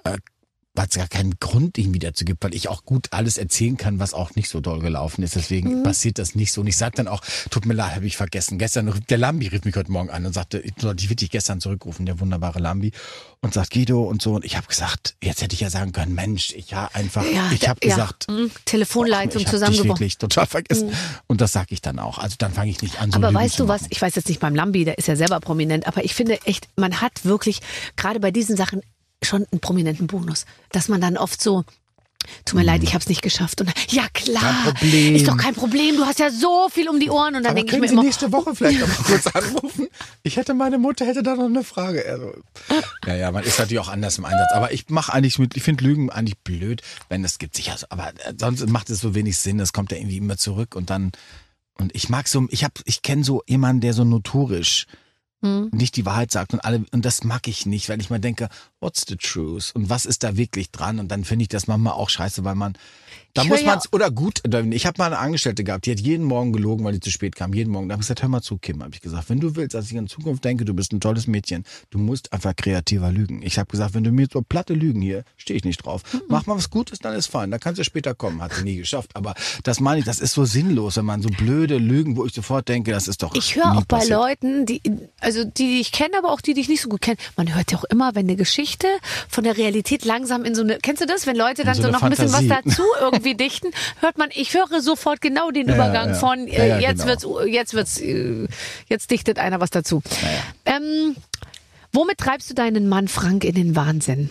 äh, 0.04 0.16
weil 0.76 0.86
es 0.88 0.96
gar 0.96 1.08
keinen 1.08 1.38
Grund 1.40 1.78
irgendwie 1.78 1.98
dazu 1.98 2.24
gibt, 2.24 2.44
weil 2.44 2.54
ich 2.54 2.68
auch 2.68 2.84
gut 2.84 3.08
alles 3.10 3.38
erzählen 3.38 3.76
kann, 3.76 3.98
was 3.98 4.14
auch 4.14 4.34
nicht 4.34 4.48
so 4.48 4.60
doll 4.60 4.80
gelaufen 4.80 5.22
ist. 5.22 5.34
Deswegen 5.36 5.82
passiert 5.82 6.18
das 6.18 6.34
nicht 6.34 6.52
so. 6.52 6.60
Und 6.60 6.66
ich 6.66 6.76
sage 6.76 6.92
dann 6.96 7.08
auch, 7.08 7.22
tut 7.50 7.66
mir 7.66 7.74
leid, 7.74 7.94
habe 7.96 8.06
ich 8.06 8.16
vergessen. 8.16 8.58
Gestern, 8.58 8.92
der 9.08 9.18
Lambi 9.18 9.48
rief 9.48 9.64
mich 9.64 9.74
heute 9.76 9.90
Morgen 9.90 10.10
an 10.10 10.24
und 10.26 10.32
sagte, 10.32 10.58
ich 10.58 10.74
sollte 10.78 11.06
dich 11.06 11.30
gestern 11.30 11.60
zurückrufen, 11.60 12.06
der 12.06 12.20
wunderbare 12.20 12.58
Lambi. 12.58 12.92
Und 13.40 13.54
sagt 13.54 13.70
Guido 13.72 14.02
und 14.02 14.22
so. 14.22 14.34
Und 14.34 14.44
ich 14.44 14.56
habe 14.56 14.66
gesagt, 14.66 15.14
jetzt 15.22 15.40
hätte 15.42 15.54
ich 15.54 15.60
ja 15.60 15.70
sagen 15.70 15.92
können, 15.92 16.14
Mensch, 16.14 16.52
ich 16.54 16.70
ja 16.70 16.90
einfach, 16.92 17.24
Ja, 17.24 17.50
ich 17.52 17.68
habe 17.68 17.80
ja. 17.82 17.94
gesagt, 17.94 18.26
Mhm. 18.28 18.50
Telefonleitung 18.64 19.38
dich 19.38 19.48
zusammengebrochen. 19.48 19.88
wirklich 19.90 20.18
total 20.18 20.46
vergessen. 20.46 20.90
Und 21.26 21.40
das 21.40 21.52
sage 21.52 21.68
ich 21.70 21.80
dann 21.82 21.98
auch. 21.98 22.18
Also 22.18 22.36
dann 22.38 22.52
fange 22.52 22.70
ich 22.70 22.82
nicht 22.82 23.00
an, 23.00 23.10
so 23.12 23.16
Aber 23.18 23.32
weißt 23.32 23.58
du 23.58 23.68
was? 23.68 23.82
Ich 23.90 24.00
weiß 24.02 24.14
jetzt 24.14 24.28
nicht 24.28 24.40
beim 24.40 24.54
Lambi, 24.54 24.84
der 24.84 24.98
ist 24.98 25.08
ja 25.08 25.16
selber 25.16 25.40
prominent, 25.40 25.86
aber 25.86 26.04
ich 26.04 26.14
finde 26.14 26.40
echt, 26.44 26.68
man 26.76 27.00
hat 27.00 27.24
wirklich 27.24 27.60
gerade 27.96 28.20
bei 28.20 28.30
diesen 28.30 28.56
Sachen 28.56 28.82
schon 29.26 29.46
einen 29.50 29.60
prominenten 29.60 30.06
Bonus, 30.06 30.46
dass 30.72 30.88
man 30.88 31.00
dann 31.00 31.16
oft 31.16 31.42
so 31.42 31.64
Tut 32.44 32.58
mir 32.58 32.64
leid, 32.64 32.82
ich 32.82 32.92
habe 32.92 33.02
es 33.02 33.08
nicht 33.08 33.22
geschafft. 33.22 33.60
Und 33.60 33.70
ja 33.88 34.08
klar, 34.12 34.74
Mhm. 34.80 35.14
Ist 35.14 35.28
doch 35.28 35.36
kein 35.36 35.54
Problem. 35.54 35.96
Du 35.96 36.04
hast 36.06 36.18
ja 36.18 36.28
so 36.28 36.68
viel 36.68 36.88
um 36.88 36.98
die 36.98 37.08
Ohren 37.08 37.36
und 37.36 37.44
dann 37.44 37.54
denke 37.54 37.66
ich 37.66 37.70
können 37.70 37.82
mir 37.82 37.88
Sie 37.88 37.92
immer, 37.94 38.02
nächste 38.02 38.32
Woche 38.32 38.52
vielleicht 38.56 38.80
noch 38.80 38.88
mal 38.88 38.96
kurz 39.04 39.26
anrufen? 39.28 39.86
Ich 40.24 40.36
hätte, 40.36 40.52
meine 40.52 40.78
Mutter 40.78 41.06
hätte 41.06 41.22
da 41.22 41.36
noch 41.36 41.44
eine 41.44 41.62
Frage. 41.62 42.04
Also, 42.04 42.32
ja, 43.06 43.14
ja, 43.14 43.30
man 43.30 43.44
ist 43.44 43.60
natürlich 43.60 43.78
auch 43.78 43.88
anders 43.88 44.18
im 44.18 44.24
Einsatz. 44.24 44.50
Aber 44.54 44.72
ich 44.72 44.88
mache 44.88 45.12
eigentlich 45.12 45.38
mit, 45.38 45.56
ich 45.56 45.62
finde 45.62 45.84
Lügen 45.84 46.10
eigentlich 46.10 46.38
blöd, 46.38 46.82
wenn 47.08 47.24
es 47.24 47.38
gibt 47.38 47.54
sicher, 47.54 47.76
so- 47.78 47.86
aber 47.90 48.08
äh, 48.08 48.34
sonst 48.40 48.68
macht 48.70 48.90
es 48.90 48.98
so 48.98 49.14
wenig 49.14 49.38
Sinn. 49.38 49.60
Es 49.60 49.72
kommt 49.72 49.92
ja 49.92 49.98
irgendwie 49.98 50.16
immer 50.16 50.36
zurück 50.36 50.74
und 50.74 50.90
dann, 50.90 51.12
und 51.78 51.94
ich 51.94 52.08
mag 52.08 52.26
so, 52.26 52.48
ich 52.50 52.64
hab, 52.64 52.72
ich 52.86 53.02
kenne 53.02 53.22
so 53.22 53.44
jemanden, 53.46 53.82
der 53.82 53.92
so 53.92 54.02
notorisch 54.02 54.86
Hm. 55.42 55.68
nicht 55.72 55.96
die 55.96 56.06
Wahrheit 56.06 56.30
sagt 56.30 56.54
und 56.54 56.64
alle, 56.64 56.86
und 56.92 57.04
das 57.04 57.22
mag 57.22 57.46
ich 57.46 57.66
nicht, 57.66 57.90
weil 57.90 58.00
ich 58.00 58.08
mal 58.08 58.18
denke, 58.18 58.48
what's 58.80 59.04
the 59.06 59.16
truth? 59.16 59.70
Und 59.74 59.90
was 59.90 60.06
ist 60.06 60.24
da 60.24 60.36
wirklich 60.36 60.70
dran? 60.70 60.98
Und 60.98 61.08
dann 61.08 61.24
finde 61.24 61.42
ich 61.42 61.48
das 61.48 61.66
manchmal 61.66 61.92
auch 61.92 62.08
scheiße, 62.08 62.42
weil 62.44 62.54
man, 62.54 62.78
da 63.36 63.42
Ich 63.42 63.48
muss 63.48 63.64
man 63.64 63.78
oder 63.92 64.10
gut, 64.10 64.42
ich 64.70 64.86
habe 64.86 64.98
mal 64.98 65.06
eine 65.06 65.18
Angestellte 65.18 65.62
gehabt, 65.62 65.86
die 65.86 65.90
hat 65.90 66.00
jeden 66.00 66.24
Morgen 66.24 66.52
gelogen, 66.52 66.84
weil 66.84 66.94
die 66.94 67.00
zu 67.00 67.10
spät 67.10 67.36
kam. 67.36 67.52
Jeden 67.52 67.70
Morgen. 67.70 67.88
Da 67.88 67.92
habe 67.94 68.02
ich 68.02 68.06
gesagt, 68.06 68.22
hör 68.22 68.28
mal 68.28 68.40
zu, 68.42 68.58
Kim, 68.58 68.82
habe 68.82 68.94
ich 68.94 69.00
gesagt, 69.00 69.28
wenn 69.28 69.40
du 69.40 69.56
willst, 69.56 69.74
dass 69.74 69.90
ich 69.90 69.96
in 69.96 70.06
Zukunft 70.06 70.44
denke, 70.44 70.64
du 70.64 70.74
bist 70.74 70.92
ein 70.92 71.00
tolles 71.00 71.26
Mädchen, 71.26 71.64
du 71.90 71.98
musst 71.98 72.32
einfach 72.32 72.54
kreativer 72.54 73.10
lügen. 73.10 73.42
Ich 73.42 73.58
habe 73.58 73.70
gesagt, 73.70 73.94
wenn 73.94 74.04
du 74.04 74.10
mir 74.12 74.26
so 74.32 74.42
platte 74.42 74.74
Lügen 74.74 75.00
hier, 75.00 75.24
stehe 75.36 75.56
ich 75.56 75.64
nicht 75.64 75.84
drauf. 75.84 76.02
Mhm. 76.12 76.22
Mach 76.28 76.46
mal 76.46 76.56
was 76.56 76.70
Gutes, 76.70 76.98
dann 76.98 77.14
ist 77.14 77.26
fein. 77.26 77.50
Dann 77.50 77.60
kannst 77.60 77.78
du 77.78 77.84
später 77.84 78.14
kommen. 78.14 78.40
Hat 78.40 78.54
sie 78.54 78.64
nie 78.64 78.76
geschafft. 78.76 79.10
Aber 79.14 79.34
das 79.64 79.80
meine 79.80 80.00
ich, 80.00 80.04
das 80.04 80.20
ist 80.20 80.32
so 80.32 80.44
sinnlos, 80.44 80.96
wenn 80.96 81.04
man 81.04 81.22
so 81.22 81.28
blöde 81.28 81.78
Lügen, 81.78 82.16
wo 82.16 82.24
ich 82.24 82.32
sofort 82.32 82.68
denke, 82.68 82.92
das 82.92 83.08
ist 83.08 83.22
doch. 83.22 83.34
Ich 83.34 83.56
höre 83.56 83.72
auch 83.72 83.84
bei 83.84 83.98
passiert. 83.98 84.18
Leuten, 84.18 84.66
die, 84.66 84.80
also 85.20 85.44
die, 85.44 85.66
die 85.66 85.80
ich 85.80 85.92
kenne, 85.92 86.18
aber 86.18 86.32
auch 86.32 86.40
die, 86.40 86.54
die 86.54 86.60
ich 86.60 86.68
nicht 86.68 86.82
so 86.82 86.88
gut 86.88 87.00
kenne. 87.00 87.16
Man 87.36 87.54
hört 87.54 87.72
ja 87.72 87.78
auch 87.78 87.84
immer, 87.84 88.14
wenn 88.14 88.26
eine 88.26 88.36
Geschichte 88.36 88.86
von 89.28 89.44
der 89.44 89.56
Realität 89.56 90.04
langsam 90.04 90.44
in 90.44 90.54
so 90.54 90.62
eine, 90.62 90.78
kennst 90.78 91.02
du 91.02 91.06
das? 91.06 91.26
Wenn 91.26 91.36
Leute 91.36 91.64
dann 91.64 91.74
so 91.74 91.86
so, 91.86 91.92
noch 91.92 92.02
ein 92.02 92.10
bisschen 92.10 92.32
was 92.32 92.44
Fantasie. 92.44 92.76
dazu 92.76 92.82
irgendwie 93.00 93.25
dichten, 93.34 93.68
hört 94.00 94.18
man, 94.18 94.30
ich 94.32 94.54
höre 94.54 94.80
sofort 94.80 95.20
genau 95.20 95.50
den 95.50 95.68
Ja, 95.68 95.74
Übergang 95.74 96.10
ja. 96.10 96.14
von, 96.14 96.46
äh, 96.48 96.80
jetzt 96.80 97.06
genau. 97.06 97.22
wird's, 97.22 97.52
jetzt 97.52 97.74
wird's, 97.74 98.00
äh, 98.00 98.46
jetzt 98.88 99.10
dichtet 99.10 99.38
einer 99.38 99.60
was 99.60 99.70
dazu. 99.70 100.02
Ähm, 100.64 101.16
womit 101.92 102.18
treibst 102.18 102.50
du 102.50 102.54
deinen 102.54 102.88
Mann 102.88 103.08
Frank 103.08 103.44
in 103.44 103.54
den 103.54 103.76
Wahnsinn? 103.76 104.30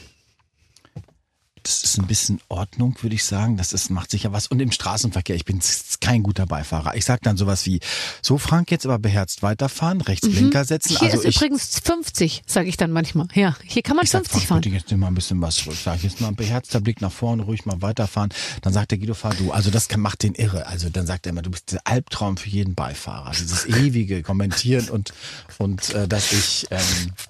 Das 1.66 1.84
ist 1.84 1.98
ein 1.98 2.06
bisschen 2.08 2.40
Ordnung, 2.48 2.96
würde 3.02 3.16
ich 3.16 3.24
sagen. 3.24 3.58
Das 3.58 3.74
ist, 3.74 3.90
macht 3.90 4.12
sicher 4.12 4.32
was. 4.32 4.48
Und 4.48 4.60
im 4.60 4.72
Straßenverkehr, 4.72 5.36
ich 5.36 5.46
bin 5.46 5.60
kein 6.00 6.22
guter 6.22 6.46
Beifahrer. 6.46 6.96
Ich 6.96 7.06
sag 7.06 7.22
dann 7.24 7.38
sowas 7.38 7.66
wie, 7.66 7.80
so 8.22 8.38
Frank, 8.38 8.70
jetzt 8.70 8.86
aber 8.86 9.00
beherzt 9.00 9.42
weiterfahren, 9.42 10.02
rechts 10.02 10.30
Blinker 10.30 10.64
setzen. 10.64 10.94
Mhm. 10.94 10.98
Hier 11.00 11.12
also 11.12 11.22
ist 11.24 11.26
ich, 11.30 11.36
übrigens 11.38 11.80
50, 11.84 12.44
sage 12.46 12.70
ich 12.70 12.78
dann 12.78 12.92
manchmal. 12.92 13.28
Ja, 13.34 13.56
hier 13.64 13.82
kann 13.82 13.96
man 13.96 14.06
ich 14.06 14.12
sag, 14.12 14.20
50 14.20 14.32
Frank, 14.34 14.48
fahren. 14.48 14.62
bitte 14.62 14.76
jetzt 14.76 14.92
mal 14.96 15.08
ein 15.08 15.16
bisschen 15.16 15.42
was. 15.42 15.58
Sag 15.84 15.96
ich 15.98 16.04
jetzt 16.04 16.22
mal 16.22 16.28
ein 16.28 16.36
beherzter 16.36 16.80
Blick 16.82 17.02
nach 17.02 17.12
vorne, 17.12 17.44
ruhig 17.44 17.66
mal 17.66 17.82
weiterfahren. 17.82 18.30
Dann 18.62 18.72
sagt 18.74 18.92
der 18.92 19.00
Guido, 19.00 19.16
fahr 19.16 19.34
du. 19.34 19.52
Also 19.52 19.72
das 19.72 19.88
kann, 19.88 20.02
macht 20.02 20.22
den 20.24 20.36
irre. 20.36 20.68
Also 20.68 20.90
dann 20.90 21.08
sagt 21.08 21.26
er 21.26 21.32
immer, 21.32 21.42
du 21.42 21.50
bist 21.50 21.72
der 21.72 21.82
Albtraum 21.86 22.38
für 22.38 22.50
jeden 22.50 22.76
Beifahrer. 22.76 23.32
Dieses 23.32 23.66
ewige 23.66 24.22
Kommentieren 24.22 24.90
und, 24.90 25.14
und 25.58 25.90
äh, 25.96 26.08
dass 26.08 26.32
ich, 26.32 26.68
ähm, 26.72 26.80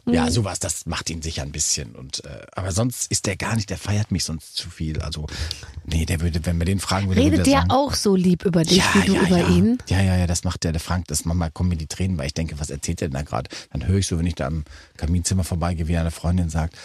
Mhm. 0.05 0.13
ja, 0.13 0.29
sowas, 0.31 0.59
das 0.59 0.86
macht 0.86 1.09
ihn 1.09 1.21
sicher 1.21 1.41
ein 1.43 1.51
bisschen. 1.51 1.95
Und 1.95 2.23
äh, 2.25 2.45
aber 2.53 2.71
sonst 2.71 3.11
ist 3.11 3.25
der 3.25 3.38
gar 3.38 3.55
nicht, 3.55 3.69
der 3.69 3.77
feiert 3.77 4.11
mich 4.11 4.23
sonst 4.26 4.55
zu 4.55 4.69
viel. 4.69 5.01
Also, 5.01 5.28
nee, 5.86 6.05
der 6.05 6.21
würde, 6.21 6.45
wenn 6.45 6.57
wir 6.57 6.65
den 6.65 6.80
fragen 6.80 7.07
würde, 7.07 7.21
würde 7.21 7.32
Redet 7.32 7.47
der 7.47 7.53
der 7.53 7.61
sagen, 7.61 7.71
auch 7.71 7.93
so 7.93 8.15
lieb 8.15 8.43
über 8.43 8.63
dich, 8.63 8.84
wie 8.93 9.05
du 9.05 9.15
über 9.15 9.39
ja. 9.39 9.49
ihn? 9.49 9.78
Ja, 9.88 10.01
ja, 10.01 10.17
ja, 10.17 10.28
das 10.28 10.43
macht 10.43 10.63
der, 10.63 10.71
der 10.71 10.82
Frank. 10.82 11.07
Das 11.07 11.26
manchmal 11.26 11.51
kommen 11.51 11.69
mir 11.69 11.78
die 11.78 11.88
Tränen, 11.88 12.17
weil 12.17 12.28
ich 12.28 12.34
denke, 12.34 12.59
was 12.59 12.69
erzählt 12.69 13.01
der 13.01 13.09
denn 13.09 13.15
da 13.15 13.21
gerade? 13.21 13.49
Dann 13.71 13.88
höre 13.88 13.97
ich 13.97 14.07
so, 14.07 14.17
wenn 14.17 14.28
ich 14.28 14.36
da 14.36 14.47
am 14.47 14.63
Kaminzimmer 14.97 15.43
vorbeigehe, 15.43 15.88
wie 15.88 15.97
eine 15.97 16.11
Freundin 16.11 16.49
sagt, 16.49 16.76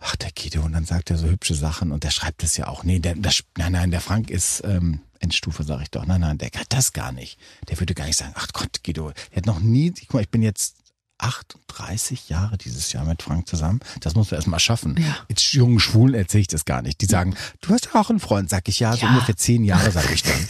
ach, 0.00 0.16
der 0.16 0.30
Guido, 0.32 0.62
und 0.62 0.72
dann 0.72 0.84
sagt 0.84 1.10
er 1.10 1.16
so 1.16 1.28
hübsche 1.28 1.54
Sachen 1.54 1.92
und 1.92 2.04
der 2.04 2.10
schreibt 2.10 2.42
es 2.42 2.56
ja 2.56 2.66
auch. 2.66 2.84
Nee, 2.84 2.98
der, 2.98 3.14
das, 3.14 3.42
nein, 3.56 3.72
nein, 3.72 3.90
der 3.90 4.00
Frank 4.00 4.30
ist, 4.30 4.62
ähm, 4.64 5.00
Endstufe, 5.20 5.62
sage 5.62 5.84
ich 5.84 5.90
doch. 5.90 6.04
Nein, 6.04 6.20
nein, 6.20 6.38
der 6.38 6.48
hat 6.48 6.66
das 6.70 6.92
gar 6.92 7.12
nicht. 7.12 7.38
Der 7.68 7.78
würde 7.78 7.94
gar 7.94 8.06
nicht 8.06 8.18
sagen, 8.18 8.32
ach 8.34 8.48
Gott, 8.52 8.82
Guido, 8.84 9.12
der 9.30 9.36
hat 9.36 9.46
noch 9.46 9.60
nie, 9.60 9.92
guck 9.92 10.14
mal, 10.14 10.20
ich 10.20 10.28
bin 10.28 10.42
jetzt 10.42 10.81
38 11.22 12.28
Jahre 12.28 12.58
dieses 12.58 12.92
Jahr 12.92 13.04
mit 13.04 13.22
Frank 13.22 13.48
zusammen. 13.48 13.80
Das 14.00 14.14
muss 14.14 14.30
man 14.30 14.38
erst 14.38 14.48
mal 14.48 14.58
schaffen. 14.58 14.96
Ja. 14.98 15.16
Jetzt 15.28 15.52
jungen 15.52 15.80
Schwulen 15.80 16.14
erzähle 16.14 16.42
ich 16.42 16.48
das 16.48 16.64
gar 16.64 16.82
nicht. 16.82 17.00
Die 17.00 17.06
sagen, 17.06 17.34
du 17.60 17.72
hast 17.72 17.86
ja 17.86 18.00
auch 18.00 18.10
einen 18.10 18.20
Freund. 18.20 18.50
Sag 18.50 18.68
ich, 18.68 18.80
ja, 18.80 18.92
so 18.96 19.06
Ja. 19.06 19.12
ungefähr 19.12 19.36
zehn 19.36 19.64
Jahre, 19.64 19.90
sage 19.90 20.12
ich 20.12 20.22
dann. 20.22 20.32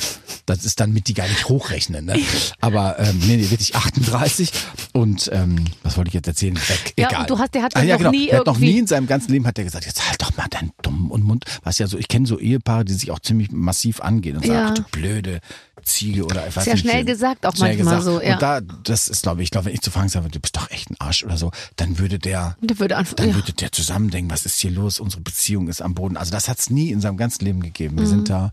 Das 0.47 0.64
ist 0.64 0.80
dann 0.80 0.93
mit 0.93 1.07
die 1.09 1.14
gar 1.14 1.28
nicht 1.28 1.49
hochrechnen. 1.49 2.05
Ne? 2.05 2.18
Aber 2.61 2.99
ähm, 2.99 3.18
nee, 3.26 3.36
nee, 3.36 3.51
wirklich 3.51 3.74
38. 3.76 4.51
Und 4.93 5.30
ähm, 5.32 5.64
was 5.82 5.97
wollte 5.97 6.09
ich 6.09 6.14
jetzt 6.14 6.26
erzählen? 6.26 6.57
Weg. 6.57 6.95
Ja, 6.99 7.09
Egal. 7.09 7.26
du 7.26 7.38
hast- 7.38 7.55
der 7.55 7.62
hat 7.62 7.76
ah, 7.76 7.82
ja, 7.82 7.95
noch 7.95 7.99
genau. 7.99 8.11
nie 8.11 8.26
der 8.28 8.38
hat 8.40 8.47
noch 8.47 8.59
nie 8.59 8.78
in 8.78 8.86
seinem 8.86 9.07
ganzen 9.07 9.30
Leben 9.32 9.47
hat 9.47 9.57
er 9.59 9.64
gesagt, 9.64 9.86
jetzt 9.86 10.09
halt 10.09 10.20
doch 10.20 10.36
mal 10.36 10.49
deinen 10.49 10.72
dummen 10.82 11.11
und 11.11 11.22
Mund. 11.22 11.45
Was 11.62 11.78
ja 11.78 11.86
so, 11.86 11.97
ich 11.97 12.09
kenne 12.09 12.26
so 12.26 12.38
Ehepaare, 12.38 12.84
die 12.84 12.93
sich 12.95 13.11
auch 13.11 13.20
ziemlich 13.20 13.53
massiv 13.53 14.01
angehen 14.01 14.36
und 14.36 14.47
sagen, 14.47 14.59
Ja. 14.59 14.68
ach 14.70 14.74
du 14.74 14.82
blöde 14.90 15.40
Ziege 15.84 16.24
oder 16.24 16.47
ich 16.47 16.55
weiß 16.55 16.64
Sehr 16.64 16.76
schnell 16.76 17.05
gesagt 17.05 17.45
auch 17.47 17.57
schnell 17.57 17.76
manchmal 17.76 18.03
so, 18.03 18.20
ja. 18.20 18.34
Und 18.34 18.43
da, 18.43 18.61
das 18.61 19.09
ist, 19.09 19.22
glaube 19.22 19.43
ich, 19.43 19.47
ich 19.47 19.51
glaube, 19.51 19.66
wenn 19.66 19.74
ich 19.74 19.80
zu 19.80 19.90
Frank 19.90 20.11
sage, 20.11 20.28
du 20.28 20.38
bist 20.40 20.57
doch 20.57 20.70
echt 20.70 20.90
ein 20.90 20.97
Arsch 21.01 21.24
oder 21.24 21.36
so, 21.36 21.51
dann 21.76 21.99
würde 21.99 22.18
der, 22.18 22.57
Der 22.61 22.78
würde 22.78 22.97
einfach, 22.97 23.14
dann 23.14 23.28
ja. 23.30 23.34
würde 23.34 23.53
der 23.53 23.72
zusammendenken, 23.72 24.30
was 24.30 24.47
ist 24.47 24.59
hier 24.61 24.70
los? 24.70 25.01
Unsere 25.01 25.22
Beziehung 25.22 25.68
ist 25.68 25.82
am 25.82 25.95
Boden. 25.95 26.16
Also 26.16 26.30
das 26.32 26.49
hat 26.49 26.59
es 26.59 26.70
nie 26.70 26.90
in 26.90 27.01
seinem 27.01 27.16
ganzen 27.16 27.45
Leben 27.45 27.61
gegeben. 27.62 27.99
Wir 27.99 28.07
sind 28.07 28.28
da. 28.28 28.51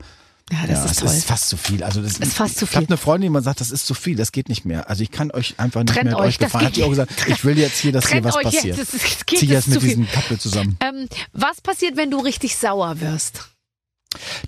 Ja, 0.52 0.66
das 0.68 0.86
ist 0.86 0.92
es 0.92 0.98
toll. 0.98 1.08
ist 1.10 1.26
fast 1.26 1.50
zu 1.50 1.58
viel. 1.58 1.84
Also 1.84 2.02
das 2.02 2.18
Ist 2.18 2.34
fast 2.34 2.58
zu 2.58 2.66
Ich 2.66 2.72
habe 2.76 2.86
viel. 2.86 2.94
eine 2.94 2.98
Freundin, 2.98 3.22
die 3.22 3.28
immer 3.28 3.42
sagt, 3.42 3.62
das 3.62 3.70
ist 3.72 3.86
zu 3.86 3.94
viel, 3.94 4.16
das 4.16 4.32
geht 4.32 4.50
nicht 4.50 4.66
mehr. 4.66 4.90
Also 4.90 5.04
ich 5.04 5.12
kann 5.12 5.30
euch 5.32 5.56
einfach 5.60 5.82
nicht 5.84 5.94
Trennt 5.94 6.06
mehr 6.06 6.16
mit 6.16 6.22
euch, 6.22 6.28
euch 6.30 6.38
das 6.40 6.48
gefahren. 6.48 6.66
Hat 6.66 6.76
die 6.76 6.84
auch 6.84 6.90
gesagt, 6.90 7.12
ich 7.28 7.46
will 7.46 7.58
jetzt 7.58 7.78
hier, 7.80 7.92
dass 7.92 8.06
hier 8.06 8.22
Trennt 8.22 8.26
was 8.26 8.36
euch 8.38 8.44
jetzt, 8.46 8.56
passiert. 8.56 8.78
das 8.80 8.94
ist- 8.94 9.28
geht 9.28 9.40
Zieh 9.40 9.46
jetzt 9.46 9.68
jetzt 9.68 9.68
mit 9.70 9.80
viel. 9.82 9.90
diesem 9.90 10.08
Couple 10.12 10.38
zusammen. 10.40 10.78
Ähm, 10.82 11.08
was 11.34 11.62
passiert, 11.62 11.98
wenn 11.98 12.10
du 12.12 12.20
richtig 12.20 12.56
sauer 12.58 13.00
wirst? 13.00 13.50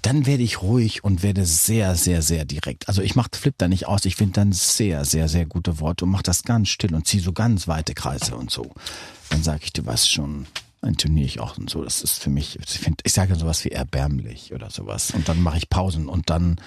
Dann 0.02 0.26
werde 0.26 0.42
ich 0.42 0.64
ruhig 0.64 1.04
und 1.04 1.22
werde 1.22 1.46
sehr, 1.46 1.94
sehr, 1.96 2.24
sehr 2.24 2.46
direkt. 2.46 2.88
Also 2.88 3.04
ich 3.04 3.16
mache 3.16 3.30
Flip 3.40 3.54
da 3.60 3.68
nicht 3.68 3.88
aus. 3.88 4.06
Ich 4.06 4.16
finde 4.16 4.34
dann 4.34 4.54
sehr, 4.54 5.06
sehr, 5.06 5.30
sehr 5.30 5.46
gute 5.46 5.80
Worte 5.80 6.06
und 6.06 6.12
mache 6.12 6.24
das 6.24 6.42
ganz 6.44 6.70
still 6.70 6.96
und 6.96 7.06
ziehe 7.06 7.22
so 7.22 7.32
ganz 7.32 7.68
weite 7.68 7.94
Kreise 7.94 8.36
und 8.36 8.50
so. 8.50 8.72
Dann 9.30 9.44
sage 9.44 9.62
ich, 9.66 9.74
du 9.74 9.86
weißt 9.86 10.10
schon, 10.12 10.48
turniere 10.98 11.26
ich 11.26 11.40
auch 11.40 11.58
und 11.58 11.70
so. 11.70 11.84
Das 11.84 12.02
ist 12.02 12.22
für 12.22 12.30
mich, 12.30 12.60
ich, 12.60 12.80
find, 12.80 13.02
ich 13.04 13.14
sage 13.14 13.36
sowas 13.36 13.64
wie 13.66 13.70
erbärmlich 13.70 14.54
oder 14.54 14.70
sowas. 14.70 15.12
Und 15.12 15.30
dann 15.30 15.42
mache 15.42 15.58
ich 15.58 15.70
Pausen 15.70 16.08
und 16.08 16.30
dann 16.30 16.58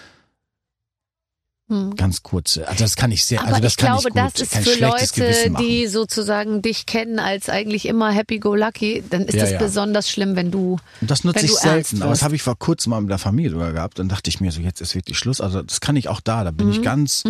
Ganz 1.97 2.23
kurze. 2.23 2.69
Also 2.69 2.85
das 2.85 2.95
kann 2.95 3.11
ich 3.11 3.25
sehr, 3.25 3.39
Hm. 3.41 3.47
Aber 3.47 3.55
also 3.57 3.63
das 3.63 3.73
ich 3.73 3.77
kann 3.79 3.97
glaube, 3.99 4.09
ich 4.09 4.15
gut. 4.15 4.23
das 4.23 4.41
ist 4.43 4.69
für 4.69 4.81
Leute, 4.85 5.57
die 5.63 5.87
sozusagen 5.87 6.61
dich 6.61 6.85
kennen 6.85 7.19
als 7.19 7.49
eigentlich 7.49 7.87
immer 7.87 8.11
happy-go-lucky, 8.13 9.03
dann 9.09 9.23
ist 9.23 9.35
Ja, 9.35 9.41
das 9.43 9.51
ja. 9.53 9.59
besonders 9.59 10.11
schlimm, 10.11 10.37
wenn 10.37 10.51
du 10.51 10.77
Und 11.01 11.11
das 11.11 11.25
nutze 11.25 11.47
ich 11.47 11.55
selten, 11.55 12.03
aber 12.03 12.11
das 12.11 12.23
habe 12.23 12.37
ich 12.37 12.43
vor 12.43 12.59
kurzem 12.59 12.91
mal 12.91 13.01
mit 13.01 13.11
der 13.11 13.19
Familie 13.19 13.51
sogar 13.51 13.73
gehabt. 13.73 13.99
Dann 13.99 14.11
dachte 14.11 14.29
ich 14.29 14.41
mir 14.41 14.53
so, 14.53 14.61
jetzt 14.61 14.83
ist 14.83 14.95
wirklich 14.95 15.17
Schluss. 15.19 15.41
Also 15.41 15.63
das 15.63 15.81
kann 15.81 15.97
ich 15.97 16.09
auch 16.09 16.21
da, 16.21 16.45
da 16.45 16.51
bin 16.51 16.67
Mhm. 16.67 16.73
ich 16.75 16.83
ganz, 16.83 17.23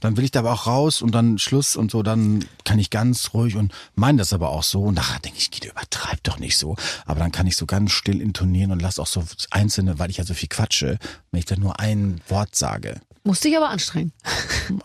dann 0.00 0.16
will 0.16 0.24
ich 0.24 0.30
da 0.30 0.38
aber 0.40 0.52
auch 0.54 0.66
raus 0.66 1.02
und 1.02 1.14
dann 1.14 1.38
Schluss 1.38 1.76
und 1.76 1.90
so, 1.90 2.02
dann 2.02 2.46
kann 2.64 2.78
ich 2.78 2.88
ganz 2.88 3.34
ruhig 3.34 3.56
und 3.56 3.72
meine 3.94 4.18
das 4.18 4.32
aber 4.32 4.48
auch 4.48 4.62
so. 4.62 4.84
Und 4.84 4.94
nachher 4.94 5.20
denke 5.20 5.36
ich, 5.38 5.50
Guido, 5.50 5.68
übertreib 5.70 6.22
doch 6.22 6.38
nicht 6.38 6.56
so. 6.56 6.76
Aber 7.04 7.20
dann 7.20 7.30
kann 7.30 7.46
ich 7.46 7.56
so 7.56 7.66
ganz 7.66 7.92
still 7.92 8.22
intonieren 8.22 8.72
und 8.72 8.80
lass 8.80 8.98
auch 8.98 9.06
so 9.06 9.22
einzelne, 9.50 9.98
weil 9.98 10.08
ich 10.10 10.16
ja 10.16 10.24
so 10.24 10.32
viel 10.32 10.48
quatsche, 10.48 10.98
wenn 11.30 11.38
ich 11.38 11.44
dann 11.46 11.60
nur 11.60 11.78
ein 11.78 12.22
Wort 12.28 12.56
sage. 12.56 13.00
Musst 13.24 13.44
dich 13.44 13.56
aber 13.56 13.70
anstrengen. 13.70 14.12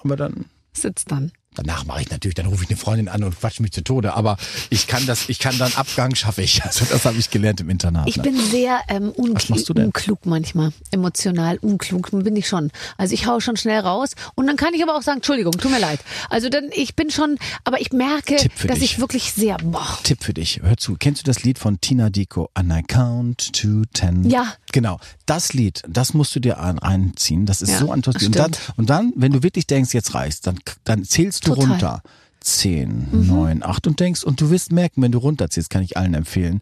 Aber 0.04 0.16
dann 0.16 0.46
Sitzt 0.78 1.12
dann. 1.12 1.32
Danach 1.58 1.86
mache 1.86 2.02
ich 2.02 2.10
natürlich, 2.12 2.36
dann 2.36 2.46
rufe 2.46 2.64
ich 2.64 2.70
eine 2.70 2.78
Freundin 2.78 3.10
an 3.10 3.24
und 3.24 3.40
quatsch 3.40 3.60
mich 3.60 3.72
zu 3.72 3.84
Tode. 3.84 4.14
Aber 4.14 4.38
ich 4.70 4.88
kann 4.88 5.06
das, 5.06 5.28
ich 5.28 5.40
kann 5.40 5.58
dann 5.58 5.74
Abgang 5.74 6.16
schaffe 6.16 6.42
ich. 6.42 6.62
Also 6.68 6.84
das 6.86 7.06
habe 7.06 7.18
ich 7.18 7.30
gelernt 7.30 7.62
im 7.62 7.70
Internat. 7.70 8.08
Ich 8.10 8.18
ne? 8.18 8.24
bin 8.24 8.38
sehr 8.38 8.82
ähm, 8.90 9.12
unklug 9.12 10.26
manchmal, 10.26 10.74
emotional 10.92 11.58
unklug 11.58 12.12
bin 12.12 12.36
ich 12.36 12.48
schon. 12.48 12.72
Also 12.98 13.14
ich 13.14 13.26
hau 13.26 13.40
schon 13.40 13.56
schnell 13.58 13.80
raus 13.80 14.12
und 14.36 14.48
dann 14.48 14.58
kann 14.58 14.74
ich 14.74 14.84
aber 14.84 14.96
auch 14.96 15.02
sagen, 15.02 15.18
Entschuldigung, 15.18 15.54
tut 15.54 15.72
mir 15.72 15.80
leid. 15.80 16.00
Also 16.30 16.50
dann, 16.50 16.70
ich 16.74 16.96
bin 16.96 17.10
schon, 17.10 17.38
aber 17.64 17.80
ich 17.80 17.92
merke, 17.94 18.36
dass 18.68 18.80
dich. 18.80 18.84
ich 18.84 19.00
wirklich 19.00 19.34
sehr, 19.34 19.58
boah, 19.58 19.98
Tipp 20.04 20.24
für 20.24 20.34
dich. 20.34 20.62
Hör 20.62 20.78
zu. 20.78 20.98
Kennst 21.00 21.22
du 21.22 21.26
das 21.26 21.44
Lied 21.44 21.58
von 21.58 21.80
Tina 21.80 22.10
Dico? 22.10 22.50
And 22.54 22.72
I 22.72 22.84
count 22.84 23.54
to 23.54 23.84
ten. 23.94 24.30
Ja. 24.30 24.54
Genau. 24.74 25.00
Das 25.26 25.54
Lied, 25.54 25.84
das 25.88 26.14
musst 26.14 26.36
du 26.36 26.40
dir 26.40 26.60
ein, 26.60 26.80
einziehen. 26.80 27.46
Das 27.46 27.62
ist 27.62 27.72
Ja, 27.72 27.80
so 27.80 27.92
ein 27.92 28.02
tolles 28.02 28.22
das 28.22 28.24
Lied. 28.24 28.38
Und 28.38 28.38
dann, 28.38 28.52
und 28.76 28.90
dann, 28.90 29.14
wenn 29.16 29.32
du 29.32 29.44
wirklich 29.44 29.68
denkst, 29.68 29.94
jetzt 29.94 30.14
reicht's, 30.14 30.42
dann, 30.42 30.60
dann 30.84 31.04
zählst 31.04 31.47
du 31.47 31.47
Total. 31.48 31.66
Mhm. 31.66 31.72
runter. 31.72 32.02
Zehn, 32.40 33.08
neun, 33.12 33.64
acht 33.64 33.88
und 33.88 34.00
denkst, 34.00 34.24
und 34.24 34.40
du 34.40 34.52
wirst 34.52 34.72
merken, 34.72 35.02
wenn 35.02 35.12
du 35.12 35.18
runterzählst, 35.18 35.70
kann 35.70 35.82
ich 35.82 35.98
allen 35.98 36.14
empfehlen. 36.14 36.62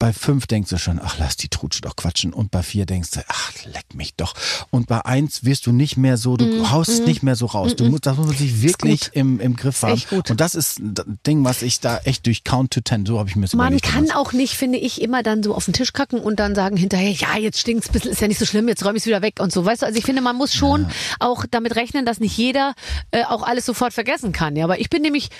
Bei 0.00 0.12
fünf 0.12 0.46
denkst 0.48 0.70
du 0.70 0.76
schon, 0.76 1.00
ach, 1.02 1.16
lass 1.18 1.36
die 1.36 1.48
Trutsche 1.48 1.80
doch 1.80 1.94
quatschen. 1.96 2.32
Und 2.32 2.50
bei 2.50 2.62
vier 2.64 2.84
denkst 2.84 3.12
du, 3.12 3.20
ach, 3.28 3.52
leck 3.64 3.94
mich 3.94 4.14
doch. 4.16 4.34
Und 4.70 4.86
bei 4.88 5.04
eins 5.04 5.44
wirst 5.44 5.66
du 5.66 5.72
nicht 5.72 5.96
mehr 5.96 6.16
so, 6.16 6.36
du 6.36 6.70
haust 6.70 6.90
es 6.90 7.00
nicht 7.06 7.22
mehr 7.22 7.36
so 7.36 7.46
raus. 7.46 7.76
Du 7.76 7.84
musst, 7.84 8.04
das 8.06 8.16
muss 8.16 8.26
man 8.26 8.36
sich 8.36 8.60
wirklich 8.60 9.06
Mhm. 9.14 9.20
im, 9.20 9.40
im 9.40 9.56
Griff 9.56 9.82
haben. 9.82 10.02
Und 10.10 10.40
das 10.40 10.54
ist 10.56 10.80
ein 10.80 10.94
Ding, 11.26 11.44
was 11.44 11.62
ich 11.62 11.78
da 11.80 11.98
echt 11.98 12.26
durch 12.26 12.42
Count 12.44 12.72
to 12.72 12.80
Ten, 12.80 13.06
so 13.06 13.18
habe 13.20 13.28
ich 13.28 13.36
mir 13.36 13.42
das 13.42 13.54
Man 13.54 13.68
überlegt. 13.68 13.84
kann 13.86 14.06
damals. 14.06 14.16
auch 14.28 14.32
nicht, 14.32 14.54
finde 14.56 14.78
ich, 14.78 15.00
immer 15.00 15.22
dann 15.22 15.42
so 15.44 15.54
auf 15.54 15.64
den 15.64 15.74
Tisch 15.74 15.92
kacken 15.92 16.20
und 16.20 16.40
dann 16.40 16.54
sagen 16.56 16.76
hinterher, 16.76 17.10
ja, 17.12 17.36
jetzt 17.38 17.60
stinkt's 17.60 17.88
ein 17.88 17.92
bisschen, 17.92 18.10
ist 18.10 18.20
ja 18.20 18.28
nicht 18.28 18.38
so 18.40 18.46
schlimm, 18.46 18.66
jetzt 18.68 18.84
räume 18.84 18.96
ich's 18.98 19.06
wieder 19.06 19.22
weg 19.22 19.34
und 19.38 19.52
so. 19.52 19.64
Weißt 19.64 19.82
du, 19.82 19.86
also 19.86 19.96
ich 19.98 20.04
finde, 20.04 20.22
man 20.22 20.36
muss 20.36 20.52
schon 20.54 20.86
auch 21.20 21.46
damit 21.50 21.76
rechnen, 21.76 22.04
dass 22.04 22.18
nicht 22.18 22.36
jeder 22.36 22.74
äh, 23.12 23.24
auch 23.24 23.42
alles 23.44 23.64
sofort 23.64 23.94
vergessen 23.94 24.32
kann. 24.32 24.56
Ja, 24.56 24.64
aber 24.64 24.80
ich 24.80 24.90
bin 24.90 25.02
nämlich 25.02 25.30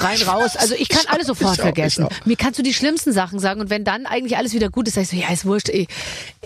rein 0.00 0.20
raus. 0.22 0.56
Also 0.56 0.74
ich 0.74 0.88
kann 0.88 1.04
alles 1.08 1.26
sofort 1.26 1.54
ich 1.54 1.60
auch, 1.60 1.64
vergessen. 1.64 2.06
ich 2.10 2.16
auch. 2.22 2.26
Mir 2.26 2.36
kannst 2.36 2.58
du 2.58 2.62
die 2.62 2.74
schlimmsten 2.74 3.12
Sachen 3.12 3.38
sagen 3.38 3.60
und 3.60 3.68
wenn 3.70 3.84
dann 3.84 3.97
eigentlich 4.06 4.36
alles 4.36 4.52
wieder 4.52 4.70
gut. 4.70 4.88
Ist, 4.88 4.94
sag 4.94 5.02
ich 5.02 5.08
so, 5.08 5.16
ja, 5.16 5.28
ist 5.30 5.44
wurscht, 5.44 5.68
ey, 5.68 5.86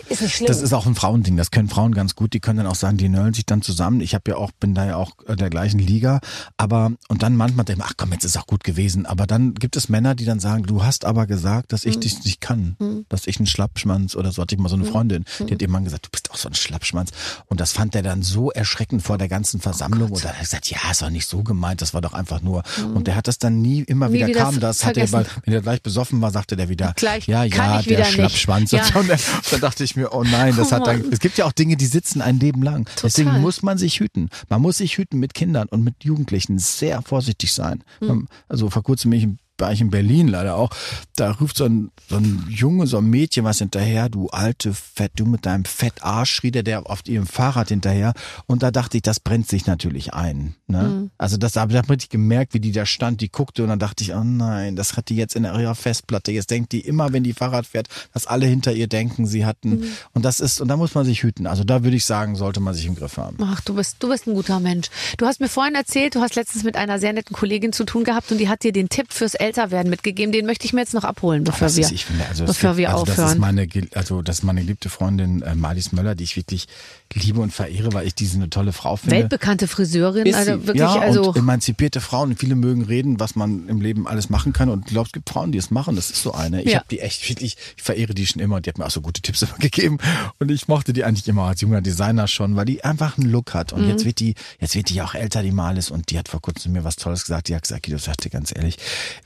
ist 0.09 0.23
nicht 0.23 0.35
schlimm. 0.35 0.49
Das 0.49 0.63
ist 0.63 0.73
auch 0.73 0.87
ein 0.87 0.95
Frauending, 0.95 1.37
das 1.37 1.51
können 1.51 1.69
Frauen 1.69 1.93
ganz 1.95 2.15
gut, 2.15 2.33
die 2.33 2.41
können 2.41 2.59
dann 2.59 2.67
auch 2.67 2.75
sagen, 2.75 2.97
die 2.97 3.09
nörgeln 3.09 3.35
sich 3.35 3.47
dann 3.47 3.63
zusammen. 3.63 4.01
Ich 4.01 4.15
habe 4.15 4.31
ja 4.31 4.37
auch, 4.37 4.51
bin 4.53 4.75
da 4.75 4.87
ja 4.87 4.97
auch 4.97 5.13
äh, 5.27 5.37
der 5.37 5.51
gleichen 5.51 5.79
Liga, 5.79 6.21
aber 6.57 6.93
und 7.09 7.23
dann 7.23 7.37
manchmal 7.37 7.65
denke 7.65 7.83
ich, 7.83 7.89
ach 7.89 7.95
komm, 7.97 8.13
jetzt 8.13 8.25
ist 8.25 8.37
auch 8.39 8.47
gut 8.47 8.65
gewesen. 8.65 9.07
Aber 9.07 9.27
dann 9.27 9.55
gibt 9.55 9.77
es 9.77 9.89
Männer, 9.89 10.15
die 10.15 10.25
dann 10.25 10.41
sagen, 10.41 10.65
du 10.65 10.85
hast 10.85 11.05
aber 11.05 11.27
gesagt, 11.27 11.73
dass 11.73 11.85
ich 11.85 11.99
dich 11.99 12.25
nicht 12.25 12.41
kann, 12.41 12.77
dass 13.09 13.27
ich 13.27 13.39
ein 13.41 13.47
Schlappschwanz 13.47 14.17
oder 14.17 14.33
so 14.33 14.43
hatte. 14.43 14.55
Ich 14.55 14.61
mal 14.61 14.69
so 14.69 14.77
eine 14.77 14.85
Freundin, 14.85 15.25
die 15.39 15.55
hat 15.55 15.63
irgendwann 15.63 15.85
gesagt, 15.85 16.07
du 16.07 16.11
bist 16.11 16.31
auch 16.31 16.37
so 16.37 16.49
ein 16.49 16.55
Schlappschwanz. 16.55 17.11
Und 17.47 17.61
das 17.61 17.73
fand 17.73 17.95
er 17.95 18.03
dann 18.03 18.23
so 18.23 18.51
erschreckend 18.51 19.03
vor 19.03 19.19
der 19.19 19.29
ganzen 19.29 19.61
Versammlung. 19.61 20.11
und 20.11 20.25
dann 20.25 20.31
hat 20.33 20.39
er 20.39 20.43
gesagt, 20.43 20.71
ja, 20.71 20.79
ist 20.91 21.03
doch 21.03 21.11
nicht 21.11 21.27
so 21.27 21.43
gemeint, 21.43 21.83
das 21.83 21.95
war 21.95 22.01
doch 22.01 22.13
einfach 22.13 22.43
nur. 22.43 22.63
Und 22.95 23.07
der 23.07 23.17
hat 23.17 23.29
das 23.29 23.39
dann 23.39 23.61
nie, 23.61 23.81
immer 23.81 24.09
Nie 24.09 24.15
wieder, 24.15 24.27
wieder 24.29 24.41
kam. 24.41 24.61
das, 24.61 24.85
hat 24.85 24.97
er, 24.97 25.11
weil, 25.13 25.27
wenn 25.45 25.55
er 25.55 25.63
gleich 25.63 25.83
besoffen 25.83 26.21
war, 26.21 26.31
sagte 26.31 26.57
der 26.57 26.69
wieder, 26.69 26.93
Gleich 26.97 27.27
ja, 27.27 27.42
ja, 27.45 27.83
der. 27.83 28.05
Schlappschwanz. 28.05 28.73
Ja. 28.73 28.85
Und 28.95 29.09
dann, 29.09 29.19
dann 29.51 29.61
dachte 29.61 29.85
ich 29.85 29.97
mir, 29.97 30.13
oh 30.13 30.23
nein, 30.25 30.55
das 30.57 30.73
Oh 30.73 30.77
hat 30.77 30.87
dann, 30.87 31.13
es 31.13 31.21
gibt 31.21 31.39
ja 31.39 31.45
auch 31.45 31.53
Dinge, 31.53 31.77
die 31.77 31.87
sitzen 31.87 32.23
ein 32.23 32.39
Leben 32.39 32.63
lang. 32.63 32.89
Deswegen 33.03 33.41
muss 33.41 33.63
man 33.63 33.79
sich 33.79 34.01
hüten. 34.01 34.29
Man 34.49 34.63
muss 34.63 34.79
sich 34.79 34.99
hüten 34.99 35.19
mit 35.19 35.35
Kindern 35.35 35.69
und 35.69 35.85
mit 35.85 36.05
Jugendlichen. 36.05 36.59
Sehr 36.59 37.03
vorsichtig 37.03 37.53
sein. 37.53 37.83
Hm. 38.01 38.29
Also 38.49 38.71
vor 38.71 38.83
kurzem 38.83 39.11
bin 39.11 39.21
ich 39.21 39.29
war 39.63 39.73
ich 39.73 39.81
in 39.81 39.91
Berlin 39.91 40.29
leider 40.29 40.57
auch. 40.57 40.71
Da 41.17 41.31
ruft 41.31 41.57
so 41.57 41.65
ein, 41.65 41.91
so 42.11 42.17
ein 42.17 42.45
Junge, 42.51 42.87
so 42.87 42.99
ein 42.99 43.07
Mädchen 43.07 43.45
was 43.45 43.59
hinterher, 43.59 44.09
du 44.09 44.29
alte 44.29 44.75
Fett, 44.75 45.13
du 45.17 45.25
mit 45.25 45.47
deinem 45.47 45.65
Fettarsch, 45.65 46.33
schrie 46.33 46.51
der, 46.51 46.65
der 46.65 46.91
auf 46.91 47.01
ihrem 47.07 47.27
Fahrrad 47.27 47.69
hinterher. 47.69 48.13
Und 48.47 48.63
da 48.63 48.71
dachte 48.71 48.97
ich, 48.97 49.03
das 49.03 49.21
brennt 49.21 49.49
sich 49.49 49.67
natürlich 49.67 50.13
ein. 50.13 50.57
Ne? 50.67 50.81
Hm. 50.81 51.11
Also 51.17 51.37
das 51.37 51.57
habe 51.57 51.73
ich 51.73 51.91
richtig 51.91 52.11
gemerkt, 52.11 52.55
wie 52.55 52.61
die 52.61 52.73
da 52.73 52.87
stand, 52.87 53.21
die 53.21 53.31
guckte 53.31 53.63
und 53.63 53.69
dann 53.69 53.79
dachte 53.79 54.03
ich, 54.03 54.13
oh 54.15 54.25
nein, 54.25 54.75
das 54.75 54.97
hat 54.97 55.09
die 55.09 55.17
jetzt 55.17 55.37
in 55.37 55.45
ihrer 55.45 55.75
Festplatte. 55.75 56.33
Jetzt 56.33 56.51
denkt 56.51 56.73
die 56.73 56.81
immer, 56.81 57.13
wenn 57.13 57.23
die 57.23 57.33
Fahrrad 57.33 57.67
fährt, 57.67 57.89
dass 58.13 58.27
alle 58.27 58.47
hinter 58.47 58.73
ihr 58.73 58.89
denken, 58.89 59.27
sie 59.27 59.47
hatten. 59.47 59.83
Hm. 59.83 59.93
Und 60.13 60.25
das 60.25 60.41
ist, 60.41 60.61
und 60.61 60.69
da 60.69 60.77
muss 60.77 60.95
man 60.95 61.05
sich 61.05 61.23
hüten. 61.23 61.47
Also 61.47 61.63
da 61.63 61.85
würde 61.85 61.97
ich 61.97 62.05
sagen, 62.05 62.35
sollte 62.35 62.61
man 62.61 62.75
sich 62.75 62.87
im 62.87 62.97
Griff 62.97 63.17
haben. 63.17 63.37
Ach, 63.41 63.61
du 63.61 63.75
bist, 63.75 63.97
du 64.01 64.09
bist 64.09 64.27
ein 64.27 64.35
guter 64.35 64.59
Mensch. 64.59 64.89
Du 65.19 65.27
hast 65.27 65.41
mir 65.41 65.49
vorhin 65.49 65.75
erzählt, 65.75 66.17
du 66.17 66.21
hast 66.21 66.35
letztens 66.35 66.65
mit 66.65 66.77
einer 66.77 66.99
sehr 66.99 67.13
netten 67.13 67.37
Kollegin 67.37 67.73
zu 67.73 67.85
tun 67.85 68.03
gehabt 68.05 68.33
und 68.33 68.39
die 68.39 68.49
hat 68.49 68.65
dir 68.65 68.73
den 68.73 68.89
Tipp 68.89 69.13
fürs 69.13 69.35
Älterwerden 69.53 69.91
mitgegeben. 69.91 70.33
Den 70.33 70.47
möchte 70.47 70.65
ich 70.65 70.73
mir 70.73 70.81
jetzt 70.81 70.95
noch 70.95 71.05
abholen, 71.05 71.45
bevor 71.45 71.67
Das 71.69 71.77
wir, 71.77 71.85
ist, 71.91 72.03
finde, 72.05 72.25
also, 72.27 72.45
bevor 72.45 72.71
gibt, 72.71 72.79
wir 72.79 72.91
also 72.91 73.05
das 73.05 73.15
ist 73.19 73.21
aufhören. 73.25 73.39
meine, 73.39 73.69
also 73.95 74.23
das 74.23 74.39
ist 74.39 74.43
meine 74.45 74.61
geliebte 74.63 74.89
Freundin 74.89 75.43
äh, 75.43 75.55
Marlies 75.55 75.93
Möller, 75.93 76.15
die 76.15 76.25
ich 76.25 76.37
wirklich 76.37 76.67
liebe 77.15 77.41
und 77.41 77.53
verehre, 77.53 77.93
weil 77.93 78.07
ich 78.07 78.15
diese 78.15 78.37
eine 78.37 78.49
tolle 78.49 78.73
Frau 78.73 78.97
finde. 78.97 79.17
Weltbekannte 79.17 79.69
Friseurin, 79.69 80.25
Ist 80.27 80.35
also 80.37 80.53
sie. 80.59 80.67
wirklich, 80.67 80.81
ja, 80.81 80.99
also 80.99 81.29
und 81.31 81.37
emanzipierte 81.37 82.01
Frauen. 82.01 82.35
Viele 82.37 82.55
mögen 82.55 82.83
reden, 82.85 83.21
was 83.21 83.35
man 83.37 83.69
im 83.69 83.81
Leben 83.83 84.07
alles 84.09 84.31
machen 84.31 84.53
kann. 84.55 84.71
Und 84.71 84.87
ich 84.87 84.93
glaube, 84.93 85.09
es 85.09 85.13
gibt 85.13 85.29
Frauen, 85.29 85.53
die 85.53 85.59
es 85.59 85.71
machen. 85.71 85.95
Das 85.97 86.11
ist 86.11 86.23
so 86.23 86.33
eine. 86.33 86.63
Ich 86.63 86.71
Ja. 86.73 86.79
habe 86.79 86.87
die 86.91 87.01
echt 87.01 87.29
wirklich, 87.29 87.57
ich 87.77 87.83
verehre 87.83 88.15
die 88.15 88.27
schon 88.27 88.41
immer. 88.41 88.57
Und 88.57 88.65
die 88.67 88.71
hat 88.71 88.79
mir 88.79 88.87
auch 88.87 88.91
so 88.91 89.03
gute 89.03 89.21
Tipps 89.21 89.43
immer 89.43 89.57
gegeben. 89.59 89.99
Und 90.39 90.51
ich 90.51 90.69
mochte 90.69 90.93
die 90.95 91.05
eigentlich 91.05 91.29
immer 91.29 91.43
als 91.45 91.61
junger 91.61 91.83
Designer 91.83 92.27
schon, 92.29 92.57
weil 92.57 92.65
die 92.65 92.83
einfach 92.83 93.19
einen 93.19 93.31
Look 93.31 93.53
hat. 93.53 93.73
Und 93.75 93.83
Mhm. 93.83 93.89
jetzt 93.91 94.05
wird 94.07 94.21
die, 94.21 94.35
jetzt 94.61 94.75
wird 94.75 94.89
die 94.89 94.95
ja 94.95 95.05
auch 95.05 95.15
älter, 95.15 95.43
die 95.43 95.53
Malis. 95.53 95.91
Und 95.91 96.11
die 96.11 96.19
hat 96.19 96.29
vor 96.29 96.41
kurzem 96.41 96.73
mir 96.73 96.85
was 96.85 96.97
Tolles 96.97 97.23
gesagt. 97.25 97.49
Die 97.49 97.55
hat 97.55 97.63
gesagt, 97.63 97.85
Guido, 97.85 97.99
sagte 97.99 98.31
ganz 98.31 98.55
ehrlich, 98.57 98.79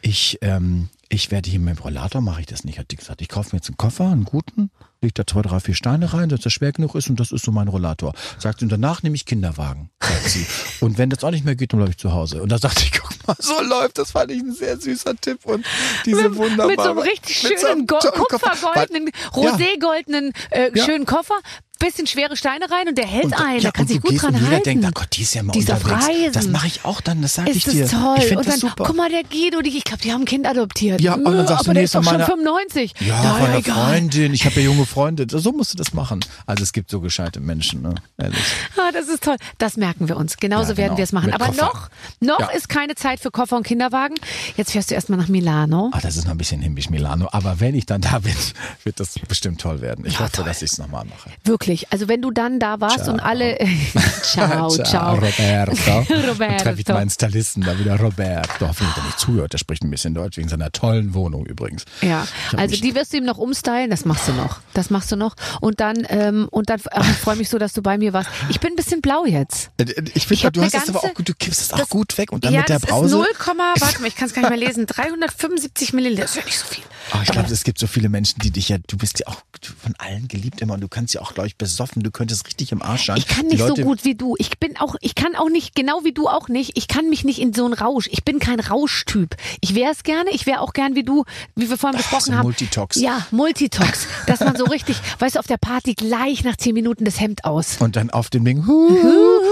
ich, 0.07 0.39
ähm, 0.41 0.89
ich 1.09 1.31
werde 1.31 1.51
hier 1.51 1.59
mit 1.59 1.77
dem 1.77 1.83
Rollator, 1.83 2.21
mache 2.21 2.41
ich 2.41 2.47
das 2.47 2.65
nicht, 2.65 2.79
hat 2.79 2.91
die 2.91 2.97
gesagt. 2.97 3.21
Ich 3.23 3.29
kaufe 3.29 3.51
mir 3.53 3.59
jetzt 3.59 3.69
einen 3.69 3.77
Koffer, 3.77 4.11
einen 4.11 4.25
guten, 4.25 4.71
leg 5.03 5.15
da 5.15 5.27
zwei, 5.27 5.43
drei, 5.43 5.59
vier 5.59 5.75
Steine 5.75 6.13
rein, 6.13 6.29
dass 6.29 6.41
der 6.41 6.51
schwer 6.51 6.73
genug 6.73 6.95
ist 6.95 7.11
und 7.11 7.19
das 7.19 7.33
ist 7.33 7.45
so 7.45 7.51
mein 7.51 7.69
Rollator. 7.69 8.15
Sagt 8.39 8.61
sie, 8.61 8.67
und 8.67 8.73
danach 8.73 9.03
nehme 9.03 9.17
ich 9.17 9.27
Kinderwagen, 9.27 9.91
sagt 10.01 10.29
sie. 10.31 10.47
Und 10.81 10.99
wenn 10.99 11.11
das 11.11 11.25
auch 11.25 11.33
nicht 11.33 11.45
mehr 11.45 11.57
geht, 11.57 11.73
dann 11.73 11.79
bleibe 11.79 11.91
ich 11.91 11.99
zu 11.99 12.13
Hause. 12.13 12.41
Und 12.41 12.51
da 12.51 12.59
dachte 12.59 12.85
ich, 12.85 12.93
guck 12.93 13.16
mal, 13.27 13.37
so 13.41 13.61
läuft, 13.63 13.99
das 13.99 14.11
fand 14.13 14.31
ich 14.31 14.41
ein 14.43 14.53
sehr 14.53 14.79
süßer 14.79 15.15
Tipp 15.21 15.45
und 15.45 15.65
diese 16.05 16.35
wunderbare. 16.37 16.69
mit 16.69 16.81
so 16.81 16.91
einem 16.91 16.99
richtig 16.99 17.43
mit 17.45 17.59
so 17.61 17.67
einem 17.67 17.87
schönen 17.87 17.87
kupfergoldenen, 17.87 19.11
roségoldenen 19.35 20.33
äh, 20.51 20.71
Ja. 20.75 20.85
schönen 20.85 21.07
Koffer, 21.07 21.35
bisschen 21.79 22.07
schwere 22.07 22.39
Steine 22.39 22.71
rein 22.71 22.89
und 22.89 22.97
der 22.97 23.07
hält 23.07 23.25
Und, 23.27 23.35
ein, 23.35 23.57
ja, 23.57 23.61
der 23.61 23.73
kann 23.73 23.87
sich 23.87 24.01
du 24.01 24.09
gut 24.09 24.23
dran 24.23 24.33
und 24.35 24.41
jeder 24.41 24.53
halten. 24.53 24.65
denkt, 24.65 24.87
oh 24.89 24.91
Gott, 24.95 25.09
die 25.13 25.21
ist 25.23 25.35
ja 25.35 25.43
mal 25.43 25.53
Die 25.53 25.59
ist 25.59 25.71
auf 25.71 25.85
unterwegs. 25.85 26.07
Reisen. 26.09 26.33
Das 26.33 26.47
mache 26.49 26.67
ich 26.69 26.85
auch 26.87 27.03
dann, 27.03 27.21
das 27.21 27.35
sage 27.35 27.51
ich 27.51 27.67
ist 27.67 27.71
dir. 27.75 27.83
das 27.83 27.91
toll. 27.91 28.17
Ich 28.19 28.31
und 28.31 28.39
das 28.39 28.47
dann, 28.47 28.59
super. 28.61 28.85
guck 28.87 28.97
mal, 28.97 29.11
der 29.11 29.23
Guido, 29.25 29.61
die, 29.61 29.77
ich 29.77 29.85
glaube, 29.85 30.01
die 30.03 30.11
haben 30.11 30.23
ein 30.23 30.25
Kind 30.25 30.47
adoptiert. 30.47 31.03
Ja, 31.03 31.13
und 31.17 31.25
dann 31.27 31.35
Äh, 31.35 31.47
sagst 31.47 31.51
du, 31.51 31.55
aber 31.67 31.69
nee, 31.69 31.75
der 31.75 31.83
ist 31.85 31.89
ist 31.91 31.95
doch 31.97 32.03
von 32.03 32.13
schon 32.13 32.13
meiner- 32.15 32.27
95. 32.55 32.95
Ja, 33.01 33.21
Na, 33.23 33.35
von 33.35 33.47
einer 33.49 33.59
egal. 33.59 33.75
Freundin. 33.91 34.33
Ich 34.33 34.47
habe 34.47 34.55
ja 34.57 34.63
junge 34.63 34.87
Freunde. 34.87 35.27
So 35.39 35.53
musst 35.53 35.75
du 35.75 35.77
das 35.77 35.93
machen. 35.93 36.25
Also 36.47 36.63
es 36.63 36.73
gibt 36.73 36.91
so 36.91 37.01
gescheite 37.01 37.41
Menschen, 37.41 37.83
ne? 37.83 37.95
Ehrlich. 38.17 38.41
Ah, 38.79 38.91
das 38.91 39.09
ist 39.09 39.23
toll. 39.25 39.37
Das 39.59 39.77
merken 39.77 40.09
wir 40.09 40.17
uns. 40.17 40.39
Genauso 40.39 40.71
Ja, 40.73 40.77
werden 40.79 40.87
genau. 40.89 40.97
wir 40.97 41.05
es 41.05 41.13
machen. 41.13 41.27
Mit 41.27 41.35
Aber 41.35 41.47
Koffer. 41.49 41.61
noch, 41.67 41.91
noch 42.21 42.41
Ja. 42.41 42.47
ist 42.57 42.71
keine 42.71 42.95
Zeit 42.95 43.16
für 43.19 43.31
Koffer 43.31 43.57
und 43.57 43.63
Kinderwagen. 43.67 44.17
Jetzt 44.57 44.73
fährst 44.73 44.91
du 44.91 44.95
erstmal 44.95 45.19
nach 45.19 45.29
Milano. 45.29 45.91
Ah, 45.93 46.01
das 46.01 46.17
ist 46.17 46.25
noch 46.25 46.33
ein 46.33 46.39
bisschen 46.39 46.75
bis 46.75 46.91
Milano. 46.91 47.29
Aber 47.33 47.61
wenn 47.61 47.75
ich 47.75 47.87
dann 47.87 48.01
da 48.01 48.19
bin, 48.19 48.35
wird 48.85 49.01
das 49.01 49.15
bestimmt 49.29 49.61
toll 49.61 49.81
werden. 49.81 50.05
Ich 50.07 50.15
Ja, 50.15 50.21
hoffe, 50.21 50.33
toll. 50.33 50.45
dass 50.45 50.63
ich 50.63 50.73
es 50.73 50.79
nochmal 50.79 51.05
mache. 51.05 51.31
Wirklich. 51.45 51.93
Also 51.93 52.09
wenn 52.09 52.23
du 52.23 52.31
dann 52.31 52.59
da 52.59 52.81
warst 52.81 53.05
Ciao. 53.05 53.13
und 53.15 53.21
alle, 53.21 53.59
ciao, 54.23 54.69
ciao. 54.71 55.15
Roberto. 55.15 55.73
Roberto. 56.29 56.37
Dann 56.39 56.59
treffe 56.59 56.81
ich 56.81 56.89
meinen 56.89 57.11
Stylisten 57.11 57.63
da 57.63 57.79
wieder, 57.79 57.99
Roberto. 57.99 58.67
Hoffentlich 58.69 58.91
hat 58.97 59.03
er 59.03 59.07
nicht 59.07 59.19
zuhört. 59.21 59.53
Der 59.53 59.59
spricht 59.59 59.83
ein 59.85 59.91
bisschen 59.91 60.15
Deutsch 60.15 60.37
wegen 60.37 60.49
seiner 60.49 60.71
tollen 60.73 61.15
Wohnung 61.15 61.47
übrigens. 61.47 61.85
Ja, 62.03 62.27
also 62.57 62.77
die 62.77 62.95
wirst 62.95 63.13
du 63.13 63.19
ihm 63.19 63.25
noch 63.25 63.39
umstylen, 63.39 63.91
das 63.91 64.05
machst 64.05 64.29
du 64.29 64.33
noch. 64.33 64.61
Das 64.75 64.91
machst 64.91 65.11
du 65.13 65.17
noch. 65.17 65.35
Und 65.61 65.81
dann, 65.81 66.07
ähm, 66.09 66.49
und 66.51 66.71
dann, 66.71 66.81
ach, 66.91 67.09
ich 67.09 67.17
freue 67.17 67.37
mich 67.37 67.49
so, 67.49 67.59
dass 67.59 67.73
du 67.73 67.83
bei 67.83 67.99
mir 67.99 68.13
warst. 68.13 68.31
Ich 68.49 68.61
bin 68.61 68.73
ein 68.73 68.77
bisschen 68.77 69.01
blau 69.01 69.25
jetzt. 69.25 69.71
Äh, 69.79 69.85
Ich 70.15 70.17
Ich 70.31 70.41
finde, 70.41 70.53
du 70.53 70.63
hast 70.63 70.75
es 70.75 70.83
aber 70.89 70.93
ganze- 71.01 71.09
auch 71.11 71.15
gut, 71.15 71.29
du 71.29 71.35
kippst 71.35 71.61
es 71.61 71.73
auch 71.73 71.79
das- 71.79 71.89
gut 71.89 72.19
weg 72.19 72.33
und 72.33 72.45
dann 72.45 72.53
ja, 72.53 72.61
mit 72.61 72.69
der 72.69 72.79
das 72.81 72.89
Brause. 72.91 73.06
Ist 73.07 73.13
0, 73.13 73.27
warte 73.79 74.01
mal, 74.01 74.09
ich 74.09 74.17
kann 74.17 74.29
es 74.29 74.35
gar 74.35 74.43
nicht 74.43 74.51
mehr 74.59 74.69
lesen. 74.69 74.87
375 75.27 75.93
Milliliter, 75.93 76.23
das 76.23 76.31
ist 76.33 76.37
ja 76.37 76.45
nicht 76.45 76.59
so 76.59 76.67
viel. 76.67 76.85
Oh, 77.15 77.19
ich 77.23 77.31
glaube, 77.31 77.53
es 77.53 77.63
gibt 77.63 77.79
so 77.79 77.87
viele 77.87 78.09
Menschen, 78.09 78.41
die 78.41 78.51
dich 78.51 78.69
ja, 78.69 78.79
du 78.87 78.97
bist 78.97 79.21
ja 79.21 79.29
auch 79.29 79.41
von 79.81 79.95
allen 79.99 80.27
geliebt 80.29 80.61
immer 80.61 80.75
und 80.75 80.81
du 80.81 80.89
kannst 80.89 81.15
ja 81.15 81.21
auch, 81.21 81.35
glaube 81.35 81.47
ich, 81.47 81.57
besoffen, 81.57 82.03
du 82.03 82.11
könntest 82.11 82.47
richtig 82.47 82.73
im 82.73 82.83
Arsch 82.83 83.07
sein. 83.07 83.17
Ich 83.17 83.29
kann 83.29 83.47
nicht 83.47 83.61
so 83.61 83.69
Leute- 83.69 83.83
gut 83.85 84.05
wie 84.05 84.15
du. 84.17 84.35
Ich 84.39 84.59
bin 84.59 84.77
auch, 84.77 84.97
ich 85.01 85.15
kann 85.15 85.37
auch 85.37 85.49
nicht, 85.49 85.75
genau 85.77 86.03
wie 86.05 86.13
du 86.13 86.29
auch 86.29 86.49
nicht, 86.49 86.73
ich 86.77 86.89
kann 86.89 87.09
mich 87.09 87.25
nicht 87.25 87.41
in 87.41 87.53
so 87.55 87.65
einen 87.65 87.75
Rausch. 87.75 88.09
Ich 88.11 88.25
bin 88.25 88.41
kein 88.41 88.59
Rauschtyp. 88.59 89.37
Ich 89.61 89.75
wäre 89.77 89.93
es 89.93 90.03
gerne, 90.03 90.31
ich 90.31 90.47
wäre 90.47 90.61
auch 90.61 90.73
gern 90.73 90.95
wie 90.97 91.05
du, 91.05 91.25
wie 91.55 91.71
wir 91.71 91.79
vorhin 91.79 91.97
besprochen 91.97 92.33
so 92.33 92.35
haben. 92.35 92.43
Multitox. 92.45 92.97
Ja, 92.97 93.25
Multitox. 93.31 94.07
dass 94.27 94.41
man 94.41 94.57
so 94.57 94.65
richtig, 94.65 94.97
weißt 95.21 95.37
du, 95.37 95.39
auf 95.39 95.47
der 95.47 95.59
Party 95.59 95.95
gleich 95.95 96.43
nach 96.43 96.57
zehn 96.57 96.75
Minuten 96.75 97.05
das 97.05 97.21
Hemd 97.21 97.45
aus. 97.45 97.77
Und 97.79 97.95
dann 97.95 98.11
auf 98.11 98.31
dem 98.31 98.45
Ding, 98.45 98.67
huhu. 98.67 98.97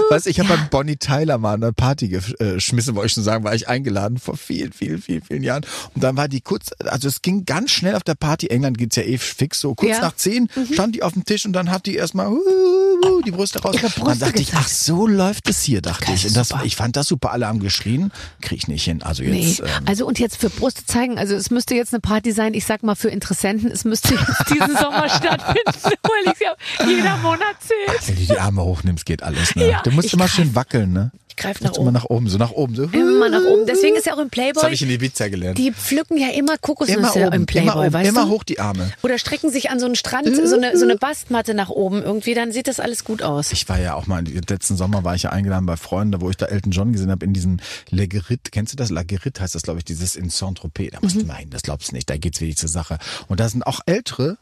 Weißt 0.09 0.25
du, 0.25 0.29
ich 0.29 0.39
habe 0.39 0.49
bei 0.49 0.57
Bonnie 0.69 0.97
Tyler 0.97 1.37
mal 1.37 1.53
eine 1.55 1.71
Party 1.71 2.09
geschmissen, 2.09 2.95
wollte 2.95 3.07
ich 3.07 3.13
schon 3.13 3.23
sagen, 3.23 3.44
war 3.45 3.55
ich 3.55 3.69
eingeladen 3.69 4.17
vor 4.17 4.35
vielen, 4.35 4.73
vielen, 4.73 5.01
vielen, 5.01 5.21
vielen 5.21 5.43
Jahren. 5.43 5.65
Und 5.93 6.03
dann 6.03 6.17
war 6.17 6.27
die 6.27 6.41
kurz, 6.41 6.71
also 6.79 7.07
es 7.07 7.21
ging 7.21 7.45
ganz 7.45 7.71
schnell 7.71 7.95
auf 7.95 8.03
der 8.03 8.15
Party, 8.15 8.47
England 8.47 8.77
geht's 8.77 8.97
ja 8.97 9.03
eh 9.03 9.17
fix, 9.17 9.61
so 9.61 9.73
kurz 9.75 9.91
Ja. 9.91 10.01
nach 10.01 10.15
zehn 10.15 10.49
stand 10.73 10.95
die 10.95 11.03
auf 11.03 11.13
dem 11.13 11.23
Tisch 11.23 11.45
und 11.45 11.53
dann 11.53 11.71
hat 11.71 11.85
die 11.85 11.95
erstmal 11.95 12.27
huhu, 12.27 13.21
die 13.25 13.31
Brüste 13.31 13.61
raus. 13.61 13.75
Ihre 13.75 13.85
Und 13.85 13.95
dann 13.97 14.03
Brüste 14.05 14.25
dachte 14.25 14.39
ich, 14.41 14.47
gezeigt. 14.47 14.65
ach 14.65 14.69
so 14.69 15.07
läuft 15.07 15.47
es 15.49 15.61
hier, 15.63 15.81
dachte 15.81 16.05
Das 16.11 16.15
ich. 16.21 16.27
Und 16.27 16.35
das, 16.37 16.49
super. 16.49 16.65
ich 16.65 16.75
fand 16.75 16.95
das 16.97 17.07
super, 17.07 17.31
alle 17.31 17.47
haben 17.47 17.59
geschrien, 17.59 18.11
krieg 18.41 18.57
ich 18.57 18.67
nicht 18.67 18.83
hin. 18.83 19.01
Also 19.03 19.23
Nee, 19.23 19.39
jetzt, 19.47 19.59
ähm, 19.61 19.67
also 19.85 20.05
und 20.05 20.19
jetzt 20.19 20.37
für 20.37 20.49
Brüste 20.49 20.85
zeigen, 20.85 21.17
also 21.17 21.35
es 21.35 21.49
müsste 21.51 21.75
jetzt 21.75 21.93
eine 21.93 22.01
Party 22.01 22.31
sein, 22.31 22.53
ich 22.53 22.65
sag 22.65 22.83
mal 22.83 22.95
für 22.95 23.09
Interessenten, 23.09 23.69
es 23.71 23.85
müsste 23.85 24.15
jetzt 24.15 24.49
diesen 24.53 24.75
Sommer 24.81 25.07
stattfinden, 25.09 25.61
weil 25.83 26.33
ich 26.33 26.39
ja 26.39 26.55
jeder 26.87 27.17
Monat 27.17 27.55
zählt. 27.59 28.07
wenn 28.07 28.15
du 28.25 28.33
die 28.33 28.39
Arme 28.39 28.63
hochnimmst, 28.63 29.05
geht 29.05 29.21
alles. 29.23 29.55
Ne? 29.55 29.69
Ja, 29.69 29.81
du 29.83 29.91
musst 29.91 30.07
ich 30.07 30.13
immer 30.13 30.27
schön 30.27 30.55
wackeln, 30.55 30.91
ne? 30.93 31.11
Ich 31.37 31.43
greife 31.43 31.63
nach 31.63 31.71
musst 31.71 31.79
immer 31.79 31.87
oben. 31.89 31.93
nach 31.93 32.05
oben, 32.05 32.29
so 32.29 32.37
nach 32.37 32.51
oben. 32.51 32.75
So. 32.75 32.83
Immer 32.83 33.29
nach 33.29 33.43
oben. 33.43 33.65
Deswegen 33.67 33.95
ist 33.97 34.05
ja 34.05 34.13
auch 34.13 34.19
im 34.19 34.29
Das 34.29 34.39
habe 34.39 34.53
Playboy, 34.53 34.73
ich 34.73 34.81
in 34.81 34.89
Ibiza 34.89 35.27
gelernt. 35.27 35.57
die 35.57 35.71
pflücken 35.73 36.17
ja 36.17 36.29
immer 36.29 36.57
Kokosnüsse 36.57 36.99
Immer 36.99 37.15
oben, 37.27 37.33
im 37.35 37.45
Playboy, 37.45 37.71
immer, 37.73 37.81
oben, 37.83 37.93
weißt 37.93 38.09
immer 38.09 38.23
du? 38.23 38.29
hoch 38.29 38.43
die 38.45 38.59
Arme. 38.59 38.91
Oder 39.03 39.17
strecken 39.17 39.51
sich 39.51 39.69
an 39.69 39.79
so 39.79 39.85
einen 39.85 39.95
Strand, 39.95 40.33
so 40.33 40.55
eine, 40.55 40.77
so 40.77 40.85
eine 40.85 40.95
Bastmatte 40.95 41.53
nach 41.53 41.69
oben 41.69 42.01
irgendwie, 42.03 42.33
dann 42.35 42.51
sieht 42.53 42.67
das 42.69 42.79
alles 42.79 43.03
gut 43.03 43.21
aus. 43.21 43.51
Ich 43.51 43.67
war 43.67 43.79
ja 43.79 43.95
auch 43.95 44.07
mal, 44.07 44.23
letzten 44.23 44.77
Sommer 44.77 45.03
war 45.03 45.15
ich 45.15 45.23
ja 45.23 45.31
eingeladen 45.31 45.65
bei 45.65 45.75
Freunden, 45.75 46.21
wo 46.21 46.29
ich 46.29 46.37
da 46.37 46.45
Elton 46.45 46.71
John 46.71 46.93
gesehen 46.93 47.11
habe, 47.11 47.25
in 47.25 47.33
diesem 47.33 47.57
Le 47.89 48.03
Guérit. 48.03 48.51
Kennst 48.51 48.71
du 48.73 48.77
das? 48.77 48.89
La 48.89 49.01
Guérit 49.01 49.37
heißt 49.39 49.55
das, 49.55 49.63
glaube 49.63 49.79
ich, 49.79 49.85
dieses 49.85 50.15
in 50.15 50.29
Saint-Tropez. 50.29 50.91
Da 50.93 50.99
musst 51.01 51.17
du 51.17 51.25
mal 51.25 51.33
hin, 51.35 51.49
das 51.49 51.63
glaubst 51.63 51.91
du 51.91 51.95
nicht. 51.95 52.09
Da 52.09 52.15
geht's 52.17 52.39
wirklich 52.39 52.57
zur 52.57 52.69
Sache. 52.69 52.97
Und 53.27 53.41
da 53.41 53.49
sind 53.49 53.67
auch 53.67 53.81
ältere 53.85 54.37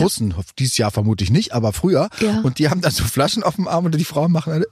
Russen, 0.00 0.34
dieses 0.58 0.76
Jahr 0.76 0.90
vermutlich 0.90 1.30
nicht, 1.30 1.52
aber 1.54 1.72
früher. 1.72 2.10
Ja. 2.20 2.40
Und 2.42 2.58
die 2.58 2.68
haben 2.68 2.82
dann 2.82 2.92
so 2.92 3.04
Flaschen 3.04 3.42
auf 3.42 3.54
dem 3.56 3.66
Arm 3.66 3.86
und 3.86 3.94
die 3.94 4.04
Frauen 4.04 4.30
machen 4.30 4.52
alle, 4.52 4.64
äh, 4.64 4.68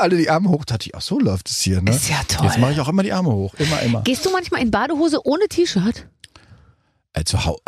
alle 0.00 0.16
die 0.16 0.30
Arme 0.30 0.48
hoch. 0.48 0.64
Da 0.64 0.74
dachte 0.74 0.88
ich, 0.88 0.94
ach 0.94 1.00
so 1.00 1.18
läuft 1.18 1.50
es 1.50 1.60
hier, 1.60 1.80
ne? 1.82 1.90
Ist 1.90 2.08
ja 2.08 2.20
toll. 2.28 2.46
Jetzt 2.46 2.58
mache 2.58 2.72
ich 2.72 2.80
auch 2.80 2.88
immer 2.88 3.02
die 3.02 3.12
Arme 3.12 3.30
hoch. 3.30 3.54
Immer, 3.58 3.82
immer. 3.82 4.02
Gehst 4.02 4.24
du 4.24 4.30
manchmal 4.30 4.62
in 4.62 4.70
Badehose 4.70 5.24
ohne 5.24 5.48
T-Shirt? 5.48 6.06
Also, 7.14 7.58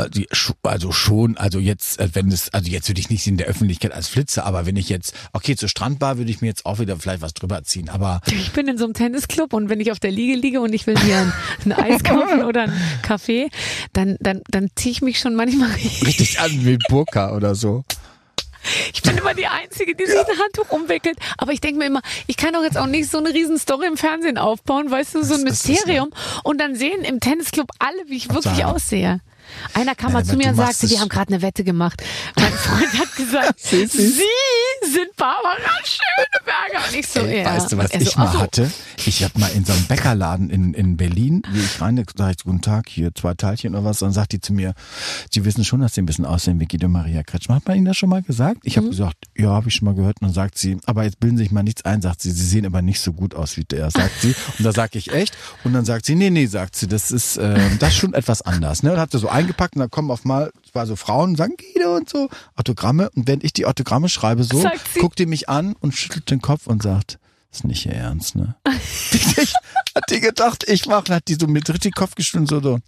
also 0.63 0.93
schon, 0.93 1.37
also 1.37 1.59
jetzt, 1.59 1.99
äh, 1.99 2.09
wenn 2.13 2.31
es, 2.31 2.55
also 2.55 2.71
jetzt 2.71 2.89
würde 2.89 3.01
ich 3.01 3.11
nicht 3.11 3.27
in 3.27 3.37
der 3.37 3.49
Öffentlichkeit 3.49 3.93
als 3.93 4.07
Flitze, 4.07 4.45
aber 4.45 4.65
wenn 4.65 4.77
ich 4.77 4.89
jetzt, 4.89 5.13
okay, 5.33 5.57
zur 5.57 5.69
Strandbar 5.69 6.19
würde 6.19 6.31
ich 6.31 6.41
mir 6.41 6.47
jetzt 6.49 6.67
auch 6.67 6.79
wieder 6.79 6.97
vielleicht 6.99 7.23
was 7.23 7.35
drüber 7.35 7.65
ziehen, 7.65 7.89
aber 7.89 8.21
Ich 8.31 8.53
bin 8.53 8.69
in 8.69 8.79
so 8.79 8.85
einem 8.85 8.95
Tennisclub 8.95 9.53
und 9.53 9.69
wenn 9.69 9.81
ich 9.81 9.91
auf 9.91 9.99
der 9.99 10.13
Liege 10.13 10.35
liege 10.35 10.61
und 10.61 10.73
ich 10.73 10.87
will 10.87 10.95
mir 11.05 11.19
ein, 11.19 11.33
ein 11.65 11.73
Eis 11.73 12.05
kaufen 12.05 12.45
oder 12.45 12.65
einen 12.65 12.81
Kaffee, 13.03 13.49
dann, 13.93 14.17
dann, 14.21 14.43
dann 14.51 14.69
ziehe 14.77 14.93
ich 14.93 15.03
mich 15.03 15.19
schon 15.19 15.35
manchmal. 15.35 15.71
richtig 15.73 16.39
an 16.39 16.65
wie 16.65 16.79
Burka 16.89 17.35
oder 17.35 17.55
so. 17.57 17.83
Ich 18.93 19.03
bin 19.03 19.17
immer 19.17 19.35
die 19.35 19.47
Einzige, 19.47 19.95
die 19.95 20.07
sich 20.07 20.19
ein 20.19 20.39
Handtuch 20.39 20.71
umwickelt. 20.71 21.19
Aber 21.39 21.53
ich 21.53 21.61
denke 21.61 21.79
mir 21.79 21.87
immer, 21.87 22.03
ich 22.27 22.37
kann 22.37 22.53
doch 22.53 22.63
jetzt 22.63 22.79
auch 22.79 22.87
nicht 22.87 23.11
so 23.11 23.19
eine 23.19 23.31
riesen 23.31 23.59
Story 23.59 23.87
im 23.87 23.97
Fernsehen 23.97 24.39
aufbauen, 24.39 24.91
weißt 24.91 25.15
du, 25.15 25.23
so 25.23 25.35
ein 25.35 25.45
Das 25.45 25.67
Mysterium. 25.67 26.11
Und 26.45 26.61
dann 26.61 26.75
sehen 26.75 27.05
im 27.05 27.21
Tennisclub 27.21 27.71
alle, 27.79 28.09
wie 28.09 28.17
ich 28.17 28.33
wirklich 28.33 28.65
aussehe. 28.65 29.21
Einer 29.75 29.95
kam 29.95 30.13
mal 30.13 30.21
Ja, 30.21 30.25
zu 30.25 30.37
mir 30.37 30.49
und 30.51 30.57
sagte, 30.57 30.89
wir 30.91 31.01
haben 31.01 31.09
gerade 31.09 31.33
eine 31.33 31.43
Wette 31.43 31.65
gemacht. 31.65 32.03
Mein 32.37 32.53
Freund 32.55 32.93
hat 32.99 33.15
gesagt, 33.17 33.61
Sie- 33.61 33.87
sind 33.87 35.15
Barbara 35.17 35.57
Schöneberger. 35.85 36.89
Und 36.89 36.97
ich 36.99 37.07
so, 37.07 37.21
Ey, 37.21 37.43
ja. 37.43 37.55
Weißt 37.57 37.73
du, 37.73 37.77
was 37.79 37.91
Und 37.93 38.03
so, 38.03 38.09
ich 38.09 38.17
mal 38.17 38.33
so. 38.33 38.41
hatte? 38.41 38.71
Ich 39.07 39.23
habe 39.23 39.39
mal 39.39 39.49
in 39.55 39.65
so 39.65 39.73
einem 39.73 39.85
Bäckerladen 39.85 40.51
in, 40.51 40.75
in 40.75 40.97
Berlin, 40.97 41.43
wie 41.53 41.61
ich 41.61 41.81
rein, 41.81 42.03
sag 42.17 42.31
ich, 42.37 42.45
guten 42.45 42.61
Tag, 42.61 42.89
hier 42.89 43.15
zwei 43.15 43.35
Teilchen 43.35 43.75
oder 43.75 43.85
was, 43.85 43.99
dann 44.01 44.13
sagt 44.13 44.33
die 44.33 44.41
zu 44.41 44.53
mir, 44.53 44.75
Sie 45.31 45.45
wissen 45.45 45.65
schon, 45.65 45.81
dass 45.81 45.95
Sie 45.95 46.03
ein 46.03 46.07
bisschen 46.07 46.25
aussehen 46.25 46.59
wie 46.61 46.67
Guido 46.67 46.89
Maria 46.89 47.23
Kretschmer. 47.23 47.57
Hat 47.57 47.67
man 47.69 47.77
Ihnen 47.77 47.87
das 47.87 47.97
schon 47.97 48.09
mal 48.09 48.23
gesagt? 48.23 48.59
Ich 48.65 48.77
habe 48.77 48.87
Mhm. 48.87 48.91
gesagt, 48.91 49.17
ja, 49.37 49.49
habe 49.51 49.69
ich 49.69 49.75
schon 49.75 49.87
mal 49.87 49.95
gehört. 49.95 50.21
Und 50.21 50.29
dann 50.29 50.35
sagt 50.35 50.59
sie, 50.59 50.79
aber 50.87 51.05
jetzt 51.05 51.21
bilden 51.21 51.37
Sie 51.37 51.45
sich 51.45 51.53
mal 51.53 51.63
nichts 51.63 51.85
ein, 51.85 52.03
sagt 52.03 52.21
sie, 52.23 52.31
Sie 52.31 52.45
sehen 52.47 52.67
aber 52.67 52.83
nicht 52.83 53.01
so 53.01 53.13
gut 53.13 53.35
aus 53.35 53.57
wie 53.57 53.65
der, 53.65 53.91
sagt 53.91 54.21
sie. 54.21 54.35
Und 54.59 54.65
da 54.65 54.73
sage 54.73 54.99
ich 54.99 55.13
echt. 55.13 55.37
Und 55.65 55.73
dann 55.73 55.85
sagt 55.85 56.07
sie, 56.07 56.15
nee, 56.15 56.31
nee, 56.31 56.47
sagt 56.47 56.77
sie, 56.77 56.87
das 56.89 57.11
ist, 57.11 57.37
äh, 57.37 57.59
das 57.79 57.91
ist 57.91 57.97
schon 57.97 58.15
etwas 58.15 58.43
anders. 58.43 58.83
Ne? 58.83 58.93
Und 58.93 58.99
hat 58.99 59.13
so 59.13 59.29
eingepackt 59.41 59.75
und 59.77 59.81
dann 59.81 59.91
kommen 59.91 60.11
auf 60.11 60.25
mal, 60.25 60.53
es 60.65 60.75
war 60.75 60.87
so 60.87 60.97
Frauen, 60.97 61.37
sagen 61.37 61.55
Guido 61.57 61.97
und 61.97 62.09
so, 62.09 62.29
Autogramme. 62.57 63.11
Und 63.11 63.27
wenn 63.27 63.41
ich 63.43 63.53
die 63.53 63.67
Autogramme 63.67 64.09
schreibe 64.09 64.45
so, 64.45 64.65
guckt 64.99 65.19
die 65.19 65.27
mich 65.27 65.49
an 65.49 65.75
und 65.81 65.93
schüttelt 65.93 66.31
den 66.31 66.41
Kopf 66.41 66.67
und 66.67 66.83
sagt, 66.83 67.19
ist 67.53 67.65
nicht 67.65 67.87
ihr 67.87 67.95
Ernst, 67.95 68.37
ne? 68.37 68.55
Hat 68.65 70.05
die 70.11 70.21
gedacht, 70.21 70.65
ich 70.69 70.87
mache, 70.87 71.13
hat 71.13 71.27
die 71.27 71.35
so 71.35 71.49
mit 71.49 71.69
richtig 71.69 71.97
Kopf 71.97 72.15
geschwungen, 72.15 72.47
so, 72.47 72.61
so, 72.61 72.79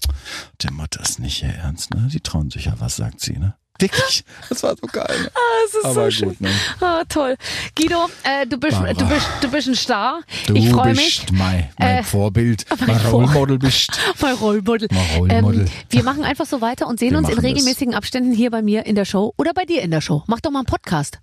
der 0.62 0.72
Mutter 0.72 1.00
ist 1.00 1.18
nicht 1.18 1.42
ihr 1.42 1.48
Ernst, 1.48 1.92
ne? 1.92 2.09
Die 2.12 2.20
trauen 2.20 2.50
sich 2.50 2.66
ja 2.66 2.76
was, 2.78 2.94
sagt 2.94 3.20
sie, 3.20 3.38
ne? 3.38 3.57
Wirklich? 3.78 4.24
Das 4.48 4.62
war 4.62 4.76
so 4.80 4.86
geil. 4.86 5.06
Ne? 5.22 5.30
Das 5.64 5.74
ist 5.74 5.84
Aber 5.84 6.04
so 6.04 6.10
schön. 6.10 6.28
gut, 6.28 6.40
ne? 6.40 6.50
Ah, 6.80 7.02
toll. 7.08 7.36
Guido, 7.76 8.06
äh, 8.22 8.46
du, 8.46 8.56
bist, 8.58 8.72
Barbara. 8.78 8.92
du, 8.94 9.08
bist, 9.08 9.26
du 9.40 9.50
bist 9.50 9.68
ein 9.68 9.74
Star. 9.74 10.20
Du 10.46 10.54
ich 10.54 10.70
freue 10.70 10.94
mich. 10.94 11.26
mein, 11.32 11.68
mein 11.78 11.98
Äh, 11.98 12.02
Vorbild, 12.04 12.64
mein 12.86 12.96
Rollmodel 13.06 13.58
bist. 13.58 13.90
Mein 14.20 14.34
Rollmodel. 14.34 14.88
Mein 14.92 15.18
Rollmodel. 15.18 15.60
Ähm, 15.62 15.70
wir 15.90 16.02
machen 16.04 16.24
einfach 16.24 16.46
so 16.46 16.60
weiter 16.60 16.86
und 16.86 17.00
sehen 17.00 17.10
Wir 17.12 17.18
uns 17.18 17.28
in 17.28 17.34
machen 17.34 17.42
das. 17.44 17.50
regelmäßigen 17.50 17.94
Abständen 17.94 18.32
hier 18.32 18.50
bei 18.50 18.62
mir 18.62 18.86
in 18.86 18.94
der 18.94 19.04
Show 19.04 19.32
oder 19.36 19.52
bei 19.52 19.64
dir 19.64 19.82
in 19.82 19.90
der 19.90 20.00
Show. 20.00 20.22
Mach 20.28 20.40
doch 20.40 20.50
mal 20.52 20.60
einen 20.60 20.66
Podcast. 20.66 21.18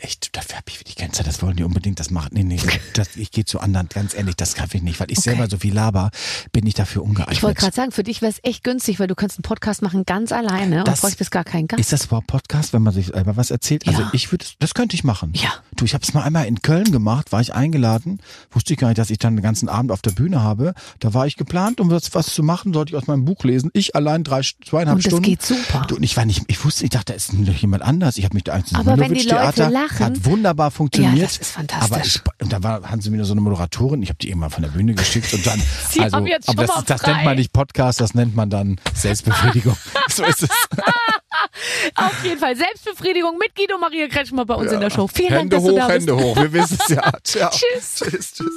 Echt, 0.00 0.36
dafür 0.36 0.56
hab 0.58 0.68
ich 0.70 0.84
die 0.84 0.94
ganze 0.94 1.18
Zeit, 1.18 1.26
das 1.26 1.42
wollen 1.42 1.56
die 1.56 1.64
unbedingt, 1.64 1.98
das 1.98 2.10
machen. 2.10 2.30
Nee, 2.32 2.44
nee, 2.44 2.60
das, 2.94 3.16
ich 3.16 3.30
gehe 3.32 3.44
zu 3.44 3.58
anderen, 3.58 3.88
ganz 3.88 4.14
ehrlich, 4.14 4.36
das 4.36 4.54
kann 4.54 4.68
ich 4.72 4.82
nicht, 4.82 5.00
weil 5.00 5.10
ich 5.10 5.18
Okay. 5.18 5.30
selber 5.30 5.48
so 5.50 5.58
viel 5.58 5.74
laber, 5.74 6.10
bin 6.52 6.66
ich 6.66 6.74
dafür 6.74 7.02
ungeeignet. 7.02 7.36
Ich 7.36 7.42
wollte 7.42 7.60
gerade 7.60 7.74
sagen, 7.74 7.90
für 7.90 8.04
dich 8.04 8.22
wäre 8.22 8.30
es 8.30 8.38
echt 8.44 8.62
günstig, 8.62 9.00
weil 9.00 9.08
du 9.08 9.14
kannst 9.16 9.38
einen 9.38 9.42
Podcast 9.42 9.82
machen 9.82 10.04
ganz 10.06 10.30
alleine 10.30 10.80
und 10.80 10.88
Das- 10.88 11.00
bräuchtest 11.00 11.30
gar 11.32 11.42
keinen 11.44 11.66
Gast. 11.66 11.80
Ist 11.80 11.92
das 11.92 12.04
überhaupt 12.06 12.28
Podcast, 12.28 12.72
wenn 12.72 12.82
man 12.82 12.94
sich 12.94 13.06
selber 13.06 13.36
was 13.36 13.50
erzählt? 13.50 13.88
Also 13.88 14.02
Ja. 14.02 14.10
ich 14.12 14.30
würde, 14.30 14.46
das 14.60 14.74
könnte 14.74 14.94
ich 14.94 15.02
machen. 15.02 15.32
Ja. 15.34 15.52
Du, 15.78 15.84
ich 15.84 15.94
habe 15.94 16.02
es 16.02 16.12
mal 16.12 16.22
einmal 16.24 16.46
in 16.46 16.60
Köln 16.60 16.90
gemacht, 16.90 17.30
war 17.30 17.40
ich 17.40 17.54
eingeladen, 17.54 18.18
wusste 18.50 18.72
ich 18.72 18.80
gar 18.80 18.88
nicht, 18.88 18.98
dass 18.98 19.10
ich 19.10 19.18
dann 19.18 19.36
den 19.36 19.44
ganzen 19.44 19.68
Abend 19.68 19.92
auf 19.92 20.02
der 20.02 20.10
Bühne 20.10 20.42
habe. 20.42 20.74
Da 20.98 21.14
war 21.14 21.28
ich 21.28 21.36
geplant, 21.36 21.80
um 21.80 21.88
was, 21.88 22.12
was 22.16 22.34
zu 22.34 22.42
machen, 22.42 22.74
sollte 22.74 22.90
ich 22.90 22.96
aus 22.96 23.06
meinem 23.06 23.24
Buch 23.24 23.44
lesen. 23.44 23.70
Ich 23.74 23.94
allein 23.94 24.24
drei, 24.24 24.40
zweieinhalb 24.42 24.96
Und 24.96 25.04
das 25.06 25.10
Stunden. 25.12 25.22
geht 25.24 25.40
super. 25.42 25.84
Du, 25.86 25.94
und 25.94 26.02
ich 26.02 26.16
war 26.16 26.24
nicht, 26.24 26.42
ich 26.48 26.64
wusste, 26.64 26.82
ich 26.82 26.90
dachte, 26.90 27.12
da 27.12 27.14
ist 27.14 27.32
noch 27.32 27.54
jemand 27.54 27.84
anders. 27.84 28.18
Ich 28.18 28.24
habe 28.24 28.34
mich 28.34 28.42
da 28.42 28.54
eigentlich 28.54 28.74
Aber 28.76 28.98
wenn 28.98 29.14
die 29.14 29.20
Leute 29.20 29.28
Theater 29.28 29.70
lachen- 29.70 29.98
hat 30.04 30.24
wunderbar 30.24 30.72
funktioniert. 30.72 31.14
Ja, 31.16 31.22
das 31.22 31.36
ist 31.38 31.52
fantastisch. 31.52 31.92
Aber 31.92 32.04
ich, 32.04 32.20
und 32.42 32.52
da 32.52 32.62
war, 32.64 32.82
hatten 32.82 33.00
sie 33.00 33.10
mir 33.10 33.24
so 33.24 33.32
eine 33.32 33.40
Moderatorin, 33.40 34.02
ich 34.02 34.08
habe 34.08 34.18
die 34.18 34.30
irgendwann 34.30 34.50
von 34.50 34.62
der 34.64 34.70
Bühne 34.70 34.94
geschickt 34.94 35.32
und 35.32 35.46
dann. 35.46 35.62
Sie 35.90 36.00
also, 36.00 36.16
aber 36.16 36.26
schon 36.26 36.56
das, 36.56 36.84
das 36.86 37.02
nennt 37.06 37.24
man 37.24 37.36
nicht 37.36 37.52
Podcast, 37.52 38.00
das 38.00 38.14
nennt 38.14 38.34
man 38.34 38.50
dann 38.50 38.80
Selbstbefriedigung. 38.94 39.76
so 40.10 40.24
ist 40.24 40.42
es. 40.42 40.48
Auf 41.94 42.24
jeden 42.24 42.38
Fall 42.38 42.56
Selbstbefriedigung 42.56 43.38
mit 43.38 43.54
Guido 43.54 43.78
Maria 43.78 44.08
Kretschmer 44.08 44.44
bei 44.44 44.54
uns 44.54 44.72
in 44.72 44.80
der 44.80 44.90
Show. 44.90 45.08
Vielen 45.08 45.30
Hände 45.30 45.56
Dank, 45.56 45.62
dass 45.62 45.62
hoch, 45.62 45.68
du 45.68 45.76
da 45.76 45.86
bist. 45.86 46.08
Hände 46.08 46.16
hoch. 46.16 46.36
Wir 46.36 46.52
wissen 46.52 46.78
es 46.80 46.88
ja. 46.88 47.12
Ciao. 47.24 47.50
Tschüss. 47.50 47.94
Tschüss, 47.96 48.34
tschüss. 48.34 48.54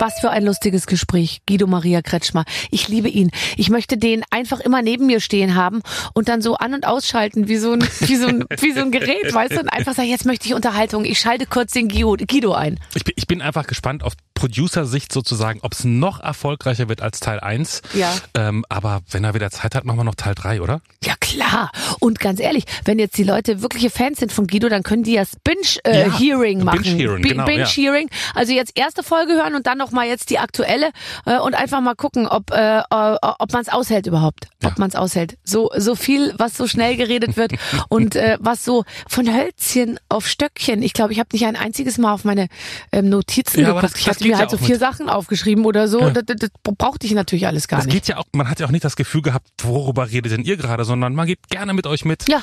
Was 0.00 0.18
für 0.18 0.30
ein 0.30 0.44
lustiges 0.46 0.86
Gespräch, 0.86 1.42
Guido 1.46 1.66
Maria 1.66 2.00
Kretschmer. 2.00 2.46
Ich 2.70 2.88
liebe 2.88 3.10
ihn. 3.10 3.30
Ich 3.58 3.68
möchte 3.68 3.98
den 3.98 4.24
einfach 4.30 4.58
immer 4.60 4.80
neben 4.80 5.06
mir 5.06 5.20
stehen 5.20 5.54
haben 5.56 5.82
und 6.14 6.30
dann 6.30 6.40
so 6.40 6.54
an- 6.54 6.72
und 6.72 6.86
ausschalten, 6.86 7.48
wie 7.48 7.58
so 7.58 7.72
ein, 7.72 7.86
wie 8.00 8.16
so 8.16 8.26
ein, 8.26 8.46
wie 8.60 8.72
so 8.72 8.80
ein 8.80 8.92
Gerät, 8.92 9.34
weißt 9.34 9.52
du? 9.52 9.60
Und 9.60 9.68
einfach 9.68 9.94
sagen, 9.94 10.08
jetzt 10.08 10.24
möchte 10.24 10.46
ich 10.46 10.54
Unterhaltung. 10.54 11.04
Ich 11.04 11.20
schalte 11.20 11.44
kurz 11.44 11.72
den 11.72 11.88
Guido, 11.88 12.16
Guido 12.26 12.54
ein. 12.54 12.80
Ich 12.94 13.04
bin, 13.04 13.12
ich 13.14 13.26
bin 13.26 13.42
einfach 13.42 13.66
gespannt 13.66 14.02
auf 14.02 14.14
Producer-Sicht 14.40 15.12
sozusagen, 15.12 15.60
ob 15.62 15.72
es 15.74 15.84
noch 15.84 16.18
erfolgreicher 16.20 16.88
wird 16.88 17.02
als 17.02 17.20
Teil 17.20 17.40
1. 17.40 17.82
Ja. 17.94 18.12
Ähm, 18.34 18.64
aber 18.70 19.00
wenn 19.10 19.22
er 19.22 19.34
wieder 19.34 19.50
Zeit 19.50 19.74
hat, 19.74 19.84
machen 19.84 19.98
wir 19.98 20.04
noch 20.04 20.14
Teil 20.14 20.34
3, 20.34 20.62
oder? 20.62 20.80
Ja, 21.04 21.14
klar. 21.20 21.70
Und 22.00 22.20
ganz 22.20 22.40
ehrlich, 22.40 22.64
wenn 22.86 22.98
jetzt 22.98 23.18
die 23.18 23.22
Leute 23.24 23.60
wirkliche 23.62 23.90
Fans 23.90 24.18
sind 24.18 24.32
von 24.32 24.46
Guido, 24.46 24.68
dann 24.70 24.82
können 24.82 25.02
die 25.02 25.12
ja 25.12 25.22
Ja, 25.22 25.28
Binge-Hearing 25.44 26.64
machen. 26.64 26.82
Binge-Hearing, 26.82 27.22
genau, 27.22 27.42
ja. 27.46 27.46
Binge-Hearing. 27.46 28.08
Also 28.34 28.52
jetzt 28.52 28.72
erste 28.78 29.02
Folge 29.02 29.34
hören 29.34 29.54
und 29.54 29.66
dann 29.66 29.76
noch 29.78 29.90
mal 29.90 30.06
jetzt 30.06 30.30
die 30.30 30.38
aktuelle 30.38 30.90
äh, 31.26 31.38
und 31.38 31.54
einfach 31.54 31.80
mal 31.82 31.94
gucken, 31.94 32.26
ob, 32.26 32.50
äh, 32.50 32.78
äh, 32.78 32.82
ob 33.20 33.52
man 33.52 33.60
es 33.62 33.68
aushält 33.68 34.06
überhaupt. 34.06 34.48
Ob 34.64 34.78
man 34.78 34.88
es 34.88 34.96
aushält. 34.96 35.36
So, 35.44 35.70
so 35.76 35.94
viel, 35.94 36.34
was 36.38 36.56
so 36.56 36.66
schnell 36.66 36.96
geredet 36.96 37.36
wird 37.36 37.52
und 37.88 38.16
äh, 38.16 38.38
was 38.40 38.64
so 38.64 38.84
von 39.06 39.26
Hölzchen 39.32 40.00
auf 40.08 40.26
Stöckchen. 40.26 40.82
Ich 40.82 40.92
glaube, 40.94 41.12
ich 41.12 41.18
habe 41.18 41.28
nicht 41.32 41.44
ein 41.46 41.56
einziges 41.56 41.98
Mal 41.98 42.12
auf 42.14 42.24
meine 42.24 42.48
ähm, 42.92 43.08
Notizen 43.10 43.60
Ja, 43.60 43.70
aber 43.70 43.80
geguckt. 43.82 43.94
das- 43.94 44.00
ich 44.00 44.06
das 44.06 44.16
hatte 44.16 44.24
mir 44.30 44.36
ja 44.36 44.38
halt 44.40 44.50
so 44.50 44.56
auch 44.56 44.60
vier. 44.60 44.78
Sachen 44.78 45.08
aufgeschrieben 45.08 45.64
oder 45.64 45.88
so. 45.88 46.00
Ja. 46.00 46.10
Das, 46.10 46.24
das, 46.26 46.36
das 46.38 46.50
brauchte 46.76 47.06
ich 47.06 47.12
natürlich 47.14 47.46
alles 47.46 47.68
gar 47.68 47.78
Das 47.78 47.86
nicht. 47.86 47.94
geht 47.94 48.08
ja 48.08 48.16
auch, 48.18 48.24
man 48.32 48.48
hat 48.48 48.60
ja 48.60 48.66
auch 48.66 48.70
nicht 48.70 48.84
das 48.84 48.96
Gefühl 48.96 49.22
gehabt, 49.22 49.48
worüber 49.62 50.10
redet 50.10 50.32
denn 50.32 50.42
ihr 50.44 50.56
gerade, 50.56 50.84
sondern 50.84 51.14
man 51.14 51.26
geht 51.26 51.48
gerne 51.48 51.72
mit 51.74 51.86
euch 51.86 52.04
mit. 52.04 52.28
Ja. 52.28 52.42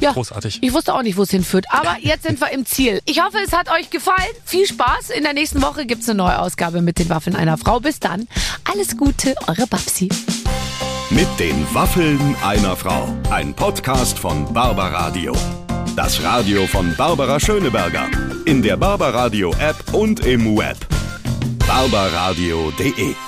Ja. 0.00 0.12
Großartig. 0.12 0.60
Ich 0.62 0.72
wusste 0.72 0.94
auch 0.94 1.02
nicht, 1.02 1.16
wo 1.16 1.22
es 1.22 1.30
hinführt. 1.30 1.66
Aber 1.70 1.96
jetzt 2.00 2.22
sind 2.22 2.40
wir 2.40 2.52
im 2.52 2.64
Ziel. 2.64 3.00
Ich 3.04 3.20
hoffe, 3.20 3.38
es 3.44 3.52
hat 3.52 3.68
euch 3.68 3.90
gefallen. 3.90 4.30
Viel 4.44 4.64
Spaß. 4.64 5.10
In 5.10 5.24
der 5.24 5.32
nächsten 5.32 5.60
Woche 5.60 5.86
gibt's 5.86 6.08
eine 6.08 6.18
neue 6.18 6.38
Ausgabe 6.38 6.82
mit 6.82 7.00
den 7.00 7.08
Waffeln 7.08 7.34
einer 7.34 7.58
Frau. 7.58 7.80
Bis 7.80 7.98
dann. 7.98 8.28
Alles 8.72 8.96
Gute, 8.96 9.34
eure 9.48 9.66
Babsi. 9.66 10.08
Mit 11.10 11.26
den 11.40 11.66
Waffeln 11.74 12.36
einer 12.44 12.76
Frau. 12.76 13.08
Ein 13.30 13.54
Podcast 13.54 14.16
von 14.20 14.52
Barbaradio. 14.54 15.32
Das 15.96 16.22
Radio 16.22 16.68
von 16.68 16.94
Barbara 16.94 17.40
Schöneberger. 17.40 18.08
In 18.44 18.62
der 18.62 18.76
Barbaradio 18.76 19.52
App 19.58 19.92
und 19.94 20.20
im 20.24 20.56
Web. 20.56 20.76
barbaradio.de 21.68 23.27